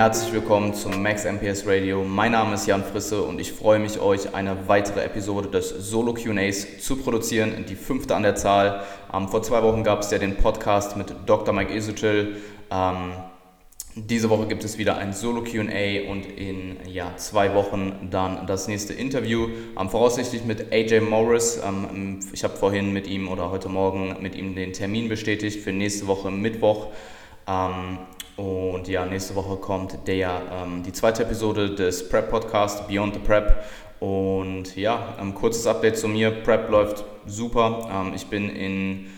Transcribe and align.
Herzlich 0.00 0.32
willkommen 0.32 0.72
zum 0.72 1.02
Max 1.02 1.26
MPS 1.26 1.66
Radio. 1.66 2.02
Mein 2.02 2.32
Name 2.32 2.54
ist 2.54 2.66
Jan 2.66 2.82
Frisse 2.82 3.20
und 3.20 3.38
ich 3.38 3.52
freue 3.52 3.78
mich, 3.78 4.00
euch 4.00 4.34
eine 4.34 4.66
weitere 4.66 5.04
Episode 5.04 5.50
des 5.50 5.68
Solo 5.68 6.14
QAs 6.14 6.78
zu 6.80 6.96
produzieren, 6.96 7.66
die 7.68 7.74
fünfte 7.74 8.16
an 8.16 8.22
der 8.22 8.34
Zahl. 8.34 8.82
Ähm, 9.12 9.28
vor 9.28 9.42
zwei 9.42 9.62
Wochen 9.62 9.84
gab 9.84 10.00
es 10.00 10.10
ja 10.10 10.16
den 10.16 10.38
Podcast 10.38 10.96
mit 10.96 11.14
Dr. 11.26 11.52
Mike 11.52 11.74
Isuchil. 11.74 12.38
Ähm, 12.70 13.12
diese 13.94 14.30
Woche 14.30 14.46
gibt 14.46 14.64
es 14.64 14.78
wieder 14.78 14.96
ein 14.96 15.12
Solo 15.12 15.42
QA 15.42 16.10
und 16.10 16.24
in 16.34 16.78
ja, 16.86 17.14
zwei 17.18 17.54
Wochen 17.54 18.08
dann 18.10 18.46
das 18.46 18.68
nächste 18.68 18.94
Interview. 18.94 19.48
Ähm, 19.78 19.90
voraussichtlich 19.90 20.46
mit 20.46 20.72
AJ 20.72 21.00
Morris. 21.00 21.60
Ähm, 21.62 22.20
ich 22.32 22.42
habe 22.42 22.56
vorhin 22.56 22.94
mit 22.94 23.06
ihm 23.06 23.28
oder 23.28 23.50
heute 23.50 23.68
Morgen 23.68 24.16
mit 24.22 24.34
ihm 24.34 24.54
den 24.54 24.72
Termin 24.72 25.10
bestätigt 25.10 25.60
für 25.60 25.74
nächste 25.74 26.06
Woche 26.06 26.30
Mittwoch. 26.30 26.86
Ähm, 27.50 27.98
und 28.36 28.88
ja, 28.88 29.04
nächste 29.04 29.34
Woche 29.34 29.56
kommt 29.56 30.06
der, 30.06 30.40
ähm, 30.52 30.82
die 30.82 30.92
zweite 30.92 31.24
Episode 31.24 31.74
des 31.74 32.08
Prep 32.08 32.30
Podcasts 32.30 32.86
Beyond 32.86 33.14
the 33.14 33.20
Prep. 33.20 33.64
Und 33.98 34.76
ja, 34.76 35.14
ein 35.18 35.34
kurzes 35.34 35.66
Update 35.66 35.98
zu 35.98 36.08
mir. 36.08 36.30
Prep 36.30 36.70
läuft 36.70 37.04
super. 37.26 37.88
Ähm, 37.92 38.12
ich 38.14 38.26
bin 38.28 38.48
in 38.48 39.10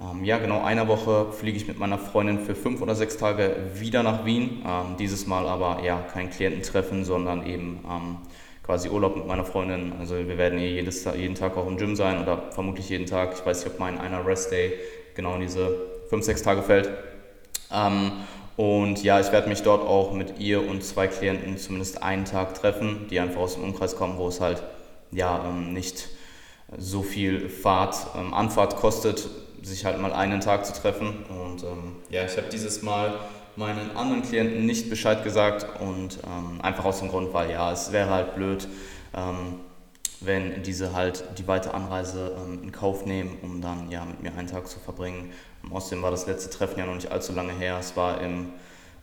ähm, 0.00 0.24
ja, 0.24 0.38
genau 0.38 0.62
einer 0.62 0.88
Woche 0.88 1.32
fliege 1.32 1.56
ich 1.56 1.68
mit 1.68 1.78
meiner 1.78 1.98
Freundin 1.98 2.38
für 2.38 2.54
fünf 2.54 2.80
oder 2.80 2.94
sechs 2.94 3.18
Tage 3.18 3.56
wieder 3.74 4.02
nach 4.02 4.24
Wien. 4.24 4.62
Ähm, 4.66 4.96
dieses 4.98 5.26
Mal 5.26 5.46
aber 5.46 5.82
ja 5.84 6.00
kein 6.12 6.30
Kliententreffen, 6.30 7.04
sondern 7.04 7.46
eben 7.46 7.84
ähm, 7.88 8.16
quasi 8.62 8.88
Urlaub 8.88 9.16
mit 9.16 9.26
meiner 9.26 9.44
Freundin. 9.44 9.92
Also 10.00 10.16
wir 10.16 10.38
werden 10.38 10.58
eh 10.58 10.70
jedes, 10.76 11.04
jeden 11.04 11.34
Tag 11.34 11.56
auch 11.56 11.66
im 11.66 11.76
Gym 11.76 11.94
sein 11.94 12.22
oder 12.22 12.50
vermutlich 12.52 12.88
jeden 12.88 13.06
Tag. 13.06 13.34
Ich 13.34 13.44
weiß 13.44 13.64
nicht, 13.64 13.74
ob 13.74 13.80
mein 13.80 13.98
einer 13.98 14.26
Rest 14.26 14.50
Day 14.50 14.72
genau 15.14 15.34
in 15.34 15.42
diese 15.42 15.76
fünf, 16.08 16.24
sechs 16.24 16.42
Tage 16.42 16.62
fällt. 16.62 16.90
Ähm, 17.72 18.12
und 18.56 19.02
ja, 19.02 19.18
ich 19.18 19.32
werde 19.32 19.48
mich 19.48 19.62
dort 19.62 19.86
auch 19.86 20.12
mit 20.12 20.38
ihr 20.38 20.68
und 20.68 20.84
zwei 20.84 21.08
Klienten 21.08 21.56
zumindest 21.56 22.02
einen 22.02 22.24
Tag 22.24 22.54
treffen, 22.54 23.06
die 23.10 23.18
einfach 23.18 23.40
aus 23.40 23.54
dem 23.54 23.64
Umkreis 23.64 23.96
kommen, 23.96 24.18
wo 24.18 24.28
es 24.28 24.40
halt 24.40 24.62
ja 25.10 25.46
ähm, 25.48 25.72
nicht 25.72 26.08
so 26.76 27.02
viel 27.02 27.48
Fahrt, 27.48 27.96
ähm, 28.16 28.34
Anfahrt 28.34 28.76
kostet, 28.76 29.28
sich 29.62 29.84
halt 29.84 30.00
mal 30.00 30.12
einen 30.12 30.40
Tag 30.40 30.66
zu 30.66 30.72
treffen. 30.72 31.24
Und 31.28 31.62
ähm, 31.62 31.96
ja, 32.10 32.24
ich 32.24 32.36
habe 32.36 32.48
dieses 32.50 32.82
Mal 32.82 33.14
meinen 33.56 33.96
anderen 33.96 34.22
Klienten 34.22 34.66
nicht 34.66 34.90
Bescheid 34.90 35.24
gesagt 35.24 35.80
und 35.80 36.18
ähm, 36.24 36.60
einfach 36.62 36.84
aus 36.84 37.00
dem 37.00 37.08
Grund, 37.08 37.32
weil 37.34 37.50
ja, 37.50 37.70
es 37.72 37.92
wäre 37.92 38.10
halt 38.10 38.34
blöd, 38.34 38.66
ähm, 39.14 39.60
wenn 40.20 40.62
diese 40.62 40.94
halt 40.94 41.24
die 41.38 41.46
weite 41.46 41.74
Anreise 41.74 42.32
ähm, 42.38 42.62
in 42.62 42.72
Kauf 42.72 43.06
nehmen, 43.06 43.38
um 43.42 43.60
dann 43.60 43.90
ja 43.90 44.04
mit 44.04 44.22
mir 44.22 44.32
einen 44.36 44.48
Tag 44.48 44.68
zu 44.68 44.78
verbringen. 44.78 45.32
Außerdem 45.70 46.02
war 46.02 46.10
das 46.10 46.26
letzte 46.26 46.50
Treffen 46.50 46.78
ja 46.78 46.86
noch 46.86 46.94
nicht 46.94 47.10
allzu 47.10 47.32
lange 47.32 47.52
her. 47.52 47.78
Es 47.78 47.96
war 47.96 48.20
im 48.20 48.50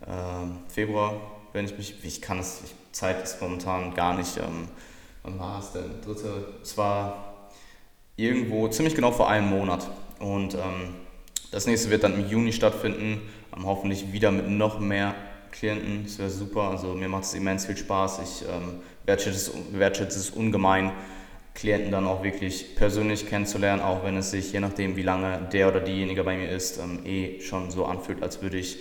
äh, 0.01 0.71
Februar, 0.71 1.19
wenn 1.53 1.65
ich 1.65 1.77
mich, 1.77 2.03
ich 2.03 2.21
kann 2.21 2.39
es, 2.39 2.61
ich, 2.63 2.73
Zeit 2.91 3.23
ist 3.23 3.41
momentan 3.41 3.93
gar 3.93 4.15
nicht. 4.15 4.37
Ähm, 4.37 4.67
wann 5.23 5.39
war 5.39 5.59
es 5.59 5.71
denn? 5.71 6.01
Dritte, 6.03 6.53
es 6.61 6.77
war 6.77 7.49
irgendwo 8.15 8.67
ziemlich 8.67 8.95
genau 8.95 9.11
vor 9.11 9.29
einem 9.29 9.49
Monat. 9.49 9.89
Und 10.19 10.53
ähm, 10.55 10.95
das 11.51 11.65
nächste 11.65 11.89
wird 11.89 12.03
dann 12.03 12.13
im 12.13 12.29
Juni 12.29 12.51
stattfinden, 12.51 13.21
ähm, 13.55 13.65
hoffentlich 13.65 14.11
wieder 14.11 14.31
mit 14.31 14.47
noch 14.49 14.79
mehr 14.79 15.15
Klienten. 15.51 16.03
Das 16.03 16.19
wäre 16.19 16.29
super. 16.29 16.63
Also 16.63 16.93
mir 16.93 17.09
macht 17.09 17.23
es 17.23 17.33
immens 17.33 17.65
viel 17.65 17.77
Spaß. 17.77 18.19
Ich 18.23 18.47
ähm, 18.47 18.81
wertschätze, 19.05 19.51
wertschätze 19.71 20.19
es 20.19 20.29
ungemein, 20.29 20.91
Klienten 21.53 21.91
dann 21.91 22.07
auch 22.07 22.23
wirklich 22.23 22.75
persönlich 22.75 23.27
kennenzulernen, 23.27 23.81
auch 23.81 24.03
wenn 24.03 24.15
es 24.17 24.31
sich, 24.31 24.53
je 24.53 24.59
nachdem 24.59 24.95
wie 24.95 25.01
lange 25.01 25.47
der 25.51 25.67
oder 25.67 25.79
diejenige 25.81 26.23
bei 26.23 26.37
mir 26.37 26.49
ist, 26.49 26.77
ähm, 26.77 27.05
eh 27.05 27.41
schon 27.41 27.71
so 27.71 27.85
anfühlt, 27.85 28.23
als 28.23 28.41
würde 28.41 28.57
ich 28.57 28.77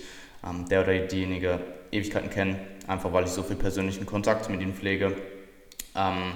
ähm, 0.47 0.67
der 0.69 0.83
oder 0.83 0.97
diejenige 0.99 1.59
Ewigkeiten 1.91 2.29
kennen, 2.29 2.59
einfach 2.87 3.11
weil 3.11 3.25
ich 3.25 3.31
so 3.31 3.43
viel 3.43 3.55
persönlichen 3.55 4.05
Kontakt 4.05 4.49
mit 4.49 4.61
ihnen 4.61 4.73
pflege. 4.73 5.15
Ähm, 5.95 6.33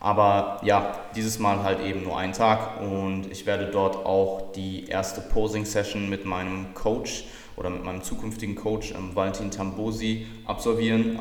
aber 0.00 0.60
ja, 0.62 1.00
dieses 1.14 1.38
Mal 1.38 1.62
halt 1.62 1.80
eben 1.80 2.02
nur 2.02 2.18
einen 2.18 2.32
Tag 2.32 2.80
und 2.80 3.30
ich 3.30 3.46
werde 3.46 3.70
dort 3.70 3.96
auch 3.96 4.52
die 4.52 4.86
erste 4.88 5.20
Posing-Session 5.20 6.08
mit 6.08 6.24
meinem 6.24 6.74
Coach 6.74 7.24
oder 7.56 7.70
mit 7.70 7.84
meinem 7.84 8.02
zukünftigen 8.02 8.56
Coach 8.56 8.92
ähm, 8.92 9.14
Valentin 9.14 9.50
Tambosi 9.50 10.26
absolvieren. 10.44 11.18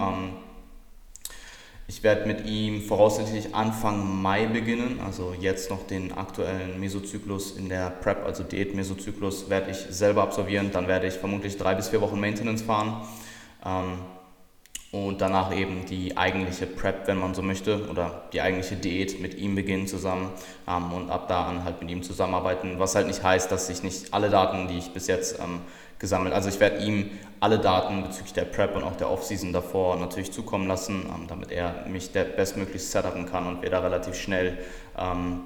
Ich 1.87 2.01
werde 2.01 2.25
mit 2.25 2.47
ihm 2.47 2.81
voraussichtlich 2.81 3.53
Anfang 3.53 4.21
Mai 4.21 4.47
beginnen, 4.47 4.99
also 5.05 5.35
jetzt 5.39 5.69
noch 5.69 5.85
den 5.85 6.11
aktuellen 6.13 6.79
Mesozyklus 6.79 7.57
in 7.57 7.69
der 7.69 7.91
Prep, 7.91 8.25
also 8.25 8.41
Diät-Mesozyklus, 8.41 9.51
werde 9.51 9.69
ich 9.69 9.77
selber 9.77 10.23
absolvieren. 10.23 10.71
Dann 10.71 10.87
werde 10.87 11.05
ich 11.05 11.13
vermutlich 11.13 11.57
drei 11.57 11.75
bis 11.75 11.89
vier 11.89 12.01
Wochen 12.01 12.19
Maintenance 12.19 12.63
fahren 12.63 13.05
ähm, 13.65 13.99
und 14.95 15.19
danach 15.19 15.53
eben 15.53 15.85
die 15.85 16.15
eigentliche 16.15 16.65
Prep, 16.65 17.07
wenn 17.07 17.17
man 17.17 17.35
so 17.35 17.41
möchte, 17.41 17.89
oder 17.89 18.23
die 18.31 18.39
eigentliche 18.39 18.77
Diät 18.77 19.19
mit 19.19 19.35
ihm 19.35 19.53
beginnen 19.53 19.87
zusammen 19.87 20.29
ähm, 20.69 20.93
und 20.93 21.09
ab 21.09 21.27
da 21.27 21.47
an 21.47 21.65
halt 21.65 21.81
mit 21.81 21.91
ihm 21.91 22.01
zusammenarbeiten. 22.01 22.79
Was 22.79 22.95
halt 22.95 23.07
nicht 23.07 23.21
heißt, 23.21 23.51
dass 23.51 23.69
ich 23.69 23.83
nicht 23.83 24.13
alle 24.13 24.29
Daten, 24.29 24.69
die 24.69 24.77
ich 24.77 24.91
bis 24.91 25.07
jetzt 25.07 25.37
ähm, 25.39 25.59
gesammelt. 25.99 26.33
Also 26.33 26.47
ich 26.47 26.61
werde 26.61 26.81
ihm 26.81 27.11
alle 27.41 27.59
Daten 27.59 28.03
bezüglich 28.03 28.31
der 28.31 28.45
Prep 28.45 28.73
und 28.73 28.83
auch 28.83 28.95
der 28.95 29.11
Offseason 29.11 29.51
davor 29.51 29.97
natürlich 29.97 30.31
zukommen 30.31 30.65
lassen, 30.65 31.05
ähm, 31.13 31.27
damit 31.27 31.51
er 31.51 31.85
mich 31.87 32.13
der 32.13 32.23
bestmöglichst 32.23 32.89
setupen 32.89 33.25
kann 33.25 33.47
und 33.47 33.63
wir 33.63 33.69
da 33.69 33.79
relativ 33.79 34.15
schnell 34.15 34.57
ähm, 34.97 35.41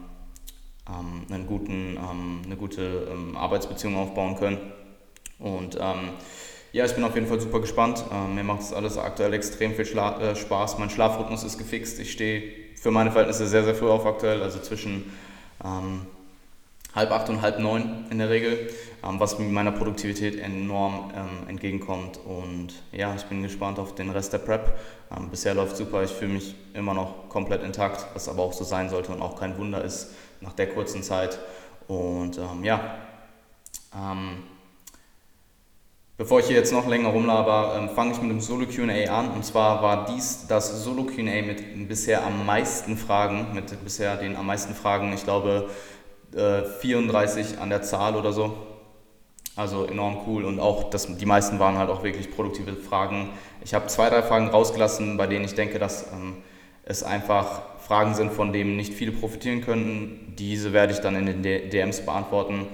ähm, 0.87 1.25
einen 1.33 1.47
guten, 1.47 1.97
ähm, 1.97 2.41
eine 2.45 2.55
gute 2.55 3.07
Arbeitsbeziehung 3.33 3.97
aufbauen 3.97 4.35
können. 4.35 4.59
Und 5.39 5.79
ja, 6.71 6.85
ich 6.85 6.93
bin 6.93 7.03
auf 7.03 7.15
jeden 7.15 7.27
Fall 7.27 7.39
super 7.39 7.59
gespannt. 7.59 8.03
mir 8.33 8.43
macht 8.43 8.61
es 8.61 8.73
alles 8.73 8.97
aktuell 8.97 9.33
extrem 9.33 9.73
viel 9.73 9.85
Schla 9.85 10.19
äh, 10.21 10.35
Spaß. 10.35 10.77
Mein 10.77 10.89
Schlafrhythmus 10.89 11.43
ist 11.43 11.57
gefixt. 11.57 11.99
Ich 11.99 12.11
stehe 12.11 12.51
für 12.75 12.91
meine 12.91 13.11
Verhältnisse 13.11 13.47
sehr, 13.47 13.63
sehr 13.63 13.75
früh 13.75 13.89
auf 13.89 14.05
aktuell, 14.05 14.41
also 14.41 14.59
zwischen 14.59 15.11
halb 16.95 17.11
acht 17.11 17.29
und 17.29 17.41
halb 17.41 17.59
neun 17.59 18.05
in 18.09 18.17
der 18.17 18.29
Regel, 18.29 18.69
ähm, 19.03 19.19
was 19.19 19.37
meiner 19.39 19.71
Produktivität 19.71 20.39
enorm 20.39 21.11
ähm, 21.15 21.47
entgegenkommt. 21.47 22.17
Und 22.17 22.73
ja, 22.91 23.13
ich 23.15 23.23
bin 23.23 23.43
gespannt 23.43 23.79
auf 23.79 23.95
den 23.95 24.09
Rest 24.09 24.33
der 24.33 24.39
Prep. 24.39 24.77
Ähm, 25.15 25.29
bisher 25.29 25.53
läuft 25.53 25.77
super, 25.77 26.03
ich 26.03 26.11
fühle 26.11 26.33
mich 26.33 26.55
immer 26.73 26.93
noch 26.93 27.29
komplett 27.29 27.63
intakt, 27.63 28.05
was 28.13 28.27
aber 28.27 28.43
auch 28.43 28.53
so 28.53 28.63
sein 28.63 28.89
sollte 28.89 29.11
und 29.11 29.21
auch 29.21 29.39
kein 29.39 29.57
Wunder 29.57 29.83
ist 29.83 30.13
nach 30.41 30.53
der 30.53 30.67
kurzen 30.67 31.03
Zeit. 31.03 31.39
Und 31.87 32.37
ähm, 32.37 32.63
ja, 32.63 32.95
ähm, 33.95 34.43
Bevor 36.19 36.41
ich 36.41 36.47
hier 36.47 36.57
jetzt 36.57 36.73
noch 36.73 36.85
länger 36.85 37.11
rumlaber, 37.11 37.77
ähm, 37.79 37.87
fange 37.95 38.11
ich 38.11 38.21
mit 38.21 38.29
dem 38.29 38.41
Solo 38.41 38.65
QA 38.65 39.09
an. 39.09 39.31
Und 39.31 39.45
zwar 39.45 39.81
war 39.81 40.05
dies 40.05 40.47
das 40.49 40.83
Solo 40.83 41.05
QA 41.05 41.41
mit 41.41 41.87
bisher 41.87 42.25
am 42.25 42.45
meisten 42.45 42.97
Fragen, 42.97 43.53
mit 43.53 43.81
bisher 43.85 44.17
den 44.17 44.35
am 44.35 44.45
meisten 44.45 44.75
Fragen. 44.75 45.13
Ich 45.13 45.23
glaube, 45.23 45.69
34 46.33 47.53
äh, 47.53 47.57
an 47.61 47.69
der 47.69 47.83
Zahl 47.83 48.17
oder 48.17 48.33
so. 48.33 48.53
Also 49.55 49.85
enorm 49.85 50.17
cool 50.27 50.43
und 50.43 50.59
auch 50.59 50.89
das, 50.89 51.07
die 51.07 51.25
meisten 51.25 51.57
waren 51.57 51.77
halt 51.77 51.89
auch 51.89 52.03
wirklich 52.03 52.29
produktive 52.29 52.75
Fragen. 52.75 53.29
Ich 53.63 53.73
habe 53.73 53.87
zwei, 53.87 54.09
drei 54.09 54.21
Fragen 54.21 54.49
rausgelassen, 54.49 55.15
bei 55.15 55.25
denen 55.25 55.45
ich 55.45 55.55
denke, 55.55 55.79
dass 55.79 56.11
ähm, 56.11 56.35
es 56.83 57.01
einfach 57.01 57.61
Fragen 57.79 58.13
sind, 58.13 58.33
von 58.33 58.51
denen 58.51 58.75
nicht 58.75 58.93
viele 58.93 59.13
profitieren 59.13 59.61
könnten. 59.61 60.33
Diese 60.37 60.73
werde 60.73 60.91
ich 60.91 60.99
dann 60.99 61.15
in 61.15 61.41
den 61.41 61.69
DMs 61.69 62.01
beantworten. 62.01 62.67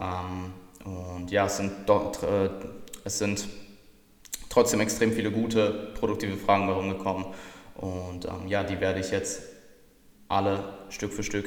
Ähm, 0.00 0.54
und 0.84 1.30
ja, 1.30 1.46
es 1.46 1.58
sind, 1.58 1.72
dort, 1.86 2.22
äh, 2.22 2.48
es 3.04 3.18
sind 3.18 3.48
trotzdem 4.48 4.80
extrem 4.80 5.12
viele 5.12 5.30
gute, 5.30 5.92
produktive 5.98 6.36
Fragen 6.36 6.66
bei 6.66 6.72
rumgekommen. 6.72 7.26
Und 7.76 8.26
ähm, 8.26 8.46
ja, 8.48 8.62
die 8.62 8.80
werde 8.80 9.00
ich 9.00 9.10
jetzt 9.10 9.42
alle 10.28 10.74
Stück 10.90 11.12
für 11.12 11.22
Stück 11.22 11.46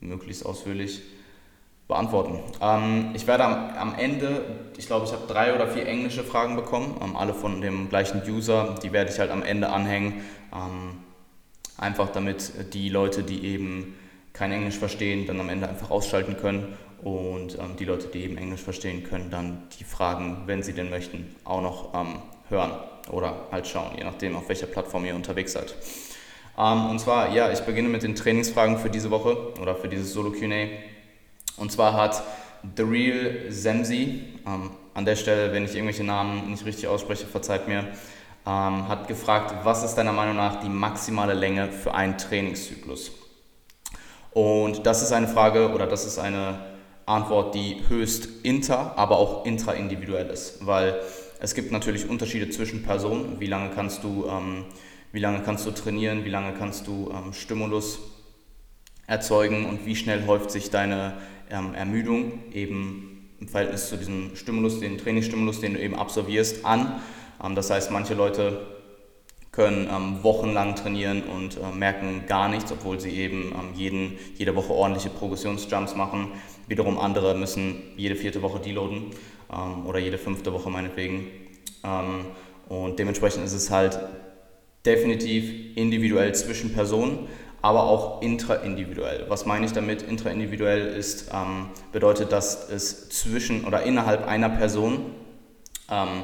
möglichst 0.00 0.44
ausführlich 0.44 1.02
beantworten. 1.86 2.40
Ähm, 2.60 3.10
ich 3.14 3.26
werde 3.26 3.44
am, 3.44 3.76
am, 3.76 3.94
Ende, 3.98 4.44
ich 4.76 4.86
glaube, 4.86 5.06
ich 5.06 5.12
habe 5.12 5.26
drei 5.26 5.54
oder 5.54 5.68
vier 5.68 5.86
englische 5.86 6.24
Fragen 6.24 6.56
bekommen, 6.56 7.00
ähm, 7.02 7.16
alle 7.16 7.34
von 7.34 7.60
dem 7.60 7.88
gleichen 7.88 8.22
User, 8.28 8.74
die 8.82 8.92
werde 8.92 9.12
ich 9.12 9.18
halt 9.18 9.30
am 9.30 9.42
Ende 9.42 9.68
anhängen, 9.68 10.22
ähm, 10.52 10.98
einfach 11.76 12.10
damit 12.10 12.74
die 12.74 12.88
Leute, 12.88 13.22
die 13.22 13.44
eben 13.44 13.94
kein 14.32 14.52
Englisch 14.52 14.78
verstehen, 14.78 15.26
dann 15.26 15.38
am 15.40 15.48
Ende 15.48 15.68
einfach 15.68 15.90
ausschalten 15.90 16.36
können 16.36 16.76
und 17.02 17.58
ähm, 17.58 17.76
die 17.78 17.84
Leute, 17.84 18.06
die 18.06 18.22
eben 18.22 18.38
Englisch 18.38 18.60
verstehen, 18.60 19.02
können 19.02 19.30
dann 19.30 19.64
die 19.78 19.84
Fragen, 19.84 20.42
wenn 20.46 20.62
sie 20.62 20.72
denn 20.72 20.88
möchten, 20.88 21.34
auch 21.44 21.60
noch 21.60 21.94
ähm, 21.94 22.22
hören 22.48 22.72
oder 23.10 23.48
halt 23.50 23.66
schauen, 23.66 23.92
je 23.96 24.04
nachdem, 24.04 24.36
auf 24.36 24.48
welcher 24.48 24.66
Plattform 24.66 25.04
ihr 25.04 25.14
unterwegs 25.14 25.52
seid. 25.52 25.74
Ähm, 26.56 26.90
und 26.90 27.00
zwar, 27.00 27.34
ja, 27.34 27.50
ich 27.50 27.60
beginne 27.60 27.88
mit 27.88 28.04
den 28.04 28.14
Trainingsfragen 28.14 28.78
für 28.78 28.88
diese 28.88 29.10
Woche 29.10 29.54
oder 29.60 29.74
für 29.74 29.88
dieses 29.88 30.12
Solo 30.12 30.30
QA. 30.30 30.68
Und 31.56 31.72
zwar 31.72 31.94
hat 31.94 32.22
The 32.76 32.82
Real 32.82 33.50
Semsi, 33.50 34.22
ähm, 34.46 34.70
an 34.94 35.04
der 35.04 35.16
Stelle, 35.16 35.52
wenn 35.52 35.64
ich 35.64 35.74
irgendwelche 35.74 36.04
Namen 36.04 36.50
nicht 36.50 36.64
richtig 36.64 36.86
ausspreche, 36.86 37.26
verzeiht 37.26 37.66
mir, 37.66 37.88
ähm, 38.46 38.88
hat 38.88 39.08
gefragt, 39.08 39.54
was 39.64 39.82
ist 39.82 39.96
deiner 39.96 40.12
Meinung 40.12 40.36
nach 40.36 40.60
die 40.60 40.68
maximale 40.68 41.34
Länge 41.34 41.72
für 41.72 41.94
einen 41.94 42.16
Trainingszyklus? 42.16 43.10
Und 44.32 44.86
das 44.86 45.02
ist 45.02 45.12
eine 45.12 45.28
Frage 45.28 45.70
oder 45.72 45.86
das 45.86 46.06
ist 46.06 46.18
eine 46.18 46.71
Antwort, 47.06 47.54
die 47.54 47.76
höchst 47.88 48.28
inter, 48.42 48.96
aber 48.98 49.18
auch 49.18 49.44
intraindividuell 49.44 50.28
ist, 50.28 50.64
weil 50.66 51.00
Es 51.42 51.56
gibt 51.56 51.72
natürlich 51.72 52.08
Unterschiede 52.08 52.50
zwischen 52.50 52.84
Personen. 52.84 53.40
Wie 53.40 53.48
lange 53.48 53.70
kannst 53.74 54.04
du, 54.04 54.26
ähm, 54.28 54.64
wie 55.10 55.18
lange 55.18 55.40
kannst 55.40 55.66
du 55.66 55.72
trainieren, 55.72 56.24
wie 56.24 56.28
lange 56.28 56.52
kannst 56.56 56.86
du 56.86 57.12
ähm, 57.12 57.32
Stimulus 57.32 57.98
erzeugen 59.08 59.66
und 59.66 59.84
wie 59.84 59.96
schnell 59.96 60.24
häuft 60.28 60.52
sich 60.52 60.70
deine 60.70 61.14
ähm, 61.50 61.74
Ermüdung 61.74 62.44
eben 62.52 63.28
im 63.40 63.48
Verhältnis 63.48 63.88
zu 63.88 63.96
diesem 63.96 64.36
Stimulus, 64.36 64.78
den 64.78 64.98
Trainingsstimulus, 64.98 65.58
den 65.58 65.74
du 65.74 65.80
eben 65.80 65.96
absolvierst, 65.96 66.64
an. 66.64 67.00
Ähm, 67.42 67.56
das 67.56 67.70
heißt, 67.70 67.90
manche 67.90 68.14
Leute 68.14 68.64
können 69.52 69.86
ähm, 69.92 70.22
wochenlang 70.22 70.74
trainieren 70.76 71.24
und 71.24 71.58
äh, 71.58 71.76
merken 71.76 72.24
gar 72.26 72.48
nichts, 72.48 72.72
obwohl 72.72 72.98
sie 72.98 73.10
eben 73.10 73.52
ähm, 73.52 73.74
jeden, 73.74 74.18
jede 74.38 74.56
Woche 74.56 74.72
ordentliche 74.72 75.10
Progressionsjumps 75.10 75.94
machen. 75.94 76.28
Wiederum 76.68 76.98
andere 76.98 77.34
müssen 77.34 77.82
jede 77.98 78.16
vierte 78.16 78.40
Woche 78.40 78.60
deloaden 78.60 79.10
ähm, 79.52 79.86
oder 79.86 79.98
jede 79.98 80.16
fünfte 80.16 80.54
Woche 80.54 80.70
meinetwegen. 80.70 81.26
Ähm, 81.84 82.24
und 82.70 82.98
dementsprechend 82.98 83.44
ist 83.44 83.52
es 83.52 83.70
halt 83.70 84.00
definitiv 84.86 85.76
individuell 85.76 86.34
zwischen 86.34 86.72
Personen, 86.72 87.28
aber 87.60 87.84
auch 87.84 88.22
intraindividuell. 88.22 89.26
Was 89.28 89.44
meine 89.44 89.66
ich 89.66 89.72
damit? 89.72 90.00
Intraindividuell 90.00 90.86
ist, 90.96 91.30
ähm, 91.30 91.68
bedeutet, 91.92 92.32
dass 92.32 92.70
es 92.70 93.10
zwischen 93.10 93.66
oder 93.66 93.82
innerhalb 93.82 94.26
einer 94.26 94.48
Person 94.48 95.12
ähm, 95.90 96.22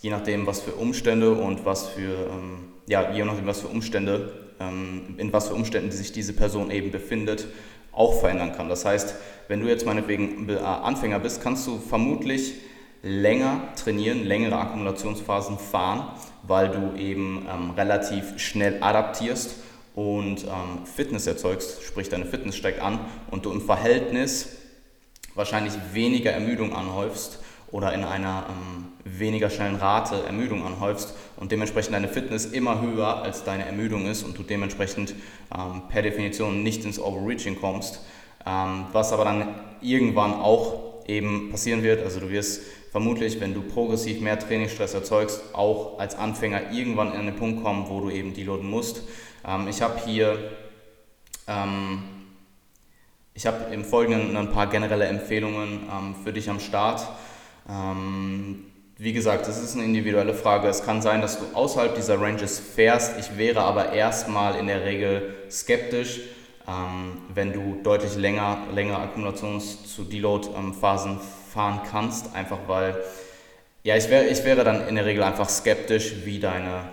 je 0.00 0.10
nachdem, 0.10 0.46
was 0.46 0.60
für 0.60 0.72
Umstände 0.72 1.32
und 1.32 1.64
was 1.64 1.88
für, 1.88 2.28
ähm, 2.30 2.67
ja, 2.88 3.12
je 3.12 3.24
nachdem, 3.24 3.46
was 3.46 3.60
für 3.60 3.68
Umstände, 3.68 4.32
ähm, 4.60 5.14
in 5.18 5.32
was 5.32 5.48
für 5.48 5.54
Umständen 5.54 5.92
sich 5.92 6.12
diese 6.12 6.32
Person 6.32 6.70
eben 6.70 6.90
befindet, 6.90 7.46
auch 7.92 8.20
verändern 8.20 8.52
kann. 8.52 8.68
Das 8.68 8.84
heißt, 8.84 9.14
wenn 9.48 9.60
du 9.60 9.68
jetzt 9.68 9.86
meinetwegen 9.86 10.48
Anfänger 10.58 11.18
bist, 11.18 11.42
kannst 11.42 11.66
du 11.66 11.78
vermutlich 11.78 12.54
länger 13.02 13.68
trainieren, 13.76 14.24
längere 14.24 14.58
Akkumulationsphasen 14.58 15.58
fahren, 15.58 16.10
weil 16.42 16.68
du 16.70 16.98
eben 17.00 17.46
ähm, 17.48 17.70
relativ 17.70 18.38
schnell 18.38 18.82
adaptierst 18.82 19.56
und 19.94 20.44
ähm, 20.44 20.84
Fitness 20.84 21.26
erzeugst, 21.26 21.82
sprich 21.82 22.08
deine 22.08 22.24
Fitness 22.24 22.56
steigt 22.56 22.80
an 22.80 23.00
und 23.30 23.44
du 23.44 23.52
im 23.52 23.60
Verhältnis 23.60 24.56
wahrscheinlich 25.34 25.74
weniger 25.92 26.30
Ermüdung 26.30 26.74
anhäufst 26.74 27.40
oder 27.70 27.92
in 27.92 28.04
einer 28.04 28.46
ähm, 28.48 28.86
weniger 29.04 29.50
schnellen 29.50 29.76
Rate 29.76 30.22
Ermüdung 30.24 30.64
anhäufst 30.66 31.14
und 31.36 31.52
dementsprechend 31.52 31.94
deine 31.94 32.08
Fitness 32.08 32.46
immer 32.46 32.80
höher 32.80 33.22
als 33.22 33.44
deine 33.44 33.66
Ermüdung 33.66 34.06
ist 34.06 34.22
und 34.22 34.38
du 34.38 34.42
dementsprechend 34.42 35.14
ähm, 35.54 35.82
per 35.88 36.02
Definition 36.02 36.62
nicht 36.62 36.84
ins 36.84 36.98
Overreaching 36.98 37.60
kommst, 37.60 38.00
ähm, 38.46 38.86
was 38.92 39.12
aber 39.12 39.24
dann 39.24 39.54
irgendwann 39.80 40.34
auch 40.34 41.04
eben 41.06 41.50
passieren 41.50 41.82
wird. 41.82 42.02
Also 42.02 42.20
du 42.20 42.30
wirst 42.30 42.62
vermutlich, 42.90 43.40
wenn 43.40 43.54
du 43.54 43.62
progressiv 43.62 44.20
mehr 44.20 44.38
Trainingsstress 44.38 44.94
erzeugst, 44.94 45.42
auch 45.52 45.98
als 45.98 46.14
Anfänger 46.16 46.72
irgendwann 46.72 47.12
an 47.12 47.26
den 47.26 47.36
Punkt 47.36 47.62
kommen, 47.62 47.86
wo 47.88 48.00
du 48.00 48.10
eben 48.10 48.34
deloaden 48.34 48.68
musst. 48.68 49.02
Ähm, 49.46 49.68
ich 49.68 49.82
habe 49.82 50.00
hier 50.04 50.52
ähm, 51.46 52.02
ich 53.38 53.46
habe 53.46 53.72
im 53.72 53.84
Folgenden 53.84 54.36
ein 54.36 54.50
paar 54.50 54.66
generelle 54.66 55.04
Empfehlungen 55.04 55.82
ähm, 55.88 56.16
für 56.24 56.32
dich 56.32 56.50
am 56.50 56.58
Start. 56.58 57.06
Ähm, 57.68 58.64
wie 58.96 59.12
gesagt, 59.12 59.46
das 59.46 59.62
ist 59.62 59.76
eine 59.76 59.84
individuelle 59.84 60.34
Frage. 60.34 60.68
Es 60.68 60.84
kann 60.84 61.02
sein, 61.02 61.20
dass 61.20 61.38
du 61.38 61.44
außerhalb 61.54 61.94
dieser 61.94 62.20
Ranges 62.20 62.58
fährst. 62.58 63.18
Ich 63.18 63.38
wäre 63.38 63.60
aber 63.60 63.92
erstmal 63.92 64.56
in 64.56 64.66
der 64.66 64.84
Regel 64.84 65.36
skeptisch, 65.50 66.20
ähm, 66.66 67.18
wenn 67.32 67.52
du 67.52 67.78
deutlich 67.82 68.16
länger, 68.16 68.58
längere 68.74 68.98
Akkumulations- 68.98 69.86
zu 69.86 70.04
Deload-Phasen 70.04 71.20
fahren 71.52 71.80
kannst, 71.88 72.34
einfach 72.34 72.58
weil, 72.66 72.96
ja, 73.84 73.96
ich, 73.96 74.10
wär, 74.10 74.30
ich 74.30 74.44
wäre 74.44 74.64
dann 74.64 74.88
in 74.88 74.96
der 74.96 75.06
Regel 75.06 75.22
einfach 75.22 75.48
skeptisch, 75.48 76.24
wie, 76.24 76.40
deine, 76.40 76.88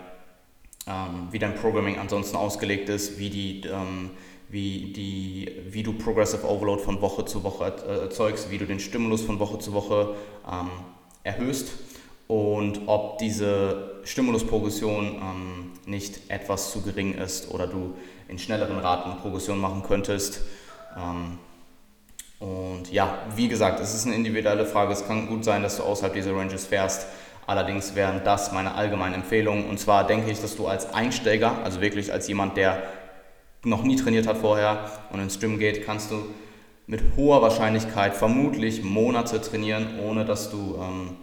ähm, 0.88 1.30
wie 1.32 1.40
dein 1.40 1.56
Programming 1.56 1.98
ansonsten 1.98 2.38
ausgelegt 2.38 2.88
ist, 2.90 3.18
wie 3.18 3.30
die 3.30 3.62
ähm, 3.68 4.12
wie, 4.50 4.94
die, 4.94 5.52
wie 5.70 5.84
du 5.84 5.94
Progressive 5.94 6.48
Overload 6.48 6.82
von 6.82 7.02
Woche 7.02 7.26
zu 7.26 7.44
Woche 7.44 7.64
erzeugst, 8.04 8.52
wie 8.52 8.58
du 8.58 8.66
den 8.66 8.80
Stimulus 8.80 9.22
von 9.22 9.40
Woche 9.40 9.60
zu 9.60 9.74
Woche 9.74 10.16
ähm, 10.50 10.70
erhöhst 11.24 11.72
und 12.28 12.82
ob 12.88 13.18
diese 13.20 14.02
Stimulusprogression 14.04 15.06
ähm, 15.06 15.72
nicht 15.86 16.30
etwas 16.30 16.72
zu 16.72 16.82
gering 16.82 17.14
ist 17.16 17.52
oder 17.52 17.68
du 17.68 17.96
in 18.28 18.40
schnelleren 18.40 18.80
Raten 18.80 19.20
Progression 19.22 19.60
machen 19.60 19.84
könntest. 19.84 20.42
Ähm, 20.98 21.38
und 22.40 22.92
ja, 22.92 23.20
wie 23.36 23.48
gesagt, 23.48 23.80
es 23.80 23.94
ist 23.94 24.06
eine 24.06 24.16
individuelle 24.16 24.66
Frage. 24.66 24.94
Es 24.94 25.08
kann 25.08 25.28
gut 25.28 25.44
sein, 25.44 25.64
dass 25.64 25.78
du 25.78 25.84
außerhalb 25.84 26.14
dieser 26.14 26.36
Ranges 26.36 26.66
fährst. 26.66 27.08
Allerdings 27.48 27.96
wären 27.96 28.22
das 28.24 28.52
meine 28.52 28.74
allgemeinen 28.74 29.16
Empfehlungen. 29.16 29.70
Und 29.70 29.80
zwar 29.80 30.06
denke 30.08 30.32
ich, 30.32 30.42
dass 30.42 30.56
du 30.56 30.68
als 30.68 30.94
Einsteiger, 30.94 31.60
also 31.64 31.80
wirklich 31.80 32.12
als 32.12 32.28
jemand, 32.28 32.58
der 32.58 32.84
noch 33.66 33.84
nie 33.84 33.96
trainiert 33.96 34.28
hat 34.28 34.38
vorher 34.38 34.92
und 35.12 35.20
ins 35.20 35.40
Gym 35.40 35.60
geht, 35.60 35.86
kannst 35.86 36.12
du 36.12 36.24
mit 36.88 37.02
hoher 37.18 37.42
Wahrscheinlichkeit 37.42 38.16
vermutlich 38.16 38.84
Monate 38.84 39.42
trainieren, 39.42 40.00
ohne 40.00 40.24
dass 40.24 40.52
du 40.52 40.78
ähm, 40.80 41.18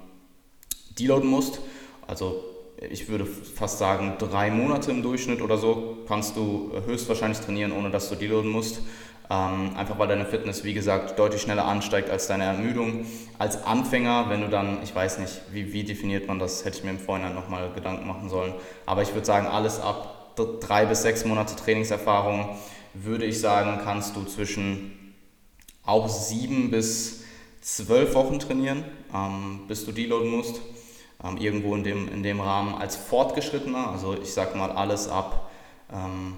deloaden 0.99 1.29
musst. 1.29 1.61
Also 2.07 2.45
ich 2.91 3.09
würde 3.09 3.27
fast 3.27 3.79
sagen, 3.79 4.15
drei 4.19 4.51
Monate 4.51 4.91
im 4.91 5.03
Durchschnitt 5.03 5.41
oder 5.41 5.57
so 5.57 5.99
kannst 6.09 6.37
du 6.37 6.73
höchstwahrscheinlich 6.85 7.39
trainieren, 7.39 7.73
ohne 7.73 7.91
dass 7.91 8.09
du 8.09 8.17
deloaden 8.17 8.51
musst. 8.51 8.81
Ähm, 9.31 9.77
einfach 9.77 9.99
weil 9.99 10.09
deine 10.09 10.27
Fitness, 10.27 10.65
wie 10.65 10.75
gesagt, 10.75 11.19
deutlich 11.19 11.41
schneller 11.41 11.65
ansteigt 11.65 12.11
als 12.11 12.27
deine 12.27 12.45
Ermüdung. 12.45 13.07
Als 13.39 13.65
Anfänger, 13.65 14.27
wenn 14.29 14.41
du 14.41 14.49
dann, 14.49 14.83
ich 14.83 14.95
weiß 14.95 15.21
nicht, 15.21 15.41
wie, 15.53 15.73
wie 15.73 15.85
definiert 15.85 16.27
man 16.27 16.41
das, 16.41 16.65
hätte 16.65 16.79
ich 16.79 16.85
mir 16.85 16.91
im 16.91 16.99
Vorhinein 16.99 17.35
nochmal 17.35 17.71
Gedanken 17.73 18.07
machen 18.07 18.29
sollen. 18.29 18.53
Aber 18.85 19.03
ich 19.03 19.15
würde 19.15 19.25
sagen, 19.25 19.47
alles 19.47 19.81
ab 19.81 20.22
drei 20.37 20.87
bis 20.87 21.03
sechs 21.03 21.25
Monate 21.25 21.57
Trainingserfahrung, 21.57 22.57
würde 22.95 23.25
ich 23.25 23.41
sagen, 23.41 23.81
kannst 23.85 24.17
du 24.17 24.25
zwischen 24.25 25.15
auch 25.85 26.09
sieben 26.09 26.71
bis 26.71 27.23
zwölf 27.61 28.15
Wochen 28.15 28.39
trainieren, 28.39 28.85
ähm, 29.15 29.63
bis 29.69 29.85
du 29.85 29.93
deloaden 29.93 30.31
musst. 30.31 30.61
Ähm, 31.25 31.37
irgendwo 31.37 31.75
in 31.75 31.85
dem, 31.85 32.09
in 32.09 32.23
dem 32.23 32.41
Rahmen 32.41 32.75
als 32.75 32.97
Fortgeschrittener, 32.97 33.93
also 33.93 34.15
ich 34.21 34.33
sag 34.33 34.57
mal 34.57 34.73
alles 34.73 35.09
ab. 35.09 35.51
Ähm, 35.93 36.37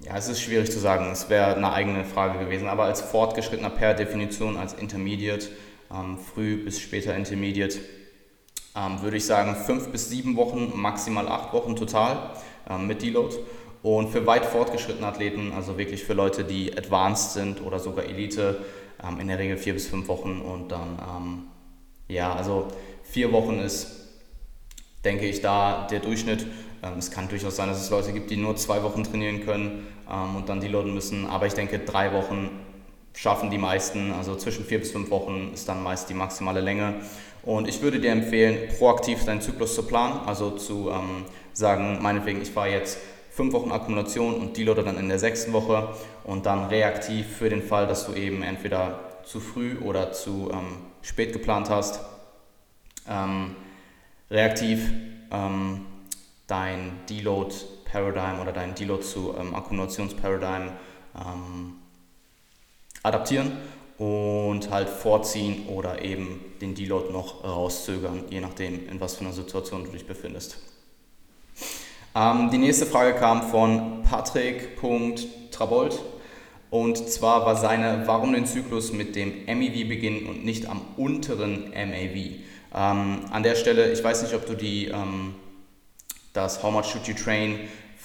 ja, 0.00 0.16
es 0.16 0.28
ist 0.28 0.40
schwierig 0.40 0.70
zu 0.70 0.78
sagen, 0.78 1.10
es 1.10 1.28
wäre 1.28 1.56
eine 1.56 1.72
eigene 1.72 2.04
Frage 2.04 2.38
gewesen, 2.38 2.68
aber 2.68 2.84
als 2.84 3.00
Fortgeschrittener 3.00 3.70
per 3.70 3.94
Definition, 3.94 4.56
als 4.56 4.72
Intermediate, 4.72 5.48
ähm, 5.92 6.18
früh 6.18 6.56
bis 6.64 6.80
später 6.80 7.14
Intermediate, 7.16 7.80
ähm, 8.78 9.02
würde 9.02 9.16
ich 9.16 9.26
sagen, 9.26 9.56
fünf 9.56 9.88
bis 9.88 10.08
sieben 10.08 10.36
Wochen, 10.36 10.72
maximal 10.74 11.28
acht 11.28 11.52
Wochen 11.52 11.74
total 11.76 12.30
ähm, 12.70 12.86
mit 12.86 13.02
Deload. 13.02 13.34
Und 13.82 14.08
für 14.08 14.26
weit 14.26 14.44
fortgeschrittene 14.44 15.06
Athleten, 15.06 15.52
also 15.52 15.78
wirklich 15.78 16.04
für 16.04 16.12
Leute, 16.12 16.44
die 16.44 16.76
advanced 16.76 17.32
sind 17.32 17.62
oder 17.62 17.78
sogar 17.78 18.04
Elite, 18.04 18.64
ähm, 19.02 19.20
in 19.20 19.28
der 19.28 19.38
Regel 19.38 19.56
vier 19.56 19.74
bis 19.74 19.86
fünf 19.86 20.08
Wochen 20.08 20.40
und 20.40 20.72
dann, 20.72 20.98
ähm, 20.98 21.42
ja, 22.08 22.32
also 22.34 22.68
vier 23.04 23.32
Wochen 23.32 23.60
ist, 23.60 24.08
denke 25.04 25.26
ich, 25.26 25.40
da 25.40 25.86
der 25.90 26.00
Durchschnitt. 26.00 26.46
Ähm, 26.82 26.98
es 26.98 27.10
kann 27.10 27.28
durchaus 27.28 27.56
sein, 27.56 27.68
dass 27.68 27.80
es 27.80 27.90
Leute 27.90 28.12
gibt, 28.12 28.30
die 28.30 28.36
nur 28.36 28.56
zwei 28.56 28.82
Wochen 28.82 29.04
trainieren 29.04 29.44
können 29.44 29.86
ähm, 30.10 30.36
und 30.36 30.48
dann 30.48 30.60
deloaden 30.60 30.92
müssen, 30.92 31.26
aber 31.26 31.46
ich 31.46 31.54
denke, 31.54 31.78
drei 31.78 32.12
Wochen 32.12 32.50
schaffen 33.14 33.50
die 33.50 33.58
meisten, 33.58 34.12
also 34.12 34.36
zwischen 34.36 34.64
vier 34.64 34.78
bis 34.78 34.92
fünf 34.92 35.10
Wochen 35.10 35.50
ist 35.52 35.68
dann 35.68 35.82
meist 35.82 36.08
die 36.08 36.14
maximale 36.14 36.60
Länge. 36.60 37.00
Und 37.42 37.68
ich 37.68 37.82
würde 37.82 38.00
dir 38.00 38.12
empfehlen, 38.12 38.68
proaktiv 38.78 39.24
deinen 39.24 39.40
Zyklus 39.40 39.74
zu 39.74 39.84
planen, 39.84 40.20
also 40.26 40.50
zu 40.50 40.90
ähm, 40.90 41.24
sagen, 41.52 41.98
meinetwegen, 42.02 42.42
ich 42.42 42.50
fahre 42.50 42.70
jetzt 42.70 42.98
fünf 43.30 43.52
Wochen 43.52 43.70
Akkumulation 43.70 44.34
und 44.34 44.56
deloade 44.56 44.82
dann 44.82 44.98
in 44.98 45.08
der 45.08 45.18
sechsten 45.18 45.52
Woche 45.52 45.94
und 46.24 46.46
dann 46.46 46.66
reaktiv 46.66 47.26
für 47.26 47.48
den 47.48 47.62
Fall, 47.62 47.86
dass 47.86 48.06
du 48.06 48.14
eben 48.14 48.42
entweder 48.42 49.00
zu 49.24 49.40
früh 49.40 49.78
oder 49.78 50.12
zu 50.12 50.50
ähm, 50.52 50.78
spät 51.02 51.32
geplant 51.32 51.70
hast, 51.70 52.00
ähm, 53.08 53.54
reaktiv 54.30 54.90
ähm, 55.30 55.86
dein 56.46 57.00
Deload 57.08 57.54
Paradigm 57.84 58.40
oder 58.40 58.52
dein 58.52 58.74
Deload 58.74 59.02
zu 59.02 59.34
ähm, 59.38 59.54
Akkumulationsparadigm 59.54 60.72
ähm, 61.14 61.76
adaptieren 63.02 63.52
und 63.98 64.70
halt 64.70 64.88
vorziehen 64.88 65.66
oder 65.68 66.02
eben 66.02 66.40
den 66.60 66.74
Deload 66.74 67.12
noch 67.12 67.44
rauszögern, 67.44 68.24
je 68.30 68.40
nachdem, 68.40 68.88
in 68.88 69.00
was 69.00 69.16
für 69.16 69.22
einer 69.24 69.32
Situation 69.32 69.84
du 69.84 69.90
dich 69.90 70.06
befindest. 70.06 70.58
Ähm, 72.14 72.50
die 72.50 72.58
nächste 72.58 72.86
Frage 72.86 73.14
kam 73.14 73.42
von 73.50 74.02
Patrick.trabold 74.02 75.98
und 76.70 77.08
zwar 77.10 77.44
war 77.46 77.56
seine, 77.56 78.02
warum 78.06 78.32
den 78.32 78.46
Zyklus 78.46 78.92
mit 78.92 79.16
dem 79.16 79.46
MEV 79.46 79.88
beginnen 79.88 80.26
und 80.26 80.44
nicht 80.44 80.68
am 80.68 80.80
unteren 80.96 81.70
MAV? 81.70 82.16
Ähm, 82.74 83.20
an 83.30 83.42
der 83.42 83.54
Stelle, 83.56 83.90
ich 83.92 84.04
weiß 84.04 84.22
nicht, 84.22 84.34
ob 84.34 84.46
du 84.46 84.54
die, 84.54 84.86
ähm, 84.86 85.34
das 86.34 86.62
How 86.62 86.70
Much 86.70 86.86
Should 86.86 87.08
You 87.08 87.14
Train 87.14 87.58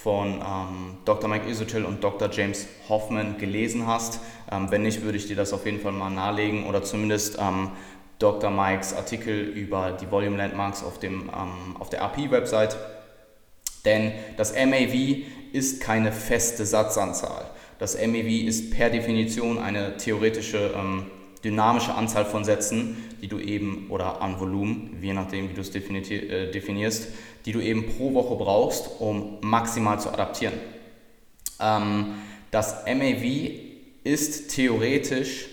von 0.04 0.34
ähm, 0.34 0.98
Dr. 1.06 1.30
Mike 1.30 1.48
Isotil 1.48 1.86
und 1.86 2.04
Dr. 2.04 2.28
James 2.30 2.66
Hoffman 2.90 3.38
gelesen 3.38 3.86
hast. 3.86 4.20
Ähm, 4.52 4.70
wenn 4.70 4.82
nicht, 4.82 5.00
würde 5.00 5.16
ich 5.16 5.28
dir 5.28 5.34
das 5.34 5.54
auf 5.54 5.64
jeden 5.64 5.80
Fall 5.80 5.92
mal 5.92 6.10
nahelegen 6.10 6.66
oder 6.66 6.82
zumindest 6.82 7.38
ähm, 7.40 7.70
Dr. 8.18 8.50
Mikes 8.50 8.92
Artikel 8.92 9.40
über 9.40 9.92
die 9.92 10.10
Volume 10.10 10.36
Landmarks 10.36 10.84
auf, 10.84 10.98
dem, 10.98 11.30
ähm, 11.30 11.76
auf 11.78 11.88
der 11.88 12.02
AP-Website. 12.02 12.76
Denn 13.86 14.12
das 14.36 14.52
MAV 14.52 15.24
ist 15.54 15.80
keine 15.80 16.12
feste 16.12 16.66
Satzanzahl. 16.66 17.50
Das 17.78 17.96
MAV 17.96 18.28
ist 18.46 18.72
per 18.72 18.90
Definition 18.90 19.58
eine 19.58 19.96
theoretische 19.96 20.74
ähm, 20.76 21.06
dynamische 21.42 21.94
Anzahl 21.94 22.24
von 22.24 22.44
Sätzen, 22.44 22.96
die 23.22 23.28
du 23.28 23.38
eben, 23.38 23.86
oder 23.90 24.20
an 24.22 24.40
Volumen, 24.40 24.98
je 25.00 25.12
nachdem, 25.12 25.50
wie 25.50 25.54
du 25.54 25.60
es 25.60 25.74
äh, 25.74 26.50
definierst, 26.50 27.08
die 27.44 27.52
du 27.52 27.60
eben 27.60 27.86
pro 27.96 28.14
Woche 28.14 28.36
brauchst, 28.36 29.00
um 29.00 29.38
maximal 29.42 30.00
zu 30.00 30.10
adaptieren. 30.10 30.54
Ähm, 31.60 32.14
das 32.50 32.84
MAV 32.86 33.50
ist 34.04 34.54
theoretisch, 34.54 35.46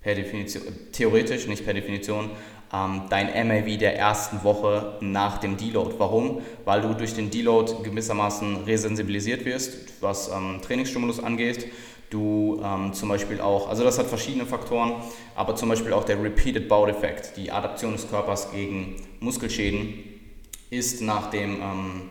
per 0.00 0.14
Definition, 0.14 0.62
theoretisch, 0.92 1.46
nicht 1.46 1.64
per 1.64 1.74
Definition, 1.74 2.30
ähm, 2.72 3.02
dein 3.08 3.48
MAV 3.48 3.78
der 3.78 3.96
ersten 3.96 4.42
Woche 4.44 4.96
nach 5.00 5.38
dem 5.38 5.56
Deload. 5.56 5.94
Warum? 5.98 6.42
Weil 6.64 6.82
du 6.82 6.94
durch 6.94 7.14
den 7.14 7.30
Deload 7.30 7.72
gewissermaßen 7.82 8.64
resensibilisiert 8.64 9.44
wirst, 9.44 10.02
was 10.02 10.28
ähm, 10.28 10.60
Trainingsstimulus 10.62 11.22
angeht. 11.22 11.70
Du 12.10 12.60
ähm, 12.64 12.94
zum 12.94 13.10
Beispiel 13.10 13.40
auch, 13.40 13.68
also 13.68 13.84
das 13.84 13.98
hat 13.98 14.06
verschiedene 14.06 14.46
Faktoren, 14.46 14.94
aber 15.34 15.56
zum 15.56 15.68
Beispiel 15.68 15.92
auch 15.92 16.04
der 16.04 16.22
Repeated 16.22 16.66
Bout 16.68 16.86
Effect, 16.86 17.36
die 17.36 17.52
Adaption 17.52 17.92
des 17.92 18.08
Körpers 18.08 18.50
gegen 18.50 18.96
Muskelschäden, 19.20 20.07
ist 20.70 21.00
nach 21.00 21.30
dem 21.30 21.60
ähm, 21.60 22.10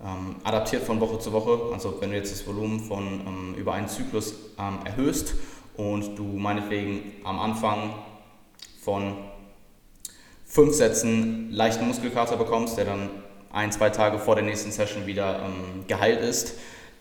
ähm, 0.00 0.36
adaptiert 0.44 0.82
von 0.82 1.00
Woche 1.00 1.18
zu 1.18 1.32
Woche. 1.32 1.72
Also 1.72 1.96
wenn 2.00 2.10
du 2.10 2.16
jetzt 2.16 2.32
das 2.32 2.46
Volumen 2.46 2.80
von 2.80 3.04
ähm, 3.04 3.54
über 3.56 3.72
einen 3.72 3.88
Zyklus 3.88 4.34
ähm, 4.58 4.78
erhöhst 4.84 5.34
und 5.76 6.16
du 6.16 6.24
meinetwegen 6.24 7.12
am 7.24 7.38
Anfang 7.38 7.94
von 8.82 9.14
fünf 10.44 10.74
Sätzen 10.74 11.50
leichten 11.50 11.86
Muskelkater 11.86 12.36
bekommst, 12.36 12.78
der 12.78 12.84
dann 12.84 13.10
ein, 13.52 13.72
zwei 13.72 13.90
Tage 13.90 14.18
vor 14.18 14.34
der 14.34 14.44
nächsten 14.44 14.70
Session 14.70 15.06
wieder 15.06 15.40
ähm, 15.44 15.84
geheilt 15.86 16.20
ist, 16.20 16.54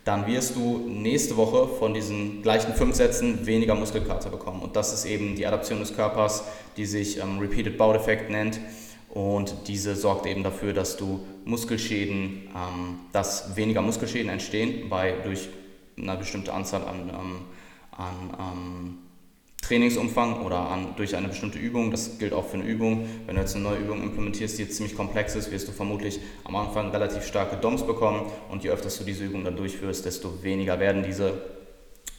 dann 0.06 0.28
wirst 0.28 0.56
du 0.56 0.78
nächste 0.88 1.36
Woche 1.36 1.68
von 1.68 1.94
diesen 1.94 2.44
gleichen 2.44 2.74
fünf 2.74 2.96
Sätzen 2.96 3.46
weniger 3.46 3.76
Muskelkater 3.76 4.30
bekommen. 4.30 4.62
Und 4.62 4.76
das 4.76 4.94
ist 4.94 5.06
eben 5.06 5.36
die 5.36 5.48
Adaption 5.48 5.80
des 5.80 5.96
Körpers, 5.96 6.44
die 6.78 6.86
sich 6.86 7.20
ähm, 7.20 7.40
Repeated 7.40 7.78
Bout 7.78 7.94
Effect 7.94 8.30
nennt. 8.30 8.60
Und 9.16 9.70
diese 9.70 9.96
sorgt 9.96 10.26
eben 10.26 10.44
dafür, 10.44 10.74
dass 10.74 10.98
du 10.98 11.26
Muskelschäden, 11.46 12.50
ähm, 12.54 13.00
dass 13.14 13.56
weniger 13.56 13.82
Muskelschäden 13.82 14.30
entstehen 14.30 14.90
bei, 14.90 15.14
durch 15.24 15.48
eine 15.98 16.18
bestimmte 16.18 16.52
Anzahl 16.52 16.84
an, 16.84 17.10
ähm, 17.10 17.42
an 17.92 18.38
ähm, 18.38 18.98
Trainingsumfang 19.62 20.42
oder 20.42 20.70
an, 20.70 20.96
durch 20.98 21.16
eine 21.16 21.30
bestimmte 21.30 21.58
Übung. 21.58 21.92
Das 21.92 22.20
gilt 22.20 22.34
auch 22.34 22.46
für 22.46 22.58
eine 22.58 22.66
Übung. 22.66 23.08
Wenn 23.26 23.36
du 23.36 23.42
jetzt 23.42 23.56
eine 23.56 23.64
neue 23.64 23.78
Übung 23.78 24.04
implementierst, 24.04 24.58
die 24.58 24.64
jetzt 24.64 24.76
ziemlich 24.76 24.98
komplex 24.98 25.34
ist, 25.36 25.50
wirst 25.50 25.70
du 25.70 25.72
vermutlich 25.72 26.20
am 26.44 26.58
Anfang 26.58 26.92
relativ 26.92 27.26
starke 27.26 27.56
DOMs 27.56 27.88
bekommen 27.88 28.30
und 28.52 28.66
je 28.66 28.70
öfter 28.70 28.90
du 28.90 29.06
diese 29.06 29.24
Übung 29.24 29.46
dann 29.46 29.56
durchführst, 29.56 30.04
desto 30.04 30.44
weniger 30.44 30.78
werden 30.82 31.04
diese. 31.04 31.42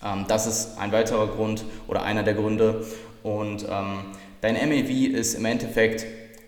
Ähm, 0.03 0.25
das 0.29 0.47
ist 0.47 0.79
ein 0.79 0.93
weiterer 0.93 1.26
Grund 1.26 1.62
oder 1.88 2.05
einer 2.05 2.23
der 2.23 2.33
Gründe. 2.33 2.87
Und 3.23 3.67
ähm, 3.69 3.99
dein 4.41 4.55
MAV 4.55 4.88
ist 5.12 5.35
im 5.35 5.45
Endeffekt 5.45 6.07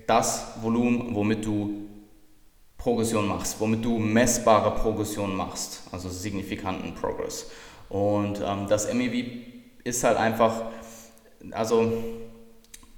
das 0.08 0.54
Volumen, 0.62 1.14
womit 1.14 1.44
du 1.44 1.86
Progression 2.76 3.28
machst, 3.28 3.60
womit 3.60 3.84
du 3.84 3.98
messbare 3.98 4.74
Progression 4.74 5.36
machst, 5.36 5.82
also 5.92 6.08
signifikanten 6.08 6.94
Progress. 6.94 7.50
Und 7.88 8.40
ähm, 8.44 8.66
das 8.68 8.92
MAV 8.92 9.24
ist 9.84 10.02
halt 10.04 10.16
einfach 10.16 10.62
also 11.52 11.92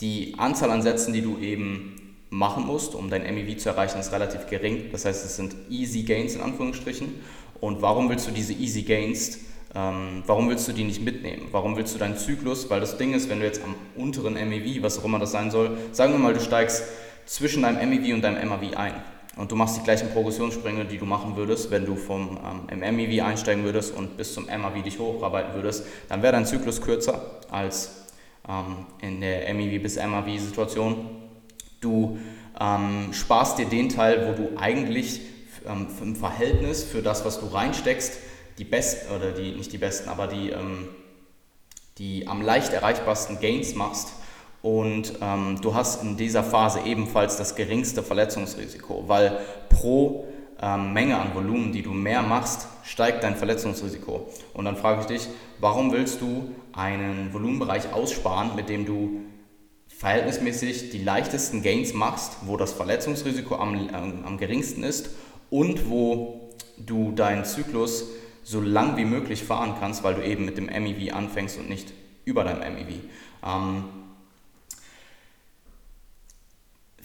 die 0.01 0.35
Anzahl 0.39 0.71
an 0.71 0.83
Sätzen, 0.83 1.13
die 1.13 1.23
du 1.23 1.39
eben 1.39 2.17
machen 2.31 2.67
musst, 2.67 2.95
um 2.95 3.11
dein 3.11 3.23
MEV 3.23 3.59
zu 3.59 3.69
erreichen, 3.69 3.99
ist 3.99 4.13
relativ 4.13 4.47
gering. 4.47 4.91
Das 4.93 5.05
heißt, 5.05 5.25
es 5.25 5.37
sind 5.37 5.55
easy 5.69 6.05
gains 6.05 6.35
in 6.35 6.41
Anführungsstrichen. 6.41 7.15
Und 7.61 7.83
warum 7.83 8.09
willst 8.09 8.27
du 8.27 8.31
diese 8.31 8.53
easy 8.53 8.83
gains, 8.83 9.41
ähm, 9.75 10.23
warum 10.27 10.49
willst 10.49 10.67
du 10.67 10.73
die 10.73 10.85
nicht 10.85 11.03
mitnehmen? 11.03 11.49
Warum 11.53 11.77
willst 11.77 11.95
du 11.95 11.99
deinen 11.99 12.17
Zyklus, 12.17 12.69
weil 12.71 12.81
das 12.81 12.99
Ding 12.99 13.15
ist, 13.15 13.29
wenn 13.29 13.39
du 13.39 13.47
jetzt 13.47 13.63
am 13.63 13.75
unteren 13.95 14.35
MEV, 14.35 14.83
was 14.83 14.99
auch 14.99 15.05
immer 15.05 15.19
das 15.19 15.31
sein 15.31 15.51
soll, 15.51 15.77
sagen 15.93 16.13
wir 16.13 16.19
mal, 16.19 16.35
du 16.35 16.41
steigst 16.41 16.83
zwischen 17.27 17.63
deinem 17.63 17.89
MEV 17.89 18.15
und 18.15 18.23
deinem 18.23 18.49
MAV 18.49 18.77
ein 18.77 18.95
und 19.37 19.53
du 19.53 19.57
machst 19.57 19.77
die 19.77 19.83
gleichen 19.83 20.11
Progressionssprünge, 20.11 20.87
die 20.87 20.99
du 20.99 21.05
machen 21.05 21.37
würdest, 21.37 21.71
wenn 21.71 21.87
du 21.87 21.95
vom 21.95 22.39
ähm, 22.69 22.97
MEV 22.97 23.23
einsteigen 23.23 23.63
würdest 23.63 23.97
und 23.97 24.17
bis 24.17 24.35
zum 24.35 24.47
MAV 24.47 24.83
dich 24.83 24.99
hocharbeiten 24.99 25.55
würdest, 25.55 25.87
dann 26.09 26.23
wäre 26.23 26.33
dein 26.33 26.47
Zyklus 26.47 26.81
kürzer 26.81 27.41
als 27.49 28.07
ähm, 28.49 28.87
in 29.01 29.21
der 29.21 29.55
MEV 29.55 29.81
bis 29.81 29.97
MAV-Situation. 29.97 30.97
Du 31.81 32.19
ähm, 32.61 33.13
sparst 33.13 33.59
dir 33.59 33.67
den 33.67 33.89
Teil, 33.89 34.29
wo 34.29 34.43
du 34.43 34.59
eigentlich 34.59 35.21
ähm, 35.65 35.87
im 36.03 36.17
Verhältnis 36.17 36.83
für 36.83 37.03
das, 37.03 37.25
was 37.25 37.39
du 37.39 37.47
reinsteckst, 37.47 38.19
die 38.61 38.65
besten, 38.65 39.13
oder 39.15 39.33
die, 39.33 39.53
nicht 39.53 39.73
die 39.73 39.79
besten, 39.79 40.11
aber 40.11 40.27
die, 40.27 40.51
ähm, 40.51 40.89
die 41.97 42.29
am 42.29 42.43
leicht 42.43 42.75
erreichbarsten 42.75 43.41
Gains 43.41 43.75
machst. 43.75 44.13
Und 44.63 45.15
ähm, 45.23 45.59
du 45.63 45.75
hast 45.75 46.03
in 46.03 46.19
dieser 46.19 46.45
Phase 46.45 46.81
ebenfalls 46.85 47.39
das 47.39 47.57
geringste 47.57 48.03
Verletzungsrisiko, 48.03 49.05
weil 49.07 49.41
pro 49.71 50.29
ähm, 50.61 50.93
Menge 50.93 51.17
an 51.17 51.35
Volumen, 51.35 51.73
die 51.73 51.81
du 51.81 51.93
mehr 51.93 52.21
machst, 52.21 52.69
steigt 52.85 53.25
dein 53.25 53.35
Verletzungsrisiko. 53.35 54.29
Und 54.53 54.67
dann 54.67 54.77
frage 54.77 55.01
ich 55.01 55.07
dich, 55.07 55.29
warum 55.59 55.91
willst 55.93 56.21
du 56.21 56.55
einen 56.75 57.33
Volumenbereich 57.33 57.95
aussparen, 57.95 58.55
mit 58.55 58.69
dem 58.69 58.85
du 58.85 59.23
verhältnismäßig 59.89 60.91
die 60.91 61.03
leichtesten 61.03 61.63
Gains 61.63 61.95
machst, 61.95 62.37
wo 62.43 62.59
das 62.59 62.75
Verletzungsrisiko 62.75 63.55
am, 63.55 63.75
ähm, 63.75 64.25
am 64.27 64.37
geringsten 64.37 64.83
ist 64.83 65.09
und 65.49 65.89
wo 65.89 66.51
du 66.77 67.13
deinen 67.13 67.47
Zyklus 67.47 68.05
so 68.51 68.61
lang 68.61 68.97
wie 68.97 69.05
möglich 69.05 69.45
fahren 69.45 69.75
kannst, 69.79 70.03
weil 70.03 70.15
du 70.15 70.25
eben 70.25 70.45
mit 70.45 70.59
dem 70.59 70.67
MEV 70.67 71.15
anfängst 71.15 71.59
und 71.59 71.69
nicht 71.69 71.93
über 72.25 72.45
deinem 72.45 72.75
MEV. 72.75 72.97
Ähm, 73.45 73.85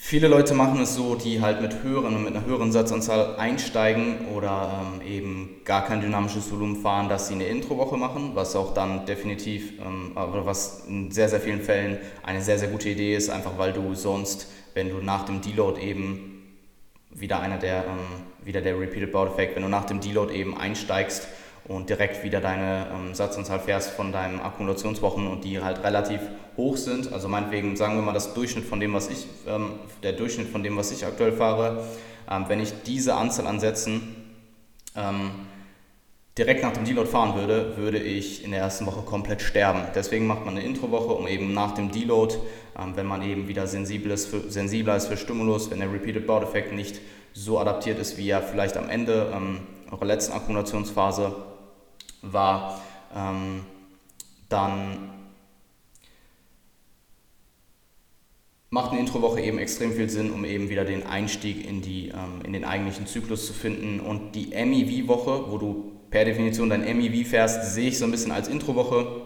Viele 0.07 0.27
Leute 0.27 0.53
machen 0.53 0.79
es 0.81 0.93
so, 0.93 1.15
die 1.15 1.41
halt 1.41 1.61
mit 1.61 1.81
höheren 1.81 2.23
mit 2.23 2.35
einer 2.35 2.45
höheren 2.45 2.71
Satzanzahl 2.71 3.37
einsteigen 3.37 4.27
oder 4.35 4.85
ähm, 4.93 5.01
eben 5.01 5.61
gar 5.65 5.83
kein 5.83 5.99
dynamisches 5.99 6.51
Volumen 6.51 6.75
fahren, 6.75 7.09
dass 7.09 7.27
sie 7.27 7.33
eine 7.33 7.45
Introwoche 7.45 7.97
machen, 7.97 8.35
was 8.35 8.55
auch 8.55 8.75
dann 8.75 9.07
definitiv, 9.07 9.79
ähm, 9.79 10.11
oder 10.15 10.45
was 10.45 10.85
in 10.87 11.09
sehr, 11.09 11.27
sehr 11.27 11.39
vielen 11.39 11.61
Fällen 11.61 11.97
eine 12.21 12.43
sehr, 12.43 12.59
sehr 12.59 12.67
gute 12.67 12.89
Idee 12.89 13.15
ist, 13.15 13.31
einfach 13.31 13.57
weil 13.57 13.73
du 13.73 13.95
sonst, 13.95 14.47
wenn 14.75 14.89
du 14.89 14.97
nach 14.97 15.25
dem 15.25 15.41
Deload 15.41 15.81
eben 15.81 16.43
wieder 17.09 17.39
einer 17.39 17.57
der, 17.57 17.85
ähm, 17.85 18.45
wieder 18.45 18.61
der 18.61 18.79
Repeated 18.79 19.11
Bout 19.11 19.29
Effect, 19.29 19.55
wenn 19.55 19.63
du 19.63 19.69
nach 19.69 19.85
dem 19.85 20.01
Deload 20.01 20.31
eben 20.31 20.55
einsteigst 20.55 21.27
und 21.67 21.89
direkt 21.89 22.23
wieder 22.23 22.41
deine 22.41 22.87
ähm, 22.93 23.15
Satzanzahl 23.15 23.59
fährst 23.59 23.91
von 23.91 24.11
deinen 24.11 24.39
Akkumulationswochen 24.39 25.27
und 25.27 25.43
die 25.43 25.61
halt 25.61 25.83
relativ 25.83 26.19
hoch 26.57 26.77
sind. 26.77 27.11
Also 27.11 27.27
meinetwegen 27.27 27.75
sagen 27.75 27.95
wir 27.95 28.03
mal 28.03 28.13
das 28.13 28.33
Durchschnitt 28.33 28.65
von 28.65 28.79
dem, 28.79 28.93
was 28.93 29.09
ich, 29.09 29.25
ähm, 29.47 29.71
der 30.03 30.13
Durchschnitt 30.13 30.47
von 30.47 30.63
dem, 30.63 30.77
was 30.77 30.91
ich 30.91 31.05
aktuell 31.05 31.31
fahre, 31.31 31.83
ähm, 32.29 32.45
wenn 32.47 32.59
ich 32.59 32.71
diese 32.83 33.15
Anzahl 33.15 33.47
an 33.47 33.59
Sätzen 33.59 34.15
ähm, 34.95 35.31
direkt 36.37 36.61
nach 36.61 36.73
dem 36.73 36.85
Deload 36.85 37.09
fahren 37.09 37.35
würde, 37.35 37.77
würde 37.77 37.97
ich 37.97 38.43
in 38.43 38.51
der 38.51 38.59
ersten 38.59 38.85
Woche 38.85 39.01
komplett 39.01 39.41
sterben. 39.41 39.81
Deswegen 39.95 40.27
macht 40.27 40.45
man 40.45 40.55
eine 40.55 40.65
Introwoche, 40.65 41.13
um 41.13 41.27
eben 41.27 41.53
nach 41.53 41.73
dem 41.73 41.91
Deload, 41.91 42.35
ähm, 42.79 42.95
wenn 42.95 43.07
man 43.07 43.23
eben 43.23 43.47
wieder 43.47 43.65
sensibel 43.65 44.11
ist 44.11 44.27
für, 44.27 44.51
sensibler 44.51 44.95
ist 44.97 45.07
für 45.07 45.17
Stimulus, 45.17 45.71
wenn 45.71 45.79
der 45.79 45.91
Repeated 45.91 46.27
Bout 46.27 46.43
Effect 46.43 46.73
nicht 46.73 47.01
so 47.33 47.59
adaptiert 47.59 47.97
ist, 47.97 48.17
wie 48.17 48.29
er 48.29 48.43
vielleicht 48.43 48.77
am 48.77 48.87
Ende 48.87 49.31
ähm, 49.35 49.61
eurer 49.91 50.05
letzten 50.05 50.33
Akkumulationsphase 50.33 51.35
war, 52.31 52.81
ähm, 53.15 53.65
dann 54.49 55.09
macht 58.69 58.91
eine 58.91 58.99
Introwoche 58.99 59.39
eben 59.39 59.57
extrem 59.57 59.93
viel 59.93 60.09
Sinn, 60.09 60.31
um 60.31 60.43
eben 60.43 60.69
wieder 60.69 60.83
den 60.83 61.05
Einstieg 61.05 61.65
in, 61.65 61.81
die, 61.81 62.09
ähm, 62.09 62.41
in 62.43 62.51
den 62.51 62.65
eigentlichen 62.65 63.07
Zyklus 63.07 63.47
zu 63.47 63.53
finden. 63.53 64.01
Und 64.01 64.33
die 64.35 64.47
MEV-Woche, 64.47 65.49
wo 65.49 65.57
du 65.57 65.93
per 66.09 66.25
Definition 66.25 66.69
dein 66.69 66.81
MEV 66.81 67.27
fährst, 67.27 67.73
sehe 67.73 67.87
ich 67.89 67.97
so 67.97 68.05
ein 68.05 68.11
bisschen 68.11 68.31
als 68.31 68.47
Introwoche, 68.47 69.21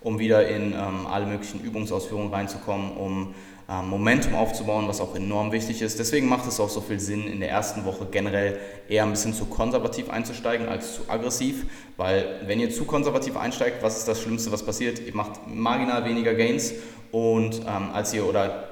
um 0.00 0.18
wieder 0.18 0.48
in 0.48 0.72
ähm, 0.72 1.06
alle 1.06 1.26
möglichen 1.26 1.60
Übungsausführungen 1.62 2.32
reinzukommen, 2.32 2.96
um 2.96 3.34
Momentum 3.68 4.36
aufzubauen, 4.36 4.86
was 4.86 5.00
auch 5.00 5.16
enorm 5.16 5.50
wichtig 5.50 5.82
ist. 5.82 5.98
Deswegen 5.98 6.28
macht 6.28 6.46
es 6.46 6.60
auch 6.60 6.68
so 6.68 6.80
viel 6.80 7.00
Sinn, 7.00 7.26
in 7.26 7.40
der 7.40 7.50
ersten 7.50 7.84
Woche 7.84 8.06
generell 8.08 8.60
eher 8.88 9.02
ein 9.02 9.10
bisschen 9.10 9.34
zu 9.34 9.46
konservativ 9.46 10.08
einzusteigen 10.08 10.68
als 10.68 10.94
zu 10.94 11.02
aggressiv, 11.08 11.66
weil 11.96 12.42
wenn 12.46 12.60
ihr 12.60 12.70
zu 12.70 12.84
konservativ 12.84 13.36
einsteigt, 13.36 13.82
was 13.82 13.98
ist 13.98 14.06
das 14.06 14.22
Schlimmste, 14.22 14.52
was 14.52 14.64
passiert? 14.64 15.00
Ihr 15.04 15.14
macht 15.16 15.48
marginal 15.48 16.04
weniger 16.04 16.34
Gains 16.34 16.74
und 17.10 17.60
ähm, 17.60 17.90
als 17.92 18.14
ihr 18.14 18.24
oder 18.24 18.68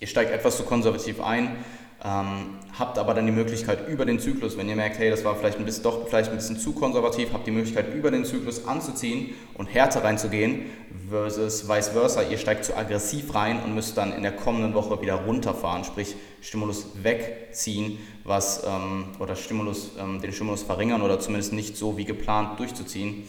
ihr 0.00 0.06
steigt 0.06 0.32
etwas 0.32 0.56
zu 0.56 0.62
konservativ 0.62 1.20
ein, 1.20 1.56
Ähm, 2.04 2.58
habt 2.76 2.98
aber 2.98 3.14
dann 3.14 3.26
die 3.26 3.32
Möglichkeit 3.32 3.88
über 3.88 4.04
den 4.04 4.18
Zyklus, 4.18 4.56
wenn 4.56 4.68
ihr 4.68 4.74
merkt, 4.74 4.98
hey, 4.98 5.08
das 5.08 5.24
war 5.24 5.36
vielleicht 5.36 5.58
ein 5.58 5.64
bisschen, 5.64 5.84
doch 5.84 6.08
vielleicht 6.08 6.30
ein 6.30 6.36
bisschen 6.36 6.58
zu 6.58 6.72
konservativ, 6.72 7.32
habt 7.32 7.46
die 7.46 7.52
Möglichkeit 7.52 7.94
über 7.94 8.10
den 8.10 8.24
Zyklus 8.24 8.66
anzuziehen 8.66 9.34
und 9.54 9.66
härter 9.66 10.02
reinzugehen, 10.02 10.66
versus 11.08 11.68
vice 11.68 11.90
versa, 11.90 12.22
ihr 12.22 12.38
steigt 12.38 12.64
zu 12.64 12.76
aggressiv 12.76 13.32
rein 13.36 13.62
und 13.62 13.76
müsst 13.76 13.96
dann 13.96 14.12
in 14.14 14.22
der 14.22 14.32
kommenden 14.32 14.74
Woche 14.74 15.00
wieder 15.00 15.14
runterfahren, 15.14 15.84
sprich 15.84 16.16
Stimulus 16.40 16.86
wegziehen, 17.00 17.98
was 18.24 18.64
ähm, 18.66 19.04
oder 19.20 19.36
Stimulus, 19.36 19.92
ähm, 20.00 20.20
den 20.20 20.32
Stimulus 20.32 20.64
verringern 20.64 21.02
oder 21.02 21.20
zumindest 21.20 21.52
nicht 21.52 21.76
so 21.76 21.96
wie 21.96 22.04
geplant 22.04 22.58
durchzuziehen. 22.58 23.24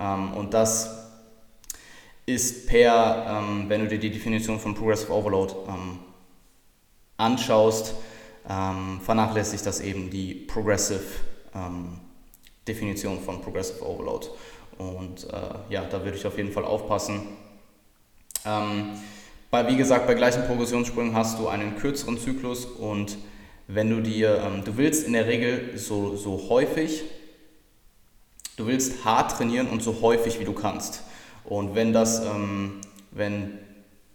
Ähm, 0.00 0.32
und 0.32 0.54
das 0.54 1.10
ist 2.24 2.68
per, 2.68 3.26
ähm, 3.28 3.66
wenn 3.68 3.82
du 3.82 3.88
dir 3.88 3.98
die 3.98 4.10
Definition 4.10 4.58
von 4.58 4.74
Progressive 4.74 5.12
Overload 5.12 5.52
ähm, 5.68 5.98
anschaust, 7.18 7.94
ähm, 8.48 9.00
vernachlässigt 9.02 9.64
das 9.66 9.80
eben 9.80 10.10
die 10.10 10.34
Progressive 10.34 11.02
ähm, 11.54 12.00
Definition 12.66 13.20
von 13.20 13.40
Progressive 13.40 13.82
Overload. 13.84 14.28
Und 14.78 15.24
äh, 15.24 15.72
ja, 15.72 15.84
da 15.84 16.02
würde 16.04 16.16
ich 16.16 16.26
auf 16.26 16.36
jeden 16.36 16.52
Fall 16.52 16.64
aufpassen. 16.64 17.22
Ähm, 18.44 18.98
bei, 19.50 19.68
wie 19.68 19.76
gesagt, 19.76 20.06
bei 20.06 20.14
gleichen 20.14 20.44
Progressionssprüngen 20.46 21.14
hast 21.14 21.38
du 21.38 21.48
einen 21.48 21.76
kürzeren 21.76 22.18
Zyklus 22.18 22.64
und 22.64 23.16
wenn 23.66 23.88
du 23.88 24.00
dir, 24.02 24.42
ähm, 24.44 24.64
du 24.64 24.76
willst 24.76 25.06
in 25.06 25.12
der 25.12 25.26
Regel 25.26 25.78
so, 25.78 26.16
so 26.16 26.48
häufig, 26.48 27.04
du 28.56 28.66
willst 28.66 29.04
hart 29.04 29.32
trainieren 29.32 29.68
und 29.68 29.82
so 29.82 30.00
häufig 30.02 30.40
wie 30.40 30.44
du 30.44 30.52
kannst. 30.52 31.02
Und 31.44 31.74
wenn 31.74 31.92
das, 31.92 32.24
ähm, 32.24 32.80
wenn 33.10 33.58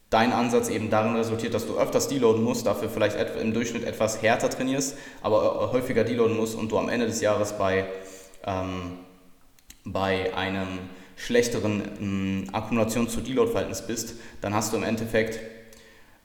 dein 0.09 0.33
Ansatz 0.33 0.69
eben 0.69 0.89
darin 0.89 1.15
resultiert, 1.15 1.53
dass 1.53 1.67
du 1.67 1.77
öfters 1.77 2.07
deloaden 2.07 2.43
musst, 2.43 2.65
dafür 2.65 2.89
vielleicht 2.89 3.17
im 3.39 3.53
Durchschnitt 3.53 3.83
etwas 3.83 4.21
härter 4.21 4.49
trainierst, 4.49 4.97
aber 5.21 5.71
häufiger 5.71 6.03
deloaden 6.03 6.35
musst 6.35 6.55
und 6.55 6.71
du 6.71 6.77
am 6.77 6.89
Ende 6.89 7.05
des 7.05 7.21
Jahres 7.21 7.53
bei, 7.53 7.85
ähm, 8.45 8.99
bei 9.85 10.35
einem 10.35 10.67
schlechteren 11.15 11.83
ähm, 11.99 12.47
Akkumulation 12.53 13.09
zu 13.09 13.21
Deload-Verhältnis 13.21 13.85
bist, 13.85 14.15
dann 14.41 14.53
hast 14.53 14.73
du 14.73 14.77
im 14.77 14.83
Endeffekt 14.83 15.39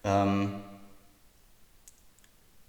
ähm, 0.04 0.52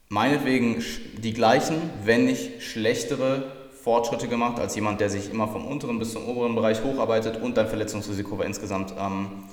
meinetwegen 0.10 0.84
die 1.17 1.34
gleichen, 1.34 1.77
wenn 2.03 2.25
nicht 2.25 2.63
schlechtere 2.63 3.51
Fortschritte 3.84 4.27
gemacht 4.27 4.60
als 4.60 4.75
jemand, 4.75 5.00
der 5.00 5.12
sich 5.12 5.29
immer 5.29 5.48
vom 5.48 5.67
unteren 5.67 6.00
bis 6.00 6.13
zum 6.13 6.27
oberen 6.27 6.55
Bereich 6.55 6.84
hocharbeitet 6.84 7.41
und 7.41 7.55
dein 7.55 7.67
Verletzungsrisiko 7.67 8.39
war 8.39 8.45
insgesamt 8.45 8.93
ähm, 8.98 9.43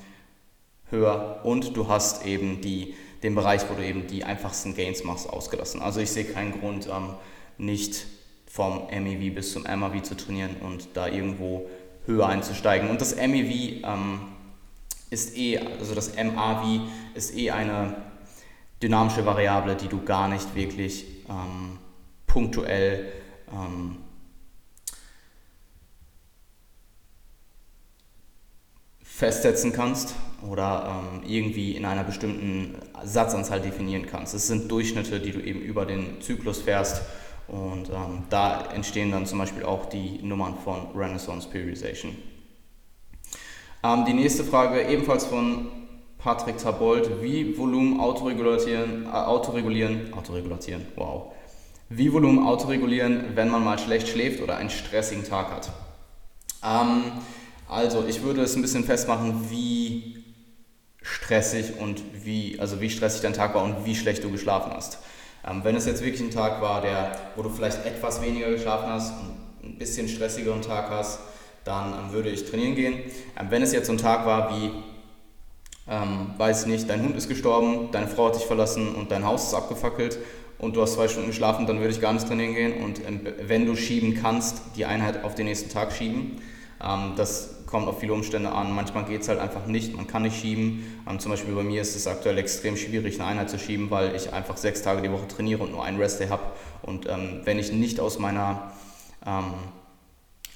höher 0.93 1.41
und 1.43 1.77
du 1.77 1.89
hast 1.89 2.25
eben 2.25 2.61
die, 2.61 2.95
den 3.25 3.35
Bereich, 3.35 3.63
wo 3.69 3.75
du 3.75 3.85
eben 3.85 4.07
die 4.07 4.23
einfachsten 4.23 4.77
Gains 4.77 5.03
machst, 5.03 5.29
ausgelassen. 5.29 5.83
Also 5.83 6.01
ich 6.01 6.13
sehe 6.13 6.25
keinen 6.25 6.61
Grund, 6.61 6.87
ähm, 6.87 7.15
nicht 7.59 8.07
vom 8.47 8.87
MEV 8.87 9.35
bis 9.35 9.53
zum 9.53 9.63
MAV 9.63 10.03
zu 10.03 10.15
trainieren 10.15 10.57
und 10.61 10.91
da 10.95 11.09
irgendwo 11.09 11.69
höher 12.07 12.29
einzusteigen. 12.29 12.91
Und 12.91 13.01
das 13.01 13.17
MEV 13.17 13.83
ähm, 13.83 14.21
ist 15.11 15.37
eh, 15.37 15.59
also 15.59 15.95
das 15.95 16.15
MAV 16.17 16.83
ist 17.15 17.35
eh 17.37 17.51
eine 17.51 17.97
dynamische 18.83 19.25
Variable, 19.25 19.75
die 19.77 19.89
du 19.89 20.05
gar 20.05 20.29
nicht 20.29 20.55
wirklich 20.55 21.07
ähm, 21.29 21.79
punktuell 22.27 23.13
ähm, 23.51 23.97
festsetzen 29.03 29.73
kannst 29.73 30.15
oder 30.51 31.05
ähm, 31.15 31.23
irgendwie 31.27 31.77
in 31.77 31.85
einer 31.85 32.05
bestimmten 32.05 32.77
Satzanzahl 33.05 33.61
definieren 33.61 34.07
kannst. 34.07 34.35
Es 34.35 34.47
sind 34.47 34.71
Durchschnitte, 34.71 35.21
die 35.21 35.33
du 35.33 35.41
eben 35.41 35.61
über 35.61 35.87
den 35.87 36.21
Zyklus 36.21 36.61
fährst 36.61 37.03
und 37.49 37.91
ähm, 37.91 38.25
da 38.31 38.67
entstehen 38.73 39.11
dann 39.11 39.27
zum 39.27 39.39
Beispiel 39.39 39.65
auch 39.65 39.87
die 39.87 40.21
Nummern 40.23 40.57
von 40.65 40.89
Renaissance 40.95 41.49
Periodization. 41.49 42.17
Ähm, 43.85 44.05
die 44.07 44.15
nächste 44.15 44.45
Frage 44.45 44.83
ebenfalls 44.89 45.27
von 45.27 45.69
Patrick 46.23 46.59
Tabold. 46.59 47.21
Wie 47.21 47.59
Volumen 47.59 48.01
autoregulieren, 48.01 49.07
äh, 49.07 49.09
autoregulieren, 49.09 50.15
autoregulieren, 50.15 50.87
wow. 50.97 51.33
Wie 51.89 52.13
Volumen 52.13 52.47
autoregulieren, 52.47 53.35
wenn 53.35 53.51
man 53.51 53.65
mal 53.65 53.79
schlecht 53.79 54.09
schläft 54.09 54.41
oder 54.41 54.57
einen 54.57 54.71
stressigen 54.71 55.25
Tag 55.25 55.51
hat? 55.51 55.73
Ähm, 56.65 57.13
also 57.69 58.05
ich 58.09 58.23
würde 58.23 58.43
es 58.43 58.55
ein 58.55 58.63
bisschen 58.63 58.85
festmachen, 58.85 59.51
wie 59.51 60.22
stressig 61.03 61.79
und 61.79 62.03
wie, 62.25 62.59
also 62.61 62.81
wie 62.81 62.91
stressig 62.91 63.23
dein 63.23 63.33
Tag 63.33 63.55
war 63.55 63.65
und 63.65 63.85
wie 63.85 63.95
schlecht 63.95 64.25
du 64.25 64.31
geschlafen 64.31 64.73
hast. 64.75 64.99
Ähm, 65.49 65.65
wenn 65.65 65.77
es 65.77 65.87
jetzt 65.87 66.05
wirklich 66.05 66.21
ein 66.21 66.31
Tag 66.31 66.61
war, 66.63 66.81
der, 66.81 67.17
wo 67.37 67.43
du 67.43 67.51
vielleicht 67.51 67.85
etwas 67.85 68.23
weniger 68.23 68.51
geschlafen 68.51 68.89
hast 68.89 69.13
und 69.21 69.71
ein 69.71 69.79
bisschen 69.79 70.09
stressigeren 70.09 70.63
Tag 70.63 70.91
hast, 70.91 71.19
dann 71.65 71.93
ähm, 71.93 72.13
würde 72.13 72.31
ich 72.31 72.49
trainieren 72.49 72.75
gehen. 72.75 72.95
Ähm, 73.39 73.47
wenn 73.51 73.63
es 73.63 73.73
jetzt 73.73 73.87
so 73.87 73.93
ein 73.93 73.99
Tag 73.99 74.27
war 74.27 74.51
wie, 74.51 74.71
ähm, 75.89 76.35
weiß 76.39 76.63
ich 76.63 76.67
nicht, 76.69 76.89
dein 76.89 77.03
Hund 77.03 77.17
ist 77.17 77.29
gestorben, 77.29 77.91
deine 77.91 78.09
Frau 78.09 78.29
hat 78.29 78.37
dich 78.37 78.45
verlassen 78.45 78.95
und 78.95 79.11
dein 79.11 79.25
Haus 79.25 79.49
ist 79.49 79.55
abgefackelt 79.55 80.19
und 80.59 80.77
du 80.77 80.83
hast 80.83 80.95
zwei 80.95 81.09
Stunden 81.09 81.29
geschlafen, 81.29 81.67
dann 81.67 81.81
würde 81.81 81.93
ich 81.93 82.01
gar 82.01 82.13
nicht 82.13 82.27
trainieren 82.27 82.55
gehen 82.55 82.85
und 82.85 83.01
ähm, 83.07 83.21
wenn 83.47 83.67
du 83.67 83.75
schieben 83.75 84.15
kannst, 84.15 84.63
die 84.77 84.85
Einheit 84.85 85.25
auf 85.25 85.35
den 85.35 85.47
nächsten 85.47 85.71
Tag 85.71 85.93
schieben. 85.93 86.41
Ähm, 86.81 87.15
das 87.17 87.62
kommt 87.73 87.89
auf 87.89 88.01
viele 88.01 88.13
Umstände 88.13 88.53
an. 88.53 88.75
Manchmal 88.75 89.07
geht 89.07 89.23
es 89.23 89.29
halt 89.29 89.41
einfach 89.41 89.67
nicht, 89.67 89.97
man 89.97 90.07
kann 90.07 90.23
nicht 90.23 90.39
schieben. 90.39 90.85
Ähm, 91.09 91.19
zum 91.19 91.33
Beispiel 91.33 91.55
bei 91.55 91.63
mir 91.63 91.81
ist 91.81 91.97
es 91.97 92.07
aktuell 92.07 92.37
extrem 92.37 92.77
schwierig, 92.77 93.19
eine 93.19 93.31
Einheit 93.31 93.49
zu 93.49 93.59
schieben, 93.59 93.91
weil 93.91 94.15
ich 94.15 94.31
einfach 94.31 94.59
sechs 94.59 94.83
Tage 94.83 95.01
die 95.01 95.11
Woche 95.11 95.27
trainiere 95.27 95.63
und 95.63 95.73
nur 95.73 95.83
einen 95.83 95.99
Restday 95.99 96.29
habe. 96.29 96.43
Und 96.83 97.09
ähm, 97.09 97.41
wenn 97.45 97.59
ich 97.59 97.73
nicht 97.73 97.99
aus 97.99 98.19
meiner, 98.19 98.73
ähm, 99.27 99.55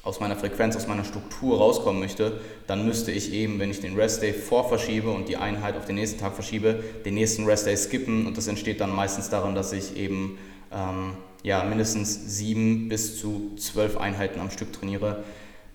aus 0.03 0.21
meiner 0.21 0.37
Frequenz, 0.37 0.77
aus 0.77 0.87
meiner 0.87 1.05
Struktur 1.05 1.57
rauskommen 1.57 2.03
möchte, 2.03 2.39
dann 2.67 2.85
müsste 2.85 3.13
ich 3.13 3.33
eben, 3.33 3.59
wenn 3.59 3.71
ich 3.71 3.81
den 3.81 3.97
Restday 3.97 4.35
vorverschiebe 4.35 5.11
und 5.11 5.27
die 5.31 5.39
Einheit 5.39 5.79
auf 5.79 5.87
den 5.87 5.95
nächsten 5.95 6.21
Tag 6.21 6.35
verschiebe, 6.35 6.85
den 7.07 7.15
nächsten 7.15 7.47
Restday 7.47 7.79
skippen. 7.79 8.27
Und 8.27 8.37
das 8.37 8.47
entsteht 8.47 8.83
dann 8.83 8.95
meistens 8.95 9.31
daran, 9.31 9.55
dass 9.55 9.73
ich 9.73 9.97
eben 9.97 10.37
ähm, 10.71 11.17
ja, 11.43 11.65
mindestens 11.65 12.37
sieben 12.37 12.91
bis 12.91 13.19
zu 13.19 13.53
zwölf 13.57 13.97
Einheiten 13.97 14.39
am 14.39 14.51
Stück 14.51 14.75
trainiere, 14.75 15.25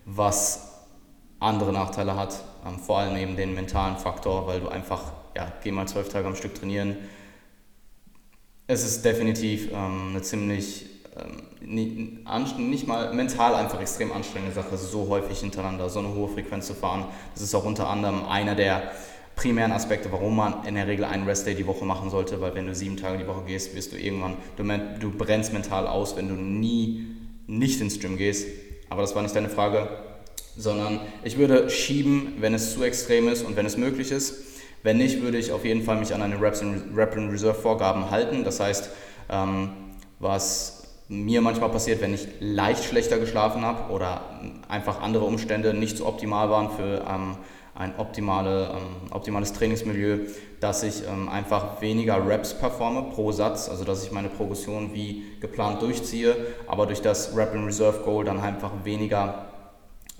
was 0.04 0.71
andere 1.42 1.72
Nachteile 1.72 2.16
hat, 2.16 2.42
ähm, 2.66 2.78
vor 2.78 2.98
allem 2.98 3.16
eben 3.16 3.36
den 3.36 3.54
mentalen 3.54 3.96
Faktor, 3.96 4.46
weil 4.46 4.60
du 4.60 4.68
einfach, 4.68 5.12
ja, 5.36 5.52
geh 5.62 5.70
mal 5.70 5.86
zwölf 5.86 6.08
Tage 6.08 6.26
am 6.26 6.36
Stück 6.36 6.54
trainieren. 6.54 6.96
Es 8.66 8.84
ist 8.84 9.04
definitiv 9.04 9.70
ähm, 9.72 10.10
eine 10.10 10.22
ziemlich, 10.22 10.86
ähm, 11.16 11.42
nicht, 11.60 12.86
mal 12.86 13.12
mental 13.12 13.54
einfach 13.54 13.80
extrem 13.80 14.12
anstrengende 14.12 14.54
Sache, 14.54 14.76
so 14.76 15.08
häufig 15.08 15.40
hintereinander 15.40 15.88
so 15.90 15.98
eine 15.98 16.14
hohe 16.14 16.28
Frequenz 16.28 16.66
zu 16.66 16.74
fahren. 16.74 17.04
Das 17.34 17.42
ist 17.42 17.54
auch 17.54 17.64
unter 17.64 17.88
anderem 17.88 18.24
einer 18.26 18.54
der 18.54 18.92
primären 19.34 19.72
Aspekte, 19.72 20.12
warum 20.12 20.36
man 20.36 20.64
in 20.64 20.74
der 20.74 20.86
Regel 20.86 21.04
einen 21.04 21.24
Restday 21.24 21.54
die 21.54 21.66
Woche 21.66 21.84
machen 21.84 22.10
sollte, 22.10 22.40
weil 22.40 22.54
wenn 22.54 22.66
du 22.66 22.74
sieben 22.74 22.96
Tage 22.96 23.18
die 23.18 23.26
Woche 23.26 23.42
gehst, 23.46 23.74
wirst 23.74 23.92
du 23.92 23.96
irgendwann, 23.96 24.36
du, 24.56 24.64
du 25.00 25.10
brennst 25.16 25.52
mental 25.52 25.86
aus, 25.86 26.16
wenn 26.16 26.28
du 26.28 26.34
nie 26.34 27.06
nicht 27.46 27.80
ins 27.80 27.98
Gym 27.98 28.16
gehst. 28.16 28.46
Aber 28.88 29.02
das 29.02 29.14
war 29.14 29.22
nicht 29.22 29.34
deine 29.34 29.48
Frage 29.48 29.88
sondern 30.56 31.00
ich 31.24 31.38
würde 31.38 31.70
schieben, 31.70 32.34
wenn 32.38 32.54
es 32.54 32.74
zu 32.74 32.82
extrem 32.82 33.28
ist 33.28 33.44
und 33.44 33.56
wenn 33.56 33.66
es 33.66 33.76
möglich 33.76 34.10
ist. 34.10 34.34
Wenn 34.82 34.98
nicht, 34.98 35.22
würde 35.22 35.38
ich 35.38 35.52
auf 35.52 35.64
jeden 35.64 35.82
Fall 35.82 35.96
mich 35.96 36.12
an 36.14 36.22
eine 36.22 36.40
Reps 36.40 36.60
and, 36.60 36.96
Rep 36.96 37.16
and 37.16 37.32
Reserve 37.32 37.54
Vorgaben 37.54 38.10
halten. 38.10 38.44
Das 38.44 38.58
heißt, 38.58 38.90
ähm, 39.30 39.70
was 40.18 40.82
mir 41.08 41.40
manchmal 41.40 41.68
passiert, 41.68 42.00
wenn 42.00 42.14
ich 42.14 42.26
leicht 42.40 42.84
schlechter 42.84 43.18
geschlafen 43.18 43.62
habe 43.62 43.92
oder 43.92 44.22
einfach 44.68 45.00
andere 45.00 45.24
Umstände 45.24 45.74
nicht 45.74 45.98
so 45.98 46.06
optimal 46.06 46.50
waren 46.50 46.70
für 46.70 47.04
ähm, 47.08 47.36
ein 47.74 47.94
optimale, 47.98 48.70
ähm, 48.70 49.12
optimales 49.12 49.52
Trainingsmilieu, 49.52 50.26
dass 50.60 50.82
ich 50.82 51.02
ähm, 51.06 51.28
einfach 51.28 51.80
weniger 51.80 52.26
Reps 52.26 52.54
performe 52.54 53.10
pro 53.14 53.32
Satz, 53.32 53.68
also 53.68 53.84
dass 53.84 54.04
ich 54.04 54.12
meine 54.12 54.28
Progression 54.28 54.94
wie 54.94 55.24
geplant 55.40 55.80
durchziehe, 55.82 56.36
aber 56.66 56.86
durch 56.86 57.02
das 57.02 57.36
Rep 57.36 57.54
and 57.54 57.66
Reserve 57.66 58.00
Goal 58.04 58.24
dann 58.24 58.40
einfach 58.40 58.70
weniger 58.84 59.51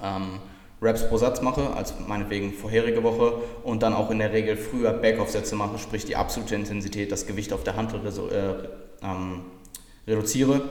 ähm, 0.02 0.40
Reps 0.82 1.08
pro 1.08 1.16
Satz 1.16 1.40
mache, 1.40 1.74
als 1.74 1.94
meinetwegen 2.06 2.52
vorherige 2.52 3.02
Woche 3.04 3.34
und 3.62 3.82
dann 3.82 3.94
auch 3.94 4.10
in 4.10 4.18
der 4.18 4.32
Regel 4.32 4.56
früher 4.56 4.92
Backoff-Sätze 4.92 5.54
mache, 5.54 5.78
sprich 5.78 6.04
die 6.04 6.16
absolute 6.16 6.56
Intensität, 6.56 7.12
das 7.12 7.26
Gewicht 7.26 7.52
auf 7.52 7.62
der 7.62 7.76
Hand 7.76 7.94
äh, 7.94 8.54
ähm, 9.02 9.42
reduziere. 10.06 10.62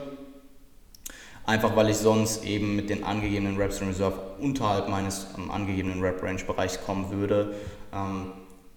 Einfach 1.44 1.74
weil 1.74 1.88
ich 1.88 1.96
sonst 1.96 2.44
eben 2.44 2.76
mit 2.76 2.90
den 2.90 3.02
angegebenen 3.02 3.56
Reps 3.56 3.80
in 3.80 3.88
Reserve 3.88 4.16
unterhalb 4.38 4.88
meines 4.88 5.26
ähm, 5.36 5.50
angegebenen 5.50 6.02
Rep-Range-Bereichs 6.02 6.84
kommen 6.84 7.10
würde. 7.10 7.54
Ähm, 7.92 8.32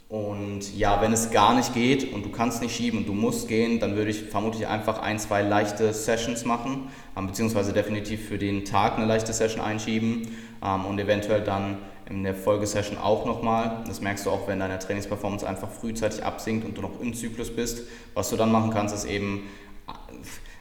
und 0.08 0.78
ja, 0.78 1.02
wenn 1.02 1.14
es 1.14 1.32
gar 1.32 1.56
nicht 1.56 1.74
geht 1.74 2.14
und 2.14 2.24
du 2.24 2.30
kannst 2.30 2.62
nicht 2.62 2.76
schieben 2.76 3.00
und 3.00 3.08
du 3.08 3.14
musst 3.14 3.48
gehen, 3.48 3.80
dann 3.80 3.96
würde 3.96 4.12
ich 4.12 4.22
vermutlich 4.22 4.68
einfach 4.68 5.00
ein, 5.00 5.18
zwei 5.18 5.42
leichte 5.42 5.92
Sessions 5.94 6.46
machen, 6.46 6.90
ähm, 7.18 7.26
beziehungsweise 7.26 7.74
definitiv 7.74 8.28
für 8.28 8.38
den 8.38 8.66
Tag 8.66 8.98
eine 8.98 9.08
leichte 9.08 9.34
Session 9.34 9.62
einschieben 9.62 10.28
ähm, 10.64 10.86
und 10.86 11.00
eventuell 11.00 11.42
dann 11.42 11.80
in 12.08 12.24
der 12.24 12.36
Folgesession 12.36 13.00
auch 13.00 13.26
nochmal. 13.26 13.84
Das 13.88 14.00
merkst 14.00 14.28
du 14.28 14.30
auch, 14.30 14.48
wenn 14.48 14.60
deine 14.60 14.78
Trainingsperformance 14.78 15.48
einfach 15.48 15.72
frühzeitig 15.72 16.24
absinkt 16.24 16.68
und 16.68 16.78
du 16.78 16.84
noch 16.84 17.02
im 17.02 17.16
Zyklus 17.16 17.50
bist. 17.50 17.88
Was 18.14 18.30
du 18.30 18.38
dann 18.38 18.52
machen 18.52 18.70
kannst, 18.70 18.94
ist 18.94 19.06
eben, 19.06 19.44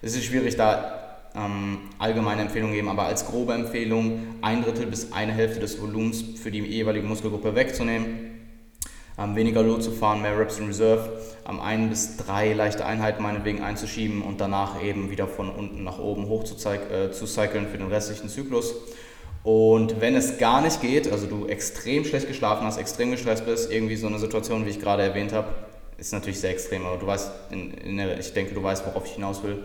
es 0.01 0.17
ist 0.17 0.25
schwierig 0.25 0.57
da 0.57 1.31
ähm, 1.35 1.81
allgemeine 1.99 2.43
Empfehlungen 2.43 2.75
geben, 2.75 2.89
aber 2.89 3.05
als 3.05 3.27
grobe 3.27 3.53
Empfehlung 3.53 4.21
ein 4.41 4.63
Drittel 4.63 4.87
bis 4.87 5.13
eine 5.13 5.33
Hälfte 5.33 5.61
des 5.61 5.79
Volumens 5.79 6.25
für 6.43 6.51
die 6.51 6.61
jeweilige 6.61 7.07
Muskelgruppe 7.07 7.55
wegzunehmen. 7.55 8.34
Ähm, 9.17 9.37
weniger 9.37 9.63
Load 9.63 9.81
zu 9.81 9.93
fahren, 9.93 10.23
mehr 10.23 10.37
Reps 10.37 10.59
in 10.59 10.67
Reserve, 10.67 11.09
ähm, 11.49 11.61
ein 11.61 11.89
bis 11.89 12.17
drei 12.17 12.53
leichte 12.53 12.85
Einheiten 12.85 13.23
meinetwegen 13.23 13.63
einzuschieben 13.63 14.23
und 14.23 14.41
danach 14.41 14.83
eben 14.83 15.09
wieder 15.09 15.29
von 15.29 15.51
unten 15.51 15.85
nach 15.85 16.01
oben 16.01 16.27
hoch 16.29 16.43
zu, 16.43 16.57
äh, 16.69 17.13
zu 17.13 17.27
cyclen 17.27 17.69
für 17.69 17.79
den 17.79 17.87
restlichen 17.87 18.29
Zyklus. 18.29 18.75
Und 19.45 20.01
wenn 20.01 20.17
es 20.17 20.39
gar 20.39 20.63
nicht 20.63 20.81
geht, 20.81 21.13
also 21.13 21.27
du 21.27 21.47
extrem 21.47 22.05
schlecht 22.05 22.27
geschlafen 22.27 22.67
hast, 22.67 22.77
extrem 22.77 23.13
gestresst 23.13 23.47
bist, 23.47 23.71
irgendwie 23.71 23.95
so 23.95 24.09
eine 24.09 24.19
Situation, 24.19 24.67
wie 24.67 24.71
ich 24.71 24.81
gerade 24.81 25.05
erwähnt 25.05 25.33
habe, 25.33 25.49
ist 25.97 26.13
natürlich 26.13 26.41
sehr 26.41 26.51
extrem, 26.51 26.85
aber 26.85 26.97
du 26.97 27.07
weißt, 27.07 27.31
in, 27.51 27.71
in 27.73 28.01
ich 28.19 28.33
denke, 28.33 28.53
du 28.53 28.63
weißt, 28.63 28.85
worauf 28.87 29.07
ich 29.07 29.13
hinaus 29.13 29.45
will. 29.45 29.63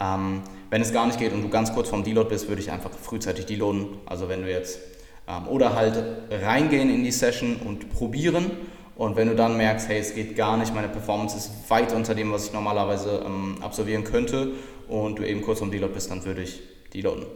Ähm, 0.00 0.42
wenn 0.70 0.82
es 0.82 0.92
gar 0.92 1.06
nicht 1.06 1.20
geht 1.20 1.32
und 1.32 1.42
du 1.42 1.48
ganz 1.48 1.72
kurz 1.72 1.88
vorm 1.88 2.02
Deload 2.02 2.30
bist, 2.30 2.48
würde 2.48 2.62
ich 2.62 2.72
einfach 2.72 2.90
frühzeitig 2.90 3.46
deloaden. 3.46 3.98
Also 4.06 4.28
wenn 4.28 4.42
du 4.42 4.50
jetzt 4.50 4.80
ähm, 5.28 5.46
oder 5.48 5.74
halt 5.74 6.02
reingehen 6.30 6.90
in 6.90 7.04
die 7.04 7.12
Session 7.12 7.56
und 7.56 7.90
probieren. 7.92 8.50
Und 8.98 9.14
wenn 9.14 9.28
du 9.28 9.36
dann 9.36 9.56
merkst, 9.56 9.88
hey, 9.88 10.00
es 10.00 10.12
geht 10.12 10.34
gar 10.34 10.56
nicht, 10.56 10.74
meine 10.74 10.88
Performance 10.88 11.36
ist 11.36 11.70
weit 11.70 11.92
unter 11.92 12.16
dem, 12.16 12.32
was 12.32 12.46
ich 12.46 12.52
normalerweise 12.52 13.22
ähm, 13.24 13.58
absolvieren 13.60 14.02
könnte 14.02 14.50
und 14.88 15.20
du 15.20 15.22
eben 15.22 15.40
kurz 15.40 15.60
vorm 15.60 15.70
Deload 15.70 15.94
bist, 15.94 16.10
dann 16.10 16.24
würde 16.24 16.42
ich 16.42 16.60
deloaden. 16.92 17.26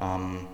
Ähm, 0.00 0.46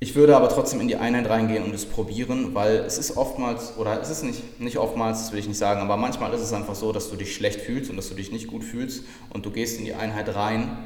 ich 0.00 0.16
würde 0.16 0.36
aber 0.36 0.48
trotzdem 0.48 0.80
in 0.80 0.88
die 0.88 0.96
Einheit 0.96 1.30
reingehen 1.30 1.62
und 1.62 1.72
es 1.72 1.86
probieren, 1.86 2.52
weil 2.56 2.78
es 2.78 2.98
ist 2.98 3.16
oftmals, 3.16 3.76
oder 3.78 4.02
es 4.02 4.10
ist 4.10 4.24
nicht, 4.24 4.58
nicht 4.58 4.78
oftmals, 4.78 5.20
das 5.20 5.32
will 5.32 5.38
ich 5.38 5.46
nicht 5.46 5.58
sagen, 5.58 5.82
aber 5.82 5.96
manchmal 5.96 6.34
ist 6.34 6.40
es 6.40 6.52
einfach 6.52 6.74
so, 6.74 6.90
dass 6.90 7.08
du 7.08 7.14
dich 7.14 7.32
schlecht 7.32 7.60
fühlst 7.60 7.90
und 7.90 7.96
dass 7.96 8.08
du 8.08 8.16
dich 8.16 8.32
nicht 8.32 8.48
gut 8.48 8.64
fühlst 8.64 9.04
und 9.30 9.46
du 9.46 9.52
gehst 9.52 9.78
in 9.78 9.84
die 9.84 9.94
Einheit 9.94 10.34
rein 10.34 10.78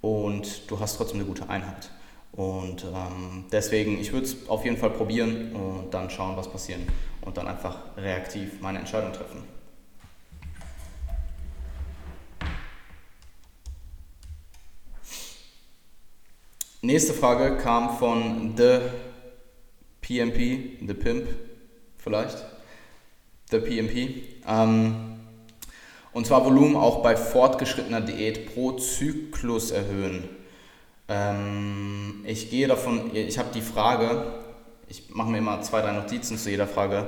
und 0.00 0.68
du 0.68 0.80
hast 0.80 0.96
trotzdem 0.96 1.20
eine 1.20 1.28
gute 1.28 1.48
Einheit. 1.48 1.92
Und 2.32 2.84
ähm, 2.84 3.44
deswegen, 3.52 4.00
ich 4.00 4.12
würde 4.12 4.26
es 4.26 4.48
auf 4.48 4.64
jeden 4.64 4.76
Fall 4.76 4.90
probieren 4.90 5.52
und 5.52 5.94
dann 5.94 6.10
schauen, 6.10 6.36
was 6.36 6.50
passiert 6.50 6.80
und 7.26 7.36
dann 7.36 7.48
einfach 7.48 7.76
reaktiv 7.96 8.60
meine 8.60 8.78
Entscheidung 8.78 9.12
treffen. 9.12 9.42
Nächste 16.80 17.12
Frage 17.12 17.56
kam 17.56 17.98
von 17.98 18.54
The 18.56 18.78
PMP, 20.00 20.78
The 20.86 20.94
Pimp 20.94 21.28
vielleicht, 21.98 22.38
The 23.50 23.58
PMP. 23.58 24.22
Ähm, 24.46 25.18
und 26.12 26.26
zwar 26.26 26.44
Volumen 26.44 26.76
auch 26.76 27.02
bei 27.02 27.16
fortgeschrittener 27.16 28.02
Diät 28.02 28.54
pro 28.54 28.72
Zyklus 28.72 29.72
erhöhen. 29.72 30.28
Ähm, 31.08 32.24
ich 32.24 32.50
gehe 32.50 32.68
davon, 32.68 33.14
ich 33.16 33.36
habe 33.36 33.48
die 33.52 33.62
Frage, 33.62 34.45
ich 34.88 35.10
mache 35.10 35.30
mir 35.30 35.38
immer 35.38 35.60
zwei, 35.62 35.80
drei 35.80 35.92
Notizen 35.92 36.38
zu 36.38 36.50
jeder 36.50 36.66
Frage. 36.66 37.06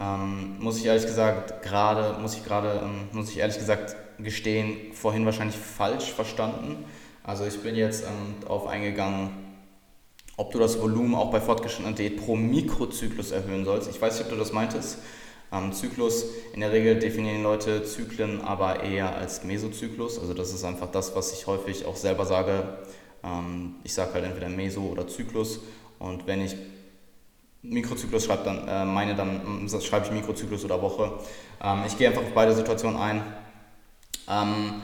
Ähm, 0.00 0.56
muss 0.58 0.78
ich 0.78 0.86
ehrlich 0.86 1.06
gesagt 1.06 1.62
gerade, 1.62 2.18
muss 2.20 2.34
ich 2.34 2.44
gerade, 2.44 2.80
ähm, 2.82 3.08
muss 3.12 3.30
ich 3.30 3.38
ehrlich 3.38 3.58
gesagt 3.58 3.96
gestehen, 4.18 4.92
vorhin 4.92 5.24
wahrscheinlich 5.24 5.56
falsch 5.56 6.12
verstanden. 6.12 6.84
Also 7.24 7.44
ich 7.44 7.60
bin 7.62 7.74
jetzt 7.74 8.04
ähm, 8.04 8.36
darauf 8.40 8.66
eingegangen, 8.66 9.30
ob 10.36 10.52
du 10.52 10.58
das 10.58 10.80
Volumen 10.80 11.14
auch 11.14 11.30
bei 11.30 11.40
fortgeschrittener 11.40 11.94
Diät 11.94 12.16
pro 12.16 12.36
Mikrozyklus 12.36 13.32
erhöhen 13.32 13.64
sollst. 13.64 13.90
Ich 13.90 14.00
weiß 14.00 14.14
nicht, 14.14 14.24
ob 14.24 14.30
du 14.30 14.38
das 14.38 14.52
meintest. 14.52 14.98
Ähm, 15.50 15.72
Zyklus, 15.72 16.26
in 16.52 16.60
der 16.60 16.72
Regel 16.72 16.98
definieren 16.98 17.42
Leute 17.42 17.82
Zyklen 17.82 18.40
aber 18.40 18.82
eher 18.82 19.16
als 19.16 19.44
Mesozyklus. 19.44 20.18
Also 20.18 20.34
das 20.34 20.52
ist 20.52 20.64
einfach 20.64 20.90
das, 20.90 21.16
was 21.16 21.32
ich 21.32 21.46
häufig 21.46 21.86
auch 21.86 21.96
selber 21.96 22.24
sage. 22.24 22.78
Ähm, 23.24 23.76
ich 23.82 23.94
sage 23.94 24.14
halt 24.14 24.24
entweder 24.24 24.48
Meso 24.48 24.82
oder 24.82 25.08
Zyklus. 25.08 25.60
Und 25.98 26.26
wenn 26.26 26.42
ich 26.42 26.54
Mikrozyklus 27.68 28.24
schreibe, 28.24 28.44
dann 28.44 28.68
äh, 28.68 28.84
meine, 28.84 29.14
dann 29.14 29.66
äh, 29.66 29.80
schreibe 29.80 30.06
ich 30.06 30.12
Mikrozyklus 30.12 30.64
oder 30.64 30.80
Woche. 30.80 31.12
Ähm, 31.62 31.82
ich 31.86 31.96
gehe 31.96 32.08
einfach 32.08 32.22
auf 32.22 32.32
beide 32.34 32.54
Situationen 32.54 32.98
ein. 32.98 33.22
Ähm, 34.28 34.82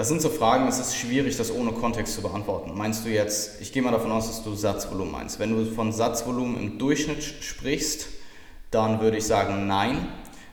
Das 0.00 0.08
sind 0.08 0.22
so 0.22 0.30
Fragen, 0.30 0.66
es 0.66 0.78
ist 0.78 0.96
schwierig, 0.96 1.36
das 1.36 1.52
ohne 1.52 1.72
Kontext 1.72 2.14
zu 2.14 2.22
beantworten. 2.22 2.72
Meinst 2.74 3.04
du 3.04 3.10
jetzt, 3.10 3.60
ich 3.60 3.70
gehe 3.70 3.82
mal 3.82 3.90
davon 3.90 4.12
aus, 4.12 4.28
dass 4.28 4.42
du 4.42 4.54
Satzvolumen 4.54 5.12
meinst. 5.12 5.38
Wenn 5.38 5.50
du 5.50 5.66
von 5.66 5.92
Satzvolumen 5.92 6.56
im 6.58 6.78
Durchschnitt 6.78 7.22
sprichst, 7.22 8.06
dann 8.70 9.02
würde 9.02 9.18
ich 9.18 9.26
sagen 9.26 9.66
nein. 9.66 10.08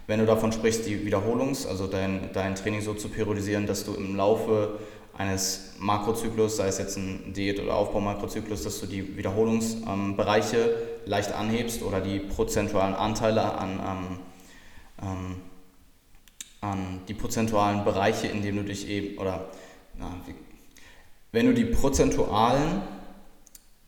Wenn 0.06 0.20
du 0.20 0.26
davon 0.26 0.52
sprichst, 0.52 0.86
die 0.86 0.98
Wiederholungs-, 1.06 1.66
also 1.66 1.88
dein, 1.88 2.32
dein 2.34 2.56
Training 2.56 2.82
so 2.82 2.94
zu 2.94 3.08
periodisieren, 3.08 3.68
dass 3.68 3.86
du 3.86 3.94
im 3.94 4.18
Laufe 4.18 4.80
eines 5.18 5.74
Makrozyklus, 5.80 6.58
sei 6.58 6.68
es 6.68 6.78
jetzt 6.78 6.98
ein 6.98 7.34
Diät- 7.34 7.60
oder 7.60 7.76
Aufbaumakrozyklus, 7.76 8.64
dass 8.64 8.80
du 8.80 8.86
die 8.86 9.18
Wiederholungsbereiche 9.18 10.58
ähm, 10.58 10.76
leicht 11.06 11.34
anhebst 11.34 11.82
oder 11.82 12.02
die 12.02 12.20
prozentualen 12.20 12.94
Anteile 12.94 13.54
an 13.58 13.80
ähm, 13.80 14.20
ähm, 15.02 15.36
an 16.62 17.02
die 17.08 17.14
prozentualen 17.14 17.84
Bereiche, 17.84 18.28
in 18.28 18.42
denen 18.42 18.58
du 18.58 18.64
dich 18.64 18.90
eben, 18.90 19.18
oder 19.18 19.46
na, 19.98 20.12
wenn 21.32 21.46
du 21.46 21.54
die 21.54 21.66
prozentualen 21.66 22.82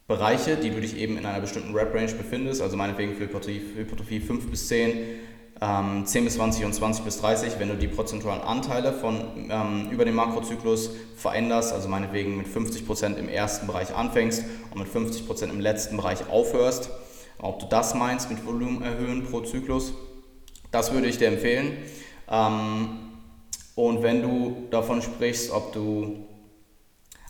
Bereiche, 0.08 0.58
die 0.58 0.70
du 0.70 0.82
dich 0.82 0.98
eben 0.98 1.18
in 1.18 1.26
einer 1.26 1.40
bestimmten 1.40 1.74
Rep-Range 1.76 2.14
befindest, 2.14 2.62
also 2.62 2.78
meinetwegen 2.78 3.16
für 3.16 3.24
Hypertrophie, 3.24 3.62
Hypertrophie 3.76 4.20
5 4.20 4.50
bis 4.50 4.68
10, 4.68 4.98
ähm, 5.62 6.06
10 6.06 6.24
bis 6.24 6.36
20 6.36 6.66
und 6.66 6.74
20 6.74 7.04
bis 7.04 7.20
30, 7.20 7.60
wenn 7.60 7.70
du 7.70 7.76
die 7.76 7.88
prozentualen 7.88 8.42
Anteile 8.42 8.94
von 8.94 9.50
ähm, 9.50 9.90
über 9.92 10.06
den 10.06 10.16
Makrozyklus 10.16 10.92
veränderst, 11.18 11.74
also 11.74 11.90
meinetwegen 11.90 12.38
mit 12.38 12.48
50% 12.48 13.16
im 13.18 13.28
ersten 13.28 13.68
Bereich 13.68 13.94
anfängst 13.94 14.44
und 14.72 14.80
mit 14.80 14.88
50% 14.88 15.50
im 15.50 15.60
letzten 15.60 15.98
Bereich 15.98 16.30
aufhörst, 16.30 16.90
ob 17.40 17.60
du 17.60 17.66
das 17.66 17.94
meinst 17.94 18.30
mit 18.30 18.46
Volumen 18.46 18.82
erhöhen 18.82 19.26
pro 19.26 19.42
Zyklus, 19.42 19.94
das 20.72 20.94
würde 20.94 21.08
ich 21.08 21.18
dir 21.18 21.28
empfehlen. 21.28 21.74
Ähm, 22.30 23.00
und 23.76 24.02
wenn 24.02 24.22
du 24.22 24.68
davon 24.72 25.02
sprichst, 25.02 25.52
ob 25.52 25.74
du, 25.74 26.26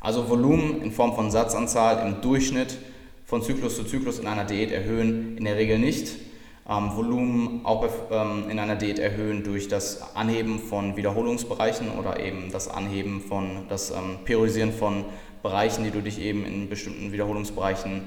also 0.02 0.30
Volumen 0.30 0.82
in 0.82 0.92
Form 0.92 1.16
von 1.16 1.32
Satzanzahl 1.32 2.08
im 2.08 2.22
Durchschnitt 2.22 2.78
von 3.26 3.42
Zyklus 3.42 3.76
zu 3.76 3.84
Zyklus 3.84 4.20
in 4.20 4.28
einer 4.28 4.46
Diät 4.46 4.72
erhöhen, 4.72 5.38
in 5.38 5.46
der 5.46 5.56
Regel 5.56 5.78
nicht. 5.78 6.29
Ähm, 6.70 6.96
Volumen 6.96 7.62
auch 7.66 7.88
ähm, 8.12 8.50
in 8.50 8.60
einer 8.60 8.76
Diät 8.76 9.00
erhöhen 9.00 9.44
durch 9.44 9.68
das 9.68 10.16
Anheben 10.16 10.60
von 10.60 10.96
Wiederholungsbereichen 10.96 11.90
oder 11.98 12.20
eben 12.20 12.52
das 12.52 12.68
Anheben 12.68 13.22
von, 13.22 13.66
das 13.70 13.90
ähm, 13.90 14.20
Periodisieren 14.24 14.72
von 14.72 15.06
Bereichen, 15.42 15.84
die 15.84 15.92
du 15.92 16.02
dich 16.02 16.22
eben 16.22 16.46
in 16.46 16.70
bestimmten 16.70 17.12
Wiederholungsbereichen 17.12 18.04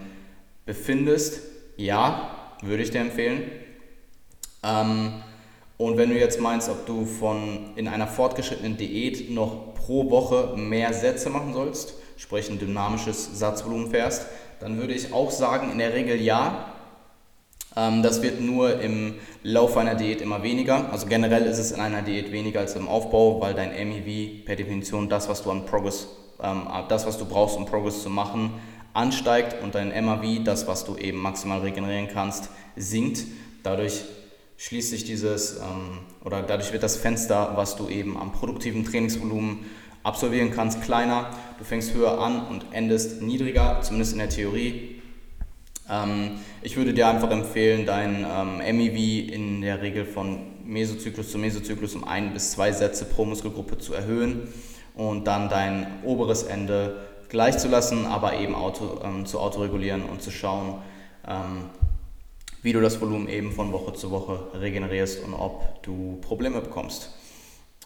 befindest. 0.65 1.41
Ja, 1.77 2.53
würde 2.63 2.85
ich 2.85 2.91
dir 2.91 3.01
empfehlen. 3.01 3.51
Ähm, 4.63 5.15
und 5.77 5.97
wenn 5.97 6.11
du 6.11 6.19
jetzt 6.19 6.41
meinst, 6.41 6.69
ob 6.69 6.87
du 6.87 7.05
von 7.05 7.71
in 7.75 7.89
einer 7.89 8.07
fortgeschrittenen 8.07 8.77
Diät 8.77 9.31
noch 9.31 9.75
pro 9.75 10.09
Woche 10.11 10.57
mehr 10.57 10.93
Sätze 10.93 11.31
machen 11.31 11.53
sollst, 11.53 11.95
sprich 12.17 12.49
ein 12.49 12.61
dynamisches 12.61 13.37
Satzvolumen 13.37 13.91
fährst, 13.91 14.27
dann 14.61 14.79
würde 14.79 14.95
ich 14.95 15.13
auch 15.13 15.33
sagen, 15.33 15.73
in 15.73 15.79
der 15.79 15.93
Regel 15.93 16.21
ja. 16.21 16.73
Ähm, 17.77 18.03
das 18.03 18.23
wird 18.23 18.41
nur 18.41 18.81
im 18.81 19.15
Laufe 19.43 19.81
einer 19.81 19.95
Diät 19.95 20.21
immer 20.21 20.43
weniger. 20.43 20.91
Also 20.93 21.07
generell 21.07 21.45
ist 21.45 21.59
es 21.59 21.73
in 21.73 21.81
einer 21.81 22.03
Diät 22.03 22.33
weniger 22.33 22.61
als 22.61 22.77
im 22.77 22.89
Aufbau, 22.89 23.41
weil 23.41 23.55
dein 23.55 23.71
MEV 23.71 24.45
per 24.45 24.57
Definition 24.57 25.09
das, 25.09 25.29
was 25.29 25.43
du 25.43 25.51
an 25.51 25.67
Progress, 25.67 26.09
ähm, 26.43 26.69
das, 26.89 27.07
was 27.07 27.19
du 27.19 27.25
brauchst, 27.25 27.57
um 27.57 27.67
Progress 27.67 28.03
zu 28.03 28.11
machen, 28.11 28.53
ansteigt 28.95 29.63
und 29.63 29.75
dein 29.75 29.89
MAV, 30.05 30.45
das, 30.45 30.67
was 30.67 30.85
du 30.85 30.97
eben 30.97 31.19
maximal 31.19 31.61
regenerieren 31.61 32.09
kannst, 32.13 32.51
sinkt. 32.77 33.25
Dadurch 33.63 34.03
schließt 34.59 34.91
sich 34.91 35.05
dieses 35.05 35.57
ähm, 35.57 36.01
oder 36.25 36.43
dadurch 36.43 36.73
wird 36.73 36.83
das 36.83 36.97
Fenster, 36.97 37.53
was 37.57 37.77
du 37.77 37.89
eben 37.89 38.17
am 38.17 38.33
produktiven 38.33 38.85
Trainingsvolumen 38.85 39.61
absolvieren 40.03 40.51
kannst, 40.51 40.83
kleiner. 40.83 41.31
Du 41.59 41.65
fängst 41.65 41.95
höher 41.95 42.21
an 42.21 42.47
und 42.47 42.67
endest 42.73 43.23
niedriger, 43.23 43.81
zumindest 43.83 44.13
in 44.13 44.19
der 44.19 44.29
Theorie. 44.29 45.02
Ähm, 45.89 46.39
ich 46.63 46.77
würde 46.77 46.95
dir 46.95 47.09
einfach 47.09 47.31
empfehlen, 47.31 47.87
dein 47.87 48.25
ähm, 48.29 48.59
MEV 48.59 49.33
in 49.33 49.61
der 49.63 49.83
Regel 49.83 50.05
von 50.05 50.39
Mesozyklus 50.65 51.31
zu 51.31 51.39
Mesozyklus 51.39 51.95
um 51.95 52.05
ein 52.05 52.33
bis 52.33 52.53
zwei 52.53 52.73
Sätze 52.73 53.05
pro 53.05 53.25
Muskelgruppe 53.25 53.79
zu 53.79 53.95
erhöhen 53.95 54.49
und 54.95 55.27
dann 55.27 55.49
dein 55.49 55.87
oberes 56.05 56.45
Ende 56.45 57.09
gleich 57.29 57.59
zu 57.59 57.69
lassen, 57.69 58.07
aber 58.07 58.37
eben 58.39 58.55
auto, 58.55 59.01
ähm, 59.03 59.27
zu 59.27 59.41
autoregulieren 59.41 60.05
und 60.05 60.23
zu 60.23 60.31
schauen, 60.31 60.83
ähm, 61.27 61.71
wie 62.63 62.73
du 62.73 62.81
das 62.81 63.01
Volumen 63.01 63.29
eben 63.29 63.53
von 63.53 63.73
Woche 63.73 63.95
zu 63.95 64.11
Woche 64.11 64.39
regenerierst 64.55 65.25
und 65.25 65.35
ob 65.35 65.83
du 65.83 66.19
Probleme 66.21 66.61
bekommst. 66.61 67.11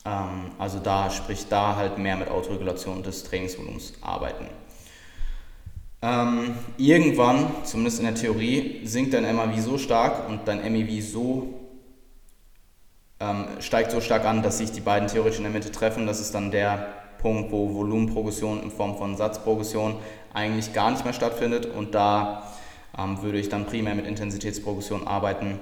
Ähm, 0.04 0.52
also 0.58 0.78
da 0.78 1.10
sprich 1.10 1.46
da 1.48 1.76
halt 1.76 1.96
mehr 1.98 2.16
mit 2.16 2.28
Autoregulation 2.28 3.02
des 3.02 3.24
Trainingsvolumens 3.24 3.94
arbeiten. 4.02 4.46
Ähm, 6.02 6.54
irgendwann, 6.76 7.46
zumindest 7.64 7.98
in 8.00 8.04
der 8.04 8.14
Theorie, 8.14 8.80
sinkt 8.84 9.14
dein 9.14 9.34
MAV 9.34 9.58
so 9.58 9.78
stark 9.78 10.28
und 10.28 10.46
dein 10.46 10.60
MEV 10.72 11.02
so 11.02 11.54
ähm, 13.18 13.46
steigt 13.60 13.90
so 13.90 14.00
stark 14.00 14.24
an, 14.26 14.42
dass 14.42 14.58
sich 14.58 14.72
die 14.72 14.80
beiden 14.80 15.08
theoretisch 15.08 15.38
in 15.38 15.44
der 15.44 15.52
Mitte 15.52 15.72
treffen. 15.72 16.06
Das 16.06 16.20
ist 16.20 16.34
dann 16.34 16.50
der 16.50 16.88
Punkt, 17.18 17.50
wo 17.50 17.74
Volumenprogression 17.74 18.62
in 18.62 18.70
Form 18.70 18.98
von 18.98 19.16
Satzprogression 19.16 19.96
eigentlich 20.34 20.74
gar 20.74 20.90
nicht 20.90 21.04
mehr 21.04 21.14
stattfindet 21.14 21.66
und 21.66 21.94
da 21.94 22.52
ähm, 22.98 23.22
würde 23.22 23.38
ich 23.38 23.48
dann 23.48 23.64
primär 23.64 23.94
mit 23.94 24.06
Intensitätsprogression 24.06 25.06
arbeiten 25.06 25.58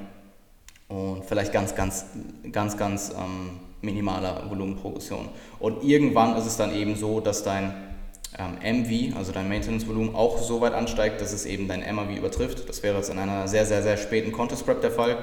und 0.88 1.24
vielleicht 1.24 1.52
ganz, 1.52 1.74
ganz, 1.74 2.06
ganz, 2.50 2.76
ganz 2.76 3.10
ähm, 3.10 3.60
minimaler 3.82 4.50
Volumenprogression. 4.50 5.28
Und 5.60 5.84
irgendwann 5.84 6.36
ist 6.36 6.46
es 6.46 6.56
dann 6.56 6.74
eben 6.74 6.96
so, 6.96 7.20
dass 7.20 7.44
dein 7.44 7.93
MV, 8.36 9.16
also 9.16 9.32
dein 9.32 9.48
Maintenance-Volumen, 9.48 10.14
auch 10.14 10.38
so 10.38 10.60
weit 10.60 10.74
ansteigt, 10.74 11.20
dass 11.20 11.32
es 11.32 11.46
eben 11.46 11.68
dein 11.68 11.84
MAV 11.94 12.16
übertrifft. 12.16 12.68
Das 12.68 12.82
wäre 12.82 12.96
jetzt 12.96 13.10
in 13.10 13.18
einer 13.18 13.46
sehr, 13.46 13.64
sehr, 13.64 13.82
sehr 13.82 13.96
späten 13.96 14.32
Contest 14.32 14.66
Prep 14.66 14.80
der 14.80 14.90
Fall 14.90 15.18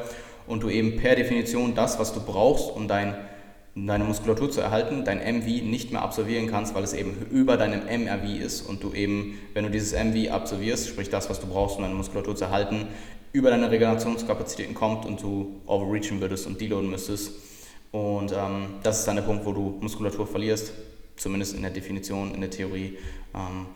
und 0.48 0.64
du 0.64 0.70
eben 0.70 0.98
per 0.98 1.16
Definition 1.16 1.76
das, 1.76 2.00
was 2.00 2.14
du 2.14 2.22
brauchst, 2.22 2.72
um 2.72 2.88
dein, 2.88 3.16
deine 3.76 4.06
Muskulatur 4.06 4.50
zu 4.50 4.62
erhalten, 4.62 5.04
dein 5.04 5.20
MV 5.20 5.46
nicht 5.64 5.92
mehr 5.92 6.02
absolvieren 6.02 6.48
kannst, 6.48 6.74
weil 6.74 6.84
es 6.84 6.94
eben 6.94 7.26
über 7.32 7.58
deinem 7.58 7.82
MRV 7.82 8.42
ist 8.42 8.62
und 8.62 8.82
du 8.82 8.94
eben, 8.94 9.38
wenn 9.54 9.66
du 9.66 9.72
dieses 9.72 9.92
MV 9.92 10.32
absolvierst, 10.32 10.88
sprich 10.88 11.10
das, 11.10 11.30
was 11.30 11.42
du 11.42 11.48
brauchst, 11.48 11.78
um 11.78 11.84
deine 11.84 11.96
Muskulatur 11.96 12.36
zu 12.36 12.46
erhalten, 12.46 12.88
über 13.34 13.50
deine 13.50 13.70
Regenerationskapazitäten 13.72 14.74
kommt 14.74 15.06
und 15.06 15.22
du 15.22 15.62
overreachen 15.66 16.22
würdest 16.22 16.48
und 16.48 16.60
deloaden 16.62 16.90
müsstest. 16.90 17.34
Und 17.92 18.32
ähm, 18.32 18.76
das 18.84 19.00
ist 19.00 19.08
dann 19.08 19.18
der 19.18 19.24
Punkt, 19.24 19.46
wo 19.46 19.52
du 19.52 19.78
Muskulatur 19.82 20.26
verlierst, 20.26 20.72
zumindest 21.16 21.56
in 21.56 21.62
der 21.62 21.72
Definition, 21.72 22.34
in 22.34 22.42
der 22.42 22.50
Theorie. 22.50 22.98
Ähm, 23.34 23.68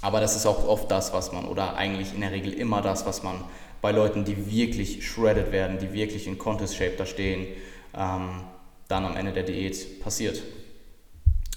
aber 0.00 0.20
das 0.20 0.34
ist 0.36 0.46
auch 0.46 0.66
oft 0.66 0.90
das, 0.90 1.12
was 1.12 1.32
man, 1.32 1.44
oder 1.44 1.76
eigentlich 1.76 2.14
in 2.14 2.20
der 2.20 2.32
Regel 2.32 2.52
immer 2.52 2.82
das, 2.82 3.06
was 3.06 3.22
man 3.22 3.44
bei 3.80 3.92
Leuten, 3.92 4.24
die 4.24 4.50
wirklich 4.50 5.06
shredded 5.06 5.52
werden, 5.52 5.78
die 5.78 5.92
wirklich 5.92 6.26
in 6.26 6.38
Contest 6.38 6.76
Shape 6.76 6.94
da 6.96 7.06
stehen, 7.06 7.46
ähm, 7.94 8.44
dann 8.88 9.04
am 9.04 9.16
Ende 9.16 9.32
der 9.32 9.44
Diät 9.44 10.00
passiert. 10.02 10.42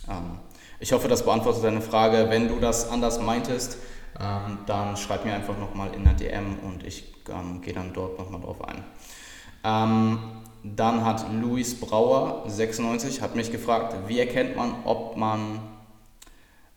Ähm, 0.07 0.39
ich 0.79 0.91
hoffe, 0.91 1.07
das 1.07 1.23
beantwortet 1.23 1.63
deine 1.63 1.81
Frage. 1.81 2.29
Wenn 2.29 2.47
du 2.47 2.59
das 2.59 2.89
anders 2.89 3.19
meintest, 3.19 3.77
dann 4.17 4.95
schreib 4.95 5.25
mir 5.25 5.33
einfach 5.33 5.57
nochmal 5.57 5.93
in 5.93 6.05
der 6.05 6.13
DM 6.13 6.59
und 6.59 6.85
ich 6.85 7.13
gehe 7.61 7.73
dann 7.73 7.91
dort 7.91 8.17
nochmal 8.17 8.39
drauf 8.39 8.63
ein. 8.63 8.83
Ähm, 9.65 10.19
dann 10.63 11.03
hat 11.03 11.25
Luis 11.33 11.79
Brauer, 11.79 12.43
96, 12.47 13.21
hat 13.21 13.35
mich 13.35 13.51
gefragt, 13.51 13.95
wie 14.07 14.19
erkennt 14.19 14.55
man, 14.55 14.73
ob 14.85 15.17
man 15.17 15.59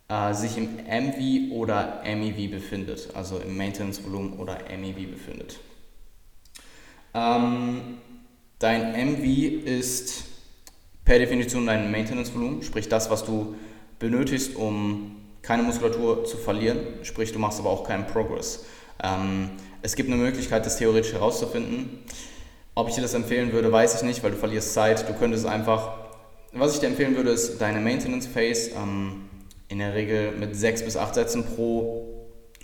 äh, 0.09 0.33
sich 0.33 0.57
im 0.57 0.77
MV 0.77 1.53
oder 1.53 2.03
MEV 2.05 2.51
befindet, 2.51 3.11
also 3.15 3.39
im 3.39 3.57
Maintenance-Volumen 3.57 4.39
oder 4.39 4.59
MEV 4.77 5.11
befindet. 5.11 5.59
Ähm, 7.15 7.99
dein 8.59 8.93
MV 8.93 9.67
ist 9.67 10.25
per 11.05 11.19
Definition 11.19 11.67
dein 11.67 11.91
Maintenance-Volumen, 11.91 12.63
sprich 12.63 12.89
das, 12.89 13.11
was 13.11 13.25
du 13.25 13.55
benötigst, 13.99 14.57
um 14.57 15.17
keine 15.43 15.63
Muskulatur 15.63 16.25
zu 16.25 16.37
verlieren, 16.37 16.79
sprich 17.03 17.33
du 17.33 17.39
machst 17.39 17.59
aber 17.59 17.71
auch 17.71 17.85
keinen 17.85 18.07
Progress. 18.07 18.65
Ähm, 19.03 19.51
es 19.81 19.95
gibt 19.95 20.11
eine 20.11 20.21
Möglichkeit, 20.21 20.67
das 20.67 20.79
theoretisch 20.79 21.13
herauszufinden. 21.13 22.01
Ob 22.79 22.89
ich 22.89 22.95
dir 22.95 23.01
das 23.01 23.15
empfehlen 23.15 23.53
würde, 23.53 23.73
weiß 23.73 23.97
ich 23.97 24.03
nicht, 24.03 24.23
weil 24.23 24.31
du 24.31 24.37
verlierst 24.37 24.73
Zeit. 24.73 25.09
Du 25.09 25.13
könntest 25.13 25.45
einfach, 25.47 25.95
was 26.53 26.75
ich 26.75 26.79
dir 26.79 26.87
empfehlen 26.87 27.17
würde, 27.17 27.31
ist 27.31 27.61
deine 27.61 27.81
Maintenance 27.81 28.29
Phase 28.29 28.71
ähm, 28.71 29.29
in 29.67 29.81
der 29.81 29.95
Regel 29.95 30.31
mit 30.31 30.55
sechs 30.55 30.85
bis 30.85 30.97
acht 30.97 31.17
Sätzen 31.17 31.45
pro 31.45 32.07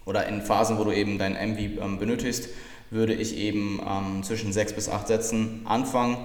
oder 0.07 0.29
in 0.29 0.41
Phasen, 0.41 0.79
wo 0.79 0.85
du 0.85 0.93
eben 0.93 1.19
dein 1.19 1.33
MV 1.33 1.59
ähm, 1.83 1.99
benötigst, 1.99 2.49
würde 2.91 3.13
ich 3.13 3.37
eben 3.37 3.81
ähm, 3.85 4.23
zwischen 4.23 4.53
sechs 4.53 4.73
bis 4.73 4.89
acht 4.89 5.09
Sätzen 5.09 5.63
anfangen 5.65 6.17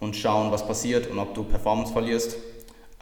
und 0.00 0.16
schauen, 0.16 0.50
was 0.50 0.66
passiert 0.66 1.08
und 1.08 1.20
ob 1.20 1.32
du 1.34 1.44
Performance 1.44 1.92
verlierst. 1.92 2.38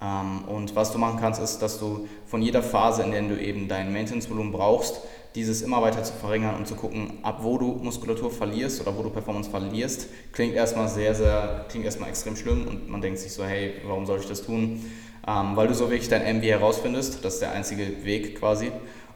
Ähm, 0.02 0.44
und 0.46 0.76
was 0.76 0.92
du 0.92 0.98
machen 0.98 1.20
kannst, 1.20 1.40
ist, 1.40 1.60
dass 1.60 1.78
du 1.78 2.06
von 2.26 2.42
jeder 2.42 2.62
Phase, 2.62 3.02
in 3.02 3.12
der 3.12 3.22
du 3.22 3.40
eben 3.40 3.66
dein 3.66 3.94
Maintenance-Volumen 3.94 4.52
brauchst, 4.52 5.00
dieses 5.34 5.62
immer 5.62 5.82
weiter 5.82 6.02
zu 6.04 6.12
verringern 6.12 6.54
und 6.56 6.66
zu 6.66 6.74
gucken, 6.74 7.18
ab 7.22 7.38
wo 7.42 7.58
du 7.58 7.66
Muskulatur 7.82 8.30
verlierst 8.30 8.80
oder 8.80 8.96
wo 8.96 9.02
du 9.02 9.10
Performance 9.10 9.50
verlierst, 9.50 10.08
klingt 10.32 10.54
erstmal 10.54 10.88
sehr, 10.88 11.14
sehr, 11.14 11.66
klingt 11.68 11.84
erstmal 11.84 12.08
extrem 12.08 12.36
schlimm 12.36 12.68
und 12.68 12.88
man 12.88 13.00
denkt 13.00 13.18
sich 13.18 13.32
so, 13.32 13.44
hey, 13.44 13.74
warum 13.84 14.06
soll 14.06 14.20
ich 14.20 14.26
das 14.26 14.42
tun? 14.42 14.80
ähm, 15.26 15.56
weil 15.56 15.68
du 15.68 15.74
so 15.74 15.90
wirklich 15.90 16.08
dein 16.08 16.36
MV 16.36 16.44
herausfindest. 16.44 17.24
Das 17.24 17.34
ist 17.34 17.40
der 17.40 17.52
einzige 17.52 18.04
Weg 18.04 18.38
quasi. 18.38 18.72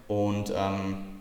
Und 0.07 0.53
ähm, 0.57 1.18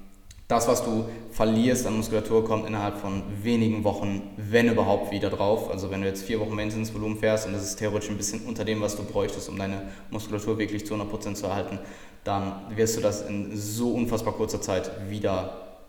das, 0.48 0.68
was 0.68 0.84
du 0.84 1.10
verlierst 1.32 1.86
an 1.88 1.98
Muskulatur, 1.98 2.46
kommt 2.46 2.66
innerhalb 2.66 2.98
von 2.98 3.24
wenigen 3.44 3.84
Wochen, 3.84 4.32
wenn 4.38 4.70
überhaupt, 4.70 5.12
wieder 5.12 5.30
drauf. 5.30 5.70
Also 5.70 5.92
wenn 5.92 6.02
du 6.02 6.08
jetzt 6.08 6.24
vier 6.24 6.40
Wochen 6.40 6.56
Maintenance-Volumen 6.56 7.18
fährst 7.18 7.48
und 7.48 7.54
das 7.54 7.64
ist 7.64 7.76
theoretisch 7.76 8.10
ein 8.10 8.18
bisschen 8.18 8.46
unter 8.46 8.64
dem, 8.64 8.80
was 8.80 8.96
du 8.96 9.04
bräuchtest, 9.04 9.50
um 9.50 9.58
deine 9.58 9.90
Muskulatur 10.10 10.58
wirklich 10.58 10.86
zu 10.86 10.96
100% 10.96 11.34
zu 11.34 11.48
erhalten, 11.48 11.80
dann 12.24 12.62
wirst 12.76 12.96
du 12.96 13.02
das 13.02 13.24
in 13.24 13.58
so 13.58 13.94
unfassbar 13.94 14.34
kurzer 14.34 14.62
Zeit 14.62 15.10
wieder 15.10 15.80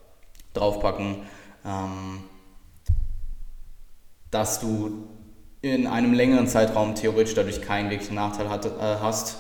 draufpacken, 0.55 1.18
ähm, 1.64 2.25
dass 4.33 4.59
du 4.59 5.09
in 5.62 5.87
einem 5.87 6.14
längeren 6.14 6.49
Zeitraum 6.49 6.97
theoretisch 6.97 7.35
dadurch 7.35 7.62
keinen 7.62 7.90
wirklichen 7.90 8.14
Nachteil 8.16 8.47
äh, 8.47 8.97
hast. 9.01 9.38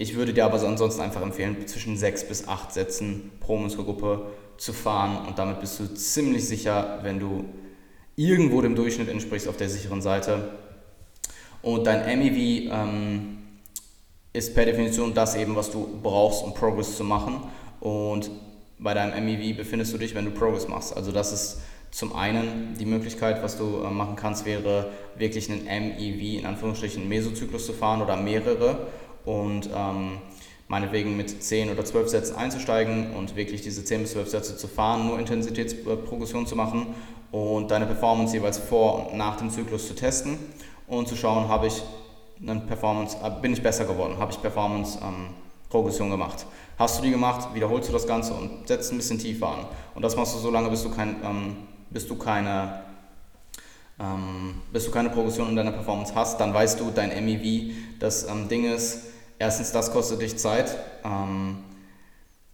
Ich 0.00 0.14
würde 0.14 0.32
dir 0.32 0.46
aber 0.46 0.58
ansonsten 0.62 1.02
einfach 1.02 1.20
empfehlen, 1.20 1.66
zwischen 1.66 1.98
sechs 1.98 2.26
bis 2.26 2.48
acht 2.48 2.72
Sätzen 2.72 3.32
pro 3.38 3.58
Muskelgruppe 3.58 4.28
zu 4.56 4.72
fahren 4.72 5.26
und 5.28 5.38
damit 5.38 5.60
bist 5.60 5.78
du 5.78 5.94
ziemlich 5.94 6.48
sicher, 6.48 7.00
wenn 7.02 7.20
du 7.20 7.44
irgendwo 8.16 8.62
dem 8.62 8.74
Durchschnitt 8.74 9.10
entsprichst 9.10 9.46
auf 9.46 9.58
der 9.58 9.68
sicheren 9.68 10.00
Seite. 10.00 10.52
Und 11.60 11.86
dein 11.86 12.18
MEV 12.18 12.72
ähm, 12.72 13.38
ist 14.32 14.54
per 14.54 14.64
Definition 14.64 15.12
das 15.12 15.36
eben, 15.36 15.54
was 15.54 15.70
du 15.70 16.00
brauchst, 16.02 16.44
um 16.44 16.54
Progress 16.54 16.96
zu 16.96 17.04
machen. 17.04 17.42
Und 17.80 18.30
bei 18.78 18.94
deinem 18.94 19.22
MEV 19.22 19.54
befindest 19.54 19.92
du 19.92 19.98
dich, 19.98 20.14
wenn 20.14 20.24
du 20.24 20.30
Progress 20.30 20.66
machst. 20.66 20.96
Also 20.96 21.12
das 21.12 21.30
ist 21.30 21.60
zum 21.90 22.16
einen 22.16 22.74
die 22.78 22.86
Möglichkeit, 22.86 23.42
was 23.42 23.58
du 23.58 23.82
äh, 23.84 23.90
machen 23.90 24.16
kannst, 24.16 24.46
wäre 24.46 24.92
wirklich 25.18 25.50
einen 25.50 25.64
MEV 25.64 26.38
in 26.38 26.46
Anführungsstrichen 26.46 27.06
Mesozyklus 27.06 27.66
zu 27.66 27.74
fahren 27.74 28.00
oder 28.00 28.16
mehrere 28.16 28.86
und 29.24 29.68
ähm, 29.74 30.18
meinetwegen 30.68 31.16
mit 31.16 31.42
10 31.42 31.70
oder 31.70 31.84
12 31.84 32.08
Sätzen 32.08 32.36
einzusteigen 32.36 33.14
und 33.14 33.36
wirklich 33.36 33.62
diese 33.62 33.84
10 33.84 34.02
bis 34.02 34.12
12 34.12 34.28
Sätze 34.28 34.56
zu 34.56 34.68
fahren, 34.68 35.06
nur 35.06 35.18
Intensitätsprogression 35.18 36.46
zu 36.46 36.56
machen 36.56 36.94
und 37.32 37.70
deine 37.70 37.86
Performance 37.86 38.34
jeweils 38.34 38.58
vor 38.58 39.10
und 39.10 39.18
nach 39.18 39.36
dem 39.36 39.50
Zyklus 39.50 39.88
zu 39.88 39.94
testen 39.94 40.38
und 40.86 41.08
zu 41.08 41.16
schauen, 41.16 41.48
habe 41.48 41.66
ich 41.66 41.82
eine 42.40 42.60
Performance, 42.60 43.16
äh, 43.22 43.30
bin 43.42 43.52
ich 43.52 43.62
besser 43.62 43.84
geworden, 43.84 44.16
habe 44.18 44.32
ich 44.32 44.40
Performance 44.40 44.98
ähm, 45.02 45.28
Progression 45.68 46.10
gemacht. 46.10 46.46
Hast 46.78 46.98
du 46.98 47.02
die 47.02 47.10
gemacht, 47.10 47.54
wiederholst 47.54 47.88
du 47.88 47.92
das 47.92 48.06
Ganze 48.06 48.32
und 48.32 48.66
setzt 48.66 48.92
ein 48.92 48.96
bisschen 48.96 49.18
tiefer 49.18 49.48
an. 49.48 49.66
Und 49.94 50.02
das 50.02 50.16
machst 50.16 50.34
du 50.34 50.38
so 50.38 50.50
lange, 50.50 50.70
bis 50.70 50.82
du 50.82 50.90
kein 50.90 51.16
ähm, 51.22 51.56
bis 51.90 52.06
du 52.06 52.16
keine, 52.16 52.82
ähm, 53.98 54.62
bis 54.72 54.84
du 54.84 54.90
keine 54.90 55.10
Progression 55.10 55.48
in 55.48 55.56
deiner 55.56 55.72
Performance 55.72 56.14
hast, 56.14 56.40
dann 56.40 56.54
weißt 56.54 56.80
du, 56.80 56.90
dein 56.94 57.10
MEV, 57.24 57.74
das 57.98 58.26
ähm, 58.28 58.48
Ding 58.48 58.64
ist, 58.64 59.06
erstens, 59.40 59.72
das 59.72 59.90
kostet 59.90 60.22
dich 60.22 60.38
Zeit. 60.38 60.76
Ähm, 61.04 61.58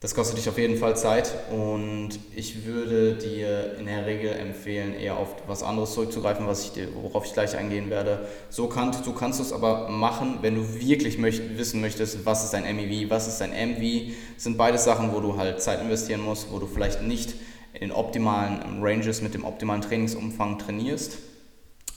das 0.01 0.15
kostet 0.15 0.37
dich 0.37 0.49
auf 0.49 0.59
jeden 0.59 0.77
Fall 0.77 0.95
Zeit 0.95 1.33
und 1.51 2.11
ich 2.35 2.67
würde 2.67 3.15
dir 3.15 3.77
in 3.79 3.87
der 3.87 4.05
Regel 4.05 4.31
empfehlen, 4.31 4.95
eher 4.95 5.17
auf 5.17 5.29
was 5.47 5.63
anderes 5.63 5.95
zurückzugreifen, 5.95 6.47
was 6.47 6.65
ich 6.65 6.73
dir, 6.73 6.89
worauf 6.95 7.25
ich 7.25 7.33
gleich 7.33 7.57
eingehen 7.57 7.89
werde. 7.89 8.29
So 8.51 8.69
kannst 8.69 9.07
du 9.07 9.15
kannst 9.15 9.41
es 9.41 9.55
aber 9.55 9.89
machen, 9.89 10.41
wenn 10.43 10.55
du 10.55 10.81
wirklich 10.81 11.17
möcht, 11.17 11.57
wissen 11.57 11.81
möchtest, 11.81 12.27
was 12.27 12.45
ist 12.45 12.53
dein 12.53 12.77
MEV, 12.77 13.09
was 13.09 13.27
ist 13.27 13.41
dein 13.41 13.53
MV. 13.53 14.13
Das 14.35 14.45
sind 14.45 14.59
beide 14.59 14.77
Sachen, 14.77 15.15
wo 15.15 15.21
du 15.21 15.39
halt 15.39 15.63
Zeit 15.63 15.81
investieren 15.81 16.21
musst, 16.21 16.53
wo 16.53 16.59
du 16.59 16.67
vielleicht 16.67 17.01
nicht 17.01 17.35
in 17.73 17.81
den 17.81 17.93
optimalen 17.93 18.83
Ranges 18.83 19.23
mit 19.23 19.33
dem 19.33 19.45
optimalen 19.45 19.81
Trainingsumfang 19.81 20.59
trainierst. 20.59 21.19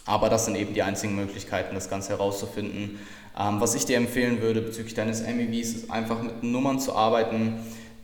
Aber 0.05 0.29
das 0.29 0.45
sind 0.45 0.55
eben 0.55 0.73
die 0.73 0.81
einzigen 0.81 1.15
Möglichkeiten, 1.15 1.75
das 1.75 1.89
Ganze 1.89 2.09
herauszufinden. 2.13 2.97
Ähm, 3.39 3.61
was 3.61 3.73
ich 3.73 3.85
dir 3.85 3.97
empfehlen 3.97 4.41
würde 4.41 4.61
bezüglich 4.61 4.93
deines 4.93 5.21
MEVs, 5.21 5.73
ist 5.73 5.91
einfach 5.91 6.21
mit 6.21 6.43
Nummern 6.43 6.79
zu 6.79 6.93
arbeiten, 6.93 7.59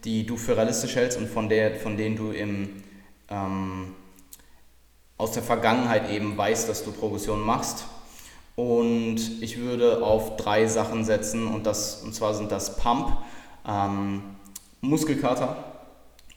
die 0.06 0.26
du 0.26 0.38
für 0.38 0.56
realistisch 0.56 0.96
hältst 0.96 1.18
und 1.18 1.28
von, 1.28 1.50
der, 1.50 1.76
von 1.76 1.98
denen 1.98 2.16
du 2.16 2.32
im, 2.32 2.84
ähm, 3.30 3.94
aus 5.18 5.34
der 5.34 5.44
Vergangenheit 5.44 6.10
eben 6.10 6.38
weißt, 6.38 6.70
dass 6.70 6.86
du 6.86 6.92
Progression 6.92 7.42
machst. 7.42 7.86
Und 8.56 9.20
ich 9.42 9.60
würde 9.60 10.04
auf 10.04 10.38
drei 10.38 10.68
Sachen 10.68 11.04
setzen 11.04 11.48
und, 11.48 11.66
das, 11.66 12.02
und 12.04 12.16
zwar 12.16 12.34
sind 12.34 12.52
das 12.52 12.78
Pump, 12.78 13.18
ähm, 13.68 14.24
Muskelkater, 14.80 15.76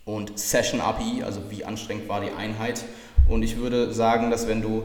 und 0.08 0.38
Session 0.38 0.80
API, 0.80 1.22
also 1.22 1.42
wie 1.50 1.66
anstrengend 1.66 2.08
war 2.08 2.22
die 2.22 2.30
Einheit. 2.30 2.82
Und 3.28 3.42
ich 3.42 3.58
würde 3.58 3.92
sagen, 3.92 4.30
dass 4.30 4.48
wenn 4.48 4.62
du 4.62 4.84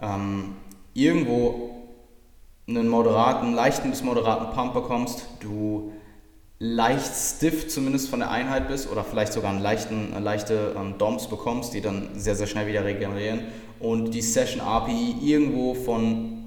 ähm, 0.00 0.54
irgendwo 0.94 1.81
einen 2.68 2.88
moderaten, 2.88 3.54
leichten 3.54 3.90
bis 3.90 4.02
moderaten 4.02 4.54
Pump 4.54 4.74
bekommst, 4.74 5.26
du 5.40 5.92
leicht 6.58 7.12
stiff 7.14 7.68
zumindest 7.68 8.08
von 8.08 8.20
der 8.20 8.30
Einheit 8.30 8.68
bist 8.68 8.90
oder 8.90 9.02
vielleicht 9.02 9.32
sogar 9.32 9.50
einen 9.50 9.60
leichten, 9.60 10.12
leichte 10.22 10.76
ähm, 10.78 10.96
DOMs 10.96 11.28
bekommst, 11.28 11.74
die 11.74 11.80
dann 11.80 12.10
sehr, 12.14 12.36
sehr 12.36 12.46
schnell 12.46 12.68
wieder 12.68 12.84
regenerieren 12.84 13.40
und 13.80 14.12
die 14.12 14.22
Session 14.22 14.60
API 14.60 15.16
irgendwo 15.20 15.74
von 15.74 16.38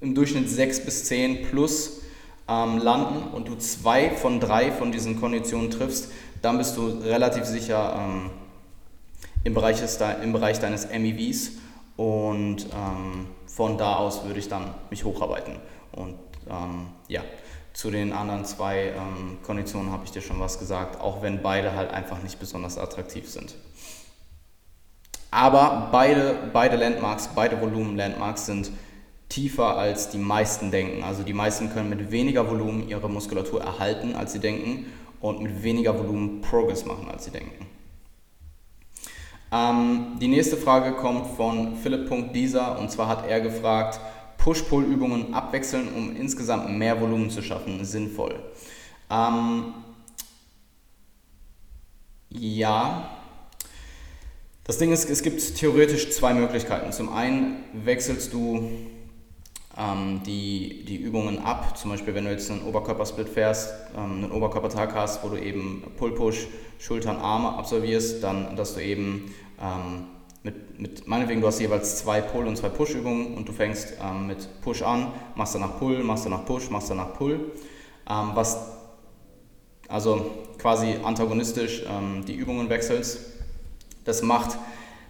im 0.00 0.14
Durchschnitt 0.14 0.48
6 0.48 0.84
bis 0.84 1.04
10 1.04 1.48
plus 1.48 2.02
ähm, 2.48 2.78
landen 2.78 3.34
und 3.34 3.48
du 3.48 3.56
zwei 3.56 4.10
von 4.10 4.40
drei 4.40 4.72
von 4.72 4.92
diesen 4.92 5.20
Konditionen 5.20 5.70
triffst, 5.70 6.10
dann 6.42 6.58
bist 6.58 6.76
du 6.76 6.86
relativ 6.86 7.44
sicher 7.44 7.94
ähm, 7.98 8.30
im, 9.44 9.54
Bereich 9.54 9.80
des, 9.80 9.98
im 10.22 10.32
Bereich 10.32 10.58
deines 10.60 10.88
MEVs 10.88 11.52
und 11.96 12.66
ähm, 12.72 13.28
von 13.46 13.78
da 13.78 13.96
aus 13.96 14.24
würde 14.24 14.38
ich 14.38 14.48
dann 14.48 14.74
mich 14.90 15.04
hocharbeiten. 15.04 15.56
Und 15.92 16.14
ähm, 16.48 16.88
ja, 17.08 17.22
zu 17.72 17.90
den 17.90 18.12
anderen 18.12 18.44
zwei 18.44 18.88
ähm, 18.88 19.38
Konditionen 19.42 19.92
habe 19.92 20.04
ich 20.04 20.10
dir 20.10 20.22
schon 20.22 20.40
was 20.40 20.58
gesagt, 20.58 21.00
auch 21.00 21.22
wenn 21.22 21.42
beide 21.42 21.74
halt 21.74 21.90
einfach 21.90 22.22
nicht 22.22 22.38
besonders 22.38 22.78
attraktiv 22.78 23.28
sind. 23.28 23.54
Aber 25.30 25.88
beide, 25.90 26.50
beide 26.52 26.76
Landmarks, 26.76 27.28
beide 27.34 27.60
Volumen-Landmarks 27.60 28.46
sind 28.46 28.70
tiefer 29.30 29.78
als 29.78 30.10
die 30.10 30.18
meisten 30.18 30.70
denken. 30.70 31.02
Also 31.02 31.22
die 31.22 31.32
meisten 31.32 31.72
können 31.72 31.88
mit 31.88 32.10
weniger 32.10 32.50
Volumen 32.50 32.86
ihre 32.86 33.08
Muskulatur 33.08 33.62
erhalten, 33.62 34.14
als 34.14 34.32
sie 34.32 34.40
denken 34.40 34.86
und 35.20 35.40
mit 35.40 35.62
weniger 35.62 35.98
Volumen 35.98 36.42
Progress 36.42 36.84
machen, 36.84 37.08
als 37.10 37.24
sie 37.24 37.30
denken. 37.30 37.66
Ähm, 39.52 40.18
die 40.18 40.28
nächste 40.28 40.56
Frage 40.56 40.92
kommt 40.92 41.36
von 41.36 41.76
Philipp.dieser 41.76 42.78
und 42.78 42.90
zwar 42.90 43.08
hat 43.08 43.28
er 43.28 43.40
gefragt, 43.40 44.00
Push-Pull-Übungen 44.38 45.34
abwechseln, 45.34 45.88
um 45.94 46.16
insgesamt 46.16 46.70
mehr 46.70 47.00
Volumen 47.00 47.30
zu 47.30 47.42
schaffen, 47.42 47.84
sinnvoll. 47.84 48.34
Ähm, 49.10 49.74
ja, 52.30 53.10
das 54.64 54.78
Ding 54.78 54.90
ist, 54.90 55.10
es 55.10 55.22
gibt 55.22 55.56
theoretisch 55.56 56.10
zwei 56.12 56.32
Möglichkeiten. 56.32 56.90
Zum 56.92 57.12
einen 57.12 57.64
wechselst 57.72 58.32
du 58.32 58.70
ähm, 59.78 60.20
die, 60.24 60.84
die 60.84 60.96
Übungen 60.96 61.38
ab. 61.38 61.76
Zum 61.78 61.90
Beispiel, 61.90 62.14
wenn 62.14 62.24
du 62.24 62.30
jetzt 62.30 62.50
einen 62.50 62.62
Oberkörpersplit 62.62 63.28
fährst, 63.28 63.72
ähm, 63.96 64.24
einen 64.24 64.32
Oberkörpertag 64.32 64.94
hast, 64.94 65.24
wo 65.24 65.28
du 65.28 65.36
eben 65.36 65.82
Pull-Push, 65.96 66.46
Schultern, 66.78 67.16
Arme 67.16 67.50
absolvierst, 67.56 68.22
dann, 68.22 68.56
dass 68.56 68.74
du 68.74 68.82
eben 68.82 69.34
ähm, 69.60 70.06
mit, 70.42 70.80
mit, 70.80 71.06
meinetwegen, 71.06 71.40
du 71.40 71.46
hast 71.46 71.60
jeweils 71.60 71.98
zwei 71.98 72.20
Pull- 72.20 72.46
und 72.46 72.56
zwei 72.56 72.68
Push-Übungen 72.68 73.34
und 73.34 73.48
du 73.48 73.52
fängst 73.52 73.94
ähm, 74.02 74.26
mit 74.26 74.60
Push 74.62 74.82
an, 74.82 75.12
machst 75.36 75.54
danach 75.54 75.78
Pull, 75.78 76.02
machst 76.02 76.26
danach 76.26 76.44
Push, 76.44 76.70
machst 76.70 76.90
danach 76.90 77.14
Pull. 77.14 77.52
Ähm, 78.10 78.30
was 78.34 78.58
also 79.88 80.30
quasi 80.58 80.96
antagonistisch 81.04 81.84
ähm, 81.86 82.24
die 82.24 82.34
Übungen 82.34 82.68
wechselst. 82.68 83.20
Das 84.04 84.22
macht 84.22 84.58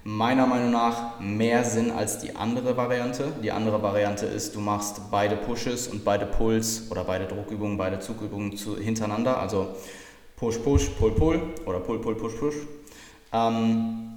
meiner 0.04 0.46
Meinung 0.46 0.70
nach 0.70 1.20
mehr 1.20 1.64
Sinn 1.64 1.90
als 1.90 2.18
die 2.18 2.34
andere 2.34 2.76
Variante. 2.76 3.32
Die 3.42 3.52
andere 3.52 3.82
Variante 3.82 4.26
ist, 4.26 4.54
du 4.54 4.60
machst 4.60 5.00
beide 5.10 5.36
Pushes 5.36 5.88
und 5.88 6.04
beide 6.04 6.26
Pulls 6.26 6.90
oder 6.90 7.04
beide 7.04 7.26
Druckübungen, 7.26 7.78
beide 7.78 8.00
Zugübungen 8.00 8.56
zu, 8.56 8.76
hintereinander, 8.76 9.38
also 9.38 9.68
Push, 10.36 10.58
Push, 10.58 10.88
Pull, 10.98 11.12
Pull 11.12 11.40
oder 11.66 11.80
Pull, 11.80 12.00
Pull, 12.00 12.16
Push, 12.16 12.34
Push. 12.34 12.54
Ähm, 13.32 14.11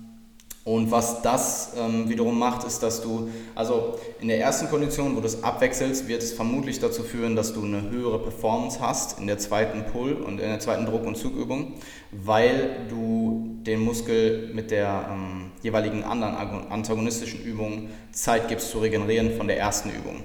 und 0.65 0.89
was 0.89 1.21
das 1.21 1.73
ähm, 1.77 2.09
wiederum 2.09 2.39
macht, 2.39 2.65
ist, 2.65 2.81
dass 2.81 2.99
du, 2.99 3.29
also 3.53 3.99
in 4.19 4.29
der 4.29 4.39
ersten 4.39 4.67
Kondition, 4.67 5.15
wo 5.15 5.19
du 5.19 5.27
es 5.27 5.43
abwechselst, 5.43 6.07
wird 6.07 6.23
es 6.23 6.33
vermutlich 6.33 6.79
dazu 6.79 7.03
führen, 7.03 7.35
dass 7.35 7.53
du 7.53 7.63
eine 7.63 7.91
höhere 7.91 8.17
Performance 8.17 8.79
hast 8.79 9.19
in 9.19 9.27
der 9.27 9.37
zweiten 9.37 9.85
Pull 9.85 10.13
und 10.13 10.39
in 10.39 10.49
der 10.49 10.59
zweiten 10.59 10.87
Druck- 10.87 11.05
und 11.05 11.17
Zugübung, 11.17 11.73
weil 12.11 12.87
du 12.89 13.59
den 13.61 13.81
Muskel 13.81 14.49
mit 14.55 14.71
der 14.71 15.07
ähm, 15.11 15.51
jeweiligen 15.61 16.03
anderen 16.03 16.35
antagonistischen 16.71 17.43
Übung 17.43 17.89
Zeit 18.11 18.47
gibst 18.47 18.71
zu 18.71 18.79
regenerieren 18.79 19.37
von 19.37 19.47
der 19.47 19.59
ersten 19.59 19.91
Übung. 19.91 20.23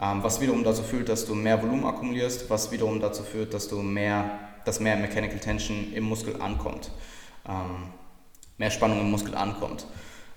Ähm, 0.00 0.22
was 0.22 0.40
wiederum 0.40 0.64
dazu 0.64 0.82
führt, 0.82 1.10
dass 1.10 1.26
du 1.26 1.34
mehr 1.34 1.62
Volumen 1.62 1.84
akkumulierst, 1.84 2.48
was 2.48 2.72
wiederum 2.72 3.00
dazu 3.00 3.22
führt, 3.22 3.52
dass 3.52 3.68
du 3.68 3.82
mehr, 3.82 4.30
dass 4.64 4.80
mehr 4.80 4.96
Mechanical 4.96 5.40
Tension 5.40 5.92
im 5.92 6.04
Muskel 6.04 6.40
ankommt. 6.40 6.90
Mehr 8.58 8.70
Spannung 8.70 9.00
im 9.00 9.10
Muskel 9.10 9.34
ankommt. 9.34 9.86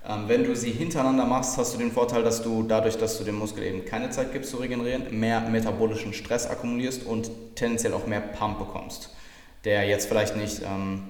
Ähm, 0.07 0.23
wenn 0.27 0.43
du 0.43 0.55
sie 0.55 0.71
hintereinander 0.71 1.25
machst, 1.25 1.57
hast 1.57 1.73
du 1.73 1.77
den 1.77 1.91
Vorteil, 1.91 2.23
dass 2.23 2.41
du 2.41 2.63
dadurch, 2.63 2.97
dass 2.97 3.17
du 3.17 3.25
dem 3.25 3.37
Muskel 3.37 3.63
eben 3.63 3.83
keine 3.83 4.09
Zeit 4.09 4.31
gibst 4.31 4.51
zu 4.51 4.57
regenerieren, 4.57 5.19
mehr 5.19 5.41
metabolischen 5.41 6.13
Stress 6.13 6.47
akkumulierst 6.47 7.05
und 7.05 7.29
tendenziell 7.55 7.93
auch 7.93 8.07
mehr 8.07 8.21
Pump 8.21 8.57
bekommst, 8.57 9.13
der 9.65 9.85
jetzt 9.85 10.07
vielleicht 10.07 10.37
nicht 10.37 10.61
ähm, 10.61 11.03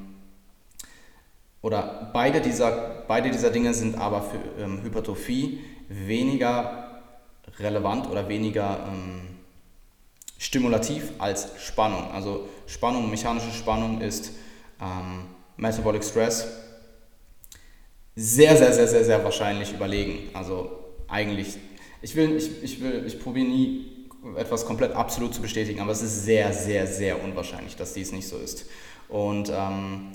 oder 1.62 2.10
beide 2.14 2.42
dieser, 2.42 3.04
beide 3.08 3.30
dieser 3.30 3.52
Dinge 3.52 3.74
sind 3.74 3.98
aber 3.98 4.22
für 4.22 4.40
ähm, 4.62 4.82
Hypertrophie 4.84 5.60
weniger 5.90 7.02
relevant 7.60 8.10
oder 8.10 8.30
weniger 8.30 8.88
ähm, 8.88 9.38
stimulativ 10.38 11.12
als 11.20 11.50
Spannung. 11.60 12.12
Also 12.12 12.48
Spannung, 12.68 13.10
mechanische 13.10 13.52
Spannung 13.52 14.02
ist 14.02 14.32
ähm, 14.82 15.26
Metabolic 15.58 16.04
Stress 16.04 16.48
sehr, 18.20 18.58
sehr, 18.58 18.74
sehr, 18.74 18.88
sehr, 18.88 19.06
sehr 19.06 19.24
wahrscheinlich 19.24 19.72
überlegen. 19.72 20.30
Also 20.34 20.72
eigentlich, 21.08 21.56
ich 22.02 22.16
will, 22.16 22.36
ich, 22.36 22.64
ich 22.64 22.82
will, 22.82 23.04
ich 23.06 23.20
probiere 23.20 23.46
nie 23.46 24.08
etwas 24.36 24.66
komplett 24.66 24.94
absolut 24.94 25.36
zu 25.36 25.42
bestätigen, 25.42 25.80
aber 25.80 25.92
es 25.92 26.02
ist 26.02 26.26
sehr, 26.26 26.52
sehr, 26.52 26.88
sehr 26.88 27.24
unwahrscheinlich, 27.24 27.76
dass 27.76 27.94
dies 27.94 28.12
nicht 28.12 28.28
so 28.28 28.38
ist. 28.38 28.66
Und 29.08 29.52
ähm, 29.56 30.08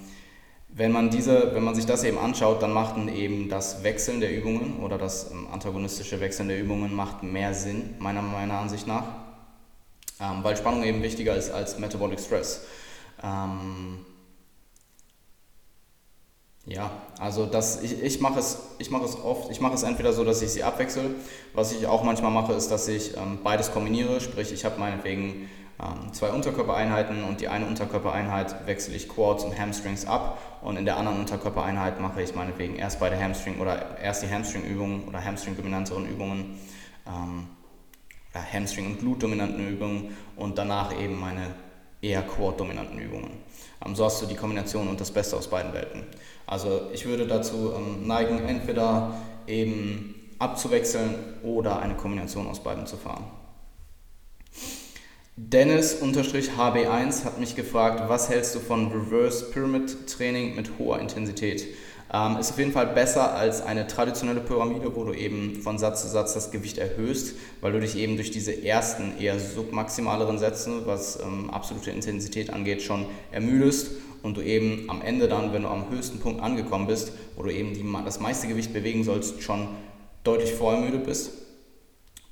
wenn 0.69 0.91
man 0.91 1.11
diese, 1.11 1.55
wenn 1.55 1.63
man 1.63 1.77
sich 1.77 1.87
das 1.87 2.03
eben 2.03 2.19
anschaut, 2.19 2.61
dann 2.61 2.73
macht 2.73 2.97
eben 3.09 3.49
das 3.49 3.85
Wechseln 3.85 4.21
der 4.21 4.37
Übungen 4.37 4.81
oder 4.83 4.99
das 4.99 5.31
ähm, 5.31 5.47
antagonistische 5.53 6.19
Wechseln 6.19 6.49
der 6.49 6.61
Übungen 6.61 6.93
macht 6.95 7.23
mehr 7.23 7.55
Sinn, 7.55 7.95
meiner, 8.01 8.21
meiner 8.21 8.55
Ansicht 8.55 8.89
nach, 8.89 9.05
ähm, 10.21 10.43
weil 10.43 10.57
Spannung 10.57 10.83
eben 10.83 11.05
wichtiger 11.05 11.37
ist 11.37 11.51
als 11.53 11.79
Metabolic 11.79 12.19
Stress. 12.19 12.65
Ähm, 13.23 14.05
ja, 16.67 16.91
also 17.19 17.47
das, 17.47 17.83
ich, 17.83 18.03
ich 18.03 18.21
mache 18.21 18.39
es, 18.39 18.59
mach 18.91 19.03
es 19.03 19.17
oft, 19.17 19.51
ich 19.51 19.61
mache 19.61 19.75
es 19.75 19.83
entweder 19.83 20.13
so, 20.13 20.25
dass 20.25 20.43
ich 20.43 20.51
sie 20.51 20.63
abwechsel. 20.63 21.17
Was 21.55 21.73
ich 21.73 21.87
auch 21.87 22.05
manchmal 22.05 22.31
mache, 22.31 22.53
ist, 22.53 22.71
dass 22.71 22.87
ich 22.87 23.17
ähm, 23.17 23.41
beides 23.43 23.73
kombiniere, 23.73 24.21
sprich 24.21 24.53
ich 24.53 24.65
habe 24.65 24.79
meinetwegen 24.79 25.49
ähm, 25.81 26.13
zwei 26.13 26.31
Unterkörpereinheiten 26.31 27.25
und 27.25 27.41
die 27.41 27.49
eine 27.49 27.67
Unterkörpereinheit 27.67 28.67
wechsle 28.67 28.95
ich 28.95 29.09
Quads 29.09 29.43
und 29.43 29.59
Hamstrings 29.59 30.07
ab 30.07 30.39
und 30.63 30.77
in 30.77 30.85
der 30.85 30.99
anderen 30.99 31.19
Unterkörpereinheit 31.19 32.01
mache 32.01 32.23
ich 32.23 32.35
meinetwegen 32.37 32.77
erst 32.77 33.01
beide 33.01 33.21
Hamstring 33.21 33.59
oder 33.59 33.99
erst 33.99 34.23
die 34.23 34.31
Hamstring-Übungen 34.31 35.09
oder 35.09 35.25
Hamstring-dominanteren 35.25 36.09
Übungen, 36.09 36.61
ähm, 37.09 37.49
ja, 38.35 38.41
Hamstring- 38.53 38.87
und 38.87 39.01
Glut-dominanten 39.01 39.69
Übungen 39.69 40.17
und 40.37 40.57
danach 40.59 40.97
eben 40.97 41.19
meine 41.19 41.55
eher 42.01 42.23
Quad-dominanten 42.23 42.99
Übungen. 42.99 43.31
So 43.95 44.05
hast 44.05 44.23
du 44.23 44.27
die 44.27 44.37
Kombination 44.37 44.89
und 44.89 45.01
das 45.01 45.11
Beste 45.11 45.37
aus 45.37 45.49
beiden 45.49 45.73
Welten. 45.73 46.05
Also 46.47 46.83
ich 46.93 47.07
würde 47.07 47.27
dazu 47.27 47.73
ähm, 47.77 48.07
neigen, 48.07 48.47
entweder 48.47 49.15
eben 49.47 50.15
abzuwechseln 50.39 51.15
oder 51.43 51.81
eine 51.81 51.95
Kombination 51.95 52.47
aus 52.47 52.63
beiden 52.63 52.87
zu 52.87 52.97
fahren. 52.97 53.25
Dennis-HB1 55.37 57.25
hat 57.25 57.41
mich 57.41 57.57
gefragt, 57.57 58.09
was 58.09 58.29
hältst 58.29 58.55
du 58.55 58.61
von 58.61 58.93
Reverse 58.93 59.51
Pyramid 59.51 60.07
Training 60.07 60.55
mit 60.57 60.79
hoher 60.79 60.99
Intensität? 60.99 61.67
Ähm, 62.15 62.37
ist 62.37 62.51
auf 62.51 62.59
jeden 62.59 62.73
Fall 62.73 62.89
besser 62.89 63.35
als 63.35 63.63
eine 63.63 63.87
traditionelle 63.87 64.41
Pyramide, 64.41 64.95
wo 64.95 65.05
du 65.05 65.15
eben 65.15 65.63
von 65.63 65.79
Satz 65.79 66.03
zu 66.03 66.09
Satz 66.09 66.35
das 66.35 66.51
Gewicht 66.51 66.77
erhöhst, 66.77 67.37
weil 67.63 67.73
du 67.73 67.81
dich 67.81 67.97
eben 67.97 68.17
durch 68.17 68.31
diese 68.31 68.65
ersten 68.65 69.19
eher 69.19 69.41
submaximaleren 69.41 70.39
Sätze, 70.39 70.85
was 70.85 71.19
ähm, 71.23 71.49
absolute 71.49 71.91
Intensität 71.91 72.51
angeht, 72.51 72.83
schon 72.83 73.07
ermüdest 73.31 73.93
und 74.23 74.37
du 74.37 74.43
eben 74.43 74.91
am 74.91 75.01
Ende 75.01 75.27
dann, 75.27 75.55
wenn 75.55 75.63
du 75.63 75.69
am 75.69 75.91
höchsten 75.91 76.21
Punkt 76.21 76.43
angekommen 76.43 76.87
bist, 76.87 77.13
wo 77.37 77.45
du 77.45 77.53
eben 77.53 77.73
die, 77.73 77.85
das 78.05 78.21
meiste 78.21 78.47
Gewicht 78.47 78.75
bewegen 78.75 79.05
sollst, 79.05 79.43
schon 79.43 79.69
deutlich 80.23 80.53
vorher 80.53 80.83
müde 80.83 80.99
bist 80.99 81.42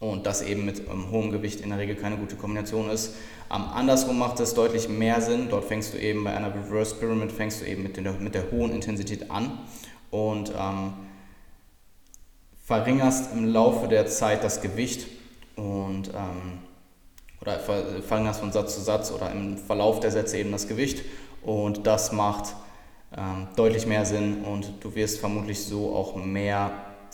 und 0.01 0.27
das 0.27 0.43
eben 0.43 0.65
mit 0.65 0.81
ähm, 0.89 1.11
hohem 1.11 1.31
Gewicht 1.31 1.61
in 1.61 1.69
der 1.69 1.79
Regel 1.79 1.95
keine 1.95 2.17
gute 2.17 2.35
Kombination 2.35 2.91
ist. 2.91 3.15
Ähm, 3.55 3.65
andersrum 3.75 4.19
macht 4.19 4.41
es 4.41 4.55
deutlich 4.55 4.89
mehr 4.89 5.21
Sinn. 5.21 5.49
Dort 5.51 5.67
fängst 5.67 5.95
du 5.95 5.99
eben 5.99 6.25
bei 6.25 6.35
einer 6.35 6.53
Reverse 6.55 6.95
Pyramid 6.97 7.31
fängst 7.31 7.61
du 7.61 7.67
eben 7.67 7.83
mit, 7.83 7.97
den, 7.97 8.25
mit 8.25 8.35
der 8.35 8.51
hohen 8.51 8.73
Intensität 8.73 9.31
an 9.31 9.59
und 10.11 10.53
ähm, 10.59 10.95
verringerst 12.65 13.33
im 13.35 13.53
Laufe 13.53 13.89
der 13.89 14.07
Zeit 14.07 14.43
das 14.43 14.63
Gewicht 14.63 15.07
und 15.57 16.09
ähm, 16.09 16.59
oder 17.41 17.59
verringerst 17.59 18.41
von 18.41 18.53
Satz 18.53 18.75
zu 18.75 18.81
Satz 18.83 19.11
oder 19.11 19.33
im 19.33 19.57
Verlauf 19.57 20.01
der 20.01 20.11
Sätze 20.11 20.39
eben 20.39 20.53
das 20.53 20.69
Gewicht 20.69 21.05
und 21.43 21.87
das 21.87 22.13
macht 22.13 22.55
ähm, 23.17 23.49
deutlich 23.57 23.87
mehr 23.87 24.05
Sinn 24.05 24.45
und 24.45 24.73
du 24.81 24.95
wirst 24.95 25.21
vermutlich 25.21 25.65
so 25.65 25.95
auch 25.95 26.17
mehr 26.17 26.71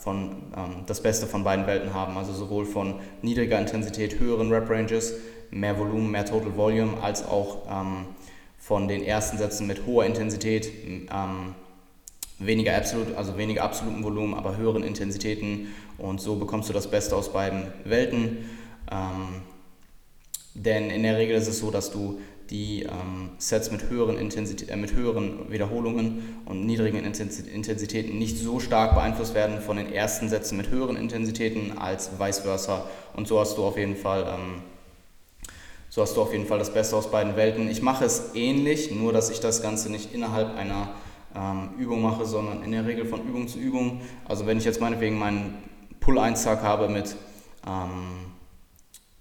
von 0.07 0.37
ähm, 0.57 0.85
das 0.87 1.03
Beste 1.03 1.27
von 1.27 1.43
beiden 1.43 1.67
Welten 1.67 1.93
haben, 1.93 2.17
also 2.17 2.33
sowohl 2.33 2.65
von 2.65 3.01
niedriger 3.23 3.59
Intensität, 3.59 4.21
höheren 4.21 4.53
Rep 4.53 4.71
Ranges, 4.71 5.15
mehr 5.51 5.77
Volumen, 5.77 6.13
mehr 6.13 6.25
Total 6.25 6.57
Volume, 6.57 7.03
als 7.03 7.27
auch 7.27 7.67
ähm, 7.69 8.05
von 8.57 8.87
den 8.87 9.03
ersten 9.03 9.37
Sätzen 9.37 9.67
mit 9.67 9.85
hoher 9.85 10.07
Intensität, 10.07 10.71
ähm, 10.87 11.57
weniger 12.39 12.77
absolut, 12.77 13.17
also 13.17 13.37
weniger 13.37 13.65
absoluten 13.65 14.05
Volumen, 14.05 14.35
aber 14.35 14.57
höheren 14.57 14.85
Intensitäten 14.85 15.75
und 15.99 16.21
so 16.21 16.37
bekommst 16.37 16.69
du 16.69 16.73
das 16.73 16.89
Beste 16.89 17.17
aus 17.17 17.33
beiden 17.33 17.65
Welten. 17.83 18.49
Ähm, 18.89 19.43
denn 20.55 20.89
in 20.91 21.03
der 21.03 21.17
Regel 21.19 21.35
ist 21.35 21.49
es 21.49 21.59
so, 21.59 21.73
dass 21.73 21.91
du 21.91 22.21
die 22.51 22.83
ähm, 22.85 23.31
Sets 23.39 23.71
mit 23.71 23.91
höheren, 23.91 24.17
Intensität, 24.17 24.71
äh, 24.71 24.77
mit 24.77 24.95
höheren 24.95 25.51
Wiederholungen 25.51 26.43
und 26.45 26.65
niedrigen 26.65 27.05
Intensitäten 27.05 28.19
nicht 28.19 28.39
so 28.39 28.61
stark 28.61 28.95
beeinflusst 28.95 29.35
werden 29.35 29.61
von 29.61 29.77
den 29.77 29.93
ersten 29.93 30.29
Sätzen 30.29 30.57
mit 30.57 30.71
höheren 30.71 30.97
Intensitäten 30.97 31.79
als 31.79 32.19
vice 32.19 32.41
versa. 32.41 32.87
Und 33.15 33.27
so 33.27 33.41
hast 33.41 33.59
du 33.59 33.65
auf 33.65 33.77
jeden 33.77 33.97
Fall, 33.97 34.27
ähm, 34.29 34.63
so 35.89 36.03
hast 36.03 36.17
du 36.17 36.23
auf 36.23 36.33
jeden 36.33 36.47
Fall 36.47 36.59
das 36.59 36.73
Beste 36.73 36.97
aus 36.97 37.11
beiden 37.11 37.37
Welten. 37.37 37.69
Ich 37.69 37.83
mache 37.83 38.05
es 38.05 38.35
ähnlich, 38.35 38.91
nur 38.91 39.13
dass 39.13 39.31
ich 39.31 39.41
das 39.41 39.63
Ganze 39.63 39.91
nicht 39.91 40.15
innerhalb 40.15 40.57
einer 40.57 40.91
ähm, 41.35 41.71
Übung 41.79 42.03
mache, 42.03 42.25
sondern 42.25 42.63
in 42.63 42.73
der 42.73 42.87
Regel 42.87 43.07
von 43.07 43.27
Übung 43.27 43.49
zu 43.49 43.59
Übung. 43.59 44.01
Also 44.25 44.47
wenn 44.47 44.59
ich 44.59 44.65
jetzt 44.65 44.81
meinetwegen 44.81 45.19
meinen 45.19 45.55
Pull-1-Tag 46.01 46.63
habe 46.63 46.89
mit, 46.89 47.17
ähm, 47.67 48.33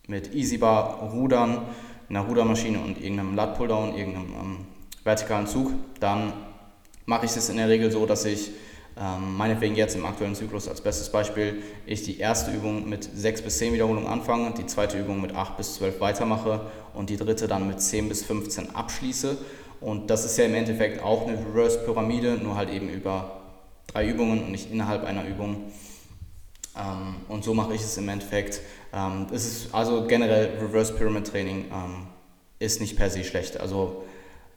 mit 0.07 0.34
Easy 0.36 0.57
Bar 0.57 1.09
Rudern, 1.11 1.63
einer 2.09 2.21
Rudermaschine 2.21 2.79
und 2.79 3.01
irgendeinem 3.01 3.35
Lat 3.35 3.57
Pulldown, 3.57 3.95
irgendeinem 3.95 4.33
ähm, 4.33 4.57
vertikalen 5.03 5.47
Zug, 5.47 5.71
dann 5.99 6.33
mache 7.05 7.25
ich 7.25 7.35
es 7.35 7.49
in 7.49 7.57
der 7.57 7.69
Regel 7.69 7.91
so, 7.91 8.05
dass 8.05 8.25
ich 8.25 8.51
ähm, 8.97 9.35
meinetwegen 9.35 9.75
jetzt 9.75 9.95
im 9.95 10.05
aktuellen 10.05 10.35
Zyklus 10.35 10.67
als 10.67 10.81
bestes 10.81 11.11
Beispiel, 11.11 11.61
ich 11.85 12.03
die 12.03 12.17
erste 12.17 12.51
Übung 12.51 12.87
mit 12.87 13.03
6 13.03 13.41
bis 13.41 13.57
10 13.57 13.73
Wiederholungen 13.73 14.07
anfange, 14.07 14.53
die 14.57 14.65
zweite 14.65 14.97
Übung 14.97 15.21
mit 15.21 15.35
8 15.35 15.57
bis 15.57 15.75
12 15.75 15.99
weitermache 15.99 16.61
und 16.93 17.09
die 17.09 17.17
dritte 17.17 17.47
dann 17.47 17.67
mit 17.67 17.81
10 17.81 18.07
bis 18.07 18.23
15 18.23 18.75
abschließe. 18.75 19.37
Und 19.81 20.09
das 20.09 20.23
ist 20.23 20.37
ja 20.37 20.45
im 20.45 20.55
Endeffekt 20.55 21.03
auch 21.03 21.27
eine 21.27 21.37
Reverse-Pyramide, 21.37 22.37
nur 22.41 22.55
halt 22.55 22.69
eben 22.69 22.89
über 22.89 23.41
drei 23.87 24.07
Übungen 24.07 24.43
und 24.43 24.51
nicht 24.51 24.71
innerhalb 24.71 25.03
einer 25.03 25.27
Übung. 25.27 25.71
Ähm, 26.78 27.15
und 27.30 27.43
so 27.43 27.53
mache 27.53 27.73
ich 27.73 27.82
es 27.82 27.97
im 27.97 28.09
Endeffekt. 28.09 28.61
Ähm, 28.93 29.28
es 29.32 29.45
ist 29.45 29.73
also 29.73 30.05
generell 30.07 30.57
Reverse 30.61 30.93
Pyramid 30.93 31.28
Training 31.28 31.65
ähm, 31.71 32.07
ist 32.59 32.82
nicht 32.82 32.97
per 32.97 33.09
se 33.09 33.23
schlecht. 33.23 33.59
Also 33.59 34.03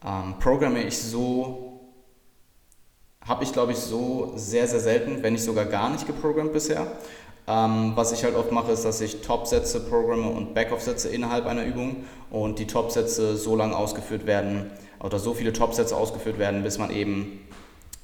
ähm, 0.05 0.35
programme 0.39 0.83
ich 0.83 0.99
so, 0.99 1.81
habe 3.25 3.45
ich 3.45 3.53
glaube 3.53 3.73
ich 3.73 3.79
so 3.79 4.33
sehr, 4.37 4.67
sehr 4.67 4.81
selten, 4.81 5.23
wenn 5.23 5.35
nicht 5.35 5.45
sogar 5.45 5.65
gar 5.65 5.91
nicht 5.91 6.07
geprogrammt 6.07 6.53
bisher. 6.53 6.87
Ähm, 7.47 7.93
was 7.95 8.13
ich 8.13 8.25
halt 8.25 8.35
oft 8.35 8.53
mache, 8.53 8.73
ist, 8.73 8.85
dass 8.85 9.01
ich 9.01 9.23
Top-Sätze 9.23 9.81
programme 9.81 10.29
und 10.29 10.53
Back-Off-Sätze 10.55 11.09
innerhalb 11.09 11.47
einer 11.47 11.65
Übung 11.65 12.05
und 12.31 12.59
die 12.59 12.67
Top-Sätze 12.67 13.37
so 13.39 13.57
lange 13.57 13.75
ausgeführt 13.75 14.27
werden 14.27 14.71
oder 15.01 15.19
so 15.19 15.33
viele 15.33 15.53
Top-Sätze 15.55 15.97
ausgeführt 15.97 16.39
werden, 16.39 16.63
bis 16.63 16.77
man 16.77 16.91
eben 16.91 17.41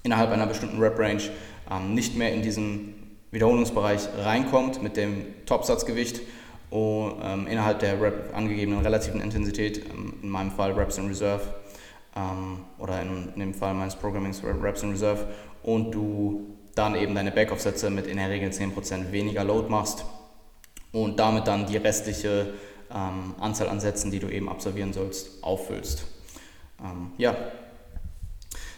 innerhalb 0.03 0.31
einer 0.31 0.47
bestimmten 0.47 0.81
Rep-Range 0.81 1.23
ähm, 1.71 1.95
nicht 1.95 2.17
mehr 2.17 2.33
in 2.33 2.41
diesem 2.41 2.95
Wiederholungsbereich 3.35 4.09
reinkommt 4.17 4.83
mit 4.83 4.97
dem 4.97 5.27
Topsatzgewicht 5.45 6.21
und, 6.71 7.21
ähm, 7.23 7.47
innerhalb 7.47 7.81
der 7.81 8.01
Rep 8.01 8.35
angegebenen 8.35 8.81
relativen 8.81 9.21
Intensität, 9.21 9.85
ähm, 9.91 10.15
in 10.23 10.29
meinem 10.29 10.53
Fall 10.53 10.73
Reps 10.73 10.99
in 10.99 11.09
Reserve 11.09 11.43
ähm, 12.17 12.61
oder 12.79 13.03
in, 13.03 13.33
in, 13.35 13.41
dem 13.41 13.55
Fall 13.55 13.75
meines 13.75 13.97
Programmings 13.97 14.43
Reps 14.43 14.83
in 14.83 14.91
Reserve 14.91 15.27
und 15.63 15.93
du 15.93 16.47
dann 16.75 16.95
eben 16.95 17.15
deine 17.15 17.33
Backoff-Sätze 17.33 17.91
mit 17.91 18.07
in 18.07 18.17
der 18.17 18.31
Regel 18.31 18.51
10% 18.51 19.13
weniger 19.13 19.45
Load 19.45 19.69
machst 19.69 20.05
und 20.93 21.19
damit 21.19 21.47
dann 21.47 21.67
die 21.67 21.77
restliche 21.77 22.55
ähm, 22.93 23.35
Anzahl 23.41 23.69
an 23.69 23.81
Sätzen, 23.81 24.11
die 24.11 24.21
du 24.21 24.29
eben 24.29 24.49
absolvieren 24.49 24.93
sollst, 24.93 25.43
auffüllst. 25.43 26.05
Ähm, 26.81 27.11
ja. 27.19 27.37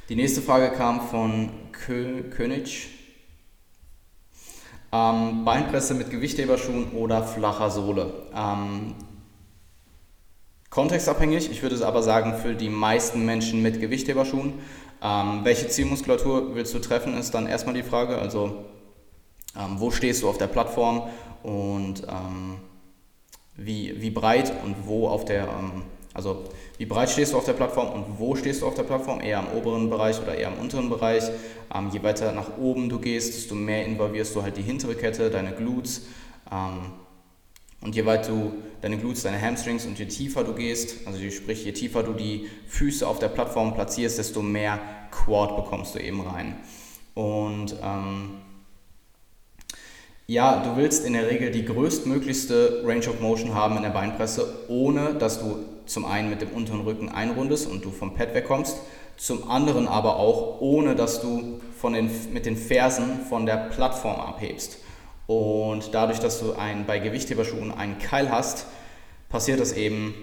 Die 0.09 0.16
nächste 0.16 0.40
Frage 0.40 0.70
kam 0.70 1.00
von 1.09 1.50
Kö 1.72 2.22
König. 2.30 2.95
Ähm, 4.93 5.45
Beinpresse 5.45 5.95
mit 5.95 6.11
Gewichtheberschuhen 6.11 6.93
oder 6.93 7.24
flacher 7.24 7.70
Sohle. 7.70 8.12
Ähm, 8.34 8.95
kontextabhängig, 10.70 11.51
ich 11.51 11.62
würde 11.62 11.84
aber 11.87 12.03
sagen, 12.03 12.34
für 12.34 12.55
die 12.55 12.68
meisten 12.68 13.24
Menschen 13.24 13.62
mit 13.62 13.80
Gewichtheberschuhen. 13.80 14.55
Ähm, 15.03 15.41
welche 15.43 15.68
Zielmuskulatur 15.68 16.55
willst 16.55 16.72
du 16.74 16.78
treffen, 16.78 17.16
ist 17.16 17.34
dann 17.34 17.47
erstmal 17.47 17.74
die 17.74 17.82
Frage. 17.82 18.16
Also, 18.18 18.64
ähm, 19.57 19.76
wo 19.78 19.91
stehst 19.91 20.22
du 20.22 20.28
auf 20.28 20.39
der 20.39 20.47
Plattform 20.47 21.09
und 21.43 22.03
ähm, 22.09 22.59
wie, 23.57 24.01
wie 24.01 24.11
breit 24.11 24.53
und 24.64 24.87
wo 24.87 25.09
auf 25.09 25.24
der, 25.24 25.49
ähm, 25.49 25.82
also 26.16 26.44
wie 26.78 26.86
breit 26.86 27.10
stehst 27.10 27.34
du 27.34 27.36
auf 27.36 27.44
der 27.44 27.52
Plattform 27.52 27.90
und 27.90 28.18
wo 28.18 28.34
stehst 28.36 28.62
du 28.62 28.66
auf 28.66 28.74
der 28.74 28.84
Plattform? 28.84 29.20
Eher 29.20 29.38
am 29.38 29.48
oberen 29.48 29.90
Bereich 29.90 30.18
oder 30.18 30.34
eher 30.34 30.48
am 30.48 30.58
unteren 30.58 30.88
Bereich? 30.88 31.24
Ähm, 31.74 31.90
je 31.92 32.02
weiter 32.02 32.32
nach 32.32 32.56
oben 32.56 32.88
du 32.88 32.98
gehst, 32.98 33.34
desto 33.34 33.54
mehr 33.54 33.84
involvierst 33.84 34.34
du 34.34 34.42
halt 34.42 34.56
die 34.56 34.62
hintere 34.62 34.94
Kette, 34.94 35.28
deine 35.28 35.52
Glutes. 35.52 36.06
Ähm, 36.50 36.92
und 37.82 37.94
je 37.94 38.06
weiter 38.06 38.30
du 38.32 38.52
deine 38.80 38.96
Glutes, 38.96 39.24
deine 39.24 39.40
Hamstrings 39.40 39.84
und 39.84 39.98
je 39.98 40.06
tiefer 40.06 40.42
du 40.42 40.54
gehst, 40.54 41.06
also 41.06 41.18
sprich 41.30 41.66
je 41.66 41.72
tiefer 41.72 42.02
du 42.02 42.14
die 42.14 42.48
Füße 42.66 43.06
auf 43.06 43.18
der 43.18 43.28
Plattform 43.28 43.74
platzierst, 43.74 44.18
desto 44.18 44.40
mehr 44.40 44.80
Quad 45.10 45.54
bekommst 45.54 45.94
du 45.94 45.98
eben 45.98 46.22
rein. 46.22 46.56
Und 47.12 47.76
ähm, 47.82 48.38
ja, 50.27 50.62
du 50.62 50.77
willst 50.77 51.05
in 51.05 51.12
der 51.12 51.29
Regel 51.31 51.51
die 51.51 51.64
größtmöglichste 51.64 52.83
Range 52.85 53.09
of 53.09 53.20
Motion 53.20 53.55
haben 53.55 53.77
in 53.77 53.83
der 53.83 53.91
Beinpresse, 53.91 54.64
ohne 54.68 55.14
dass 55.14 55.39
du 55.41 55.59
zum 55.87 56.05
einen 56.05 56.31
mit 56.31 56.43
dem 56.43 56.51
unteren 56.51 56.81
Rücken 56.81 57.09
einrundest 57.09 57.70
und 57.70 57.85
du 57.85 57.91
vom 57.91 58.14
Pad 58.14 58.35
wegkommst, 58.35 58.77
zum 59.16 59.49
anderen 59.49 59.87
aber 59.87 60.16
auch 60.16 60.61
ohne 60.61 60.97
dass 60.97 61.20
du 61.20 61.61
von 61.79 61.93
den, 61.93 62.11
mit 62.33 62.45
den 62.45 62.57
Fersen 62.57 63.20
von 63.29 63.47
der 63.47 63.68
Plattform 63.70 64.20
abhebst. 64.20 64.79
Und 65.29 65.95
dadurch, 65.95 66.18
dass 66.18 66.41
du 66.41 66.55
ein, 66.55 66.87
bei 66.87 66.99
Gewichtheberschuhen 66.99 67.72
einen 67.72 67.99
Keil 67.99 68.31
hast, 68.31 68.66
passiert 69.29 69.61
das 69.61 69.72
eben, 69.72 70.14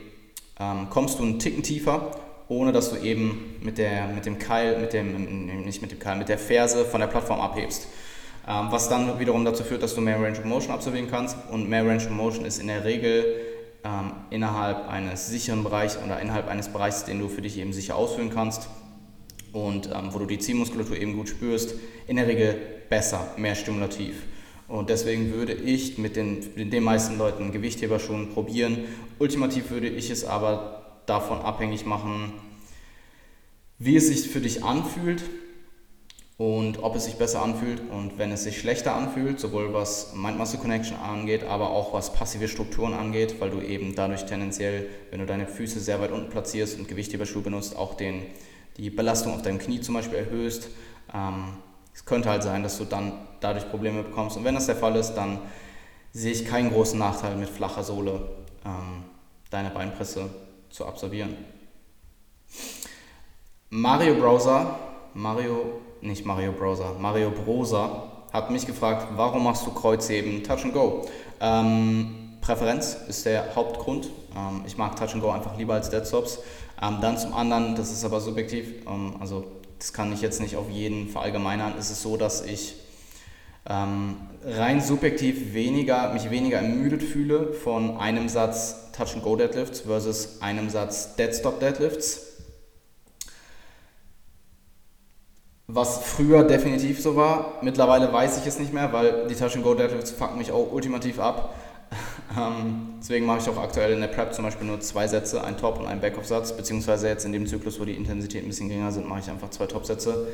ähm, 0.60 0.88
kommst 0.90 1.20
du 1.20 1.24
einen 1.24 1.40
Ticken 1.40 1.64
tiefer, 1.64 2.12
ohne 2.50 2.74
dass 2.74 2.90
du 2.90 2.98
eben 2.98 3.56
mit, 3.62 3.78
der, 3.78 4.08
mit 4.08 4.26
dem 4.26 4.38
Keil, 4.38 4.80
mit 4.80 4.94
dem, 4.94 5.64
nicht 5.64 5.82
mit 5.82 5.92
dem 5.92 6.00
Keil, 6.00 6.18
mit 6.18 6.30
der 6.30 6.38
Ferse 6.38 6.86
von 6.86 7.00
der 7.00 7.08
Plattform 7.08 7.40
abhebst. 7.40 7.88
Ähm, 8.46 8.68
was 8.70 8.90
dann 8.90 9.20
wiederum 9.20 9.46
dazu 9.46 9.64
führt, 9.64 9.84
dass 9.84 9.96
du 9.96 10.02
mehr 10.02 10.22
Range 10.22 10.38
of 10.38 10.44
Motion 10.44 10.74
absolvieren 10.74 11.10
kannst. 11.10 11.38
Und 11.50 11.70
mehr 11.70 11.86
Range 11.86 12.04
of 12.04 12.10
Motion 12.10 12.46
ist 12.46 12.60
in 12.60 12.68
der 12.68 12.84
Regel 12.84 13.26
ähm, 13.84 14.12
innerhalb 14.30 14.88
eines 14.90 15.28
sicheren 15.28 15.64
Bereichs 15.64 15.98
oder 16.04 16.20
innerhalb 16.20 16.48
eines 16.48 16.70
Bereichs, 16.70 17.06
den 17.06 17.20
du 17.20 17.30
für 17.30 17.42
dich 17.42 17.58
eben 17.58 17.74
sicher 17.74 17.96
ausführen 17.96 18.32
kannst 18.34 18.68
und 19.54 19.88
ähm, 19.88 20.10
wo 20.12 20.20
du 20.20 20.26
die 20.26 20.40
Zielmuskulatur 20.40 20.98
eben 20.98 21.16
gut 21.16 21.30
spürst, 21.30 21.76
in 22.08 22.16
der 22.16 22.28
Regel 22.28 22.60
besser, 22.90 23.28
mehr 23.38 23.56
stimulativ. 23.56 24.24
Und 24.68 24.90
deswegen 24.90 25.34
würde 25.34 25.54
ich 25.54 25.98
mit 25.98 26.16
den, 26.16 26.40
mit 26.56 26.74
den 26.74 26.84
meisten 26.84 27.18
Leuten 27.18 27.52
Gewichtheber 27.52 28.00
schon 28.00 28.34
probieren. 28.34 28.80
Ultimativ 29.20 29.70
würde 29.70 29.88
ich 29.88 30.10
es 30.10 30.26
aber 30.26 31.02
davon 31.06 31.40
abhängig 31.40 31.86
machen, 31.86 32.34
wie 33.78 33.96
es 33.96 34.08
sich 34.08 34.30
für 34.30 34.40
dich 34.40 34.64
anfühlt 34.64 35.24
und 36.38 36.82
ob 36.82 36.96
es 36.96 37.06
sich 37.06 37.16
besser 37.16 37.44
anfühlt 37.44 37.82
und 37.92 38.18
wenn 38.18 38.32
es 38.32 38.44
sich 38.44 38.60
schlechter 38.60 38.96
anfühlt, 38.96 39.40
sowohl 39.40 39.72
was 39.74 40.14
Mind-Muscle 40.16 40.60
Connection 40.60 40.98
angeht, 40.98 41.44
aber 41.44 41.70
auch 41.70 41.94
was 41.94 42.12
passive 42.12 42.48
Strukturen 42.48 42.94
angeht, 42.94 43.40
weil 43.40 43.52
du 43.52 43.62
eben 43.62 43.94
dadurch 43.94 44.26
tendenziell, 44.26 44.88
wenn 45.12 45.20
du 45.20 45.28
deine 45.28 45.48
Füße 45.48 45.80
sehr 45.80 46.02
weit 46.02 46.12
unten 46.12 46.30
platzierst 46.30 46.80
und 46.80 46.88
Gewichtheberschuh 46.88 47.42
benutzt, 47.42 47.76
auch 47.76 47.94
den, 47.94 48.24
die 48.78 48.90
Belastung 48.90 49.36
auf 49.36 49.44
deinem 49.44 49.60
Knie 49.60 49.82
zum 49.82 49.94
Beispiel 49.94 50.18
erhöhst. 50.18 50.70
Ähm, 51.14 51.58
es 51.94 52.06
könnte 52.06 52.30
halt 52.30 52.42
sein, 52.42 52.64
dass 52.64 52.80
du 52.80 52.86
dann 52.86 53.14
dadurch 53.40 53.70
Probleme 53.70 54.02
bekommst 54.02 54.36
und 54.36 54.44
wenn 54.44 54.56
das 54.56 54.66
der 54.66 54.76
Fall 54.76 54.96
ist, 54.96 55.14
dann 55.14 55.40
sehe 56.14 56.32
ich 56.32 56.46
keinen 56.46 56.72
großen 56.72 56.98
Nachteil 56.98 57.36
mit 57.36 57.50
flacher 57.50 57.84
Sohle 57.84 58.28
ähm, 58.66 59.04
deine 59.52 59.70
Beinpresse 59.70 60.30
zu 60.72 60.88
absolvieren. 60.88 61.38
Mario 63.70 64.16
Browser, 64.16 64.80
Mario 65.14 65.83
nicht 66.04 66.26
Mario 66.26 66.52
Browser, 66.52 66.96
Mario 67.00 67.32
Brosa 67.32 68.04
hat 68.32 68.50
mich 68.50 68.66
gefragt, 68.66 69.08
warum 69.16 69.44
machst 69.44 69.66
du 69.66 69.72
Kreuzheben 69.72 70.44
Touch 70.44 70.66
and 70.66 70.74
Go? 70.74 71.06
Ähm, 71.40 72.38
Präferenz 72.42 72.98
ist 73.08 73.26
der 73.26 73.56
Hauptgrund. 73.56 74.10
Ähm, 74.36 74.64
ich 74.66 74.78
mag 74.78 74.96
Touch 74.96 75.14
and 75.14 75.22
Go 75.22 75.30
einfach 75.30 75.58
lieber 75.58 75.76
als 75.76 75.90
Deadstops. 75.90 76.40
Ähm, 76.82 76.98
dann 77.02 77.18
zum 77.18 77.34
anderen, 77.34 77.76
das 77.76 77.92
ist 77.92 78.04
aber 78.04 78.20
subjektiv, 78.20 78.86
ähm, 78.88 79.16
also 79.20 79.46
das 79.78 79.94
kann 79.94 80.12
ich 80.14 80.22
jetzt 80.22 80.42
nicht 80.42 80.56
auf 80.56 80.70
jeden 80.70 81.10
verallgemeinern, 81.10 81.78
ist 81.78 81.92
es 81.92 82.02
so, 82.02 82.18
dass 82.18 82.44
ich 82.44 82.76
ähm, 83.70 84.16
rein 84.44 84.82
subjektiv 84.82 85.54
weniger, 85.54 86.12
mich 86.12 86.30
weniger 86.30 86.58
ermüdet 86.58 87.04
fühle 87.04 87.54
von 87.54 87.98
einem 87.98 88.28
Satz 88.28 88.92
Touch 88.92 89.14
and 89.14 89.24
Go 89.24 89.36
Deadlifts 89.36 89.82
versus 89.82 90.42
einem 90.42 90.70
Satz 90.70 91.16
Deadstop 91.16 91.60
Deadlifts. 91.60 92.33
Was 95.68 96.00
früher 96.00 96.44
definitiv 96.44 97.02
so 97.02 97.16
war, 97.16 97.60
mittlerweile 97.62 98.12
weiß 98.12 98.40
ich 98.40 98.46
es 98.46 98.60
nicht 98.60 98.74
mehr, 98.74 98.92
weil 98.92 99.28
die 99.28 99.36
Touch 99.36 99.56
and 99.56 99.64
Go 99.64 99.74
Deadlifts 99.74 100.12
fucken 100.12 100.38
mich 100.38 100.52
auch 100.52 100.72
ultimativ 100.72 101.20
ab. 101.20 101.56
Ähm, 102.36 102.96
deswegen 103.00 103.28
mache 103.28 103.42
ich 103.42 103.50
auch 103.50 103.62
aktuell 103.62 103.94
in 103.94 104.02
der 104.02 104.08
Prep 104.08 104.34
zum 104.34 104.44
Beispiel 104.44 104.66
nur 104.66 104.80
zwei 104.80 105.08
Sätze, 105.08 105.44
ein 105.44 105.56
Top- 105.56 105.78
und 105.78 105.86
ein 105.86 106.02
Backoff-Satz, 106.02 106.58
beziehungsweise 106.58 107.08
jetzt 107.08 107.26
in 107.26 107.32
dem 107.32 107.46
Zyklus, 107.46 107.80
wo 107.80 107.86
die 107.86 107.94
Intensität 107.94 108.44
ein 108.44 108.48
bisschen 108.48 108.70
geringer 108.70 108.92
sind, 108.92 109.08
mache 109.08 109.20
ich 109.20 109.30
einfach 109.30 109.52
zwei 109.52 109.68
Top-Sätze. 109.68 110.30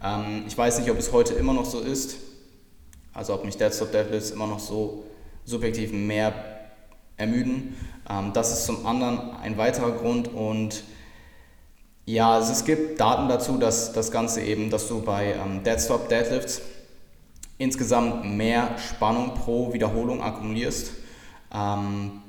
Ähm, 0.00 0.44
ich 0.46 0.56
weiß 0.56 0.78
nicht, 0.78 0.88
ob 0.92 0.96
es 0.96 1.10
heute 1.10 1.34
immer 1.34 1.52
noch 1.52 1.64
so 1.64 1.80
ist, 1.80 2.18
also 3.12 3.34
ob 3.34 3.44
mich 3.44 3.56
Deadstop 3.56 3.90
Deadlifts 3.90 4.30
immer 4.30 4.46
noch 4.46 4.60
so 4.60 5.02
subjektiv 5.44 5.92
mehr 5.92 6.32
ermüden. 7.16 7.74
Ähm, 8.08 8.32
das 8.32 8.52
ist 8.52 8.66
zum 8.66 8.86
anderen 8.86 9.34
ein 9.42 9.58
weiterer 9.58 9.90
Grund 9.90 10.28
und 10.28 10.84
ja, 12.12 12.32
also 12.32 12.52
es 12.52 12.64
gibt 12.64 13.00
Daten 13.00 13.28
dazu, 13.28 13.56
dass 13.56 13.92
das 13.92 14.10
Ganze 14.10 14.40
eben, 14.40 14.68
dass 14.68 14.88
du 14.88 15.00
bei 15.00 15.34
ähm, 15.34 15.62
Deadstop 15.62 16.08
Deadlifts 16.08 16.60
insgesamt 17.58 18.24
mehr 18.24 18.76
Spannung 18.78 19.34
pro 19.34 19.72
Wiederholung 19.72 20.20
akkumulierst. 20.20 20.92
Ähm, 21.54 22.22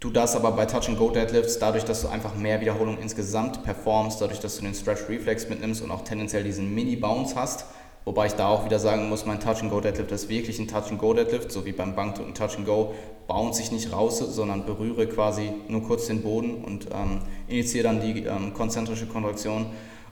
du 0.00 0.10
das 0.10 0.36
aber 0.36 0.52
bei 0.52 0.66
Touch 0.66 0.88
and 0.88 0.98
Go 0.98 1.10
Deadlifts, 1.10 1.58
dadurch, 1.58 1.84
dass 1.84 2.02
du 2.02 2.08
einfach 2.08 2.34
mehr 2.34 2.60
Wiederholung 2.60 2.98
insgesamt 2.98 3.64
performst, 3.64 4.20
dadurch, 4.20 4.40
dass 4.40 4.56
du 4.56 4.62
den 4.62 4.74
Stretch 4.74 5.08
Reflex 5.08 5.48
mitnimmst 5.48 5.80
und 5.80 5.90
auch 5.90 6.04
tendenziell 6.04 6.44
diesen 6.44 6.74
Mini 6.74 6.96
Bounce 6.96 7.34
hast, 7.34 7.64
Wobei 8.04 8.26
ich 8.26 8.34
da 8.34 8.48
auch 8.48 8.66
wieder 8.66 8.78
sagen 8.78 9.08
muss, 9.08 9.24
mein 9.24 9.40
Touch-and-Go-Deadlift 9.40 10.12
ist 10.12 10.28
wirklich 10.28 10.58
ein 10.58 10.68
Touch-and-Go-Deadlift, 10.68 11.50
so 11.50 11.64
wie 11.64 11.72
beim 11.72 11.94
Bankdrücken 11.94 12.34
Touch-and-Go, 12.34 12.94
bounce 13.26 13.62
ich 13.62 13.72
nicht 13.72 13.92
raus, 13.92 14.18
sondern 14.18 14.66
berühre 14.66 15.06
quasi 15.06 15.52
nur 15.68 15.82
kurz 15.82 16.06
den 16.06 16.22
Boden 16.22 16.62
und 16.64 16.88
ähm, 16.92 17.20
initiiere 17.48 17.84
dann 17.84 18.00
die 18.02 18.24
ähm, 18.24 18.52
konzentrische 18.52 19.06
Kontraktion. 19.06 19.66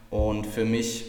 Und 0.09 0.47
für 0.47 0.65
mich, 0.65 1.05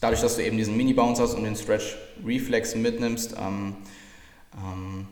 dadurch, 0.00 0.22
dass 0.22 0.36
du 0.36 0.44
eben 0.44 0.56
diesen 0.56 0.78
Mini-Bounce 0.78 1.22
hast 1.22 1.34
und 1.34 1.44
den 1.44 1.56
Stretch-Reflex 1.56 2.74
mitnimmst, 2.74 3.36
ähm, 3.38 3.76
ähm, 4.54 5.08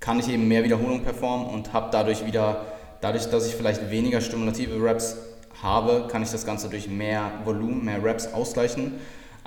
kann 0.00 0.18
ich 0.18 0.28
eben 0.28 0.48
mehr 0.48 0.64
Wiederholung 0.64 1.02
performen 1.02 1.46
und 1.46 1.72
habe 1.72 1.88
dadurch 1.90 2.26
wieder, 2.26 2.66
dadurch, 3.00 3.26
dass 3.30 3.46
ich 3.46 3.54
vielleicht 3.54 3.90
weniger 3.90 4.20
stimulative 4.20 4.82
Reps 4.82 5.16
habe, 5.62 6.08
kann 6.10 6.22
ich 6.22 6.30
das 6.30 6.46
Ganze 6.46 6.68
durch 6.68 6.88
mehr 6.88 7.30
Volumen, 7.44 7.84
mehr 7.84 8.02
Reps 8.02 8.32
ausgleichen. 8.32 8.94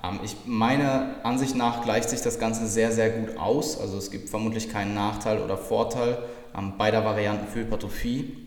Ähm, 0.04 0.20
ich, 0.24 0.36
meiner 0.46 1.16
Ansicht 1.24 1.56
nach 1.56 1.84
gleicht 1.84 2.10
sich 2.10 2.22
das 2.22 2.40
Ganze 2.40 2.68
sehr, 2.68 2.92
sehr 2.92 3.10
gut 3.10 3.38
aus. 3.38 3.80
Also 3.80 3.98
es 3.98 4.12
gibt 4.12 4.30
vermutlich 4.30 4.70
keinen 4.70 4.94
Nachteil 4.94 5.42
oder 5.42 5.58
Vorteil 5.58 6.18
ähm, 6.58 6.74
beider 6.78 7.04
Varianten 7.06 7.48
für 7.48 7.60
Hypertrophie. 7.60 8.38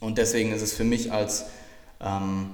Und 0.00 0.18
deswegen 0.18 0.52
ist 0.52 0.62
es 0.62 0.74
für 0.74 0.84
mich 0.84 1.12
als, 1.12 1.46
ähm, 2.00 2.50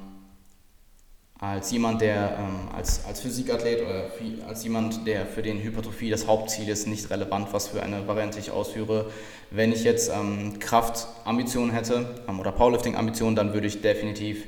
als 1.42 1.72
jemand, 1.72 2.00
der 2.00 2.38
ähm, 2.38 2.68
als, 2.72 3.04
als 3.04 3.20
Physikathlet 3.20 3.82
oder 3.82 4.04
als 4.46 4.62
jemand, 4.62 5.04
der 5.08 5.26
für 5.26 5.42
den 5.42 5.60
Hypertrophie 5.60 6.08
das 6.08 6.28
Hauptziel 6.28 6.68
ist, 6.68 6.86
nicht 6.86 7.10
relevant, 7.10 7.52
was 7.52 7.66
für 7.66 7.82
eine 7.82 8.06
Variante 8.06 8.38
ich 8.38 8.52
ausführe. 8.52 9.10
Wenn 9.50 9.72
ich 9.72 9.82
jetzt 9.82 10.08
ähm, 10.14 10.60
Kraftambitionen 10.60 11.72
hätte 11.72 12.14
ähm, 12.28 12.38
oder 12.38 12.52
Powerlifting-Ambitionen, 12.52 13.34
dann 13.34 13.54
würde 13.54 13.66
ich 13.66 13.80
definitiv 13.80 14.44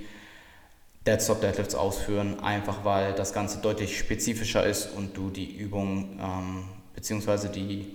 Deadstop 1.05 1.41
Deadlifts 1.41 1.75
ausführen, 1.75 2.39
einfach 2.39 2.85
weil 2.85 3.13
das 3.13 3.33
Ganze 3.33 3.59
deutlich 3.59 3.99
spezifischer 3.99 4.65
ist 4.65 4.89
und 4.97 5.17
du 5.17 5.31
die 5.31 5.53
Übung, 5.53 6.21
ähm, 6.23 6.65
beziehungsweise 6.95 7.49
die, 7.49 7.87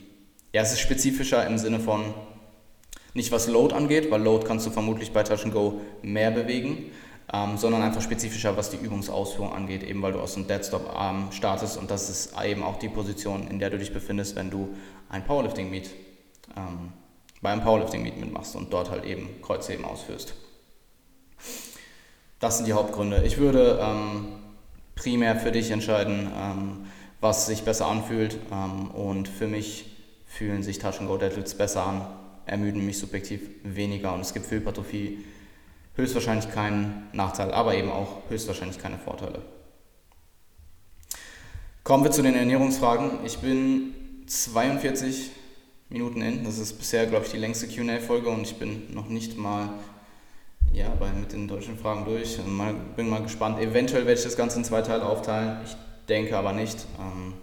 ja, 0.51 0.61
es 0.61 0.73
ist 0.73 0.81
spezifischer 0.81 1.47
im 1.47 1.57
Sinne 1.57 1.79
von 1.79 2.13
nicht 3.13 3.31
was 3.31 3.47
Load 3.47 3.73
angeht, 3.73 4.11
weil 4.11 4.21
Load 4.21 4.45
kannst 4.45 4.67
du 4.67 4.71
vermutlich 4.71 5.13
bei 5.13 5.23
Touch 5.23 5.49
Go 5.53 5.79
mehr 6.01 6.31
bewegen, 6.31 6.91
ähm, 7.31 7.57
sondern 7.57 7.83
einfach 7.83 8.01
spezifischer, 8.01 8.57
was 8.57 8.69
die 8.71 8.77
Übungsausführung 8.77 9.53
angeht, 9.53 9.83
eben 9.83 10.01
weil 10.01 10.13
du 10.13 10.19
aus 10.19 10.33
dem 10.33 10.47
Deadstop 10.47 10.89
Arm 10.89 11.31
startest 11.31 11.77
und 11.77 11.91
das 11.91 12.09
ist 12.09 12.33
eben 12.43 12.63
auch 12.63 12.79
die 12.79 12.89
Position, 12.89 13.47
in 13.47 13.59
der 13.59 13.69
du 13.69 13.77
dich 13.77 13.93
befindest, 13.93 14.35
wenn 14.35 14.49
du 14.49 14.75
ein 15.09 15.23
Powerlifting-Meet 15.25 15.89
ähm, 16.57 16.93
beim 17.41 17.61
Powerlifting-Meet 17.61 18.17
mitmachst 18.17 18.55
und 18.55 18.73
dort 18.73 18.89
halt 18.89 19.05
eben 19.05 19.29
Kreuzheben 19.41 19.85
ausführst. 19.85 20.33
Das 22.39 22.57
sind 22.57 22.67
die 22.67 22.73
Hauptgründe. 22.73 23.23
Ich 23.25 23.37
würde 23.37 23.79
ähm, 23.81 24.27
primär 24.95 25.35
für 25.35 25.51
dich 25.51 25.71
entscheiden, 25.71 26.31
ähm, 26.35 26.85
was 27.21 27.45
sich 27.45 27.63
besser 27.63 27.87
anfühlt 27.87 28.37
ähm, 28.51 28.89
und 28.91 29.27
für 29.27 29.47
mich 29.47 29.85
fühlen 30.25 30.63
sich 30.63 30.79
Touch 30.79 30.99
and 30.99 31.07
Go 31.07 31.17
Deadlifts 31.17 31.55
besser 31.55 31.85
an, 31.85 32.07
ermüden 32.45 32.85
mich 32.85 32.97
subjektiv 32.97 33.41
weniger 33.63 34.13
und 34.13 34.21
es 34.21 34.33
gibt 34.33 34.45
für 34.45 34.55
Hypertrophie 34.55 35.25
höchstwahrscheinlich 35.99 36.51
keinen 36.51 37.07
Nachteil, 37.13 37.51
aber 37.51 37.75
eben 37.75 37.91
auch 37.91 38.21
höchstwahrscheinlich 38.29 38.79
keine 38.79 38.97
Vorteile. 38.97 39.41
Kommen 41.83 42.03
wir 42.03 42.11
zu 42.11 42.21
den 42.21 42.35
Ernährungsfragen. 42.35 43.25
Ich 43.25 43.39
bin 43.39 43.93
42 44.27 45.31
Minuten 45.89 46.21
in. 46.21 46.43
Das 46.43 46.57
ist 46.57 46.73
bisher, 46.77 47.07
glaube 47.07 47.25
ich, 47.25 47.31
die 47.31 47.37
längste 47.37 47.67
QA-Folge 47.67 48.29
und 48.29 48.41
ich 48.41 48.55
bin 48.57 48.93
noch 48.93 49.07
nicht 49.07 49.37
mal 49.37 49.69
ja, 50.71 50.89
bei, 50.99 51.11
mit 51.11 51.33
den 51.33 51.47
deutschen 51.47 51.77
Fragen 51.77 52.05
durch. 52.05 52.39
Mal, 52.45 52.75
bin 52.95 53.09
mal 53.09 53.23
gespannt. 53.23 53.59
Eventuell 53.59 54.05
werde 54.05 54.19
ich 54.19 54.23
das 54.23 54.37
Ganze 54.37 54.59
in 54.59 54.65
zwei 54.65 54.81
Teile 54.81 55.05
aufteilen. 55.05 55.57
Ich 55.65 55.75
denke 56.07 56.37
aber 56.37 56.53
nicht. 56.53 56.85
Ähm, 56.99 57.33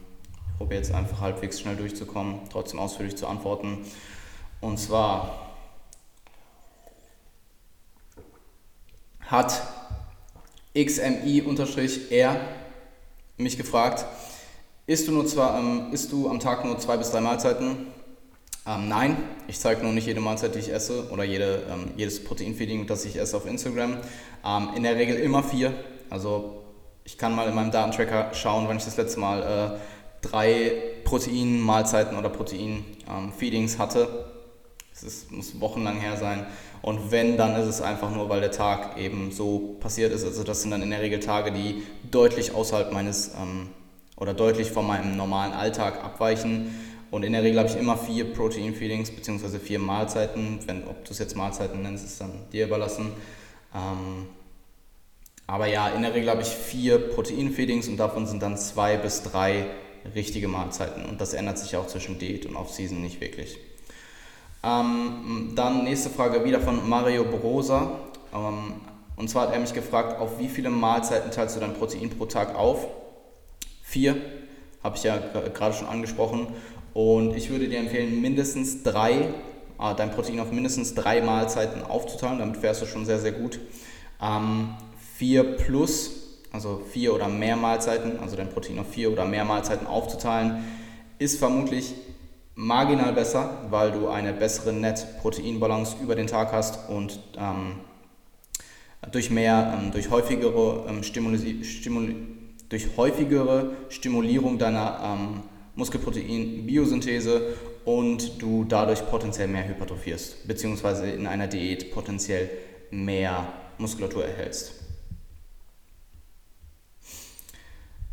ich 0.53 0.59
probiere 0.59 0.81
jetzt 0.81 0.93
einfach 0.93 1.21
halbwegs 1.21 1.61
schnell 1.61 1.77
durchzukommen, 1.77 2.41
trotzdem 2.51 2.79
ausführlich 2.79 3.17
zu 3.17 3.27
antworten. 3.27 3.79
Und 4.61 4.79
zwar 4.79 5.46
hat 9.27 9.63
XMI-R 10.75 12.37
mich 13.39 13.57
gefragt, 13.57 14.05
isst 14.87 15.09
du, 15.09 15.13
nur 15.13 15.27
zwar, 15.27 15.59
ähm, 15.59 15.89
isst 15.93 16.13
du 16.13 16.29
am 16.29 16.41
Tag 16.41 16.65
nur 16.65 16.79
zwei 16.79 16.97
bis 16.97 17.11
drei 17.11 17.21
Mahlzeiten? 17.21 17.89
Ähm, 18.67 18.89
nein, 18.89 19.17
ich 19.47 19.61
zeige 19.61 19.83
nur 19.83 19.93
nicht 19.93 20.07
jede 20.07 20.21
Mahlzeit, 20.21 20.55
die 20.55 20.59
ich 20.59 20.73
esse 20.73 21.11
oder 21.11 21.25
jede, 21.25 21.63
ähm, 21.71 21.93
jedes 21.97 22.23
Proteinfeeding, 22.25 22.87
das 22.87 23.05
ich 23.05 23.17
esse 23.17 23.37
auf 23.37 23.47
Instagram. 23.47 23.99
Ähm, 24.45 24.69
in 24.75 24.83
der 24.83 24.97
Regel 24.97 25.17
immer 25.17 25.43
vier. 25.43 25.73
Also 26.11 26.63
ich 27.05 27.19
kann 27.19 27.35
mal 27.35 27.49
in 27.49 27.55
meinem 27.55 27.71
Datentracker 27.71 28.35
schauen, 28.35 28.67
wann 28.67 28.77
ich 28.77 28.85
das 28.85 28.97
letzte 28.97 29.21
Mal 29.21 29.43
äh, 29.43 30.27
drei 30.27 30.73
Proteinmahlzeiten 31.05 32.19
oder 32.19 32.29
Proteinfeedings 32.29 33.75
ähm, 33.75 33.81
hatte. 34.97 35.07
Es 35.07 35.31
muss 35.31 35.61
wochenlang 35.61 36.01
her 36.01 36.17
sein. 36.17 36.47
Und 36.83 37.11
wenn, 37.11 37.37
dann 37.37 37.57
ist 37.57 37.67
es 37.67 37.81
einfach 37.81 38.11
nur, 38.11 38.29
weil 38.29 38.41
der 38.41 38.53
Tag 38.53 38.99
eben 38.99 39.33
so 39.33 39.77
passiert 39.81 40.13
ist. 40.13 40.25
Also 40.25 40.45
das 40.45 40.63
sind 40.63 40.71
dann 40.71 40.83
in 40.83 40.91
der 40.91 41.03
Regel 41.03 41.21
Tage, 41.21 41.53
die 41.53 41.83
deutlich 42.11 42.55
außerhalb 42.55 42.93
meines 42.93 43.35
ähm, 43.35 43.71
oder 44.17 44.35
deutlich 44.35 44.71
von 44.71 44.87
meinem 44.87 45.17
normalen 45.17 45.53
Alltag 45.53 46.03
abweichen 46.03 46.73
und 47.11 47.23
in 47.23 47.33
der 47.33 47.43
Regel 47.43 47.59
habe 47.59 47.69
ich 47.69 47.77
immer 47.77 47.97
vier 47.97 48.33
Protein-Feedings 48.33 49.11
bzw. 49.11 49.59
vier 49.59 49.79
Mahlzeiten. 49.79 50.59
Wenn, 50.67 50.87
ob 50.87 51.05
du 51.05 51.13
es 51.13 51.19
jetzt 51.19 51.37
Mahlzeiten 51.37 51.83
nennst, 51.83 52.05
ist 52.05 52.21
dann 52.21 52.33
dir 52.53 52.67
überlassen. 52.67 53.13
Ähm, 53.75 54.27
aber 55.47 55.67
ja, 55.67 55.89
in 55.89 56.03
der 56.03 56.15
Regel 56.15 56.31
habe 56.31 56.43
ich 56.43 56.49
vier 56.49 56.99
Protein-Feedings 56.99 57.89
und 57.89 57.97
davon 57.97 58.27
sind 58.27 58.43
dann 58.43 58.59
zwei 58.59 58.97
bis 58.97 59.23
drei 59.23 59.67
richtige 60.15 60.49
Mahlzeiten. 60.49 61.05
Und 61.05 61.21
das 61.21 61.35
ändert 61.35 61.59
sich 61.59 61.77
auch 61.77 61.87
zwischen 61.87 62.19
Diät 62.19 62.47
und 62.47 62.57
Off-Season 62.57 63.01
nicht 63.01 63.21
wirklich. 63.21 63.57
Ähm, 64.67 65.53
dann 65.55 65.85
nächste 65.85 66.11
Frage 66.11 66.45
wieder 66.45 66.61
von 66.61 66.89
Mario 66.89 67.25
Brosa. 67.25 68.01
Ähm, 68.35 68.75
und 69.15 69.31
zwar 69.31 69.47
hat 69.47 69.55
er 69.55 69.61
mich 69.61 69.73
gefragt, 69.73 70.19
auf 70.19 70.41
wie 70.41 70.49
viele 70.49 70.71
Mahlzeiten 70.71 71.31
teilst 71.31 71.55
du 71.55 71.61
dein 71.61 71.75
Protein 71.75 72.11
pro 72.11 72.27
Tag 72.27 72.57
auf? 72.57 72.89
Vier, 73.83 74.17
habe 74.83 74.97
ich 74.97 75.05
ja 75.05 75.19
gerade 75.55 75.73
schon 75.73 75.87
angesprochen. 75.87 76.49
Und 76.95 77.37
ich 77.37 77.49
würde 77.51 77.69
dir 77.69 77.79
empfehlen, 77.79 78.21
mindestens 78.21 78.83
drei, 78.83 79.13
äh, 79.13 79.95
dein 79.97 80.11
Protein 80.11 80.41
auf 80.41 80.51
mindestens 80.51 80.95
drei 80.95 81.21
Mahlzeiten 81.21 81.85
aufzuteilen. 81.85 82.41
Damit 82.41 82.57
fährst 82.57 82.83
du 82.83 82.87
schon 82.87 83.05
sehr, 83.05 83.21
sehr 83.21 83.33
gut. 83.33 83.61
Ähm, 84.21 84.71
vier 85.17 85.45
plus, 85.45 86.41
also 86.51 86.83
vier 86.91 87.15
oder 87.15 87.29
mehr 87.29 87.55
Mahlzeiten, 87.55 88.19
also 88.19 88.35
dein 88.35 88.51
Protein 88.51 88.81
auf 88.81 88.89
vier 88.91 89.13
oder 89.13 89.27
mehr 89.27 89.45
Mahlzeiten 89.45 89.87
aufzuteilen, 89.87 90.65
ist 91.19 91.39
vermutlich 91.39 91.95
marginal 92.57 93.13
besser, 93.13 93.59
weil 93.71 93.93
du 93.93 94.09
eine 94.09 94.33
bessere 94.33 94.73
Net-Protein-Balance 94.73 95.97
über 96.03 96.17
den 96.17 96.27
Tag 96.27 96.53
hast 96.53 96.89
und 96.89 97.21
ähm, 97.39 97.77
durch 99.13 99.31
mehr, 99.31 99.79
ähm, 99.79 99.93
durch 99.93 100.11
häufigere 100.11 100.87
ähm, 100.89 101.03
Stimuli, 101.03 101.63
Stimuli, 101.65 102.17
durch 102.69 102.97
häufigere 102.97 103.73
Stimulierung 103.91 104.59
deiner 104.59 105.01
ähm, 105.05 105.43
Muskelprotein-Biosynthese 105.77 107.55
und 107.85 108.41
du 108.43 108.65
dadurch 108.65 109.07
potenziell 109.09 109.49
mehr 109.49 109.69
hypertrophierst, 109.69 110.49
beziehungsweise 110.49 111.09
in 111.11 111.27
einer 111.27 111.47
Diät 111.47 111.93
potenziell 111.93 112.51
mehr 112.91 113.53
Muskulatur 113.77 114.25
erhältst. 114.25 114.73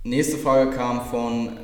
Nächste 0.03 0.37
Frage 0.37 0.71
kam 0.71 1.05
von, 1.05 1.57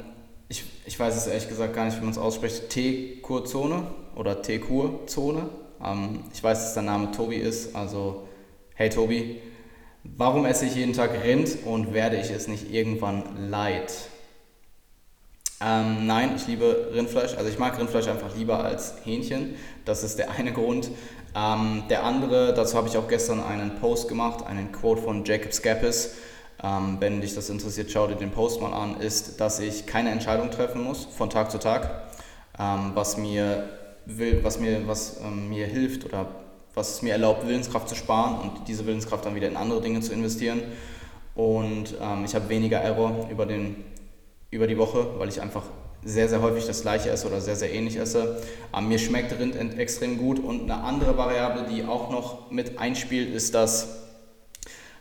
ich, 0.90 1.00
weiß 1.00 1.16
es 1.16 1.28
ehrlich 1.28 1.48
gesagt 1.48 1.76
gar 1.76 1.86
nicht, 1.86 1.98
wie 1.98 2.02
man 2.02 2.10
es 2.10 2.18
ausspricht, 2.18 2.70
T-Kurzone 2.70 3.84
oder 4.16 4.42
T-Kurzone. 4.42 5.48
Ähm, 5.86 6.22
ich 6.34 6.44
weiß, 6.44 6.64
dass 6.64 6.74
der 6.74 6.84
Name 6.84 7.12
Tobi 7.12 7.36
ist, 7.36 7.76
also 7.76 8.28
hey 8.74 8.90
Tobi, 8.90 9.40
warum 10.04 10.46
esse 10.46 10.66
ich 10.66 10.74
jeden 10.74 10.94
Tag 10.94 11.12
Rind 11.24 11.60
und 11.66 11.94
werde 11.94 12.18
ich 12.18 12.32
es 12.32 12.48
nicht 12.48 12.74
irgendwann 12.74 13.52
leid? 13.52 13.94
Ähm, 15.62 16.08
nein, 16.08 16.32
ich 16.36 16.48
liebe 16.48 16.90
Rindfleisch. 16.92 17.36
Also 17.36 17.50
ich 17.50 17.60
mag 17.60 17.78
Rindfleisch 17.78 18.08
einfach 18.08 18.36
lieber 18.36 18.64
als 18.64 18.96
Hähnchen. 19.04 19.58
Das 19.86 20.04
ist 20.04 20.18
der 20.18 20.32
eine 20.32 20.54
Grund. 20.54 20.90
Ähm, 21.36 21.84
der 21.90 22.04
andere, 22.04 22.56
dazu 22.56 22.76
habe 22.76 22.88
ich 22.88 22.98
auch 22.98 23.08
gestern 23.08 23.44
einen 23.44 23.76
Post 23.80 24.08
gemacht, 24.08 24.44
einen 24.44 24.72
Quote 24.72 25.04
von 25.04 25.24
Jacob 25.24 25.54
Scapis. 25.54 26.16
Ähm, 26.62 26.98
wenn 27.00 27.22
dich 27.22 27.36
das 27.36 27.50
interessiert, 27.50 27.90
schau 27.92 28.08
dir 28.08 28.16
den 28.16 28.32
Post 28.32 28.62
mal 28.62 28.74
an, 28.74 29.00
ist, 29.00 29.40
dass 29.40 29.60
ich 29.60 29.86
keine 29.86 30.12
Entscheidung 30.12 30.52
treffen 30.52 30.84
muss 30.84 31.06
von 31.06 31.30
Tag 31.30 31.52
zu 31.52 31.58
Tag, 31.58 32.10
ähm, 32.60 32.92
was 32.96 33.18
mir 33.18 33.70
will, 34.06 34.44
was 34.44 34.60
mir, 34.60 34.86
was 34.88 35.20
ähm, 35.24 35.50
mir 35.50 35.68
hilft 35.68 36.06
oder 36.06 36.28
was 36.74 36.96
es 36.96 37.02
mir 37.02 37.14
erlaubt, 37.14 37.48
Willenskraft 37.48 37.88
zu 37.88 37.96
sparen 37.96 38.40
und 38.40 38.68
diese 38.68 38.86
Willenskraft 38.86 39.26
dann 39.26 39.36
wieder 39.36 39.48
in 39.48 39.56
andere 39.56 39.82
Dinge 39.82 40.02
zu 40.02 40.14
investieren. 40.14 40.62
Und 41.36 41.96
ähm, 42.02 42.26
ich 42.26 42.36
habe 42.36 42.50
weniger 42.50 42.80
Error 42.80 43.30
über, 43.32 43.46
den, 43.46 43.78
über 44.52 44.68
die 44.68 44.78
Woche, 44.78 45.08
weil 45.18 45.30
ich 45.30 45.42
einfach 45.42 45.64
sehr, 46.04 46.30
sehr 46.30 46.42
häufig 46.42 46.66
das 46.66 46.82
gleiche 46.82 47.10
esse 47.10 47.28
oder 47.28 47.42
sehr, 47.42 47.56
sehr 47.56 47.74
ähnlich 47.74 47.98
esse. 47.98 48.42
Ähm, 48.76 48.88
mir 48.90 49.00
schmeckt 49.00 49.38
Rind 49.40 49.56
extrem 49.78 50.18
gut 50.18 50.40
und 50.40 50.64
eine 50.64 50.84
andere 50.84 51.18
Variable, 51.18 51.66
die 51.70 51.86
auch 51.86 52.10
noch 52.10 52.52
mit 52.52 52.80
einspielt, 52.80 53.34
ist, 53.34 53.56
dass 53.56 54.09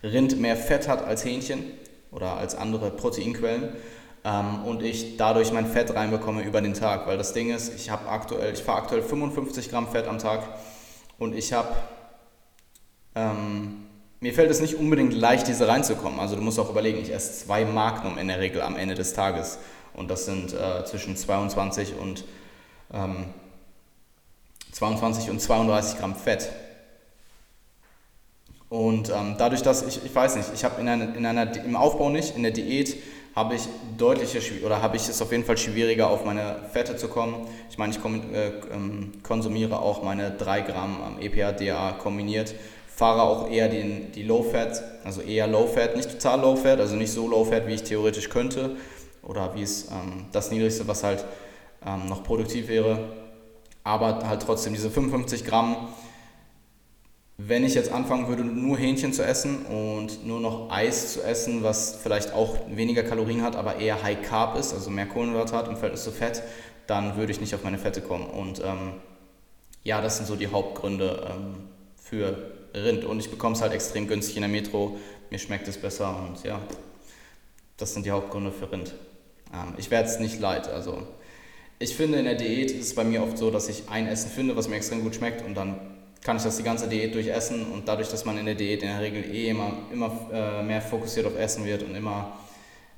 Rind 0.02 0.38
mehr 0.38 0.56
Fett 0.56 0.88
hat 0.88 1.04
als 1.04 1.24
Hähnchen 1.24 1.64
oder 2.10 2.36
als 2.36 2.54
andere 2.54 2.90
Proteinquellen 2.90 3.72
ähm, 4.24 4.64
und 4.64 4.82
ich 4.82 5.16
dadurch 5.16 5.52
mein 5.52 5.66
Fett 5.66 5.94
reinbekomme 5.94 6.42
über 6.42 6.60
den 6.60 6.74
Tag, 6.74 7.06
weil 7.06 7.18
das 7.18 7.32
Ding 7.32 7.50
ist, 7.50 7.74
ich 7.74 7.90
habe 7.90 8.08
aktuell, 8.08 8.52
ich 8.52 8.62
fahre 8.62 8.78
aktuell 8.78 9.02
55 9.02 9.70
Gramm 9.70 9.88
Fett 9.88 10.06
am 10.06 10.18
Tag 10.18 10.42
und 11.18 11.34
ich 11.34 11.52
habe, 11.52 11.68
ähm, 13.14 13.86
mir 14.20 14.34
fällt 14.34 14.50
es 14.50 14.60
nicht 14.60 14.74
unbedingt 14.74 15.14
leicht, 15.14 15.46
diese 15.46 15.68
reinzukommen. 15.68 16.18
Also 16.18 16.36
du 16.36 16.42
musst 16.42 16.58
auch 16.58 16.70
überlegen, 16.70 16.98
ich 16.98 17.12
esse 17.12 17.44
zwei 17.46 17.64
Magnum 17.64 18.18
in 18.18 18.28
der 18.28 18.40
Regel 18.40 18.62
am 18.62 18.76
Ende 18.76 18.94
des 18.94 19.14
Tages. 19.14 19.58
Und 19.94 20.10
das 20.10 20.26
sind 20.26 20.52
äh, 20.52 20.84
zwischen 20.84 21.16
22 21.16 21.94
und, 21.98 22.24
ähm, 22.92 23.26
22 24.72 25.30
und 25.30 25.40
32 25.40 25.98
Gramm 25.98 26.14
Fett. 26.14 26.50
Und 28.70 29.08
ähm, 29.08 29.36
dadurch, 29.38 29.62
dass 29.62 29.82
ich, 29.82 30.04
ich 30.04 30.14
weiß 30.14 30.36
nicht, 30.36 30.50
ich 30.54 30.64
habe 30.64 30.80
in 30.80 30.88
einer, 30.88 31.14
in 31.14 31.24
einer, 31.24 31.56
im 31.64 31.74
Aufbau 31.74 32.10
nicht, 32.10 32.36
in 32.36 32.42
der 32.42 32.52
Diät 32.52 32.96
habe 33.34 33.54
ich 33.54 33.62
deutliche 33.96 34.40
oder 34.64 34.82
habe 34.82 34.96
ich 34.96 35.08
es 35.08 35.22
auf 35.22 35.30
jeden 35.30 35.44
Fall 35.44 35.56
schwieriger, 35.56 36.10
auf 36.10 36.24
meine 36.24 36.56
Fette 36.72 36.96
zu 36.96 37.08
kommen. 37.08 37.46
Ich 37.70 37.78
meine, 37.78 37.92
ich 37.92 38.04
äh, 38.04 38.48
ähm, 38.72 39.12
konsumiere 39.22 39.80
auch 39.80 40.02
meine 40.02 40.32
3 40.32 40.62
Gramm 40.62 41.16
EPA-DA 41.20 41.92
kombiniert, 41.92 42.54
fahre 42.88 43.22
auch 43.22 43.48
eher 43.50 43.68
den, 43.68 44.12
die 44.12 44.24
Low 44.24 44.42
Fat, 44.42 44.82
also 45.04 45.22
eher 45.22 45.46
Low 45.46 45.66
Fat, 45.66 45.96
nicht 45.96 46.10
total 46.10 46.40
Low 46.40 46.56
Fat, 46.56 46.80
also 46.80 46.96
nicht 46.96 47.12
so 47.12 47.28
Low 47.28 47.44
Fat, 47.44 47.66
wie 47.68 47.74
ich 47.74 47.84
theoretisch 47.84 48.28
könnte 48.28 48.76
oder 49.22 49.54
wie 49.54 49.62
es 49.62 49.84
ähm, 49.84 50.26
das 50.32 50.50
Niedrigste, 50.50 50.88
was 50.88 51.04
halt 51.04 51.24
ähm, 51.86 52.06
noch 52.08 52.24
produktiv 52.24 52.68
wäre, 52.68 52.98
aber 53.84 54.28
halt 54.28 54.42
trotzdem 54.42 54.74
diese 54.74 54.90
55 54.90 55.44
Gramm 55.44 55.88
wenn 57.40 57.64
ich 57.64 57.74
jetzt 57.74 57.92
anfangen 57.92 58.26
würde, 58.26 58.44
nur 58.44 58.76
Hähnchen 58.76 59.12
zu 59.12 59.24
essen 59.24 59.64
und 59.66 60.26
nur 60.26 60.40
noch 60.40 60.70
Eis 60.72 61.12
zu 61.12 61.22
essen, 61.22 61.62
was 61.62 61.96
vielleicht 62.02 62.34
auch 62.34 62.56
weniger 62.68 63.04
Kalorien 63.04 63.42
hat, 63.42 63.54
aber 63.54 63.76
eher 63.76 64.02
High 64.02 64.22
Carb 64.22 64.58
ist, 64.58 64.74
also 64.74 64.90
mehr 64.90 65.06
Kohlenhydrate 65.06 65.56
hat 65.56 65.68
im 65.68 65.76
Verhältnis 65.76 66.02
zu 66.02 66.10
Fett, 66.10 66.42
dann 66.88 67.16
würde 67.16 67.30
ich 67.30 67.40
nicht 67.40 67.54
auf 67.54 67.62
meine 67.62 67.78
Fette 67.78 68.02
kommen. 68.02 68.26
Und 68.26 68.60
ähm, 68.64 68.94
ja, 69.84 70.02
das 70.02 70.16
sind 70.16 70.26
so 70.26 70.34
die 70.34 70.48
Hauptgründe 70.48 71.28
ähm, 71.30 71.54
für 71.96 72.50
Rind. 72.74 73.04
Und 73.04 73.20
ich 73.20 73.30
bekomme 73.30 73.54
es 73.54 73.62
halt 73.62 73.72
extrem 73.72 74.08
günstig 74.08 74.36
in 74.36 74.42
der 74.42 74.50
Metro, 74.50 74.98
mir 75.30 75.38
schmeckt 75.38 75.68
es 75.68 75.78
besser 75.78 76.16
und 76.26 76.42
ja, 76.42 76.60
das 77.76 77.94
sind 77.94 78.04
die 78.04 78.10
Hauptgründe 78.10 78.50
für 78.50 78.72
Rind. 78.72 78.94
Ähm, 79.54 79.74
ich 79.76 79.92
werde 79.92 80.08
es 80.08 80.18
nicht 80.18 80.40
leid, 80.40 80.66
also 80.66 81.06
ich 81.78 81.94
finde 81.94 82.18
in 82.18 82.24
der 82.24 82.34
Diät 82.34 82.72
ist 82.72 82.86
es 82.86 82.94
bei 82.96 83.04
mir 83.04 83.22
oft 83.22 83.38
so, 83.38 83.52
dass 83.52 83.68
ich 83.68 83.88
ein 83.88 84.08
Essen 84.08 84.28
finde, 84.28 84.56
was 84.56 84.66
mir 84.66 84.74
extrem 84.74 85.04
gut 85.04 85.14
schmeckt 85.14 85.46
und 85.46 85.54
dann 85.54 85.97
kann 86.22 86.36
ich 86.36 86.42
das 86.42 86.56
die 86.56 86.62
ganze 86.62 86.88
Diät 86.88 87.14
durchessen 87.14 87.72
und 87.72 87.86
dadurch, 87.86 88.08
dass 88.08 88.24
man 88.24 88.38
in 88.38 88.46
der 88.46 88.54
Diät 88.54 88.82
in 88.82 88.88
der 88.88 89.00
Regel 89.00 89.24
eh 89.34 89.50
immer, 89.50 89.72
immer 89.92 90.10
äh, 90.32 90.62
mehr 90.62 90.80
fokussiert 90.80 91.26
auf 91.26 91.36
Essen 91.36 91.64
wird 91.64 91.82
und 91.82 91.94
immer 91.94 92.38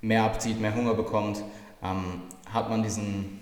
mehr 0.01 0.25
Appetit, 0.25 0.61
mehr 0.61 0.75
Hunger 0.75 0.95
bekommt, 0.95 1.45
ähm, 1.83 2.23
hat 2.53 2.69
man 2.71 2.83
diesen 2.83 3.41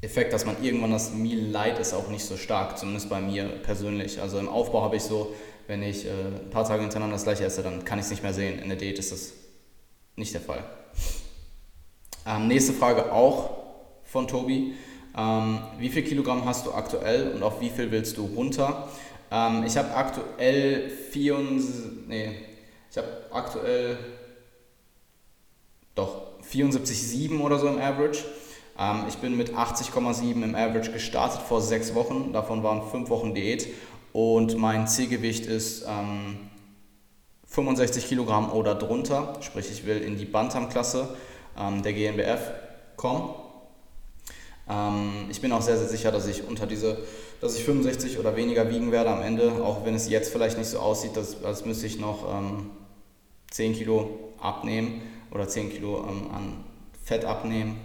Effekt, 0.00 0.32
dass 0.32 0.44
man 0.44 0.62
irgendwann 0.62 0.90
das 0.90 1.12
Meal 1.12 1.38
Light 1.38 1.78
ist, 1.78 1.94
auch 1.94 2.08
nicht 2.08 2.24
so 2.24 2.36
stark, 2.36 2.76
zumindest 2.76 3.08
bei 3.08 3.20
mir 3.20 3.44
persönlich. 3.44 4.20
Also 4.20 4.38
im 4.38 4.48
Aufbau 4.48 4.82
habe 4.82 4.96
ich 4.96 5.02
so, 5.02 5.34
wenn 5.68 5.82
ich 5.82 6.06
äh, 6.06 6.10
ein 6.10 6.50
paar 6.50 6.66
Tage 6.66 6.82
hintereinander 6.82 7.14
das 7.14 7.24
gleiche 7.24 7.44
esse, 7.44 7.62
dann 7.62 7.84
kann 7.84 7.98
ich 7.98 8.06
es 8.06 8.10
nicht 8.10 8.22
mehr 8.22 8.34
sehen. 8.34 8.58
In 8.58 8.68
der 8.68 8.78
Diät 8.78 8.98
ist 8.98 9.12
das 9.12 9.32
nicht 10.16 10.34
der 10.34 10.40
Fall. 10.40 10.64
Ähm, 12.26 12.48
nächste 12.48 12.72
Frage 12.72 13.12
auch 13.12 13.50
von 14.04 14.26
Tobi. 14.26 14.74
Ähm, 15.16 15.58
wie 15.78 15.88
viel 15.88 16.02
Kilogramm 16.02 16.44
hast 16.44 16.66
du 16.66 16.72
aktuell 16.72 17.32
und 17.32 17.42
auf 17.42 17.60
wie 17.60 17.70
viel 17.70 17.90
willst 17.90 18.16
du 18.16 18.24
runter? 18.24 18.88
Ähm, 19.30 19.64
ich 19.66 19.76
habe 19.76 19.94
aktuell 19.94 20.90
74, 20.90 22.08
nee, 22.08 22.30
ich 22.90 22.96
habe 22.96 23.08
aktuell 23.30 23.98
doch 25.94 26.22
74,7 26.50 27.40
oder 27.40 27.58
so 27.58 27.68
im 27.68 27.78
Average. 27.78 28.24
Ähm, 28.78 29.04
ich 29.08 29.16
bin 29.16 29.36
mit 29.36 29.54
80,7 29.54 30.42
im 30.42 30.54
Average 30.54 30.92
gestartet 30.92 31.42
vor 31.42 31.60
sechs 31.60 31.94
Wochen. 31.94 32.32
Davon 32.32 32.62
waren 32.62 32.88
fünf 32.90 33.10
Wochen 33.10 33.34
Diät 33.34 33.68
und 34.12 34.56
mein 34.56 34.86
Zielgewicht 34.86 35.46
ist 35.46 35.86
65 37.46 38.02
ähm, 38.04 38.08
Kilogramm 38.08 38.52
oder 38.52 38.74
drunter. 38.74 39.34
Sprich, 39.40 39.70
ich 39.70 39.84
will 39.86 39.98
in 39.98 40.16
die 40.16 40.24
Bantam-Klasse 40.24 41.16
ähm, 41.58 41.82
der 41.82 41.92
GNBF 41.92 42.50
kommen. 42.96 43.41
Ähm, 44.72 45.26
ich 45.30 45.40
bin 45.40 45.52
auch 45.52 45.62
sehr, 45.62 45.76
sehr 45.76 45.88
sicher, 45.88 46.10
dass 46.10 46.26
ich 46.26 46.46
unter 46.46 46.66
diese, 46.66 46.98
dass 47.40 47.56
ich 47.56 47.64
65 47.64 48.18
oder 48.18 48.36
weniger 48.36 48.70
wiegen 48.70 48.92
werde 48.92 49.10
am 49.10 49.22
Ende, 49.22 49.52
auch 49.62 49.84
wenn 49.84 49.94
es 49.94 50.08
jetzt 50.08 50.32
vielleicht 50.32 50.58
nicht 50.58 50.68
so 50.68 50.78
aussieht, 50.78 51.16
dass, 51.16 51.44
als 51.44 51.64
müsste 51.64 51.86
ich 51.86 51.98
noch 51.98 52.26
ähm, 52.32 52.70
10 53.50 53.74
Kilo 53.74 54.32
abnehmen 54.40 55.02
oder 55.30 55.46
10 55.46 55.70
Kilo 55.70 55.98
ähm, 56.08 56.30
an 56.32 56.64
Fett 57.04 57.24
abnehmen 57.24 57.80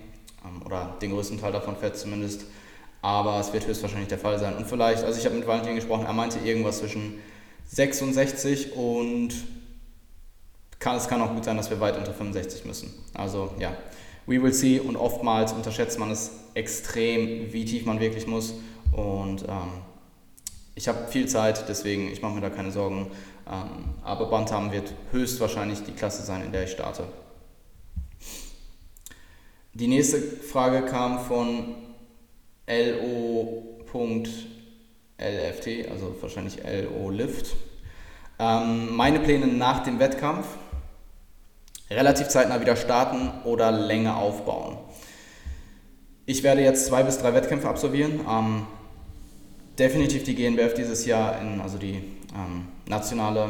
ähm, 0.46 0.66
oder 0.66 0.96
den 1.02 1.12
größten 1.12 1.40
Teil 1.40 1.52
davon 1.52 1.76
Fett 1.76 1.98
zumindest. 1.98 2.46
Aber 3.02 3.40
es 3.40 3.54
wird 3.54 3.68
höchstwahrscheinlich 3.68 4.10
der 4.10 4.18
Fall 4.18 4.40
sein. 4.40 4.56
Und 4.56 4.68
vielleicht, 4.68 5.04
also 5.04 5.20
ich 5.20 5.26
habe 5.26 5.36
mit 5.36 5.48
Valentin 5.48 5.76
gesprochen, 5.76 6.06
er 6.06 6.14
meinte 6.14 6.40
irgendwas 6.40 6.80
zwischen 6.80 7.20
66 7.68 8.76
und 8.76 9.34
kann, 10.80 10.96
es 10.96 11.08
kann 11.08 11.22
auch 11.22 11.34
gut 11.34 11.44
sein, 11.44 11.58
dass 11.58 11.70
wir 11.70 11.80
weit 11.80 11.98
unter 11.98 12.14
65 12.14 12.66
müssen. 12.66 12.94
Also 13.14 13.52
ja, 13.60 13.76
we 14.28 14.42
will 14.42 14.54
see. 14.54 14.80
Und 14.80 14.96
oftmals 14.96 15.54
unterschätzt 15.54 15.98
man 15.98 16.12
es 16.12 16.32
extrem, 16.54 17.52
wie 17.52 17.66
tief 17.66 17.86
man 17.86 18.00
wirklich 18.00 18.28
muss. 18.28 18.54
Und 18.92 19.44
ähm, 19.44 19.82
ich 20.76 20.88
habe 20.88 21.08
viel 21.08 21.28
Zeit, 21.28 21.68
deswegen 21.68 22.12
ich 22.12 22.22
mache 22.22 22.36
mir 22.36 22.42
da 22.42 22.52
keine 22.52 22.72
Sorgen. 22.72 23.08
Ähm, 23.48 23.96
aber 24.04 24.30
Bantam 24.30 24.72
wird 24.72 24.94
höchstwahrscheinlich 25.12 25.82
die 25.84 25.94
Klasse 25.94 26.24
sein, 26.24 26.44
in 26.44 26.52
der 26.52 26.66
ich 26.66 26.72
starte. 26.72 27.08
Die 29.74 29.88
nächste 29.88 30.20
Frage 30.20 30.84
kam 30.86 31.20
von 31.20 31.76
LO.LFT, 32.68 34.38
also 35.90 36.16
wahrscheinlich 36.20 36.58
LO 36.64 37.10
Lift. 37.10 37.56
Ähm, 38.40 38.96
meine 38.96 39.20
Pläne 39.20 39.48
nach 39.48 39.84
dem 39.84 40.00
Wettkampf 40.00 40.48
relativ 41.90 42.28
zeitnah 42.28 42.62
wieder 42.62 42.76
starten 42.76 43.32
oder 43.46 43.72
länger 43.72 44.18
aufbauen. 44.18 44.78
Ich 46.26 46.44
werde 46.44 46.62
jetzt 46.62 46.88
zwei 46.88 47.04
bis 47.04 47.18
drei 47.20 47.34
Wettkämpfe 47.34 47.70
absolvieren. 47.70 48.20
Ähm, 48.30 48.68
definitiv 49.80 50.24
die 50.24 50.36
GNBF 50.36 50.74
dieses 50.74 51.06
Jahr, 51.06 51.40
in, 51.42 51.62
also 51.62 51.78
die 51.78 51.96
ähm, 52.36 52.68
nationale 52.88 53.50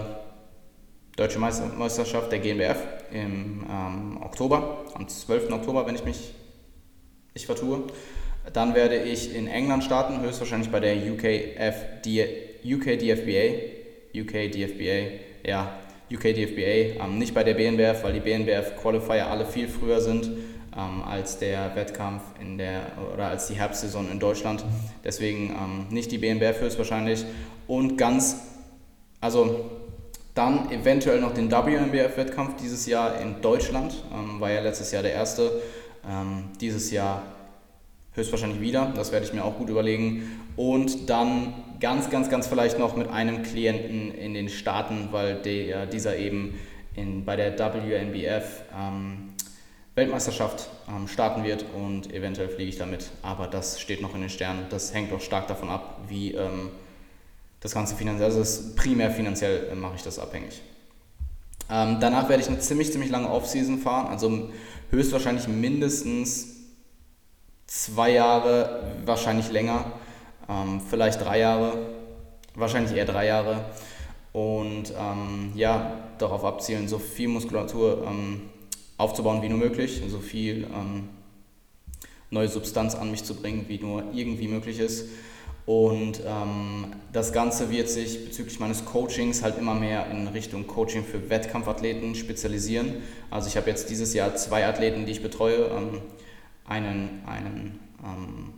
deutsche 1.15 1.39
Meisterschaft 1.39 2.31
der 2.31 2.39
GNBF 2.39 2.77
im 3.11 3.65
ähm, 3.67 4.21
Oktober, 4.21 4.85
am 4.93 5.07
12. 5.07 5.51
Oktober, 5.51 5.87
wenn 5.87 5.95
ich 5.95 6.05
mich 6.05 6.33
nicht 7.33 7.47
vertue. 7.47 7.83
Dann 8.53 8.75
werde 8.75 8.97
ich 8.97 9.35
in 9.35 9.47
England 9.47 9.83
starten, 9.83 10.21
höchstwahrscheinlich 10.21 10.69
bei 10.69 10.79
der 10.79 10.95
UKF, 10.95 11.75
UK 12.63 12.99
DFBA. 12.99 13.77
UK 14.15 14.51
DFBA, 14.51 15.19
ja, 15.45 15.79
UK 16.11 16.33
DFBA, 16.33 17.03
ähm, 17.03 17.17
nicht 17.17 17.33
bei 17.33 17.43
der 17.43 17.53
BNBF, 17.53 18.03
weil 18.03 18.13
die 18.13 18.19
BNBF 18.19 18.81
Qualifier 18.81 19.27
alle 19.27 19.45
viel 19.45 19.67
früher 19.67 19.99
sind 19.99 20.29
ähm, 20.75 21.03
als 21.03 21.39
der 21.39 21.75
Wettkampf 21.75 22.21
in 22.39 22.57
der 22.57 22.91
oder 23.13 23.27
als 23.27 23.47
die 23.47 23.55
Herbstsaison 23.55 24.09
in 24.11 24.19
Deutschland. 24.19 24.63
Deswegen 25.03 25.49
ähm, 25.49 25.87
nicht 25.89 26.11
die 26.11 26.17
BNBF 26.17 26.61
höchstwahrscheinlich 26.61 27.25
und 27.67 27.97
ganz, 27.97 28.37
also 29.19 29.69
dann 30.33 30.71
eventuell 30.71 31.19
noch 31.19 31.33
den 31.33 31.51
WNBF-Wettkampf 31.51 32.57
dieses 32.61 32.85
Jahr 32.85 33.19
in 33.19 33.41
Deutschland, 33.41 34.03
ähm, 34.13 34.39
war 34.39 34.51
ja 34.51 34.61
letztes 34.61 34.91
Jahr 34.91 35.01
der 35.01 35.13
erste. 35.13 35.61
Ähm, 36.07 36.45
dieses 36.61 36.91
Jahr 36.91 37.23
höchstwahrscheinlich 38.13 38.61
wieder, 38.61 38.93
das 38.95 39.11
werde 39.11 39.25
ich 39.25 39.33
mir 39.33 39.43
auch 39.43 39.57
gut 39.57 39.69
überlegen. 39.69 40.39
Und 40.57 41.09
dann 41.09 41.53
ganz, 41.79 42.09
ganz, 42.09 42.29
ganz 42.29 42.47
vielleicht 42.47 42.79
noch 42.79 42.97
mit 42.97 43.09
einem 43.09 43.43
Klienten 43.43 44.11
in 44.13 44.33
den 44.33 44.49
Staaten, 44.49 45.09
weil 45.11 45.35
der, 45.35 45.85
dieser 45.85 46.17
eben 46.17 46.59
in, 46.95 47.23
bei 47.23 47.35
der 47.35 47.57
WNBF 47.57 48.63
ähm, 48.75 49.29
Weltmeisterschaft 49.95 50.69
ähm, 50.89 51.07
starten 51.07 51.43
wird 51.43 51.65
und 51.75 52.13
eventuell 52.13 52.49
fliege 52.49 52.69
ich 52.69 52.77
damit. 52.77 53.09
Aber 53.21 53.47
das 53.47 53.79
steht 53.79 54.01
noch 54.01 54.13
in 54.15 54.21
den 54.21 54.29
Sternen. 54.29 54.65
Das 54.69 54.93
hängt 54.93 55.13
auch 55.13 55.21
stark 55.21 55.47
davon 55.47 55.69
ab, 55.69 56.01
wie 56.07 56.33
ähm, 56.33 56.71
das 57.59 57.73
Ganze 57.73 57.95
finanziell, 57.95 58.31
also 58.31 58.75
primär 58.75 59.11
finanziell 59.11 59.69
äh, 59.71 59.75
mache 59.75 59.95
ich 59.95 60.03
das 60.03 60.19
abhängig. 60.19 60.61
Ähm, 61.69 61.97
danach 61.99 62.29
werde 62.29 62.41
ich 62.41 62.49
eine 62.49 62.59
ziemlich, 62.59 62.91
ziemlich 62.91 63.11
lange 63.11 63.29
Off-Season 63.29 63.79
fahren, 63.79 64.07
also 64.07 64.49
höchstwahrscheinlich 64.89 65.47
mindestens 65.47 66.55
zwei 67.65 68.11
Jahre, 68.11 68.83
wahrscheinlich 69.05 69.51
länger, 69.51 69.91
ähm, 70.49 70.81
vielleicht 70.89 71.21
drei 71.21 71.39
Jahre, 71.39 71.77
wahrscheinlich 72.55 72.95
eher 72.95 73.05
drei 73.05 73.27
Jahre. 73.27 73.65
Und 74.33 74.93
ähm, 74.97 75.51
ja, 75.55 75.93
darauf 76.17 76.43
abzielen, 76.43 76.87
so 76.87 76.99
viel 76.99 77.27
Muskulatur 77.27 78.05
ähm, 78.07 78.41
aufzubauen 78.97 79.41
wie 79.41 79.49
nur 79.49 79.57
möglich, 79.57 80.01
so 80.07 80.19
viel 80.19 80.65
ähm, 80.65 81.09
neue 82.29 82.47
Substanz 82.47 82.95
an 82.95 83.09
mich 83.11 83.23
zu 83.23 83.35
bringen, 83.35 83.65
wie 83.67 83.79
nur 83.79 84.03
irgendwie 84.13 84.47
möglich 84.47 84.79
ist. 84.79 85.09
Und 85.65 86.21
ähm, 86.25 86.93
das 87.11 87.33
Ganze 87.33 87.69
wird 87.69 87.89
sich 87.89 88.23
bezüglich 88.23 88.59
meines 88.59 88.85
Coachings 88.85 89.43
halt 89.43 89.57
immer 89.57 89.73
mehr 89.73 90.09
in 90.09 90.27
Richtung 90.27 90.65
Coaching 90.65 91.03
für 91.03 91.29
Wettkampfathleten 91.29 92.15
spezialisieren. 92.15 93.01
Also 93.29 93.49
ich 93.49 93.57
habe 93.57 93.69
jetzt 93.69 93.89
dieses 93.89 94.13
Jahr 94.13 94.33
zwei 94.35 94.65
Athleten, 94.65 95.05
die 95.05 95.11
ich 95.11 95.21
betreue. 95.21 95.65
Ähm, 95.65 96.01
einen, 96.65 97.21
einen, 97.25 97.79
ähm, 98.03 98.53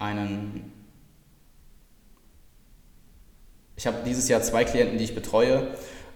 einen 0.00 0.72
ich 3.80 3.86
habe 3.86 3.98
dieses 4.04 4.28
Jahr 4.28 4.42
zwei 4.42 4.64
Klienten, 4.64 4.98
die 4.98 5.04
ich 5.04 5.14
betreue, 5.14 5.68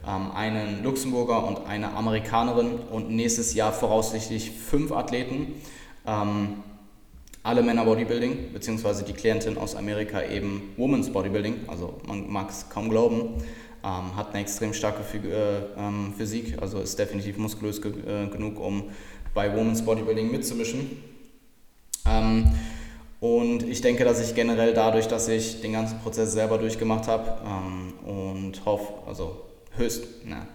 ähm, 0.07 0.33
einen 0.33 0.83
Luxemburger 0.83 1.47
und 1.47 1.67
eine 1.67 1.95
Amerikanerin 1.95 2.75
und 2.91 3.09
nächstes 3.11 3.55
Jahr 3.55 3.73
voraussichtlich 3.73 4.51
fünf 4.51 4.93
Athleten. 4.93 5.55
Ähm, 6.07 6.63
alle 7.43 7.63
Männer 7.63 7.87
Bodybuilding, 7.87 8.53
beziehungsweise 8.53 9.03
die 9.03 9.15
Klientin 9.15 9.57
aus 9.57 9.77
Amerika 9.77 10.23
eben 10.23 10.75
Women's 10.77 11.11
Bodybuilding, 11.11 11.61
also 11.67 12.01
man 12.07 12.31
mag 12.31 12.51
es 12.51 12.69
kaum 12.69 12.91
glauben, 12.91 13.43
ähm, 13.83 14.15
hat 14.15 14.35
eine 14.35 14.43
extrem 14.43 14.75
starke 14.75 15.01
äh, 15.17 16.13
Physik, 16.19 16.61
also 16.61 16.81
ist 16.81 16.99
definitiv 16.99 17.39
muskulös 17.39 17.79
äh, 17.79 18.27
genug, 18.27 18.61
um 18.61 18.91
bei 19.33 19.57
Women's 19.57 19.83
Bodybuilding 19.83 20.31
mitzumischen. 20.31 21.03
Und 23.25 23.63
ich 23.63 23.81
denke, 23.81 24.05
dass 24.05 24.21
ich 24.21 24.35
generell 24.35 24.75
dadurch, 24.75 25.09
dass 25.09 25.29
ich 25.29 25.63
den 25.63 25.73
ganzen 25.73 25.99
Prozess 26.01 26.35
selber 26.35 26.59
durchgemacht 26.59 27.09
habe 27.09 27.39
ähm, 27.43 27.95
und 28.07 28.67
hoffe, 28.67 28.93
also 29.07 29.47
höchst, 29.79 30.05
na, 30.27 30.47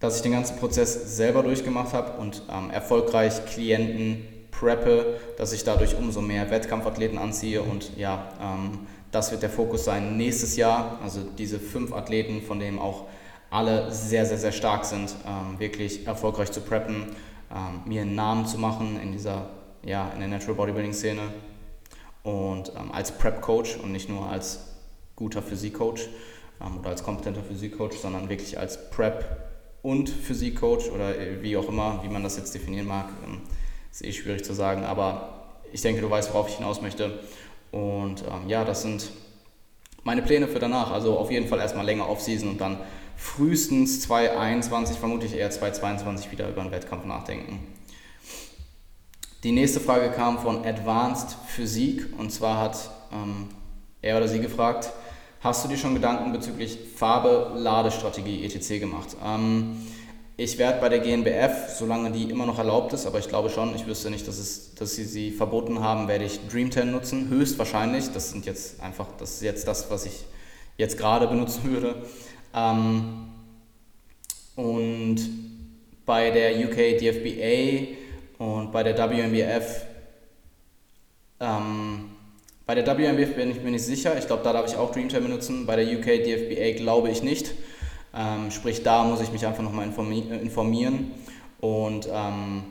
dass 0.00 0.16
ich 0.16 0.22
den 0.22 0.32
ganzen 0.32 0.56
Prozess 0.56 1.18
selber 1.18 1.42
durchgemacht 1.42 1.92
habe 1.92 2.18
und 2.18 2.40
ähm, 2.50 2.70
erfolgreich 2.70 3.44
Klienten 3.44 4.26
preppe, 4.50 5.18
dass 5.36 5.52
ich 5.52 5.64
dadurch 5.64 5.98
umso 5.98 6.22
mehr 6.22 6.50
Wettkampfathleten 6.50 7.18
anziehe 7.18 7.60
und 7.60 7.94
ja, 7.98 8.32
ähm, 8.40 8.86
das 9.10 9.30
wird 9.30 9.42
der 9.42 9.50
Fokus 9.50 9.84
sein 9.84 10.16
nächstes 10.16 10.56
Jahr. 10.56 10.98
Also 11.02 11.20
diese 11.36 11.60
fünf 11.60 11.92
Athleten, 11.92 12.40
von 12.40 12.58
denen 12.58 12.78
auch 12.78 13.04
alle 13.50 13.92
sehr, 13.92 14.24
sehr, 14.24 14.38
sehr 14.38 14.52
stark 14.52 14.86
sind, 14.86 15.14
ähm, 15.26 15.60
wirklich 15.60 16.06
erfolgreich 16.06 16.50
zu 16.50 16.62
preppen, 16.62 17.04
ähm, 17.54 17.82
mir 17.84 18.00
einen 18.00 18.14
Namen 18.14 18.46
zu 18.46 18.56
machen 18.56 18.98
in 19.02 19.12
dieser, 19.12 19.50
ja, 19.84 20.10
in 20.14 20.20
der 20.20 20.28
Natural 20.30 20.54
Bodybuilding 20.54 20.94
Szene 20.94 21.20
und 22.26 22.72
ähm, 22.76 22.90
als 22.90 23.12
Prep-Coach 23.12 23.76
und 23.76 23.92
nicht 23.92 24.08
nur 24.08 24.28
als 24.28 24.58
guter 25.14 25.42
Physik-Coach 25.42 26.08
ähm, 26.60 26.78
oder 26.80 26.90
als 26.90 27.04
kompetenter 27.04 27.40
Physik-Coach, 27.40 27.96
sondern 27.98 28.28
wirklich 28.28 28.58
als 28.58 28.90
Prep- 28.90 29.24
und 29.82 30.08
Physik-Coach 30.08 30.90
oder 30.90 31.16
äh, 31.16 31.40
wie 31.40 31.56
auch 31.56 31.68
immer, 31.68 32.00
wie 32.02 32.08
man 32.08 32.24
das 32.24 32.36
jetzt 32.36 32.52
definieren 32.52 32.88
mag. 32.88 33.10
Ähm, 33.24 33.42
ist 33.92 34.04
eh 34.04 34.12
schwierig 34.12 34.44
zu 34.44 34.54
sagen, 34.54 34.84
aber 34.84 35.60
ich 35.72 35.82
denke, 35.82 36.00
du 36.00 36.10
weißt, 36.10 36.34
worauf 36.34 36.48
ich 36.48 36.56
hinaus 36.56 36.82
möchte. 36.82 37.20
Und 37.70 38.22
ähm, 38.22 38.48
ja, 38.48 38.64
das 38.64 38.82
sind 38.82 39.08
meine 40.02 40.22
Pläne 40.22 40.48
für 40.48 40.58
danach. 40.58 40.90
Also 40.90 41.16
auf 41.18 41.30
jeden 41.30 41.46
Fall 41.46 41.60
erstmal 41.60 41.86
länger 41.86 42.08
Offseason 42.08 42.48
und 42.48 42.60
dann 42.60 42.78
frühestens 43.16 44.00
2021, 44.00 44.98
vermutlich 44.98 45.32
eher 45.34 45.50
2022 45.50 46.32
wieder 46.32 46.48
über 46.48 46.62
einen 46.62 46.72
Wettkampf 46.72 47.04
nachdenken. 47.04 47.60
Die 49.46 49.52
nächste 49.52 49.78
Frage 49.78 50.10
kam 50.10 50.40
von 50.40 50.64
Advanced 50.64 51.36
Physik 51.46 52.08
und 52.18 52.32
zwar 52.32 52.58
hat 52.58 52.90
ähm, 53.12 53.46
er 54.02 54.16
oder 54.16 54.26
sie 54.26 54.40
gefragt, 54.40 54.90
hast 55.38 55.64
du 55.64 55.68
dir 55.68 55.76
schon 55.76 55.94
Gedanken 55.94 56.32
bezüglich 56.32 56.76
Farbe, 56.96 57.52
Ladestrategie 57.54 58.44
etc. 58.44 58.80
gemacht? 58.80 59.16
Ähm, 59.24 59.76
ich 60.36 60.58
werde 60.58 60.80
bei 60.80 60.88
der 60.88 60.98
GNBF, 60.98 61.76
solange 61.78 62.10
die 62.10 62.24
immer 62.28 62.44
noch 62.44 62.58
erlaubt 62.58 62.92
ist, 62.92 63.06
aber 63.06 63.20
ich 63.20 63.28
glaube 63.28 63.48
schon, 63.48 63.72
ich 63.76 63.86
wüsste 63.86 64.10
nicht, 64.10 64.26
dass, 64.26 64.38
es, 64.38 64.74
dass 64.74 64.96
sie 64.96 65.04
sie 65.04 65.30
verboten 65.30 65.78
haben, 65.78 66.08
werde 66.08 66.24
ich 66.24 66.40
Dream 66.48 66.72
10 66.72 66.90
nutzen, 66.90 67.28
höchstwahrscheinlich. 67.28 68.10
Das 68.10 68.32
sind 68.32 68.46
jetzt 68.46 68.80
einfach, 68.80 69.06
das 69.16 69.34
ist 69.34 69.42
jetzt 69.42 69.68
das, 69.68 69.88
was 69.92 70.06
ich 70.06 70.24
jetzt 70.76 70.98
gerade 70.98 71.28
benutzen 71.28 71.70
würde. 71.70 72.02
Ähm, 72.52 73.28
und 74.56 75.20
bei 76.04 76.32
der 76.32 76.58
UK 76.66 76.98
DFBA 76.98 78.05
und 78.38 78.72
bei 78.72 78.82
der 78.82 78.96
WMBF, 78.98 79.82
ähm, 81.40 82.10
bei 82.66 82.74
der 82.74 82.86
WMBF 82.86 83.34
bin 83.34 83.50
ich 83.50 83.62
mir 83.62 83.70
nicht 83.70 83.84
sicher, 83.84 84.18
ich 84.18 84.26
glaube, 84.26 84.42
da 84.42 84.52
darf 84.52 84.66
ich 84.66 84.76
auch 84.76 84.92
Dream 84.92 85.08
10 85.08 85.22
benutzen, 85.22 85.66
bei 85.66 85.76
der 85.76 85.86
UK 85.98 86.24
DFBA 86.24 86.76
glaube 86.76 87.10
ich 87.10 87.22
nicht. 87.22 87.52
Ähm, 88.14 88.50
sprich, 88.50 88.82
da 88.82 89.04
muss 89.04 89.20
ich 89.20 89.30
mich 89.30 89.46
einfach 89.46 89.62
nochmal 89.62 89.86
äh, 89.86 90.36
informieren. 90.38 91.12
Und 91.60 92.08
ähm, 92.10 92.64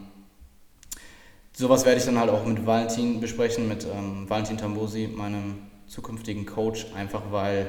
sowas 1.54 1.86
werde 1.86 2.00
ich 2.00 2.06
dann 2.06 2.20
halt 2.20 2.30
auch 2.30 2.46
mit 2.46 2.66
Valentin 2.66 3.20
besprechen, 3.22 3.68
mit 3.68 3.86
ähm, 3.86 4.30
Valentin 4.30 4.58
Tambosi, 4.58 5.08
meinem 5.08 5.60
zukünftigen 5.88 6.46
Coach, 6.46 6.88
einfach 6.96 7.22
weil 7.32 7.68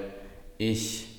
ich 0.58 1.15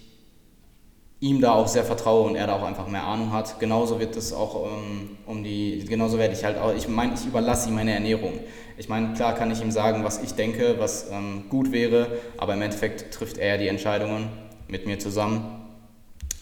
ihm 1.20 1.42
da 1.42 1.54
auch 1.54 1.68
sehr 1.68 1.84
vertraue 1.84 2.28
und 2.28 2.36
er 2.36 2.48
da 2.48 2.54
auch 2.54 2.64
einfach 2.64 2.88
mehr 2.88 3.04
Ahnung 3.04 3.32
hat. 3.32 3.60
Genauso 3.60 4.00
wird 4.00 4.16
es 4.16 4.34
auch 4.34 4.68
ähm, 4.68 5.18
um 5.26 5.44
die, 5.44 5.84
genauso 5.86 6.18
werde 6.18 6.34
ich 6.34 6.44
halt 6.44 6.58
auch, 6.60 6.74
ich 6.76 6.88
meine, 6.88 7.14
ich 7.16 7.26
überlasse 7.26 7.70
ihm 7.70 7.76
meine 7.76 7.94
Ernährung. 7.94 8.40
Ich 8.78 8.88
meine, 8.90 9.14
klar 9.14 9.34
kann 9.34 9.50
ich 9.50 9.62
ihm 9.62 9.72
sagen, 9.72 10.04
was 10.04 10.22
ich 10.22 10.34
denke, 10.34 10.76
was 10.78 11.10
ähm, 11.12 11.46
gut 11.50 11.72
wäre, 11.72 12.20
aber 12.38 12.54
im 12.54 12.62
Endeffekt 12.62 13.14
trifft 13.14 13.40
er 13.40 13.58
die 13.58 13.68
Entscheidungen 13.68 14.30
mit 14.68 14.86
mir 14.86 15.00
zusammen. 15.00 15.66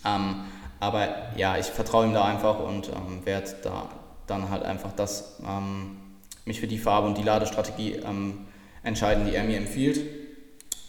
Ähm, 0.06 0.44
aber 0.82 1.08
ja, 1.38 1.58
ich 1.58 1.68
vertraue 1.68 2.06
ihm 2.06 2.14
da 2.14 2.26
einfach 2.26 2.60
und 2.60 2.90
ähm, 2.90 3.26
werde 3.26 3.56
da 3.64 3.90
dann 4.28 4.50
halt 4.50 4.64
einfach 4.64 4.92
das, 4.92 5.40
ähm, 5.48 5.98
mich 6.46 6.60
für 6.60 6.68
die 6.68 6.78
Farbe 6.78 7.08
und 7.08 7.18
die 7.18 7.24
Ladestrategie 7.24 7.94
ähm, 8.06 8.46
entscheiden, 8.84 9.26
die 9.26 9.36
er 9.36 9.44
mir 9.44 9.58
empfiehlt. 9.58 10.02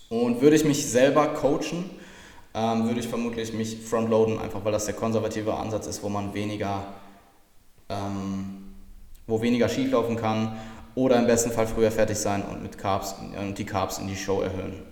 Und 0.08 0.40
würde 0.40 0.56
ich 0.56 0.64
mich 0.64 0.86
selber 0.86 1.28
coachen, 1.28 1.90
ähm, 2.56 2.86
würde 2.86 3.00
ich 3.00 3.08
vermutlich 3.08 3.52
mich 3.52 3.76
frontloaden, 3.76 4.38
einfach 4.38 4.64
weil 4.64 4.72
das 4.72 4.86
der 4.86 4.94
konservative 4.94 5.54
Ansatz 5.54 5.86
ist, 5.86 6.02
wo 6.02 6.08
man 6.08 6.32
weniger, 6.32 6.84
ähm, 7.90 8.72
wo 9.26 9.42
weniger 9.42 9.68
schief 9.68 9.92
laufen 9.92 10.16
kann 10.16 10.56
oder 10.94 11.18
im 11.18 11.26
besten 11.26 11.50
Fall 11.50 11.66
früher 11.66 11.90
fertig 11.90 12.16
sein 12.16 12.42
und 12.42 12.62
mit 12.62 12.78
Carbs 12.78 13.14
und 13.38 13.58
die 13.58 13.66
Carbs 13.66 13.98
in 13.98 14.08
die 14.08 14.16
Show 14.16 14.40
erhöhen. 14.40 14.82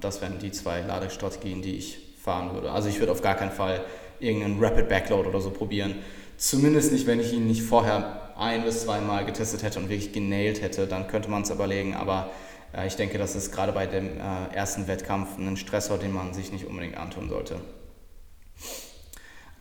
das 0.00 0.22
wären 0.22 0.38
die 0.38 0.50
zwei 0.50 0.80
Ladestrategien, 0.80 1.60
die 1.60 1.76
ich 1.76 1.98
fahren 2.24 2.54
würde. 2.54 2.72
Also 2.72 2.88
ich 2.88 2.98
würde 2.98 3.12
auf 3.12 3.20
gar 3.20 3.34
keinen 3.34 3.52
Fall 3.52 3.84
irgendeinen 4.18 4.62
Rapid 4.64 4.88
Backload 4.88 5.28
oder 5.28 5.40
so 5.40 5.50
probieren. 5.50 5.96
Zumindest 6.38 6.92
nicht, 6.92 7.06
wenn 7.06 7.20
ich 7.20 7.34
ihn 7.34 7.46
nicht 7.46 7.62
vorher 7.62 8.32
ein 8.38 8.64
bis 8.64 8.84
zweimal 8.84 9.26
getestet 9.26 9.62
hätte 9.62 9.78
und 9.78 9.90
wirklich 9.90 10.12
genailt 10.12 10.62
hätte, 10.62 10.86
dann 10.86 11.06
könnte 11.06 11.30
man 11.30 11.42
es 11.42 11.50
überlegen. 11.50 11.94
Aber 11.94 12.30
äh, 12.30 12.49
ich 12.86 12.94
denke, 12.96 13.18
das 13.18 13.34
ist 13.34 13.52
gerade 13.52 13.72
bei 13.72 13.86
dem 13.86 14.06
äh, 14.18 14.54
ersten 14.54 14.86
Wettkampf 14.86 15.36
ein 15.38 15.56
Stressor, 15.56 15.98
den 15.98 16.12
man 16.12 16.32
sich 16.34 16.52
nicht 16.52 16.66
unbedingt 16.66 16.96
antun 16.96 17.28
sollte. 17.28 17.56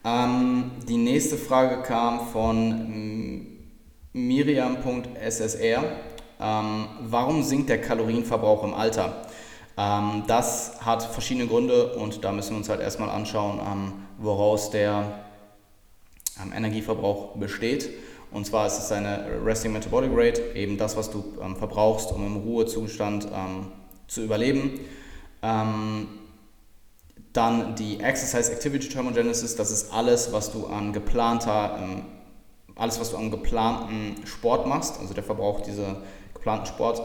Ähm, 0.06 0.72
die 0.88 0.98
nächste 0.98 1.38
Frage 1.38 1.82
kam 1.82 2.28
von 2.28 3.48
Miriam.ssr. 4.14 5.84
Ähm, 6.42 6.88
warum 7.02 7.44
sinkt 7.44 7.70
der 7.70 7.82
Kalorienverbrauch 7.82 8.64
im 8.64 8.74
Alter? 8.74 9.24
Ähm, 9.76 10.24
das 10.28 10.86
hat 10.86 11.04
verschiedene 11.04 11.48
Gründe 11.48 11.94
und 11.96 12.24
da 12.24 12.32
müssen 12.32 12.52
wir 12.52 12.58
uns 12.58 12.70
halt 12.70 12.82
erstmal 12.82 13.10
anschauen, 13.10 13.60
woraus 14.20 14.70
der 14.70 15.26
Energieverbrauch 16.56 17.36
besteht. 17.36 17.90
Und 18.32 18.46
zwar 18.46 18.68
ist 18.68 18.78
es 18.78 18.92
eine 18.92 19.26
Resting 19.44 19.74
Metabolic 19.74 20.12
Rate, 20.14 20.42
eben 20.56 20.78
das, 20.78 20.96
was 20.96 21.10
du 21.10 21.24
ähm, 21.42 21.56
verbrauchst, 21.56 22.12
um 22.12 22.26
im 22.26 22.38
Ruhezustand 22.38 23.28
ähm, 23.34 23.68
zu 24.08 24.24
überleben. 24.24 24.80
Ähm, 25.42 26.08
dann 27.34 27.76
die 27.76 28.00
Exercise 28.00 28.52
Activity 28.52 28.90
Thermogenesis, 28.90 29.56
das 29.56 29.72
ist 29.72 29.94
alles, 29.94 30.34
was 30.34 30.52
du 30.52 30.66
an 30.66 30.94
geplanter, 30.94 31.78
alles, 32.76 33.00
was 33.00 33.12
du 33.12 33.18
an 33.18 33.30
geplanten 33.30 34.16
Sport 34.26 34.66
machst, 34.66 35.00
also 35.00 35.14
der 35.14 35.24
Verbrauch 35.24 35.62
dieser 35.62 35.98
geplanten 36.34 36.66
Sport. 36.66 37.04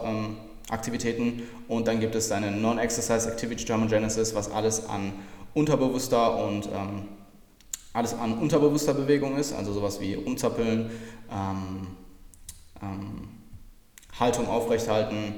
Aktivitäten 0.70 1.42
und 1.68 1.86
dann 1.88 2.00
gibt 2.00 2.14
es 2.14 2.32
eine 2.32 2.50
Non-Exercise 2.50 3.30
Activity 3.30 3.66
Thermogenesis, 3.66 4.34
was 4.34 4.50
alles 4.50 4.88
an 4.88 5.12
unterbewusster 5.52 6.42
und 6.44 6.66
ähm, 6.66 7.08
alles 7.94 8.12
an 8.12 8.38
unterbewusster 8.38 8.92
Bewegung 8.92 9.36
ist, 9.36 9.54
also 9.54 9.72
sowas 9.72 10.00
wie 10.00 10.16
umzappeln, 10.16 10.90
ähm, 11.32 11.86
ähm, 12.82 13.28
Haltung 14.18 14.48
aufrechthalten, 14.48 15.34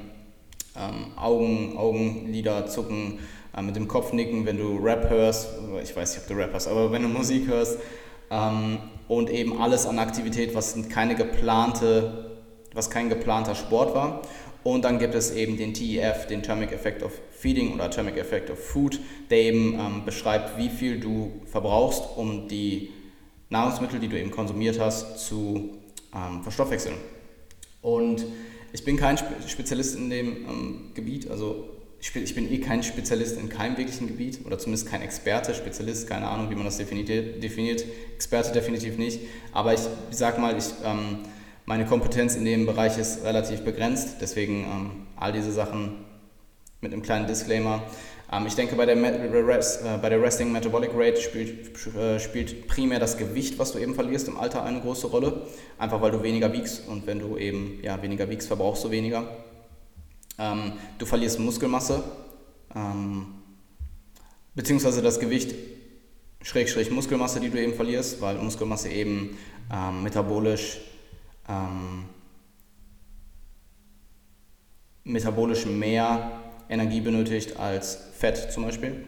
ähm, 0.75 1.17
Augen, 1.17 1.77
Augenlider 1.77 2.67
zucken, 2.67 3.21
äh, 3.55 3.63
mit 3.63 3.77
dem 3.77 3.87
Kopf 3.87 4.13
nicken, 4.15 4.47
wenn 4.47 4.57
du 4.57 4.79
Rap 4.79 5.09
hörst, 5.11 5.51
ich 5.83 5.95
weiß 5.95 6.15
nicht, 6.15 6.23
ob 6.23 6.29
du 6.29 6.35
Rap 6.35 6.53
hast, 6.55 6.67
aber 6.67 6.91
wenn 6.91 7.03
du 7.03 7.09
Musik 7.09 7.47
hörst 7.47 7.79
ähm, 8.31 8.79
und 9.07 9.29
eben 9.29 9.61
alles 9.61 9.87
an 9.87 9.99
Aktivität, 9.99 10.55
was 10.55 10.77
keine 10.89 11.15
geplante, 11.15 12.39
was 12.73 12.89
kein 12.89 13.11
geplanter 13.11 13.55
Sport 13.55 13.95
war. 13.95 14.23
Und 14.67 14.85
dann 14.85 14.99
gibt 14.99 15.15
es 15.15 15.31
eben 15.31 15.57
den 15.57 15.75
TEF, 15.75 16.27
den 16.27 16.43
Thermic 16.43 16.73
Effect 16.73 17.05
of 17.05 17.13
Feeding 17.31 17.73
oder 17.73 17.89
Thermic 17.89 18.17
Effect 18.17 18.51
of 18.51 18.59
Food, 18.59 18.99
der 19.31 19.39
eben 19.39 19.75
ähm, 19.75 20.05
beschreibt, 20.05 20.59
wie 20.59 20.71
viel 20.71 20.99
du 20.99 21.41
verbrauchst, 21.45 22.03
um 22.17 22.49
die 22.49 22.91
Nahrungsmittel, 23.49 24.01
die 24.01 24.09
du 24.09 24.19
eben 24.19 24.33
konsumiert 24.33 24.81
hast, 24.81 25.21
zu 25.21 25.79
ähm, 26.13 26.43
verstoffwechseln. 26.43 26.97
Und 27.81 28.27
ich 28.73 28.85
bin 28.85 28.97
kein 28.97 29.17
Spezialist 29.47 29.97
in 29.97 30.11
dem 30.11 30.27
ähm, 30.49 30.91
Gebiet, 30.95 31.31
also 31.31 31.69
ich 32.01 32.35
bin, 32.35 32.53
eh 32.53 32.59
kein 32.59 32.83
Spezialist 32.83 33.39
in 33.39 33.49
keinem 33.49 33.77
wirklichen 33.77 34.09
Gebiet 34.09 34.45
oder 34.45 34.59
zumindest 34.59 34.89
kein 34.89 35.01
Experte, 35.01 35.55
Spezialist, 35.55 36.09
keine 36.09 36.27
Ahnung, 36.27 36.51
wie 36.51 36.57
man 36.57 36.65
das 36.65 36.77
definiert, 36.77 37.41
definiert. 37.41 37.85
Experte 38.17 38.51
definitiv 38.51 38.99
nicht, 38.99 39.21
aber 39.53 39.75
ich 39.75 39.81
sag 40.11 40.41
mal, 40.41 40.59
ich, 40.59 40.67
ähm, 40.85 41.21
meine 41.67 41.85
Kompetenz 41.85 42.37
in 42.37 42.45
dem 42.45 42.65
Bereich 42.65 42.97
ist 42.97 43.25
relativ 43.25 43.63
begrenzt, 43.63 44.17
deswegen 44.21 44.65
ähm, 44.65 44.91
all 45.17 45.33
diese 45.33 45.51
Sachen 45.51 46.05
mit 46.81 46.93
einem 46.93 47.03
kleinen 47.03 47.27
Disclaimer. 47.27 47.83
Ähm, 48.33 48.47
ich 48.47 48.55
denke, 48.55 48.77
bei 48.77 48.87
der, 48.87 48.97
äh, 48.97 49.99
bei 50.01 50.09
der 50.09 50.23
Resting 50.23 50.53
Metabolic 50.53 50.93
Rate 50.95 51.21
spielt, 51.21 51.87
äh, 51.97 52.21
spielt 52.21 52.69
primär 52.69 53.01
das 53.01 53.19
Gewicht, 53.19 53.59
was 53.59 53.73
du 53.73 53.81
eben 53.81 53.97
verlierst 53.97 54.29
im 54.29 54.39
Alter, 54.39 54.63
eine 54.63 54.81
große 54.81 55.09
Rolle. 55.09 55.43
Einfach 55.77 56.01
weil 56.01 56.13
du 56.13 56.23
weniger 56.23 56.53
wiegst 56.53 56.87
und 56.87 57.07
wenn 57.09 57.19
du 57.19 57.37
eben 57.37 57.81
ja, 57.83 58.01
weniger 58.01 58.31
wiegst, 58.31 58.47
verbrauchst 58.47 58.85
du 58.85 58.91
weniger. 58.93 59.27
Ähm, 60.39 60.73
du 60.99 61.07
verlierst 61.07 61.41
Muskelmasse, 61.41 62.05
ähm, 62.77 63.27
beziehungsweise 64.55 65.03
das 65.03 65.19
Gewicht 65.19 65.53
schräg, 66.43 66.69
schräg 66.69 66.93
Muskelmasse, 66.93 67.41
die 67.41 67.51
du 67.51 67.61
eben 67.61 67.75
verlierst, 67.75 68.21
weil 68.21 68.37
Muskelmasse 68.37 68.89
eben 68.89 69.37
ähm, 69.73 70.05
metabolisch 70.05 70.79
ähm, 71.49 72.05
metabolisch 75.05 75.67
mehr 75.67 76.31
Energie 76.69 77.01
benötigt 77.01 77.59
als 77.59 77.99
Fett 78.19 78.53
zum 78.53 78.65
Beispiel. 78.65 79.05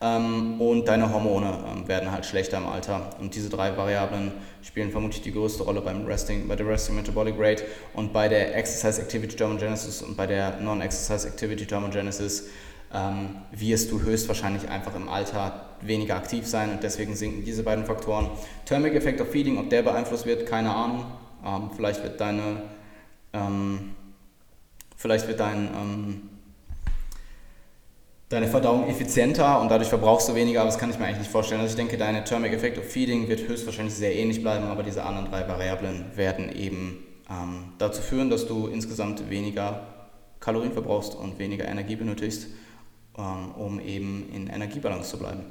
Ähm, 0.00 0.60
und 0.60 0.86
deine 0.88 1.10
Hormone 1.10 1.58
ähm, 1.72 1.88
werden 1.88 2.10
halt 2.10 2.26
schlechter 2.26 2.58
im 2.58 2.66
Alter. 2.66 3.10
Und 3.18 3.34
diese 3.34 3.48
drei 3.48 3.76
Variablen 3.76 4.32
spielen 4.62 4.90
vermutlich 4.90 5.22
die 5.22 5.32
größte 5.32 5.62
Rolle 5.62 5.80
beim 5.80 6.04
Resting, 6.04 6.46
bei 6.48 6.56
der 6.56 6.68
Resting 6.68 6.96
Metabolic 6.96 7.34
Rate 7.38 7.64
und 7.94 8.12
bei 8.12 8.28
der 8.28 8.54
Exercise 8.56 9.00
Activity 9.00 9.36
Thermogenesis 9.36 10.02
und 10.02 10.16
bei 10.16 10.26
der 10.26 10.60
Non-Exercise 10.60 11.28
Activity 11.28 11.64
Thermogenesis 11.64 12.48
ähm, 12.92 13.36
wirst 13.52 13.90
du 13.90 14.00
höchstwahrscheinlich 14.00 14.68
einfach 14.68 14.94
im 14.94 15.08
Alter 15.08 15.65
weniger 15.80 16.16
aktiv 16.16 16.46
sein 16.46 16.70
und 16.70 16.82
deswegen 16.82 17.14
sinken 17.14 17.44
diese 17.44 17.62
beiden 17.62 17.84
Faktoren. 17.84 18.30
Thermic 18.64 18.94
Effect 18.94 19.20
of 19.20 19.30
Feeding, 19.30 19.58
ob 19.58 19.70
der 19.70 19.82
beeinflusst 19.82 20.26
wird, 20.26 20.46
keine 20.46 20.74
Ahnung. 20.74 21.06
Ähm, 21.44 21.70
vielleicht 21.74 22.02
wird 22.02 22.20
deine, 22.20 22.62
ähm, 23.32 23.94
vielleicht 24.96 25.28
wird 25.28 25.40
dein 25.40 25.68
ähm, 25.74 26.22
deine 28.28 28.48
Verdauung 28.48 28.88
effizienter 28.88 29.60
und 29.60 29.70
dadurch 29.70 29.88
verbrauchst 29.88 30.28
du 30.28 30.34
weniger, 30.34 30.60
aber 30.60 30.70
das 30.70 30.78
kann 30.78 30.90
ich 30.90 30.98
mir 30.98 31.04
eigentlich 31.04 31.20
nicht 31.20 31.30
vorstellen. 31.30 31.60
Also 31.60 31.72
ich 31.72 31.76
denke, 31.76 31.96
deine 31.96 32.24
Thermic 32.24 32.52
Effect 32.52 32.78
of 32.78 32.84
Feeding 32.84 33.28
wird 33.28 33.48
höchstwahrscheinlich 33.48 33.94
sehr 33.94 34.14
ähnlich 34.14 34.42
bleiben, 34.42 34.66
aber 34.66 34.82
diese 34.82 35.04
anderen 35.04 35.30
drei 35.30 35.46
Variablen 35.46 36.06
werden 36.16 36.54
eben 36.54 37.04
ähm, 37.30 37.72
dazu 37.78 38.02
führen, 38.02 38.30
dass 38.30 38.46
du 38.46 38.66
insgesamt 38.66 39.30
weniger 39.30 39.86
Kalorien 40.40 40.72
verbrauchst 40.72 41.14
und 41.14 41.38
weniger 41.38 41.66
Energie 41.66 41.96
benötigst, 41.96 42.48
ähm, 43.16 43.52
um 43.56 43.80
eben 43.80 44.28
in 44.34 44.48
Energiebalance 44.48 45.10
zu 45.10 45.18
bleiben. 45.18 45.44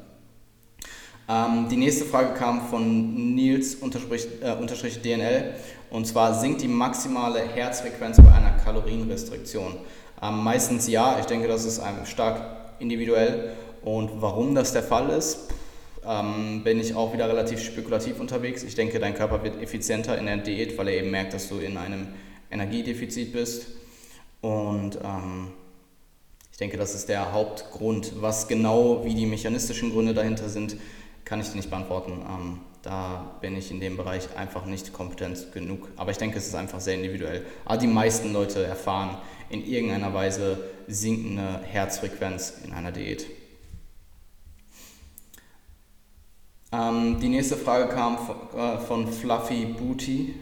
Ähm, 1.27 1.67
die 1.69 1.77
nächste 1.77 2.05
Frage 2.05 2.33
kam 2.33 2.67
von 2.67 3.33
Nils 3.35 3.75
unterstrich, 3.75 4.27
äh, 4.41 4.53
unterstrich 4.53 5.01
DNL 5.01 5.55
und 5.89 6.05
zwar 6.05 6.33
sinkt 6.33 6.61
die 6.61 6.67
maximale 6.67 7.39
Herzfrequenz 7.39 8.17
bei 8.17 8.31
einer 8.31 8.51
Kalorienrestriktion? 8.63 9.77
Ähm, 10.21 10.43
meistens 10.43 10.87
ja, 10.87 11.17
ich 11.19 11.25
denke, 11.25 11.47
das 11.47 11.65
ist 11.65 11.81
stark 12.05 12.41
individuell. 12.79 13.53
Und 13.83 14.21
warum 14.21 14.55
das 14.55 14.73
der 14.73 14.83
Fall 14.83 15.09
ist, 15.09 15.49
ähm, 16.05 16.63
bin 16.63 16.79
ich 16.79 16.95
auch 16.95 17.13
wieder 17.13 17.27
relativ 17.27 17.63
spekulativ 17.63 18.19
unterwegs. 18.19 18.63
Ich 18.63 18.75
denke, 18.75 18.99
dein 18.99 19.13
Körper 19.13 19.43
wird 19.43 19.61
effizienter 19.61 20.17
in 20.17 20.25
der 20.25 20.37
Diät, 20.37 20.77
weil 20.77 20.87
er 20.87 20.97
eben 20.97 21.11
merkt, 21.11 21.33
dass 21.33 21.49
du 21.49 21.59
in 21.59 21.77
einem 21.77 22.07
Energiedefizit 22.51 23.33
bist. 23.33 23.67
Und 24.41 24.99
ähm, 25.03 25.51
ich 26.51 26.57
denke, 26.57 26.77
das 26.77 26.95
ist 26.95 27.09
der 27.09 27.33
Hauptgrund. 27.33 28.13
Was 28.21 28.47
genau, 28.47 29.03
wie 29.03 29.15
die 29.15 29.25
mechanistischen 29.25 29.91
Gründe 29.91 30.13
dahinter 30.13 30.49
sind, 30.49 30.77
kann 31.25 31.41
ich 31.41 31.49
dir 31.49 31.57
nicht 31.57 31.69
beantworten. 31.69 32.23
Ähm, 32.27 32.61
da 32.83 33.35
bin 33.41 33.57
ich 33.57 33.71
in 33.71 33.79
dem 33.79 33.97
Bereich 33.97 34.37
einfach 34.37 34.65
nicht 34.65 34.93
kompetent 34.93 35.51
genug. 35.51 35.89
Aber 35.97 36.11
ich 36.11 36.17
denke, 36.17 36.37
es 36.37 36.47
ist 36.47 36.55
einfach 36.55 36.79
sehr 36.79 36.93
individuell. 36.93 37.43
Aber 37.65 37.77
die 37.77 37.87
meisten 37.87 38.31
Leute 38.31 38.63
erfahren 38.63 39.17
in 39.49 39.65
irgendeiner 39.65 40.13
Weise 40.13 40.63
sinkende 40.87 41.61
Herzfrequenz 41.63 42.61
in 42.63 42.73
einer 42.73 42.91
Diät. 42.91 43.25
Ähm, 46.71 47.19
die 47.19 47.29
nächste 47.29 47.57
Frage 47.57 47.89
kam 47.89 48.17
von, 48.19 48.59
äh, 48.59 48.77
von 48.79 49.11
Fluffy 49.11 49.65
Booty. 49.65 50.35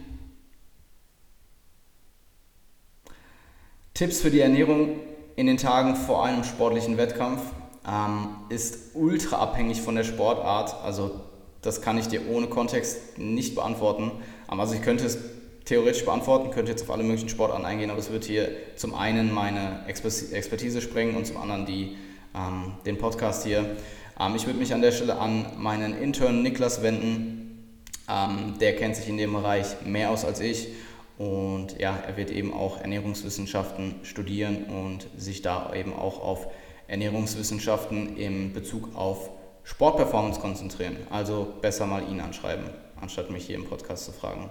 Tipps 3.94 4.20
für 4.20 4.30
die 4.30 4.40
Ernährung 4.40 5.00
in 5.36 5.46
den 5.46 5.56
Tagen 5.56 5.96
vor 5.96 6.24
einem 6.24 6.44
sportlichen 6.44 6.96
Wettkampf 6.98 7.40
ähm, 7.88 8.28
ist 8.48 8.94
ultra 8.94 9.38
abhängig 9.38 9.80
von 9.80 9.94
der 9.94 10.04
Sportart. 10.04 10.74
Also 10.82 11.20
das 11.62 11.80
kann 11.80 11.98
ich 11.98 12.08
dir 12.08 12.28
ohne 12.28 12.46
Kontext 12.46 13.18
nicht 13.18 13.54
beantworten. 13.54 14.12
Also 14.48 14.74
ich 14.74 14.82
könnte 14.82 15.06
es 15.06 15.18
theoretisch 15.64 16.04
beantworten, 16.04 16.50
könnte 16.50 16.70
jetzt 16.70 16.82
auf 16.82 16.90
alle 16.90 17.02
möglichen 17.02 17.28
Sportarten 17.28 17.64
eingehen, 17.64 17.90
aber 17.90 17.98
es 17.98 18.10
wird 18.10 18.24
hier 18.24 18.50
zum 18.76 18.94
einen 18.94 19.32
meine 19.32 19.84
Expertise 19.86 20.80
sprengen 20.80 21.16
und 21.16 21.26
zum 21.26 21.38
anderen 21.38 21.66
die, 21.66 21.96
ähm, 22.34 22.72
den 22.84 22.98
Podcast 22.98 23.44
hier. 23.44 23.76
Ähm, 24.20 24.36
ich 24.36 24.46
würde 24.46 24.58
mich 24.58 24.74
an 24.74 24.82
der 24.82 24.92
Stelle 24.92 25.18
an 25.18 25.46
meinen 25.56 25.96
Intern 25.96 26.42
Niklas 26.42 26.82
wenden. 26.82 27.80
Ähm, 28.08 28.58
der 28.60 28.76
kennt 28.76 28.96
sich 28.96 29.08
in 29.08 29.16
dem 29.16 29.32
Bereich 29.32 29.66
mehr 29.86 30.10
aus 30.10 30.26
als 30.26 30.40
ich 30.40 30.68
und 31.16 31.78
ja, 31.78 31.96
er 31.96 32.16
wird 32.16 32.30
eben 32.30 32.52
auch 32.52 32.80
Ernährungswissenschaften 32.80 33.94
studieren 34.02 34.64
und 34.64 35.06
sich 35.16 35.42
da 35.42 35.72
eben 35.74 35.92
auch 35.92 36.20
auf 36.20 36.48
Ernährungswissenschaften 36.86 38.16
in 38.16 38.52
Bezug 38.52 38.94
auf 38.94 39.30
Sportperformance 39.64 40.40
konzentrieren. 40.40 40.96
Also 41.10 41.54
besser 41.60 41.86
mal 41.86 42.08
ihn 42.08 42.20
anschreiben, 42.20 42.64
anstatt 43.00 43.30
mich 43.30 43.46
hier 43.46 43.56
im 43.56 43.64
Podcast 43.64 44.04
zu 44.04 44.12
fragen. 44.12 44.50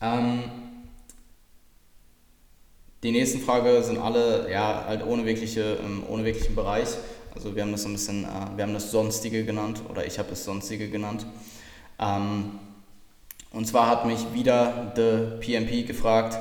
Ähm, 0.00 0.44
die 3.02 3.12
nächsten 3.12 3.40
Fragen 3.40 3.82
sind 3.82 3.98
alle 3.98 4.50
ja, 4.50 4.84
halt 4.86 5.06
ohne, 5.06 5.24
wirkliche, 5.24 5.78
ähm, 5.84 6.02
ohne 6.08 6.24
wirklichen 6.24 6.54
Bereich. 6.54 6.88
Also 7.34 7.54
wir 7.54 7.62
haben 7.62 7.72
das 7.72 7.82
so 7.82 7.88
ein 7.88 7.92
bisschen, 7.92 8.24
äh, 8.24 8.56
wir 8.56 8.64
haben 8.64 8.74
das 8.74 8.90
Sonstige 8.90 9.44
genannt 9.44 9.82
oder 9.88 10.06
ich 10.06 10.18
habe 10.18 10.32
es 10.32 10.44
Sonstige 10.44 10.88
genannt. 10.88 11.26
Ähm, 11.98 12.58
und 13.50 13.66
zwar 13.66 13.88
hat 13.88 14.06
mich 14.06 14.32
wieder 14.34 14.92
The 14.96 15.38
PMP 15.40 15.86
gefragt, 15.86 16.38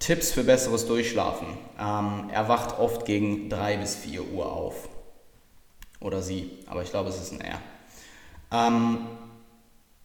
Tipps 0.00 0.32
für 0.32 0.42
besseres 0.42 0.86
Durchschlafen. 0.86 1.46
Ähm, 1.78 2.30
er 2.32 2.48
wacht 2.48 2.78
oft 2.78 3.04
gegen 3.04 3.48
3 3.50 3.76
bis 3.76 3.94
4 3.94 4.32
Uhr 4.32 4.50
auf. 4.50 4.88
Oder 6.00 6.22
sie, 6.22 6.50
aber 6.66 6.82
ich 6.82 6.90
glaube, 6.90 7.10
es 7.10 7.20
ist 7.20 7.32
ein 7.32 7.40
R. 7.42 7.60
Ähm, 8.50 9.06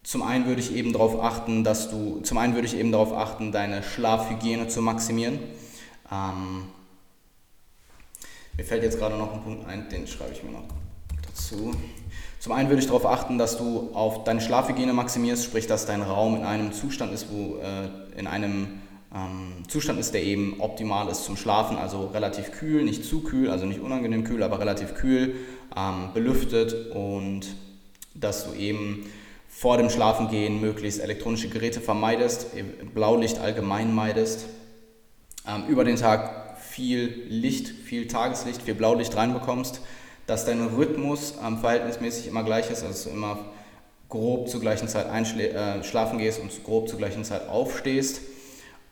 zum 0.03 0.21
einen 0.21 0.45
würde 0.45 0.59
ich 0.61 0.75
eben 0.75 0.91
darauf 0.91 1.19
achten, 1.19 1.63
dass 1.63 1.89
du, 1.89 2.19
zum 2.21 2.37
einen 2.37 2.53
würde 2.53 2.67
ich 2.67 2.77
eben 2.77 2.91
darauf 2.91 3.13
achten, 3.13 3.53
deine 3.53 3.81
Schlafhygiene 3.81 4.67
zu 4.67 4.81
maximieren. 4.81 5.39
Ähm, 6.11 6.67
mir 8.57 8.65
fällt 8.65 8.83
jetzt 8.83 8.99
gerade 8.99 9.15
noch 9.15 9.33
ein 9.33 9.43
Punkt 9.43 9.67
ein, 9.67 9.89
den 9.89 10.07
schreibe 10.07 10.33
ich 10.33 10.43
mir 10.43 10.51
noch 10.51 10.65
dazu. 11.25 11.73
Zum 12.39 12.51
einen 12.51 12.69
würde 12.69 12.81
ich 12.81 12.87
darauf 12.87 13.05
achten, 13.05 13.37
dass 13.37 13.57
du 13.57 13.91
auf 13.93 14.25
deine 14.25 14.41
Schlafhygiene 14.41 14.93
maximierst, 14.93 15.45
sprich, 15.45 15.67
dass 15.67 15.85
dein 15.85 16.01
Raum 16.01 16.35
in 16.35 16.43
einem 16.43 16.73
Zustand 16.73 17.13
ist, 17.13 17.27
wo 17.31 17.57
äh, 17.57 18.19
in 18.19 18.27
einem 18.27 18.81
Zustand 19.69 19.97
ist, 19.99 20.13
der 20.13 20.23
eben 20.23 20.59
optimal 20.59 21.07
ist 21.07 21.23
zum 21.23 21.37
Schlafen, 21.37 21.77
also 21.77 22.07
relativ 22.07 22.51
kühl, 22.51 22.83
nicht 22.83 23.05
zu 23.05 23.21
kühl, 23.21 23.49
also 23.49 23.65
nicht 23.65 23.79
unangenehm 23.79 24.25
kühl, 24.25 24.43
aber 24.43 24.59
relativ 24.59 24.95
kühl, 24.95 25.35
ähm, 25.75 26.09
belüftet 26.13 26.91
und 26.93 27.47
dass 28.13 28.45
du 28.45 28.53
eben 28.53 29.05
vor 29.47 29.77
dem 29.77 29.89
Schlafengehen 29.89 30.59
möglichst 30.59 30.99
elektronische 30.99 31.47
Geräte 31.47 31.79
vermeidest, 31.79 32.47
Blaulicht 32.93 33.39
allgemein 33.39 33.93
meidest, 33.93 34.47
ähm, 35.47 35.63
über 35.69 35.85
den 35.85 35.95
Tag 35.95 36.59
viel 36.59 37.23
Licht, 37.29 37.69
viel 37.69 38.07
Tageslicht, 38.07 38.63
viel 38.63 38.75
Blaulicht 38.75 39.15
reinbekommst, 39.15 39.79
dass 40.27 40.45
dein 40.45 40.61
Rhythmus 40.61 41.35
ähm, 41.45 41.59
verhältnismäßig 41.59 42.27
immer 42.27 42.43
gleich 42.43 42.69
ist, 42.69 42.83
also 42.83 43.11
immer 43.11 43.39
grob 44.09 44.49
zur 44.49 44.59
gleichen 44.59 44.89
Zeit 44.89 45.07
äh, 45.07 45.83
schlafen 45.85 46.17
gehst 46.17 46.41
und 46.41 46.51
grob 46.65 46.89
zur 46.89 46.97
gleichen 46.97 47.23
Zeit 47.23 47.47
aufstehst 47.47 48.19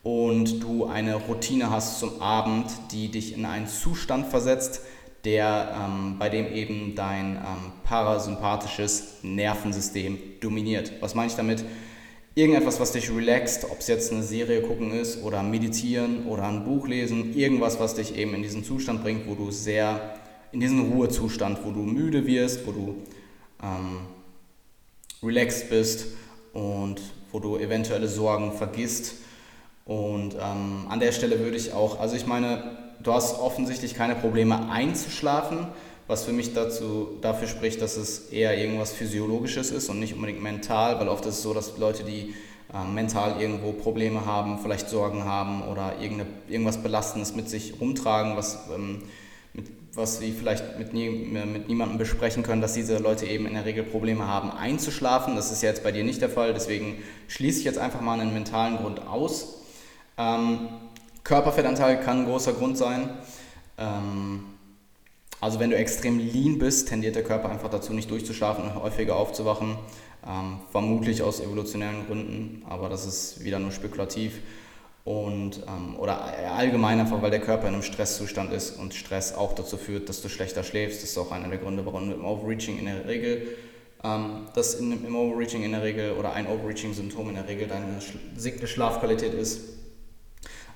und 0.04 0.62
du 0.62 0.84
eine 0.84 1.14
Routine 1.14 1.70
hast 1.70 1.98
zum 1.98 2.20
Abend, 2.20 2.66
die 2.92 3.10
dich 3.10 3.36
in 3.36 3.46
einen 3.46 3.66
Zustand 3.66 4.26
versetzt, 4.26 4.82
der, 5.24 5.74
ähm, 5.82 6.16
bei 6.18 6.28
dem 6.28 6.46
eben 6.52 6.94
dein 6.94 7.36
ähm, 7.36 7.72
parasympathisches 7.84 9.20
Nervensystem 9.22 10.18
dominiert. 10.40 10.92
Was 11.00 11.14
meine 11.14 11.28
ich 11.28 11.36
damit? 11.36 11.64
Irgendetwas, 12.34 12.80
was 12.80 12.92
dich 12.92 13.10
relaxt, 13.10 13.64
ob 13.64 13.78
es 13.78 13.86
jetzt 13.86 14.12
eine 14.12 14.22
Serie 14.22 14.60
gucken 14.60 14.92
ist 14.92 15.22
oder 15.22 15.42
meditieren 15.42 16.26
oder 16.26 16.44
ein 16.44 16.64
Buch 16.64 16.86
lesen, 16.86 17.34
irgendwas, 17.34 17.80
was 17.80 17.94
dich 17.94 18.16
eben 18.16 18.34
in 18.34 18.42
diesen 18.42 18.64
Zustand 18.64 19.02
bringt, 19.02 19.26
wo 19.26 19.34
du 19.34 19.50
sehr, 19.50 20.16
in 20.52 20.60
diesen 20.60 20.92
Ruhezustand, 20.92 21.64
wo 21.64 21.70
du 21.70 21.80
müde 21.80 22.26
wirst, 22.26 22.66
wo 22.66 22.72
du 22.72 22.96
ähm, 23.62 24.00
relaxed 25.22 25.70
bist 25.70 26.08
und 26.52 27.00
wo 27.32 27.38
du 27.38 27.56
eventuelle 27.56 28.08
Sorgen 28.08 28.52
vergisst. 28.52 29.23
Und 29.84 30.34
ähm, 30.34 30.86
an 30.88 31.00
der 31.00 31.12
Stelle 31.12 31.40
würde 31.40 31.56
ich 31.56 31.72
auch, 31.72 32.00
also 32.00 32.16
ich 32.16 32.26
meine, 32.26 32.76
du 33.02 33.12
hast 33.12 33.38
offensichtlich 33.38 33.94
keine 33.94 34.14
Probleme 34.14 34.70
einzuschlafen, 34.70 35.66
was 36.06 36.24
für 36.24 36.32
mich 36.32 36.54
dazu, 36.54 37.18
dafür 37.20 37.48
spricht, 37.48 37.80
dass 37.80 37.96
es 37.96 38.30
eher 38.30 38.58
irgendwas 38.58 38.92
Physiologisches 38.92 39.70
ist 39.70 39.88
und 39.88 40.00
nicht 40.00 40.14
unbedingt 40.14 40.42
mental, 40.42 40.98
weil 41.00 41.08
oft 41.08 41.24
ist 41.26 41.36
es 41.36 41.42
so, 41.42 41.54
dass 41.54 41.76
Leute, 41.78 42.04
die 42.04 42.34
äh, 42.72 42.84
mental 42.92 43.40
irgendwo 43.40 43.72
Probleme 43.72 44.24
haben, 44.24 44.58
vielleicht 44.58 44.88
Sorgen 44.88 45.24
haben 45.24 45.62
oder 45.62 45.94
irgendwas 46.00 46.78
Belastendes 46.78 47.34
mit 47.34 47.48
sich 47.48 47.74
rumtragen, 47.80 48.36
was, 48.36 48.58
ähm, 48.74 49.02
mit, 49.52 49.66
was 49.92 50.18
sie 50.18 50.32
vielleicht 50.32 50.78
mit, 50.78 50.94
nie, 50.94 51.10
mit 51.10 51.68
niemandem 51.68 51.98
besprechen 51.98 52.42
können, 52.42 52.62
dass 52.62 52.72
diese 52.72 52.98
Leute 52.98 53.26
eben 53.26 53.46
in 53.46 53.54
der 53.54 53.64
Regel 53.66 53.84
Probleme 53.84 54.26
haben 54.26 54.50
einzuschlafen. 54.50 55.36
Das 55.36 55.52
ist 55.52 55.62
ja 55.62 55.68
jetzt 55.68 55.82
bei 55.82 55.92
dir 55.92 56.04
nicht 56.04 56.22
der 56.22 56.30
Fall, 56.30 56.54
deswegen 56.54 57.02
schließe 57.28 57.58
ich 57.58 57.64
jetzt 57.64 57.78
einfach 57.78 58.00
mal 58.00 58.18
einen 58.18 58.32
mentalen 58.32 58.78
Grund 58.78 59.06
aus. 59.06 59.63
Ähm, 60.16 60.68
Körperfettanteil 61.24 62.00
kann 62.00 62.20
ein 62.20 62.26
großer 62.26 62.52
Grund 62.52 62.76
sein. 62.76 63.10
Ähm, 63.78 64.44
also 65.40 65.60
wenn 65.60 65.70
du 65.70 65.76
extrem 65.76 66.18
lean 66.18 66.58
bist, 66.58 66.88
tendiert 66.88 67.16
der 67.16 67.24
Körper 67.24 67.50
einfach 67.50 67.70
dazu, 67.70 67.92
nicht 67.92 68.10
durchzuschlafen 68.10 68.64
und 68.64 68.74
häufiger 68.74 69.16
aufzuwachen. 69.16 69.76
Ähm, 70.26 70.60
vermutlich 70.70 71.22
aus 71.22 71.40
evolutionären 71.40 72.06
Gründen, 72.06 72.62
aber 72.66 72.88
das 72.88 73.04
ist 73.04 73.44
wieder 73.44 73.58
nur 73.58 73.70
spekulativ. 73.70 74.40
Und, 75.04 75.60
ähm, 75.68 75.98
oder 75.98 76.22
allgemein 76.56 76.98
einfach, 76.98 77.20
weil 77.20 77.30
der 77.30 77.40
Körper 77.40 77.68
in 77.68 77.74
einem 77.74 77.82
Stresszustand 77.82 78.54
ist 78.54 78.78
und 78.78 78.94
Stress 78.94 79.34
auch 79.34 79.54
dazu 79.54 79.76
führt, 79.76 80.08
dass 80.08 80.22
du 80.22 80.30
schlechter 80.30 80.64
schläfst. 80.64 81.02
Das 81.02 81.10
ist 81.10 81.18
auch 81.18 81.30
einer 81.30 81.48
der 81.48 81.58
Gründe, 81.58 81.84
warum 81.84 82.10
im 82.10 82.24
Overreaching 82.24 82.78
in 82.78 82.86
der 82.86 83.06
Regel, 83.06 83.48
ähm, 84.02 84.46
das 84.54 84.74
in, 84.76 85.04
im 85.04 85.14
Overreaching 85.14 85.62
in 85.62 85.72
der 85.72 85.82
Regel 85.82 86.12
oder 86.12 86.32
ein 86.32 86.46
Overreaching-Symptom 86.46 87.28
in 87.28 87.34
der 87.34 87.46
Regel 87.46 87.68
deine 87.68 88.00
Schlafqualität 88.66 89.34
ist. 89.34 89.60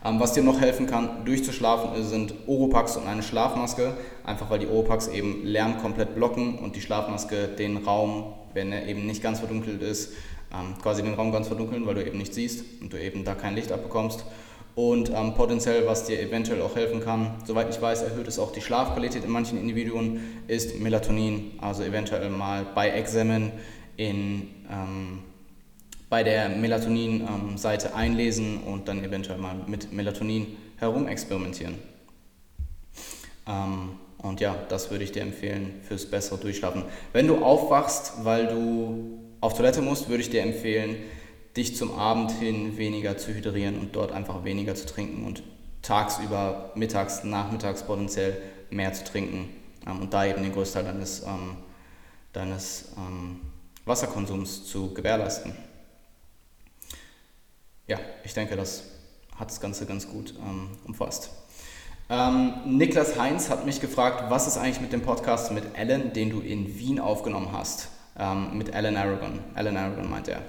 Ähm, 0.05 0.20
was 0.20 0.32
dir 0.32 0.42
noch 0.42 0.61
helfen 0.61 0.86
kann, 0.86 1.24
durchzuschlafen, 1.24 2.03
sind 2.05 2.34
Oropax 2.46 2.96
und 2.96 3.07
eine 3.07 3.22
Schlafmaske. 3.22 3.94
Einfach 4.24 4.49
weil 4.51 4.61
die 4.61 4.68
Oropax 4.68 5.09
eben 5.09 5.44
Lärm 5.44 5.78
komplett 5.78 6.14
blocken 6.14 6.59
und 6.59 6.76
die 6.76 6.80
Schlafmaske 6.80 7.49
den 7.49 7.78
Raum, 7.78 8.32
wenn 8.55 8.72
er 8.72 8.86
eben 8.86 9.07
nicht 9.07 9.22
ganz 9.22 9.40
verdunkelt 9.40 9.82
ist, 9.82 10.12
ähm, 10.53 10.76
quasi 10.80 11.03
den 11.03 11.14
Raum 11.14 11.32
ganz 11.32 11.49
verdunkeln, 11.49 11.86
weil 11.86 11.94
du 11.94 12.07
eben 12.07 12.18
nicht 12.18 12.34
siehst 12.34 12.64
und 12.80 12.92
du 12.92 13.01
eben 13.01 13.24
da 13.24 13.34
kein 13.34 13.55
Licht 13.55 13.72
abbekommst. 13.72 14.24
Und 14.74 15.11
ähm, 15.11 15.34
potenziell, 15.34 15.86
was 15.88 16.05
dir 16.05 16.20
eventuell 16.20 16.62
auch 16.62 16.76
helfen 16.76 17.01
kann, 17.01 17.34
soweit 17.44 17.68
ich 17.68 17.82
weiß, 17.82 18.03
erhöht 18.03 18.28
es 18.28 18.38
auch 18.38 18.53
die 18.53 18.61
Schlafqualität 18.61 19.24
in 19.24 19.30
manchen 19.30 19.59
Individuen, 19.59 20.20
ist 20.46 20.78
Melatonin. 20.78 21.59
Also 21.61 21.82
eventuell 21.82 22.30
mal 22.30 22.64
bei 22.76 22.90
Examen 22.90 23.51
in 23.96 24.49
ähm, 24.70 25.24
bei 26.09 26.23
der 26.23 26.49
Melatonin-Seite 26.49 27.95
einlesen 27.95 28.63
und 28.63 28.89
dann 28.89 29.05
eventuell 29.05 29.39
mal 29.39 29.55
mit 29.67 29.93
Melatonin 29.93 30.57
herumexperimentieren. 30.77 31.75
Ähm, 33.47 33.91
und 34.19 34.41
ja, 34.41 34.57
das 34.69 34.91
würde 34.91 35.05
ich 35.05 35.13
dir 35.13 35.23
empfehlen 35.23 35.81
fürs 35.83 36.07
bessere 36.07 36.39
Durchschlafen. 36.39 36.85
Wenn 37.13 37.27
du 37.27 37.45
aufwachst, 37.45 38.25
weil 38.25 38.49
du 38.49 39.21
auf 39.41 39.55
Toilette 39.55 39.83
musst, 39.83 40.09
würde 40.09 40.23
ich 40.23 40.31
dir 40.31 40.43
empfehlen, 40.43 40.97
dich 41.57 41.77
zum 41.77 41.97
Abend 41.97 42.33
hin 42.33 42.79
weniger 42.79 43.17
zu 43.17 43.33
hydrieren 43.33 43.79
und 43.79 43.95
dort 43.95 44.13
einfach 44.13 44.45
weniger 44.45 44.75
zu 44.75 44.87
trinken 44.87 45.25
und 45.27 45.43
tagsüber, 45.83 46.73
mittags, 46.75 47.23
nachmittags 47.23 47.85
potenziell 47.85 48.37
mehr 48.71 48.93
zu 48.93 49.05
trinken 49.05 49.51
ähm, 49.87 50.01
und 50.01 50.15
da 50.15 50.25
eben 50.25 50.43
den 50.43 50.53
Großteil 50.53 50.85
deines, 50.85 51.23
ähm, 51.23 51.57
deines 52.33 52.93
Wasserkonsums 53.85 54.67
zu 54.67 54.93
gewährleisten 54.93 55.68
ja, 57.89 57.99
ich 58.22 58.34
denke, 58.34 58.55
das 58.55 58.84
hat 59.36 59.51
das 59.51 59.61
Ganze 59.61 59.86
ganz 59.86 60.09
gut 60.09 60.34
ähm, 60.39 60.68
umfasst. 60.86 61.30
Ähm, 62.11 62.55
Niklas 62.64 63.18
Heinz 63.18 63.51
hat 63.51 63.66
mich 63.66 63.80
gefragt, 63.80 64.30
was 64.30 64.47
ist 64.47 64.57
eigentlich 64.57 64.80
mit 64.80 64.93
dem 64.93 65.03
Podcast 65.03 65.53
mit 65.53 65.64
Alan, 65.76 66.12
den 66.12 66.30
du 66.30 66.41
in 66.41 66.78
Wien 66.78 67.01
aufgenommen 67.01 67.51
hast? 67.53 67.89
Ähm, 68.18 68.57
mit 68.57 68.74
Alan 68.74 68.97
Aragon. 68.97 69.41
Alan 69.55 69.76
Aragon 69.76 70.11
meint 70.11 70.28
er. 70.28 70.43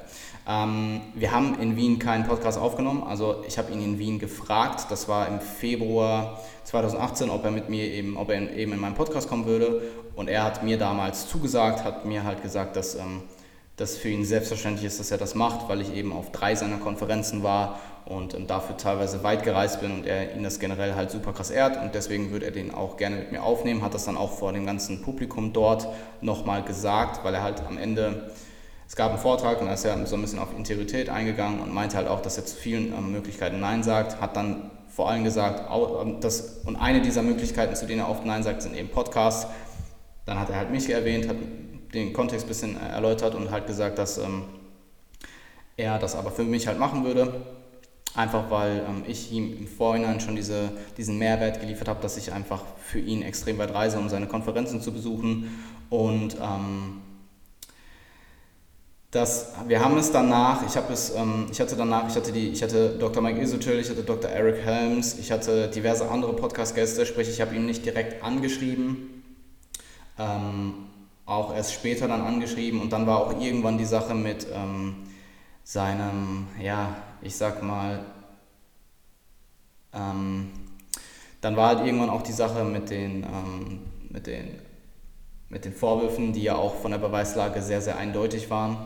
Ähm, 0.47 1.01
wir 1.13 1.31
haben 1.31 1.59
in 1.59 1.75
Wien 1.75 1.99
keinen 1.99 2.25
Podcast 2.25 2.57
aufgenommen, 2.57 3.03
also 3.03 3.43
ich 3.47 3.57
habe 3.57 3.71
ihn 3.71 3.83
in 3.83 3.99
Wien 3.99 4.17
gefragt, 4.17 4.87
das 4.89 5.07
war 5.07 5.27
im 5.27 5.39
Februar 5.39 6.39
2018, 6.63 7.29
ob 7.29 7.45
er 7.45 7.51
mit 7.51 7.69
mir 7.69 7.83
eben, 7.83 8.17
ob 8.17 8.31
er 8.31 8.51
eben 8.57 8.73
in 8.73 8.79
meinen 8.79 8.95
Podcast 8.95 9.29
kommen 9.29 9.45
würde 9.45 9.83
und 10.15 10.27
er 10.27 10.43
hat 10.43 10.63
mir 10.63 10.79
damals 10.79 11.27
zugesagt, 11.27 11.83
hat 11.83 12.05
mir 12.05 12.23
halt 12.23 12.41
gesagt, 12.41 12.75
dass 12.75 12.95
ähm, 12.95 13.21
das 13.79 13.95
für 13.95 14.09
ihn 14.09 14.25
selbstverständlich 14.25 14.85
ist, 14.85 14.99
dass 14.99 15.09
er 15.09 15.17
das 15.17 15.35
macht, 15.35 15.69
weil 15.69 15.79
ich 15.79 15.93
eben 15.93 16.11
auf 16.11 16.31
drei 16.31 16.53
seiner 16.55 16.77
Konferenzen 16.77 17.43
war 17.43 17.79
und 18.05 18.33
ähm, 18.33 18.45
dafür 18.45 18.75
teilweise 18.75 19.23
weit 19.23 19.43
gereist 19.43 19.79
bin 19.79 19.91
und 19.91 20.05
er 20.05 20.35
ihn 20.35 20.43
das 20.43 20.59
generell 20.59 20.95
halt 20.95 21.11
super 21.11 21.31
krass 21.31 21.49
ehrt 21.49 21.81
und 21.81 21.95
deswegen 21.95 22.31
würde 22.31 22.45
er 22.45 22.51
den 22.51 22.73
auch 22.73 22.97
gerne 22.97 23.15
mit 23.15 23.31
mir 23.31 23.41
aufnehmen, 23.41 23.81
hat 23.81 23.93
das 23.93 24.05
dann 24.05 24.17
auch 24.17 24.31
vor 24.33 24.51
dem 24.51 24.65
ganzen 24.65 25.01
Publikum 25.01 25.53
dort 25.53 25.87
nochmal 26.21 26.63
gesagt, 26.63 27.23
weil 27.23 27.33
er 27.33 27.41
halt 27.41 27.61
am 27.67 27.77
Ende, 27.77 28.31
es 28.85 28.95
gab 28.95 29.11
einen 29.11 29.19
Vortrag 29.19 29.61
und 29.61 29.67
da 29.67 29.73
ist 29.73 29.85
er 29.85 30.05
so 30.05 30.15
ein 30.15 30.21
bisschen 30.21 30.39
auf 30.39 30.49
Integrität 30.57 31.09
eingegangen 31.09 31.61
und 31.61 31.73
meinte 31.73 31.95
halt 31.95 32.09
auch, 32.09 32.21
dass 32.21 32.37
er 32.37 32.45
zu 32.45 32.57
vielen 32.57 32.91
ähm, 32.91 33.13
Möglichkeiten 33.13 33.61
Nein 33.61 33.83
sagt, 33.83 34.19
hat 34.19 34.35
dann 34.35 34.71
vor 34.89 35.09
allem 35.09 35.23
gesagt, 35.23 35.69
ähm, 35.71 36.19
dass, 36.19 36.59
und 36.65 36.75
eine 36.75 37.01
dieser 37.01 37.21
Möglichkeiten, 37.21 37.75
zu 37.75 37.85
denen 37.85 38.01
er 38.01 38.09
oft 38.09 38.25
Nein 38.25 38.43
sagt, 38.43 38.61
sind 38.61 38.75
eben 38.75 38.89
Podcasts. 38.89 39.47
Dann 40.25 40.39
hat 40.39 40.49
er 40.49 40.57
halt 40.57 40.71
mich 40.71 40.89
erwähnt, 40.89 41.29
hat 41.29 41.37
den 41.93 42.13
Kontext 42.13 42.45
ein 42.45 42.49
bisschen 42.49 42.77
erläutert 42.79 43.35
und 43.35 43.51
halt 43.51 43.67
gesagt, 43.67 43.97
dass 43.97 44.17
ähm, 44.17 44.43
er 45.77 45.97
das 45.97 46.15
aber 46.15 46.31
für 46.31 46.43
mich 46.43 46.67
halt 46.67 46.79
machen 46.79 47.03
würde. 47.03 47.41
Einfach 48.15 48.49
weil 48.49 48.83
ähm, 48.87 49.03
ich 49.07 49.31
ihm 49.31 49.55
im 49.57 49.67
Vorhinein 49.67 50.19
schon 50.19 50.35
diese, 50.35 50.71
diesen 50.97 51.17
Mehrwert 51.19 51.61
geliefert 51.61 51.87
habe, 51.87 52.01
dass 52.01 52.17
ich 52.17 52.33
einfach 52.33 52.63
für 52.83 52.99
ihn 52.99 53.21
extrem 53.21 53.57
weit 53.59 53.73
reise, 53.73 53.99
um 53.99 54.09
seine 54.09 54.27
Konferenzen 54.27 54.81
zu 54.81 54.91
besuchen. 54.91 55.63
Und 55.89 56.35
ähm, 56.41 57.01
das, 59.11 59.53
wir 59.67 59.83
haben 59.83 59.97
es 59.97 60.11
danach, 60.11 60.65
ich 60.67 60.75
habe 60.75 60.91
es, 60.93 61.15
ähm, 61.15 61.47
ich 61.51 61.59
hatte 61.59 61.75
danach, 61.75 62.09
ich 62.09 62.15
hatte 62.15 62.31
die, 62.31 62.49
ich 62.49 62.61
hatte 62.61 62.97
Dr. 62.99 63.21
Mike 63.21 63.41
Isotil, 63.41 63.79
ich 63.79 63.89
hatte 63.89 64.03
Dr. 64.03 64.29
Eric 64.29 64.63
Helms, 64.63 65.17
ich 65.17 65.31
hatte 65.31 65.67
diverse 65.69 66.09
andere 66.09 66.33
Podcast-Gäste, 66.33 67.05
sprich 67.05 67.29
ich 67.29 67.41
habe 67.41 67.55
ihn 67.55 67.65
nicht 67.65 67.85
direkt 67.85 68.23
angeschrieben. 68.23 69.23
Ähm, 70.17 70.88
auch 71.29 71.55
erst 71.55 71.73
später 71.73 72.07
dann 72.07 72.21
angeschrieben 72.21 72.81
und 72.81 72.91
dann 72.91 73.05
war 73.05 73.19
auch 73.19 73.39
irgendwann 73.39 73.77
die 73.77 73.85
Sache 73.85 74.15
mit 74.15 74.47
ähm, 74.53 74.95
seinem, 75.63 76.47
ja, 76.59 76.95
ich 77.21 77.35
sag 77.35 77.61
mal, 77.61 78.03
ähm, 79.93 80.49
dann 81.41 81.55
war 81.55 81.69
halt 81.69 81.85
irgendwann 81.85 82.09
auch 82.09 82.23
die 82.23 82.31
Sache 82.31 82.63
mit 82.63 82.89
den, 82.89 83.23
ähm, 83.23 83.79
mit, 84.09 84.25
den, 84.25 84.59
mit 85.49 85.65
den 85.65 85.73
Vorwürfen, 85.73 86.33
die 86.33 86.41
ja 86.41 86.55
auch 86.55 86.75
von 86.75 86.91
der 86.91 86.97
Beweislage 86.97 87.61
sehr, 87.61 87.81
sehr 87.81 87.97
eindeutig 87.97 88.49
waren. 88.49 88.77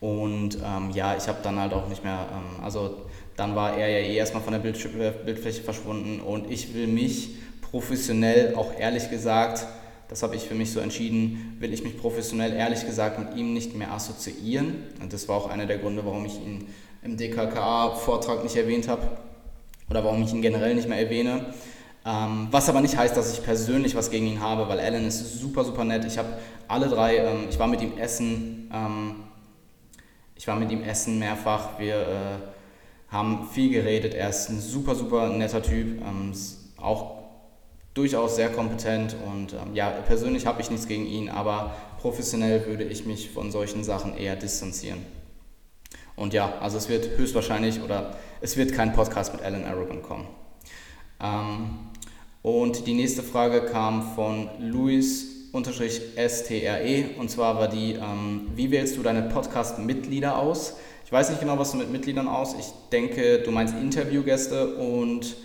Und 0.00 0.58
ähm, 0.62 0.90
ja, 0.90 1.16
ich 1.16 1.28
habe 1.28 1.38
dann 1.42 1.58
halt 1.58 1.72
auch 1.72 1.88
nicht 1.88 2.02
mehr, 2.02 2.26
ähm, 2.32 2.64
also 2.64 3.06
dann 3.36 3.54
war 3.54 3.76
er 3.76 3.88
ja 3.88 3.98
eh 3.98 4.16
erstmal 4.16 4.42
von 4.42 4.52
der 4.52 4.60
Bildfläche 4.60 5.62
verschwunden 5.62 6.20
und 6.20 6.50
ich 6.50 6.74
will 6.74 6.86
mich 6.86 7.36
professionell 7.60 8.54
auch 8.56 8.72
ehrlich 8.78 9.08
gesagt 9.10 9.66
das 10.08 10.22
habe 10.22 10.36
ich 10.36 10.42
für 10.42 10.54
mich 10.54 10.72
so 10.72 10.80
entschieden, 10.80 11.56
will 11.58 11.72
ich 11.72 11.82
mich 11.82 11.98
professionell 11.98 12.52
ehrlich 12.52 12.86
gesagt 12.86 13.18
mit 13.18 13.36
ihm 13.36 13.52
nicht 13.52 13.74
mehr 13.74 13.92
assoziieren. 13.92 14.84
Und 15.00 15.12
das 15.12 15.28
war 15.28 15.36
auch 15.36 15.48
einer 15.48 15.66
der 15.66 15.78
Gründe, 15.78 16.04
warum 16.04 16.24
ich 16.24 16.34
ihn 16.36 16.66
im 17.02 17.16
DKKA-Vortrag 17.16 18.42
nicht 18.44 18.56
erwähnt 18.56 18.88
habe 18.88 19.08
oder 19.90 20.04
warum 20.04 20.22
ich 20.22 20.32
ihn 20.32 20.42
generell 20.42 20.74
nicht 20.74 20.88
mehr 20.88 21.00
erwähne. 21.00 21.46
Ähm, 22.04 22.48
was 22.52 22.68
aber 22.68 22.80
nicht 22.80 22.96
heißt, 22.96 23.16
dass 23.16 23.32
ich 23.32 23.44
persönlich 23.44 23.96
was 23.96 24.10
gegen 24.10 24.26
ihn 24.26 24.40
habe, 24.40 24.68
weil 24.68 24.78
Alan 24.78 25.06
ist 25.06 25.40
super, 25.40 25.64
super 25.64 25.84
nett. 25.84 26.04
Ich 26.04 26.18
habe 26.18 26.28
alle 26.68 26.88
drei, 26.88 27.16
ähm, 27.16 27.46
ich 27.50 27.58
war 27.58 27.66
mit 27.66 27.80
ihm 27.80 27.98
essen, 27.98 28.70
ähm, 28.72 29.24
ich 30.36 30.46
war 30.46 30.56
mit 30.56 30.70
ihm 30.70 30.82
essen 30.82 31.18
mehrfach. 31.18 31.80
Wir 31.80 31.96
äh, 31.96 33.12
haben 33.12 33.48
viel 33.50 33.70
geredet. 33.70 34.14
Er 34.14 34.30
ist 34.30 34.48
ein 34.50 34.60
super, 34.60 34.94
super 34.94 35.30
netter 35.30 35.62
Typ. 35.62 36.00
Ähm, 36.00 36.32
auch 36.76 37.15
durchaus 37.96 38.36
sehr 38.36 38.50
kompetent 38.50 39.16
und 39.26 39.54
ähm, 39.54 39.74
ja, 39.74 39.88
persönlich 39.88 40.44
habe 40.46 40.60
ich 40.60 40.70
nichts 40.70 40.86
gegen 40.86 41.06
ihn, 41.06 41.30
aber 41.30 41.74
professionell 41.98 42.66
würde 42.66 42.84
ich 42.84 43.06
mich 43.06 43.30
von 43.30 43.50
solchen 43.50 43.82
Sachen 43.84 44.16
eher 44.16 44.36
distanzieren. 44.36 44.98
Und 46.14 46.34
ja, 46.34 46.58
also 46.60 46.76
es 46.76 46.90
wird 46.90 47.16
höchstwahrscheinlich 47.16 47.80
oder 47.82 48.14
es 48.42 48.58
wird 48.58 48.74
kein 48.74 48.92
Podcast 48.92 49.32
mit 49.32 49.42
Alan 49.42 49.64
Aragon 49.64 50.02
kommen. 50.02 50.26
Ähm, 51.22 51.70
und 52.42 52.86
die 52.86 52.92
nächste 52.94 53.22
Frage 53.22 53.62
kam 53.62 54.14
von 54.14 54.50
Luis-STRE 54.60 55.54
und 57.18 57.30
zwar 57.30 57.58
war 57.58 57.68
die, 57.68 57.94
ähm, 57.94 58.48
wie 58.54 58.70
wählst 58.70 58.98
du 58.98 59.02
deine 59.02 59.22
Podcast-Mitglieder 59.22 60.38
aus? 60.38 60.74
Ich 61.06 61.12
weiß 61.12 61.30
nicht 61.30 61.40
genau, 61.40 61.58
was 61.58 61.72
du 61.72 61.78
mit 61.78 61.90
Mitgliedern 61.90 62.28
aus. 62.28 62.54
Ich 62.58 62.66
denke, 62.92 63.38
du 63.38 63.50
meinst 63.52 63.74
Interviewgäste 63.74 64.76
und 64.76 65.36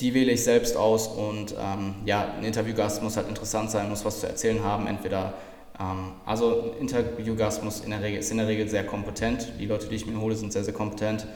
die 0.00 0.12
wähle 0.12 0.32
ich 0.32 0.44
selbst 0.44 0.76
aus 0.76 1.06
und 1.08 1.54
ähm, 1.58 1.94
ja, 2.04 2.34
ein 2.36 2.44
Interviewgast 2.44 3.02
muss 3.02 3.16
halt 3.16 3.28
interessant 3.28 3.70
sein, 3.70 3.88
muss 3.88 4.04
was 4.04 4.20
zu 4.20 4.26
erzählen 4.26 4.62
haben, 4.62 4.86
entweder 4.86 5.34
ähm, 5.80 6.12
also 6.24 6.72
ein 6.74 6.80
Interviewgast 6.80 7.64
muss 7.64 7.80
in 7.80 7.90
der 7.90 8.02
Regel, 8.02 8.20
ist 8.20 8.30
in 8.30 8.36
der 8.36 8.46
Regel 8.46 8.68
sehr 8.68 8.84
kompetent, 8.84 9.52
die 9.58 9.66
Leute, 9.66 9.88
die 9.88 9.94
ich 9.94 10.06
mir 10.06 10.20
hole, 10.20 10.36
sind 10.36 10.52
sehr, 10.52 10.64
sehr 10.64 10.74
kompetent 10.74 11.26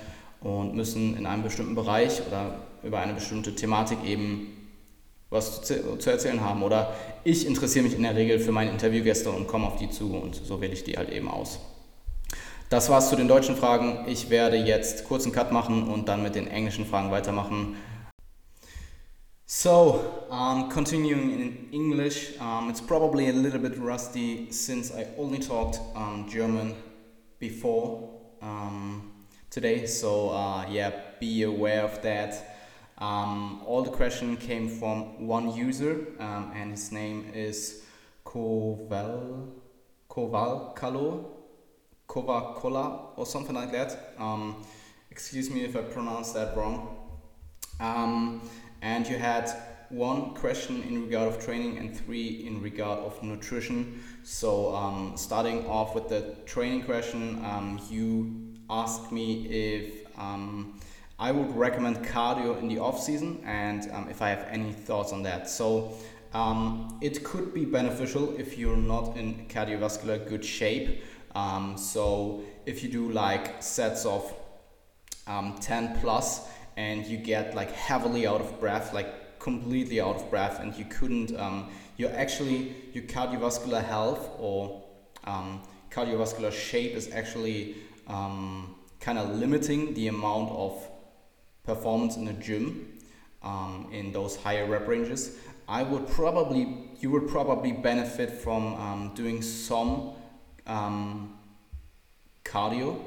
und 0.42 0.74
müssen 0.74 1.16
in 1.16 1.26
einem 1.26 1.42
bestimmten 1.42 1.74
Bereich 1.74 2.20
oder 2.26 2.54
über 2.82 2.98
eine 2.98 3.14
bestimmte 3.14 3.54
Thematik 3.54 3.98
eben 4.04 4.56
was 5.30 5.62
zu, 5.62 5.98
zu 5.98 6.10
erzählen 6.10 6.40
haben 6.40 6.62
oder 6.62 6.94
ich 7.24 7.46
interessiere 7.46 7.84
mich 7.84 7.94
in 7.94 8.02
der 8.02 8.16
Regel 8.16 8.40
für 8.40 8.52
meine 8.52 8.70
Interviewgäste 8.70 9.30
und 9.30 9.46
komme 9.46 9.66
auf 9.66 9.76
die 9.76 9.88
zu 9.88 10.14
und 10.14 10.34
so 10.34 10.60
wähle 10.60 10.72
ich 10.72 10.84
die 10.84 10.96
halt 10.96 11.10
eben 11.10 11.28
aus. 11.28 11.60
Das 12.68 12.88
war's 12.88 13.08
zu 13.08 13.16
den 13.16 13.26
deutschen 13.26 13.56
Fragen. 13.56 14.04
Ich 14.06 14.30
werde 14.30 14.56
jetzt 14.56 15.04
kurz 15.04 15.24
einen 15.24 15.32
Cut 15.32 15.50
machen 15.50 15.88
und 15.88 16.08
dann 16.08 16.22
mit 16.22 16.36
den 16.36 16.46
englischen 16.46 16.86
Fragen 16.86 17.10
weitermachen. 17.10 17.76
So, 19.52 20.28
um, 20.30 20.70
continuing 20.70 21.32
in 21.32 21.68
English, 21.72 22.38
um, 22.38 22.70
it's 22.70 22.80
probably 22.80 23.30
a 23.30 23.32
little 23.32 23.58
bit 23.58 23.76
rusty 23.78 24.52
since 24.52 24.94
I 24.94 25.08
only 25.18 25.40
talked 25.40 25.80
um, 25.96 26.28
German 26.30 26.76
before 27.40 28.20
um, 28.42 29.10
today. 29.50 29.86
So, 29.86 30.30
uh, 30.30 30.66
yeah, 30.70 30.92
be 31.18 31.42
aware 31.42 31.82
of 31.82 32.00
that. 32.02 32.60
Um, 32.98 33.64
all 33.66 33.82
the 33.82 33.90
question 33.90 34.36
came 34.36 34.68
from 34.68 35.26
one 35.26 35.52
user, 35.52 36.06
um, 36.20 36.52
and 36.54 36.70
his 36.70 36.92
name 36.92 37.32
is 37.34 37.82
Koval 38.24 39.48
Kovalkalo 40.08 41.24
Kovakola 42.08 43.18
or 43.18 43.26
something 43.26 43.56
like 43.56 43.72
that. 43.72 44.14
excuse 45.10 45.50
me 45.50 45.64
if 45.64 45.74
I 45.74 45.80
pronounce 45.80 46.30
that 46.34 46.56
wrong. 46.56 46.96
And 48.82 49.06
you 49.06 49.18
had 49.18 49.50
one 49.90 50.34
question 50.34 50.82
in 50.84 51.02
regard 51.02 51.28
of 51.28 51.44
training 51.44 51.78
and 51.78 51.96
three 51.96 52.46
in 52.46 52.62
regard 52.62 53.00
of 53.00 53.20
nutrition. 53.22 54.02
So 54.22 54.74
um, 54.74 55.14
starting 55.16 55.66
off 55.66 55.94
with 55.94 56.08
the 56.08 56.36
training 56.46 56.84
question, 56.84 57.44
um, 57.44 57.80
you 57.90 58.54
asked 58.70 59.10
me 59.10 59.46
if 59.48 60.06
um, 60.18 60.78
I 61.18 61.32
would 61.32 61.54
recommend 61.56 62.04
cardio 62.04 62.58
in 62.60 62.68
the 62.68 62.78
off 62.78 63.02
season 63.02 63.42
and 63.44 63.90
um, 63.90 64.08
if 64.08 64.22
I 64.22 64.30
have 64.30 64.46
any 64.48 64.72
thoughts 64.72 65.12
on 65.12 65.24
that. 65.24 65.50
So 65.50 65.94
um, 66.32 66.98
it 67.00 67.24
could 67.24 67.52
be 67.52 67.64
beneficial 67.64 68.38
if 68.38 68.56
you're 68.56 68.76
not 68.76 69.16
in 69.16 69.46
cardiovascular 69.48 70.26
good 70.28 70.44
shape. 70.44 71.02
Um, 71.34 71.76
so 71.76 72.42
if 72.64 72.82
you 72.82 72.88
do 72.88 73.10
like 73.10 73.62
sets 73.62 74.06
of 74.06 74.32
10 75.26 75.98
plus 76.00 76.48
and 76.80 77.06
you 77.06 77.18
get 77.18 77.54
like 77.54 77.72
heavily 77.72 78.26
out 78.26 78.40
of 78.40 78.58
breath, 78.58 78.94
like 78.94 79.38
completely 79.38 80.00
out 80.00 80.16
of 80.16 80.30
breath, 80.30 80.60
and 80.60 80.74
you 80.74 80.86
couldn't, 80.86 81.38
um, 81.38 81.68
you're 81.98 82.16
actually, 82.24 82.74
your 82.94 83.04
cardiovascular 83.04 83.84
health 83.84 84.30
or 84.38 84.82
um, 85.24 85.60
cardiovascular 85.90 86.50
shape 86.50 86.92
is 86.92 87.12
actually 87.12 87.76
um, 88.06 88.74
kind 88.98 89.18
of 89.18 89.28
limiting 89.36 89.92
the 89.92 90.08
amount 90.08 90.50
of 90.52 90.72
performance 91.64 92.16
in 92.16 92.24
the 92.24 92.32
gym 92.32 92.98
um, 93.42 93.88
in 93.92 94.10
those 94.12 94.36
higher 94.36 94.66
rep 94.66 94.88
ranges. 94.88 95.36
I 95.68 95.82
would 95.82 96.08
probably, 96.08 96.62
you 97.00 97.10
would 97.10 97.28
probably 97.28 97.72
benefit 97.72 98.30
from 98.30 98.74
um, 98.86 99.12
doing 99.14 99.42
some 99.42 100.12
um, 100.66 101.38
cardio 102.42 102.98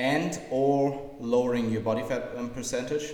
and 0.00 0.40
or 0.50 1.14
lowering 1.20 1.70
your 1.70 1.82
body 1.82 2.02
fat 2.02 2.30
um, 2.36 2.48
percentage. 2.50 3.12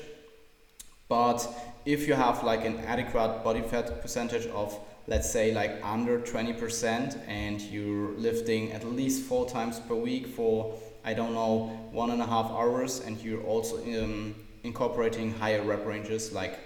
But 1.08 1.46
if 1.84 2.06
you 2.06 2.14
have 2.14 2.44
like 2.44 2.64
an 2.64 2.78
adequate 2.80 3.42
body 3.42 3.62
fat 3.62 4.00
percentage 4.00 4.46
of 4.46 4.78
let's 5.08 5.30
say 5.30 5.52
like 5.52 5.72
under 5.84 6.18
20% 6.18 7.18
and 7.28 7.60
you're 7.60 8.10
lifting 8.12 8.72
at 8.72 8.84
least 8.84 9.24
four 9.24 9.48
times 9.48 9.80
per 9.80 9.94
week 9.94 10.26
for 10.26 10.74
I 11.04 11.14
don't 11.14 11.34
know 11.34 11.88
one 11.92 12.10
and 12.10 12.20
a 12.20 12.26
half 12.26 12.50
hours 12.50 13.00
and 13.00 13.20
you're 13.20 13.42
also 13.42 13.76
um, 14.02 14.34
incorporating 14.64 15.32
higher 15.32 15.62
rep 15.62 15.86
ranges 15.86 16.32
like 16.32 16.58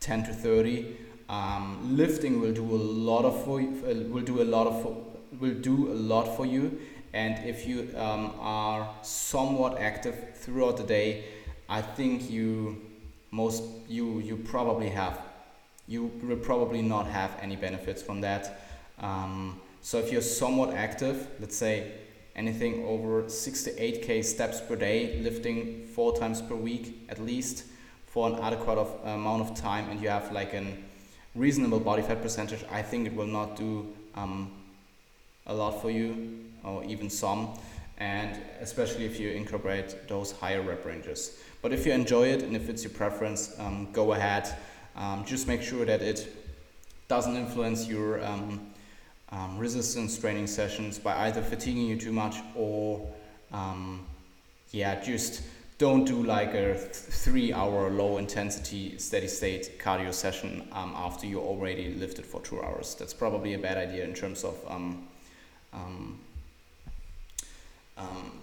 10 0.00 0.24
to 0.24 0.32
30 0.32 0.96
um, 1.28 1.96
lifting 1.96 2.40
will 2.40 2.52
do 2.52 2.64
a 2.64 2.82
lot 3.10 3.24
of 3.24 3.44
for 3.44 3.60
you, 3.60 3.70
uh, 3.86 4.12
will 4.12 4.24
do 4.24 4.42
a 4.42 4.48
lot 4.56 4.66
of 4.66 4.76
will 5.40 5.54
do 5.54 5.92
a 5.92 5.98
lot 6.12 6.36
for 6.36 6.46
you 6.46 6.80
and 7.14 7.42
if 7.46 7.66
you 7.66 7.88
um, 7.96 8.34
are 8.38 8.86
somewhat 9.02 9.78
active 9.78 10.36
throughout 10.36 10.76
the 10.76 10.82
day 10.82 11.24
i 11.68 11.80
think 11.80 12.30
you 12.30 12.76
most 13.30 13.62
you 13.88 14.18
you 14.20 14.36
probably 14.36 14.90
have 14.90 15.18
you 15.86 16.10
will 16.22 16.36
probably 16.36 16.82
not 16.82 17.06
have 17.06 17.30
any 17.42 17.56
benefits 17.56 18.02
from 18.02 18.20
that. 18.22 18.60
Um, 18.98 19.60
so 19.82 19.98
if 19.98 20.10
you're 20.10 20.22
somewhat 20.22 20.74
active 20.74 21.28
let's 21.40 21.56
say 21.56 21.92
anything 22.36 22.84
over 22.84 23.28
6 23.28 23.62
to 23.64 23.70
8k 23.72 24.24
steps 24.24 24.60
per 24.60 24.76
day 24.76 25.20
lifting 25.20 25.86
four 25.86 26.16
times 26.16 26.40
per 26.40 26.54
week 26.54 27.06
at 27.08 27.18
least 27.20 27.64
for 28.06 28.28
an 28.28 28.36
adequate 28.36 28.78
of, 28.78 28.88
amount 29.04 29.42
of 29.42 29.54
time 29.54 29.90
and 29.90 30.00
you 30.00 30.08
have 30.08 30.32
like 30.32 30.54
a 30.54 30.64
reasonable 31.34 31.80
body 31.80 32.02
fat 32.02 32.22
percentage 32.22 32.64
i 32.70 32.80
think 32.80 33.06
it 33.06 33.14
will 33.14 33.26
not 33.26 33.56
do 33.56 33.86
um, 34.14 34.50
a 35.46 35.54
lot 35.54 35.82
for 35.82 35.90
you 35.90 36.43
or 36.64 36.84
even 36.84 37.10
some 37.10 37.56
and 37.98 38.40
especially 38.60 39.04
if 39.04 39.20
you 39.20 39.30
incorporate 39.30 40.08
those 40.08 40.32
higher 40.32 40.62
rep 40.62 40.84
ranges. 40.84 41.38
But 41.62 41.72
if 41.72 41.86
you 41.86 41.92
enjoy 41.92 42.28
it 42.28 42.42
and 42.42 42.56
if 42.56 42.68
it's 42.68 42.82
your 42.82 42.92
preference, 42.92 43.54
um, 43.58 43.88
go 43.92 44.12
ahead. 44.12 44.52
Um, 44.96 45.24
just 45.24 45.46
make 45.46 45.62
sure 45.62 45.84
that 45.84 46.02
it 46.02 46.28
doesn't 47.08 47.36
influence 47.36 47.86
your 47.86 48.24
um, 48.24 48.70
um 49.30 49.58
resistance 49.58 50.18
training 50.18 50.46
sessions 50.46 50.98
by 50.98 51.26
either 51.26 51.42
fatiguing 51.42 51.86
you 51.86 51.96
too 51.96 52.12
much 52.12 52.36
or 52.54 53.08
um, 53.52 54.04
yeah, 54.70 55.00
just 55.00 55.42
don't 55.78 56.04
do 56.04 56.22
like 56.22 56.54
a 56.54 56.74
th 56.74 56.92
three 56.92 57.52
hour 57.52 57.90
low 57.90 58.18
intensity 58.18 58.98
steady 58.98 59.28
state 59.28 59.78
cardio 59.78 60.12
session 60.12 60.68
um, 60.72 60.92
after 60.96 61.26
you 61.26 61.40
already 61.40 61.94
lifted 61.94 62.24
for 62.24 62.40
two 62.42 62.60
hours. 62.62 62.94
That's 62.96 63.14
probably 63.14 63.54
a 63.54 63.58
bad 63.58 63.76
idea 63.78 64.04
in 64.04 64.14
terms 64.14 64.44
of 64.44 64.56
um, 64.68 65.08
um, 65.72 66.18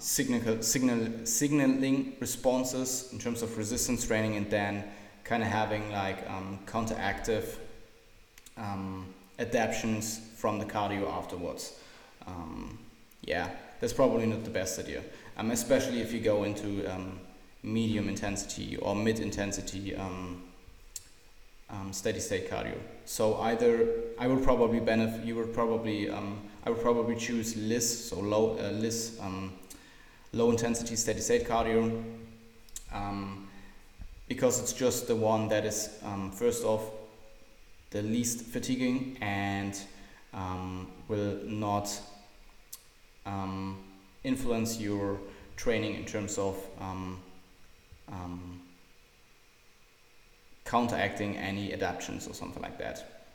signal, 0.01 0.61
signal, 0.61 1.25
signaling 1.25 2.15
responses 2.19 3.09
in 3.13 3.19
terms 3.19 3.41
of 3.41 3.57
resistance 3.57 4.05
training 4.05 4.35
and 4.35 4.49
then 4.49 4.83
kind 5.23 5.43
of 5.43 5.49
having 5.49 5.91
like 5.91 6.27
um, 6.29 6.59
counteractive 6.65 7.55
um, 8.57 9.13
adaptations 9.39 10.19
from 10.35 10.59
the 10.59 10.65
cardio 10.65 11.09
afterwards. 11.09 11.79
Um, 12.25 12.79
yeah, 13.21 13.49
that's 13.79 13.93
probably 13.93 14.25
not 14.25 14.43
the 14.43 14.49
best 14.49 14.79
idea, 14.79 15.03
um, 15.37 15.51
especially 15.51 16.01
if 16.01 16.11
you 16.11 16.19
go 16.19 16.43
into 16.43 16.85
um, 16.91 17.19
medium 17.63 18.09
intensity 18.09 18.77
or 18.77 18.95
mid 18.95 19.19
intensity 19.19 19.95
um, 19.95 20.43
um, 21.69 21.93
steady 21.93 22.19
state 22.19 22.49
cardio. 22.49 22.77
So 23.05 23.39
either 23.41 23.87
I 24.19 24.27
would 24.27 24.43
probably 24.43 24.79
benefit, 24.79 25.25
you 25.25 25.35
would 25.35 25.53
probably 25.53 26.09
um, 26.09 26.41
I 26.63 26.69
would 26.69 26.81
probably 26.81 27.15
choose 27.15 27.55
LIS, 27.55 28.09
so 28.09 28.19
low 28.19 28.57
uh, 28.59 28.71
LIS, 28.71 29.19
um, 29.19 29.53
low 30.33 30.51
intensity 30.51 30.95
steady 30.95 31.19
state 31.19 31.47
cardio, 31.47 32.03
um, 32.93 33.47
because 34.27 34.59
it's 34.59 34.73
just 34.73 35.07
the 35.07 35.15
one 35.15 35.47
that 35.49 35.65
is 35.65 35.89
um, 36.03 36.31
first 36.31 36.63
off 36.63 36.81
the 37.89 38.01
least 38.01 38.41
fatiguing 38.45 39.17
and 39.21 39.77
um, 40.33 40.87
will 41.07 41.39
not 41.43 41.99
um, 43.25 43.77
influence 44.23 44.79
your 44.79 45.19
training 45.57 45.95
in 45.95 46.05
terms 46.05 46.37
of 46.37 46.57
um, 46.79 47.19
counteracting 50.71 51.35
any 51.35 51.73
adaptations 51.73 52.27
or 52.27 52.33
something 52.33 52.63
like 52.63 52.77
that. 52.77 53.25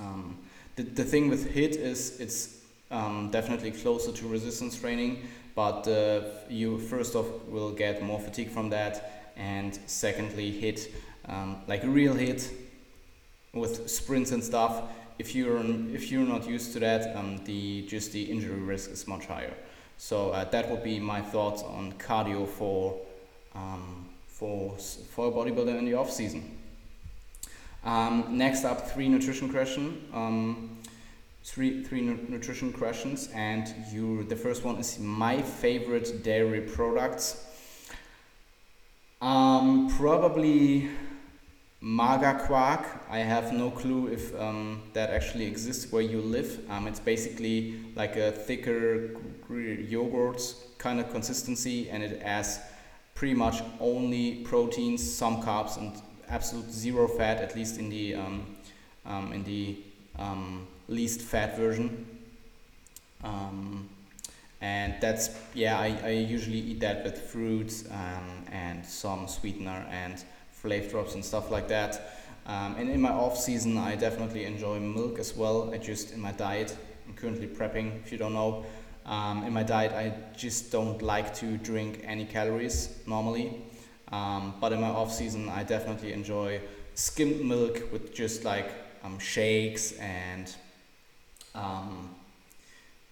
Um, 0.00 0.38
the, 0.76 0.82
the 0.82 1.04
thing 1.04 1.28
with 1.28 1.50
HIT 1.52 1.76
is 1.76 2.20
it's 2.20 2.58
um, 2.90 3.30
definitely 3.30 3.70
closer 3.70 4.12
to 4.12 4.28
resistance 4.28 4.78
training, 4.78 5.26
but 5.54 5.86
uh, 5.88 6.22
you 6.48 6.78
first 6.78 7.14
off 7.14 7.26
will 7.48 7.72
get 7.72 8.02
more 8.02 8.20
fatigue 8.20 8.50
from 8.50 8.70
that, 8.70 9.32
and 9.36 9.78
secondly, 9.86 10.50
HIT, 10.50 10.92
um, 11.28 11.62
like 11.66 11.84
a 11.84 11.88
real 11.88 12.14
hit 12.14 12.50
with 13.52 13.88
sprints 13.90 14.30
and 14.32 14.42
stuff. 14.42 14.82
If 15.18 15.34
you're 15.34 15.62
if 15.94 16.10
you're 16.10 16.26
not 16.26 16.48
used 16.48 16.72
to 16.74 16.80
that, 16.80 17.14
um, 17.16 17.38
the 17.44 17.86
just 17.86 18.12
the 18.12 18.22
injury 18.22 18.60
risk 18.60 18.90
is 18.90 19.06
much 19.06 19.26
higher. 19.26 19.54
So 19.98 20.30
uh, 20.30 20.44
that 20.44 20.70
would 20.70 20.82
be 20.82 20.98
my 20.98 21.20
thoughts 21.20 21.62
on 21.62 21.92
cardio 21.94 22.48
for 22.48 22.98
um, 23.54 24.08
for 24.26 24.76
for 24.78 25.28
a 25.28 25.30
bodybuilder 25.30 25.78
in 25.78 25.84
the 25.84 25.94
off 25.94 26.10
season. 26.10 26.58
Um, 27.84 28.36
next 28.38 28.64
up, 28.64 28.90
three 28.90 29.08
nutrition 29.08 29.48
question. 29.48 30.08
Um, 30.12 30.78
three 31.44 31.82
three 31.82 32.00
nu 32.00 32.16
nutrition 32.28 32.72
questions, 32.72 33.28
and 33.34 33.74
you. 33.92 34.24
The 34.24 34.36
first 34.36 34.64
one 34.64 34.76
is 34.76 34.98
my 34.98 35.42
favorite 35.42 36.22
dairy 36.22 36.60
products. 36.60 37.44
Um, 39.20 39.88
probably 39.96 40.90
Maga 41.80 42.44
quark. 42.46 42.86
I 43.10 43.18
have 43.18 43.52
no 43.52 43.70
clue 43.70 44.06
if 44.06 44.32
um, 44.40 44.82
that 44.92 45.10
actually 45.10 45.46
exists 45.46 45.90
where 45.90 46.02
you 46.02 46.20
live. 46.20 46.60
Um, 46.70 46.86
it's 46.86 47.00
basically 47.00 47.80
like 47.96 48.16
a 48.16 48.30
thicker 48.30 49.10
yogurt 49.50 50.40
kind 50.78 51.00
of 51.00 51.10
consistency, 51.10 51.90
and 51.90 52.04
it 52.04 52.22
has 52.22 52.60
pretty 53.16 53.34
much 53.34 53.62
only 53.80 54.36
proteins, 54.44 55.02
some 55.02 55.42
carbs, 55.42 55.76
and 55.76 55.92
absolute 56.32 56.70
zero 56.72 57.06
fat, 57.06 57.38
at 57.38 57.54
least 57.54 57.78
in 57.78 57.88
the 57.90 58.14
um, 58.14 58.56
um, 59.04 59.32
in 59.32 59.44
the 59.44 59.76
um, 60.18 60.66
least 60.88 61.20
fat 61.20 61.56
version. 61.56 62.06
Um, 63.22 63.88
and 64.60 64.94
that's 65.00 65.30
yeah, 65.54 65.78
I, 65.78 65.98
I 66.04 66.10
usually 66.10 66.58
eat 66.58 66.80
that 66.80 67.04
with 67.04 67.20
fruits 67.20 67.84
um, 67.90 68.44
and 68.50 68.84
some 68.84 69.28
sweetener 69.28 69.86
and 69.90 70.24
flavor 70.50 70.88
drops 70.88 71.14
and 71.14 71.24
stuff 71.24 71.50
like 71.50 71.68
that. 71.68 72.18
And 72.46 72.90
in 72.90 73.00
my 73.00 73.10
off 73.10 73.38
season, 73.38 73.78
I 73.78 73.94
definitely 73.96 74.44
enjoy 74.44 74.80
milk 74.80 75.18
as 75.18 75.36
well. 75.36 75.72
I 75.72 75.78
just 75.78 76.12
in 76.12 76.20
my 76.20 76.32
diet, 76.32 76.76
I'm 77.06 77.14
currently 77.14 77.46
prepping. 77.46 78.02
If 78.04 78.10
you 78.10 78.18
don't 78.18 78.34
know, 78.34 78.64
um, 79.04 79.44
in 79.44 79.52
my 79.52 79.62
diet, 79.62 79.92
I 79.92 80.14
just 80.36 80.70
don't 80.70 81.02
like 81.02 81.34
to 81.36 81.56
drink 81.58 82.00
any 82.04 82.24
calories 82.24 82.98
normally. 83.06 83.62
Um, 84.12 84.54
but 84.60 84.72
in 84.72 84.80
my 84.80 84.88
off 84.88 85.12
season, 85.12 85.48
I 85.48 85.62
definitely 85.62 86.12
enjoy 86.12 86.60
skimmed 86.94 87.40
milk 87.44 87.90
with 87.90 88.14
just 88.14 88.44
like 88.44 88.70
um, 89.02 89.18
shakes 89.18 89.92
and 89.92 90.54
um, 91.54 92.14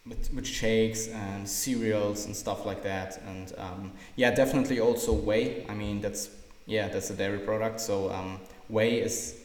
with, 0.07 0.33
with 0.35 0.47
shakes 0.47 1.09
and 1.09 1.49
cereals 1.49 2.27
and 2.27 2.37
stuff 2.37 2.67
like 2.67 2.83
that. 2.83 3.21
And 3.27 3.53
um, 3.59 3.93
yeah, 4.17 4.31
definitely 4.31 4.81
also 4.81 5.13
whey. 5.13 5.67
I 5.69 5.75
mean, 5.75 6.01
that's 6.01 6.31
yeah, 6.67 6.89
that's 6.89 7.11
a 7.11 7.15
dairy 7.15 7.39
product. 7.39 7.81
So 7.81 8.11
um, 8.11 8.39
whey 8.69 9.01
is 9.01 9.37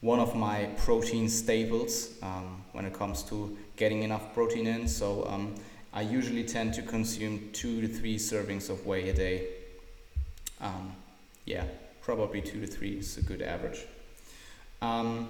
one 0.00 0.20
of 0.20 0.36
my 0.36 0.66
protein 0.76 1.28
staples 1.28 2.10
um, 2.22 2.62
when 2.72 2.84
it 2.84 2.94
comes 2.94 3.22
to 3.24 3.56
getting 3.76 4.02
enough 4.02 4.32
protein 4.34 4.66
in. 4.66 4.88
So 4.88 5.26
um, 5.28 5.54
I 5.92 6.02
usually 6.02 6.44
tend 6.44 6.74
to 6.74 6.82
consume 6.82 7.50
two 7.52 7.80
to 7.80 7.88
three 7.88 8.16
servings 8.16 8.70
of 8.70 8.86
whey 8.86 9.08
a 9.08 9.12
day. 9.12 9.48
Um, 10.60 10.94
yeah, 11.44 11.64
probably 12.00 12.40
two 12.40 12.60
to 12.60 12.66
three 12.66 12.98
is 12.98 13.16
a 13.18 13.22
good 13.22 13.42
average. 13.42 13.84
Um, 14.82 15.28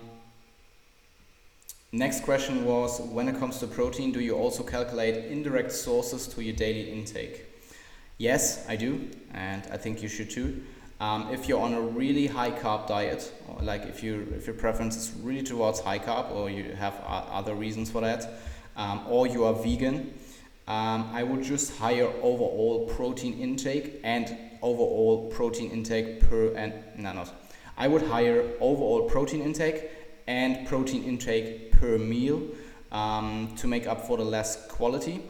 next 1.92 2.24
question 2.24 2.64
was 2.64 3.00
when 3.00 3.28
it 3.28 3.38
comes 3.38 3.58
to 3.58 3.66
protein, 3.66 4.12
do 4.12 4.20
you 4.20 4.34
also 4.34 4.62
calculate 4.62 5.26
indirect 5.26 5.72
sources 5.72 6.26
to 6.28 6.42
your 6.42 6.54
daily 6.54 6.90
intake? 6.90 7.46
Yes, 8.18 8.66
I 8.68 8.76
do, 8.76 9.10
and 9.34 9.62
I 9.70 9.76
think 9.76 10.02
you 10.02 10.08
should 10.08 10.30
too. 10.30 10.62
Um, 10.98 11.28
if 11.30 11.46
you're 11.46 11.60
on 11.60 11.74
a 11.74 11.80
really 11.80 12.26
high 12.26 12.50
carb 12.50 12.86
diet, 12.86 13.30
like 13.60 13.82
if 13.82 14.02
you 14.02 14.32
if 14.34 14.46
your 14.46 14.54
preference 14.54 14.96
is 14.96 15.12
really 15.20 15.42
towards 15.42 15.80
high 15.80 15.98
carb, 15.98 16.30
or 16.30 16.48
you 16.48 16.72
have 16.72 16.94
other 17.06 17.54
reasons 17.54 17.90
for 17.90 18.00
that, 18.00 18.40
um, 18.76 19.02
or 19.06 19.26
you 19.26 19.44
are 19.44 19.52
vegan, 19.52 20.14
um, 20.66 21.10
I 21.12 21.22
would 21.22 21.42
just 21.42 21.76
higher 21.76 22.10
overall 22.22 22.86
protein 22.96 23.38
intake 23.38 24.00
and 24.02 24.34
overall 24.62 25.28
protein 25.30 25.70
intake 25.70 26.20
per 26.20 26.54
and 26.54 26.72
no 26.96 27.12
not 27.12 27.34
I 27.78 27.88
would 27.88 28.02
higher 28.02 28.42
overall 28.60 29.02
protein 29.08 29.42
intake 29.42 29.90
and 30.26 30.66
protein 30.66 31.04
intake 31.04 31.72
per 31.72 31.98
meal 31.98 32.42
um, 32.90 33.54
to 33.56 33.66
make 33.66 33.86
up 33.86 34.06
for 34.06 34.16
the 34.16 34.24
less 34.24 34.66
quality. 34.68 35.20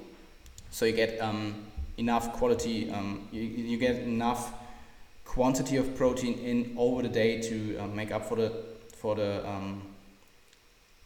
So 0.70 0.84
you 0.84 0.92
get 0.92 1.20
um, 1.20 1.66
enough 1.96 2.32
quality, 2.34 2.90
um, 2.92 3.28
you, 3.32 3.42
you 3.42 3.78
get 3.78 3.96
enough 3.96 4.52
quantity 5.24 5.76
of 5.76 5.96
protein 5.96 6.38
in 6.38 6.74
over 6.78 7.02
the 7.02 7.08
day 7.08 7.40
to 7.42 7.78
uh, 7.78 7.86
make 7.88 8.12
up 8.12 8.26
for 8.26 8.36
the 8.36 8.52
for 8.96 9.16
the 9.16 9.46
um, 9.48 9.82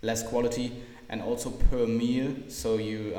less 0.03 0.23
quality 0.23 0.73
and 1.09 1.23
also 1.23 1.51
per 1.51 1.87
meal. 1.87 2.35
So 2.49 2.77
you 2.77 3.15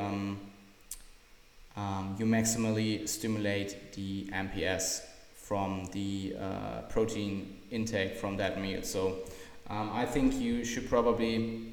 um, 1.76 2.16
you 2.18 2.26
maximally 2.26 3.08
stimulate 3.08 3.92
the 3.94 4.24
MPS 4.32 5.02
from 5.34 5.86
the 5.92 6.36
uh, 6.40 6.82
protein 6.88 7.58
intake 7.70 8.16
from 8.16 8.36
that 8.36 8.60
meal. 8.60 8.82
So 8.82 9.18
um, 9.68 9.90
I 9.92 10.06
think 10.06 10.34
you 10.34 10.64
should 10.64 10.88
probably 10.88 11.68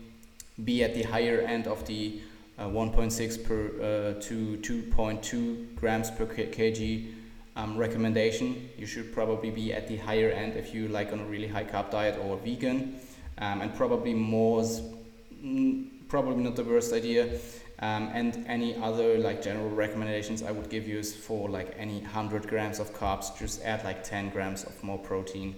be 0.63 0.83
at 0.83 0.93
the 0.93 1.03
higher 1.03 1.41
end 1.41 1.67
of 1.67 1.85
the 1.85 2.21
uh, 2.57 2.65
1.6 2.65 3.45
per 3.45 4.15
uh, 4.17 4.21
to 4.21 4.57
2.2 4.57 5.75
grams 5.75 6.11
per 6.11 6.25
kg 6.25 7.13
um, 7.55 7.77
recommendation. 7.77 8.69
You 8.77 8.85
should 8.85 9.13
probably 9.13 9.49
be 9.49 9.73
at 9.73 9.87
the 9.87 9.97
higher 9.97 10.29
end 10.29 10.57
if 10.57 10.73
you 10.73 10.87
like 10.87 11.13
on 11.13 11.19
a 11.19 11.25
really 11.25 11.47
high 11.47 11.63
carb 11.63 11.91
diet 11.91 12.17
or 12.21 12.37
vegan, 12.37 12.99
um, 13.37 13.61
and 13.61 13.73
probably 13.75 14.13
more 14.13 14.61
mm, 14.61 15.87
probably 16.09 16.43
not 16.43 16.55
the 16.55 16.63
worst 16.63 16.93
idea 16.93 17.29
um, 17.81 18.09
and 18.13 18.45
any 18.47 18.75
other 18.75 19.17
like 19.17 19.41
general 19.41 19.69
recommendations 19.69 20.43
I 20.43 20.51
would 20.51 20.69
give 20.69 20.87
you 20.87 20.99
is 20.99 21.15
for 21.15 21.47
like 21.49 21.73
any 21.77 21.99
100 21.99 22.47
grams 22.47 22.79
of 22.79 22.93
carbs, 22.93 23.37
just 23.37 23.63
add 23.63 23.85
like 23.85 24.03
10 24.03 24.29
grams 24.29 24.65
of 24.65 24.83
more 24.83 24.97
protein 24.97 25.55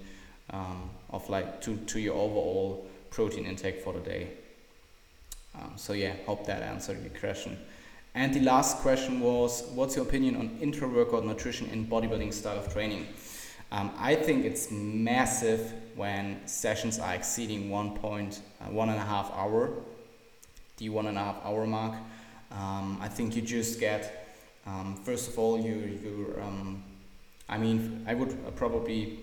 um, 0.52 0.92
of 1.10 1.28
like 1.30 1.62
to, 1.62 1.78
to 1.78 2.00
your 2.00 2.16
overall 2.16 2.88
protein 3.10 3.46
intake 3.46 3.82
for 3.84 3.94
the 3.94 4.00
day. 4.00 4.28
Um, 5.56 5.74
so 5.76 5.94
yeah, 5.94 6.14
hope 6.28 6.46
that 6.46 6.62
answered 6.62 7.02
your 7.02 7.20
question. 7.20 7.58
And 8.14 8.34
the 8.34 8.42
last 8.42 8.78
question 8.78 9.20
was, 9.20 9.64
what's 9.74 9.96
your 9.96 10.06
opinion 10.06 10.36
on 10.36 10.58
intra-workout 10.62 11.26
nutrition 11.26 11.70
in 11.70 11.88
bodybuilding 11.88 12.34
style 12.34 12.58
of 12.58 12.72
training? 12.72 13.08
Um, 13.72 13.92
I 13.98 14.16
think 14.16 14.46
it's 14.46 14.70
massive 14.70 15.74
when 15.96 16.46
sessions 16.46 17.00
are 17.00 17.16
exceeding 17.16 17.70
one 17.70 17.98
point, 17.98 18.42
uh, 18.60 18.66
one 18.66 18.90
and 18.90 18.98
a 19.00 19.04
half 19.04 19.32
hour 19.34 19.72
the 20.82 20.90
one 20.90 21.06
and 21.06 21.18
a 21.18 21.22
half 21.22 21.46
hour 21.46 21.68
mark. 21.68 21.94
Um, 22.52 22.98
I 23.02 23.08
think 23.08 23.36
you 23.36 23.42
just 23.42 23.80
get, 23.80 24.28
um, 24.66 24.96
first 25.04 25.30
of 25.30 25.40
all, 25.40 25.60
you, 25.60 26.00
you 26.04 26.36
um, 26.42 26.84
I 27.48 27.58
mean, 27.58 28.04
I 28.08 28.14
would 28.14 28.56
probably 28.56 29.20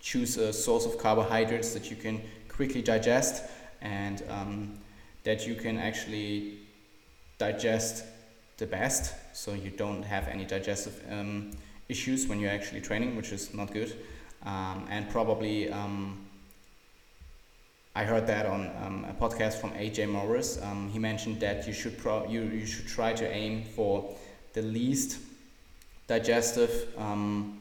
choose 0.00 0.36
a 0.36 0.52
source 0.52 0.86
of 0.86 0.98
carbohydrates 0.98 1.72
that 1.74 1.90
you 1.90 1.96
can 1.96 2.22
quickly 2.48 2.82
digest 2.82 3.44
and 3.80 4.22
um, 4.28 4.78
that 5.24 5.46
you 5.46 5.54
can 5.54 5.78
actually 5.78 6.58
digest 7.38 8.04
the 8.58 8.66
best 8.66 9.14
so 9.34 9.54
you 9.54 9.70
don't 9.70 10.02
have 10.02 10.28
any 10.28 10.44
digestive 10.44 11.02
um, 11.10 11.50
issues 11.88 12.28
when 12.28 12.38
you're 12.38 12.50
actually 12.50 12.80
training, 12.80 13.16
which 13.16 13.32
is 13.32 13.52
not 13.54 13.72
good. 13.72 13.96
Um, 14.44 14.86
and 14.90 15.08
probably 15.08 15.70
I 17.94 18.04
heard 18.04 18.26
that 18.26 18.46
on 18.46 18.70
um, 18.82 19.04
a 19.04 19.12
podcast 19.12 19.60
from 19.60 19.72
AJ 19.72 20.08
Morris. 20.08 20.58
Um, 20.62 20.88
he 20.88 20.98
mentioned 20.98 21.40
that 21.40 21.66
you 21.66 21.74
should 21.74 21.98
pro- 21.98 22.26
you, 22.26 22.42
you 22.42 22.64
should 22.64 22.88
try 22.88 23.12
to 23.12 23.30
aim 23.30 23.64
for 23.64 24.14
the 24.54 24.62
least 24.62 25.18
digestive 26.06 26.88
um, 26.96 27.58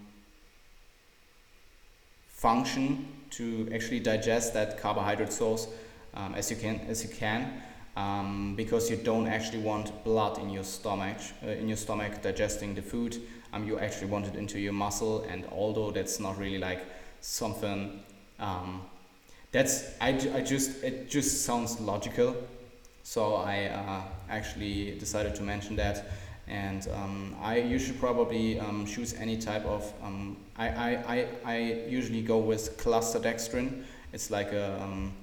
function 2.30 3.08
to 3.32 3.70
actually 3.74 4.00
digest 4.00 4.54
that 4.54 4.80
carbohydrate 4.80 5.32
source 5.32 5.68
um, 6.14 6.34
as 6.36 6.50
you 6.50 6.58
can 6.58 6.80
as 6.90 7.04
you 7.04 7.10
can 7.10 7.62
um, 7.96 8.56
because 8.56 8.90
you 8.90 8.98
don't 8.98 9.28
actually 9.28 9.60
want 9.62 10.04
blood 10.04 10.38
in 10.40 10.50
your 10.50 10.64
stomach 10.64 11.18
uh, 11.44 11.50
in 11.50 11.68
your 11.68 11.78
stomach 11.78 12.22
digesting 12.22 12.74
the 12.74 12.82
food 12.82 13.22
um, 13.54 13.66
you 13.68 13.78
actually 13.80 14.08
want 14.08 14.26
it 14.26 14.36
into 14.36 14.60
your 14.60 14.74
muscle 14.74 15.24
and 15.30 15.46
although 15.52 15.92
that's 15.92 16.20
not 16.20 16.38
really 16.38 16.58
like 16.58 16.84
something 17.22 18.02
that's 19.52 19.92
I, 20.00 20.10
I 20.34 20.42
just 20.42 20.84
it 20.84 21.10
just 21.10 21.46
sounds 21.46 21.80
logical. 21.80 22.36
So 23.04 23.36
I 23.36 23.66
uh, 23.66 24.02
actually 24.30 24.98
decided 24.98 25.36
to 25.36 25.44
mention 25.44 25.76
that. 25.78 26.12
And 26.48 26.88
um, 26.94 27.36
I 27.42 27.58
you 27.58 27.80
should 27.80 28.00
probably 28.00 28.60
um, 28.60 28.86
choose 28.86 29.14
any 29.14 29.38
type 29.38 29.66
of 29.66 29.94
um, 30.04 30.38
I, 30.58 30.68
I, 30.68 30.90
I, 31.08 31.28
I 31.46 31.58
usually 31.88 32.22
go 32.22 32.38
with 32.40 32.78
cluster 32.78 33.20
dextrin 33.20 33.84
it's 34.14 34.30
like 34.30 34.52
a 34.52 34.82
um, 34.82 35.14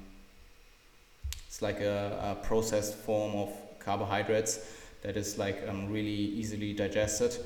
it's 1.47 1.61
like 1.63 1.81
a, 1.81 2.37
a, 2.39 2.47
processed 2.47 2.95
form 2.95 3.35
of 3.35 3.51
carbohydrates 3.79 4.61
that 5.03 5.17
is 5.17 5.39
like 5.39 5.63
um, 5.69 5.91
really 5.91 6.11
easily 6.11 6.73
digested. 6.73 7.37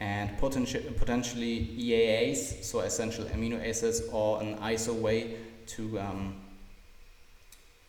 And 0.00 0.30
potenti- 0.38 0.96
potentially 0.96 1.66
EAAs, 1.76 2.62
so 2.62 2.80
essential 2.80 3.24
amino 3.26 3.58
acids, 3.68 4.02
or 4.12 4.40
an 4.40 4.56
ISO 4.58 4.94
way 4.94 5.36
to 5.68 5.98
um, 6.00 6.36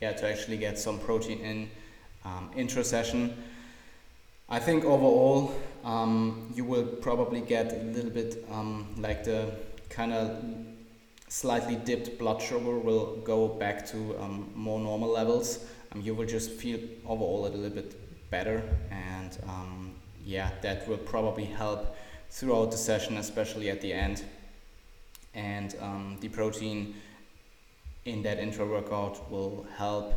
yeah 0.02 0.12
to 0.14 0.28
actually 0.28 0.58
get 0.58 0.78
some 0.78 1.00
protein 1.00 1.40
in 1.40 1.70
um, 2.26 2.50
intra-session. 2.56 3.36
I 4.50 4.60
think 4.60 4.84
overall 4.84 5.54
um, 5.84 6.52
you 6.56 6.66
will 6.66 6.86
probably 6.86 7.42
get 7.42 7.72
a 7.74 7.84
little 7.84 8.10
bit 8.12 8.46
um, 8.52 8.88
like 8.98 9.24
the 9.24 9.52
kind 9.90 10.14
of 10.14 10.44
slightly 11.28 11.76
dipped 11.76 12.18
blood 12.18 12.42
sugar 12.42 12.78
will 12.80 13.18
go 13.18 13.48
back 13.48 13.86
to 13.88 14.18
um, 14.20 14.50
more 14.56 14.80
normal 14.80 15.10
levels. 15.10 15.66
Um, 15.92 16.02
you 16.02 16.16
will 16.16 16.26
just 16.26 16.52
feel 16.52 16.80
overall 17.06 17.48
a 17.48 17.50
little 17.50 17.70
bit 17.70 17.96
better 18.32 18.64
and 18.92 19.38
yeah 20.30 20.52
that 20.62 20.88
will 20.88 20.98
probably 20.98 21.46
help 21.46 21.96
throughout 22.30 22.70
the 22.70 22.78
session 22.78 23.18
especially 23.18 23.70
at 23.70 23.82
the 23.82 23.92
end 23.92 24.24
and 25.34 25.76
um, 25.82 26.18
the 26.22 26.30
protein 26.30 26.94
in 28.06 28.24
that 28.24 28.40
intro 28.40 28.66
workout 28.68 29.30
will 29.32 29.66
help 29.78 30.14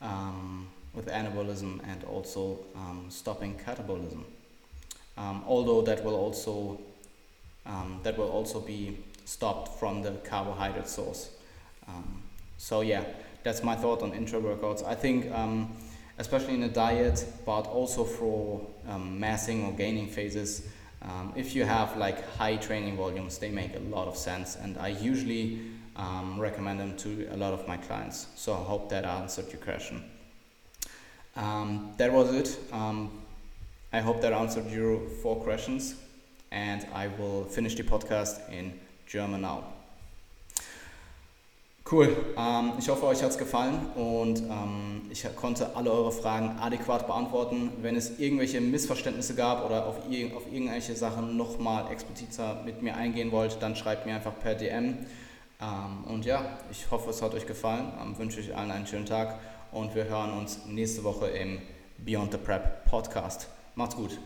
um, 0.00 0.68
with 0.94 1.06
anabolism 1.06 1.80
and 1.88 2.04
also 2.04 2.58
um, 2.74 3.06
stopping 3.08 3.58
catabolism. 3.58 4.24
Um, 5.16 5.44
although 5.46 5.82
that 5.82 6.04
will 6.04 6.16
also 6.16 6.80
um, 7.66 8.00
that 8.02 8.16
will 8.16 8.30
also 8.30 8.60
be 8.60 8.98
stopped 9.26 9.78
from 9.78 10.02
the 10.02 10.12
carbohydrate 10.24 10.88
source. 10.88 11.30
Um, 11.86 12.22
so 12.56 12.80
yeah, 12.80 13.04
that's 13.42 13.62
my 13.62 13.76
thought 13.76 14.02
on 14.02 14.12
intro 14.12 14.40
workouts. 14.40 14.84
I 14.84 14.94
think 14.94 15.30
um, 15.32 15.76
especially 16.18 16.54
in 16.54 16.62
a 16.62 16.68
diet, 16.68 17.24
but 17.46 17.62
also 17.62 18.04
for 18.04 18.66
massing 18.98 19.64
or 19.64 19.72
gaining 19.72 20.08
phases. 20.08 20.68
if 21.36 21.54
you 21.54 21.64
have 21.64 21.96
like 21.96 22.28
high 22.36 22.56
training 22.56 22.96
volumes, 22.96 23.38
they 23.38 23.50
make 23.50 23.76
a 23.76 23.78
lot 23.78 24.08
of 24.08 24.16
sense, 24.16 24.56
and 24.56 24.76
I 24.78 24.88
usually 24.88 25.60
um, 26.00 26.40
recommend 26.40 26.80
them 26.80 26.96
to 26.96 27.28
a 27.32 27.36
lot 27.36 27.52
of 27.52 27.66
my 27.68 27.76
clients. 27.76 28.26
So 28.34 28.54
I 28.54 28.64
hope 28.64 28.88
that 28.90 29.04
answered 29.04 29.52
your 29.52 29.60
question. 29.60 30.02
Um, 31.36 31.92
that 31.98 32.12
was 32.12 32.32
it. 32.34 32.58
Um, 32.72 33.10
I 33.92 34.00
hope 34.00 34.20
that 34.22 34.32
answered 34.32 34.70
your 34.70 35.00
four 35.22 35.36
questions, 35.36 35.94
and 36.50 36.86
I 36.94 37.08
will 37.08 37.44
finish 37.44 37.74
the 37.74 37.82
podcast 37.82 38.40
in 38.50 38.72
German 39.06 39.42
now. 39.42 39.64
Cool. 41.90 42.06
Ähm, 42.36 42.74
ich 42.78 42.88
hoffe, 42.88 43.04
euch 43.06 43.20
hat 43.20 43.30
es 43.30 43.38
gefallen 43.38 43.84
und 43.96 44.38
ähm, 44.42 45.02
ich 45.10 45.24
konnte 45.34 45.74
alle 45.74 45.90
eure 45.90 46.12
Fragen 46.12 46.56
adäquat 46.60 47.08
beantworten. 47.08 47.72
Wenn 47.82 47.96
es 47.96 48.20
irgendwelche 48.20 48.60
Missverständnisse 48.60 49.34
gab 49.34 49.66
oder 49.66 49.86
auf, 49.86 49.96
ir 50.08 50.36
auf 50.36 50.44
irgendwelche 50.52 50.94
Sachen 50.94 51.36
nochmal 51.36 51.90
expliziter 51.90 52.62
mit 52.64 52.80
mir 52.80 52.94
eingehen 52.94 53.32
wollt, 53.32 53.60
dann 53.60 53.74
schreibt 53.74 54.06
mir 54.06 54.14
einfach 54.14 54.38
per 54.38 54.54
DM. 54.54 54.98
Ähm, 55.60 56.04
und 56.04 56.24
ja, 56.24 56.58
ich 56.70 56.90
hoffe, 56.90 57.10
es 57.10 57.22
hat 57.22 57.34
euch 57.34 57.46
gefallen. 57.46 57.92
Ähm, 58.00 58.18
wünsche 58.18 58.40
ich 58.40 58.56
allen 58.56 58.70
einen 58.70 58.86
schönen 58.86 59.06
Tag 59.06 59.38
und 59.72 59.94
wir 59.94 60.04
hören 60.04 60.32
uns 60.32 60.66
nächste 60.66 61.04
Woche 61.04 61.28
im 61.28 61.60
Beyond 61.98 62.32
the 62.32 62.38
Prep 62.38 62.84
Podcast. 62.86 63.48
Macht's 63.74 63.96
gut. 63.96 64.18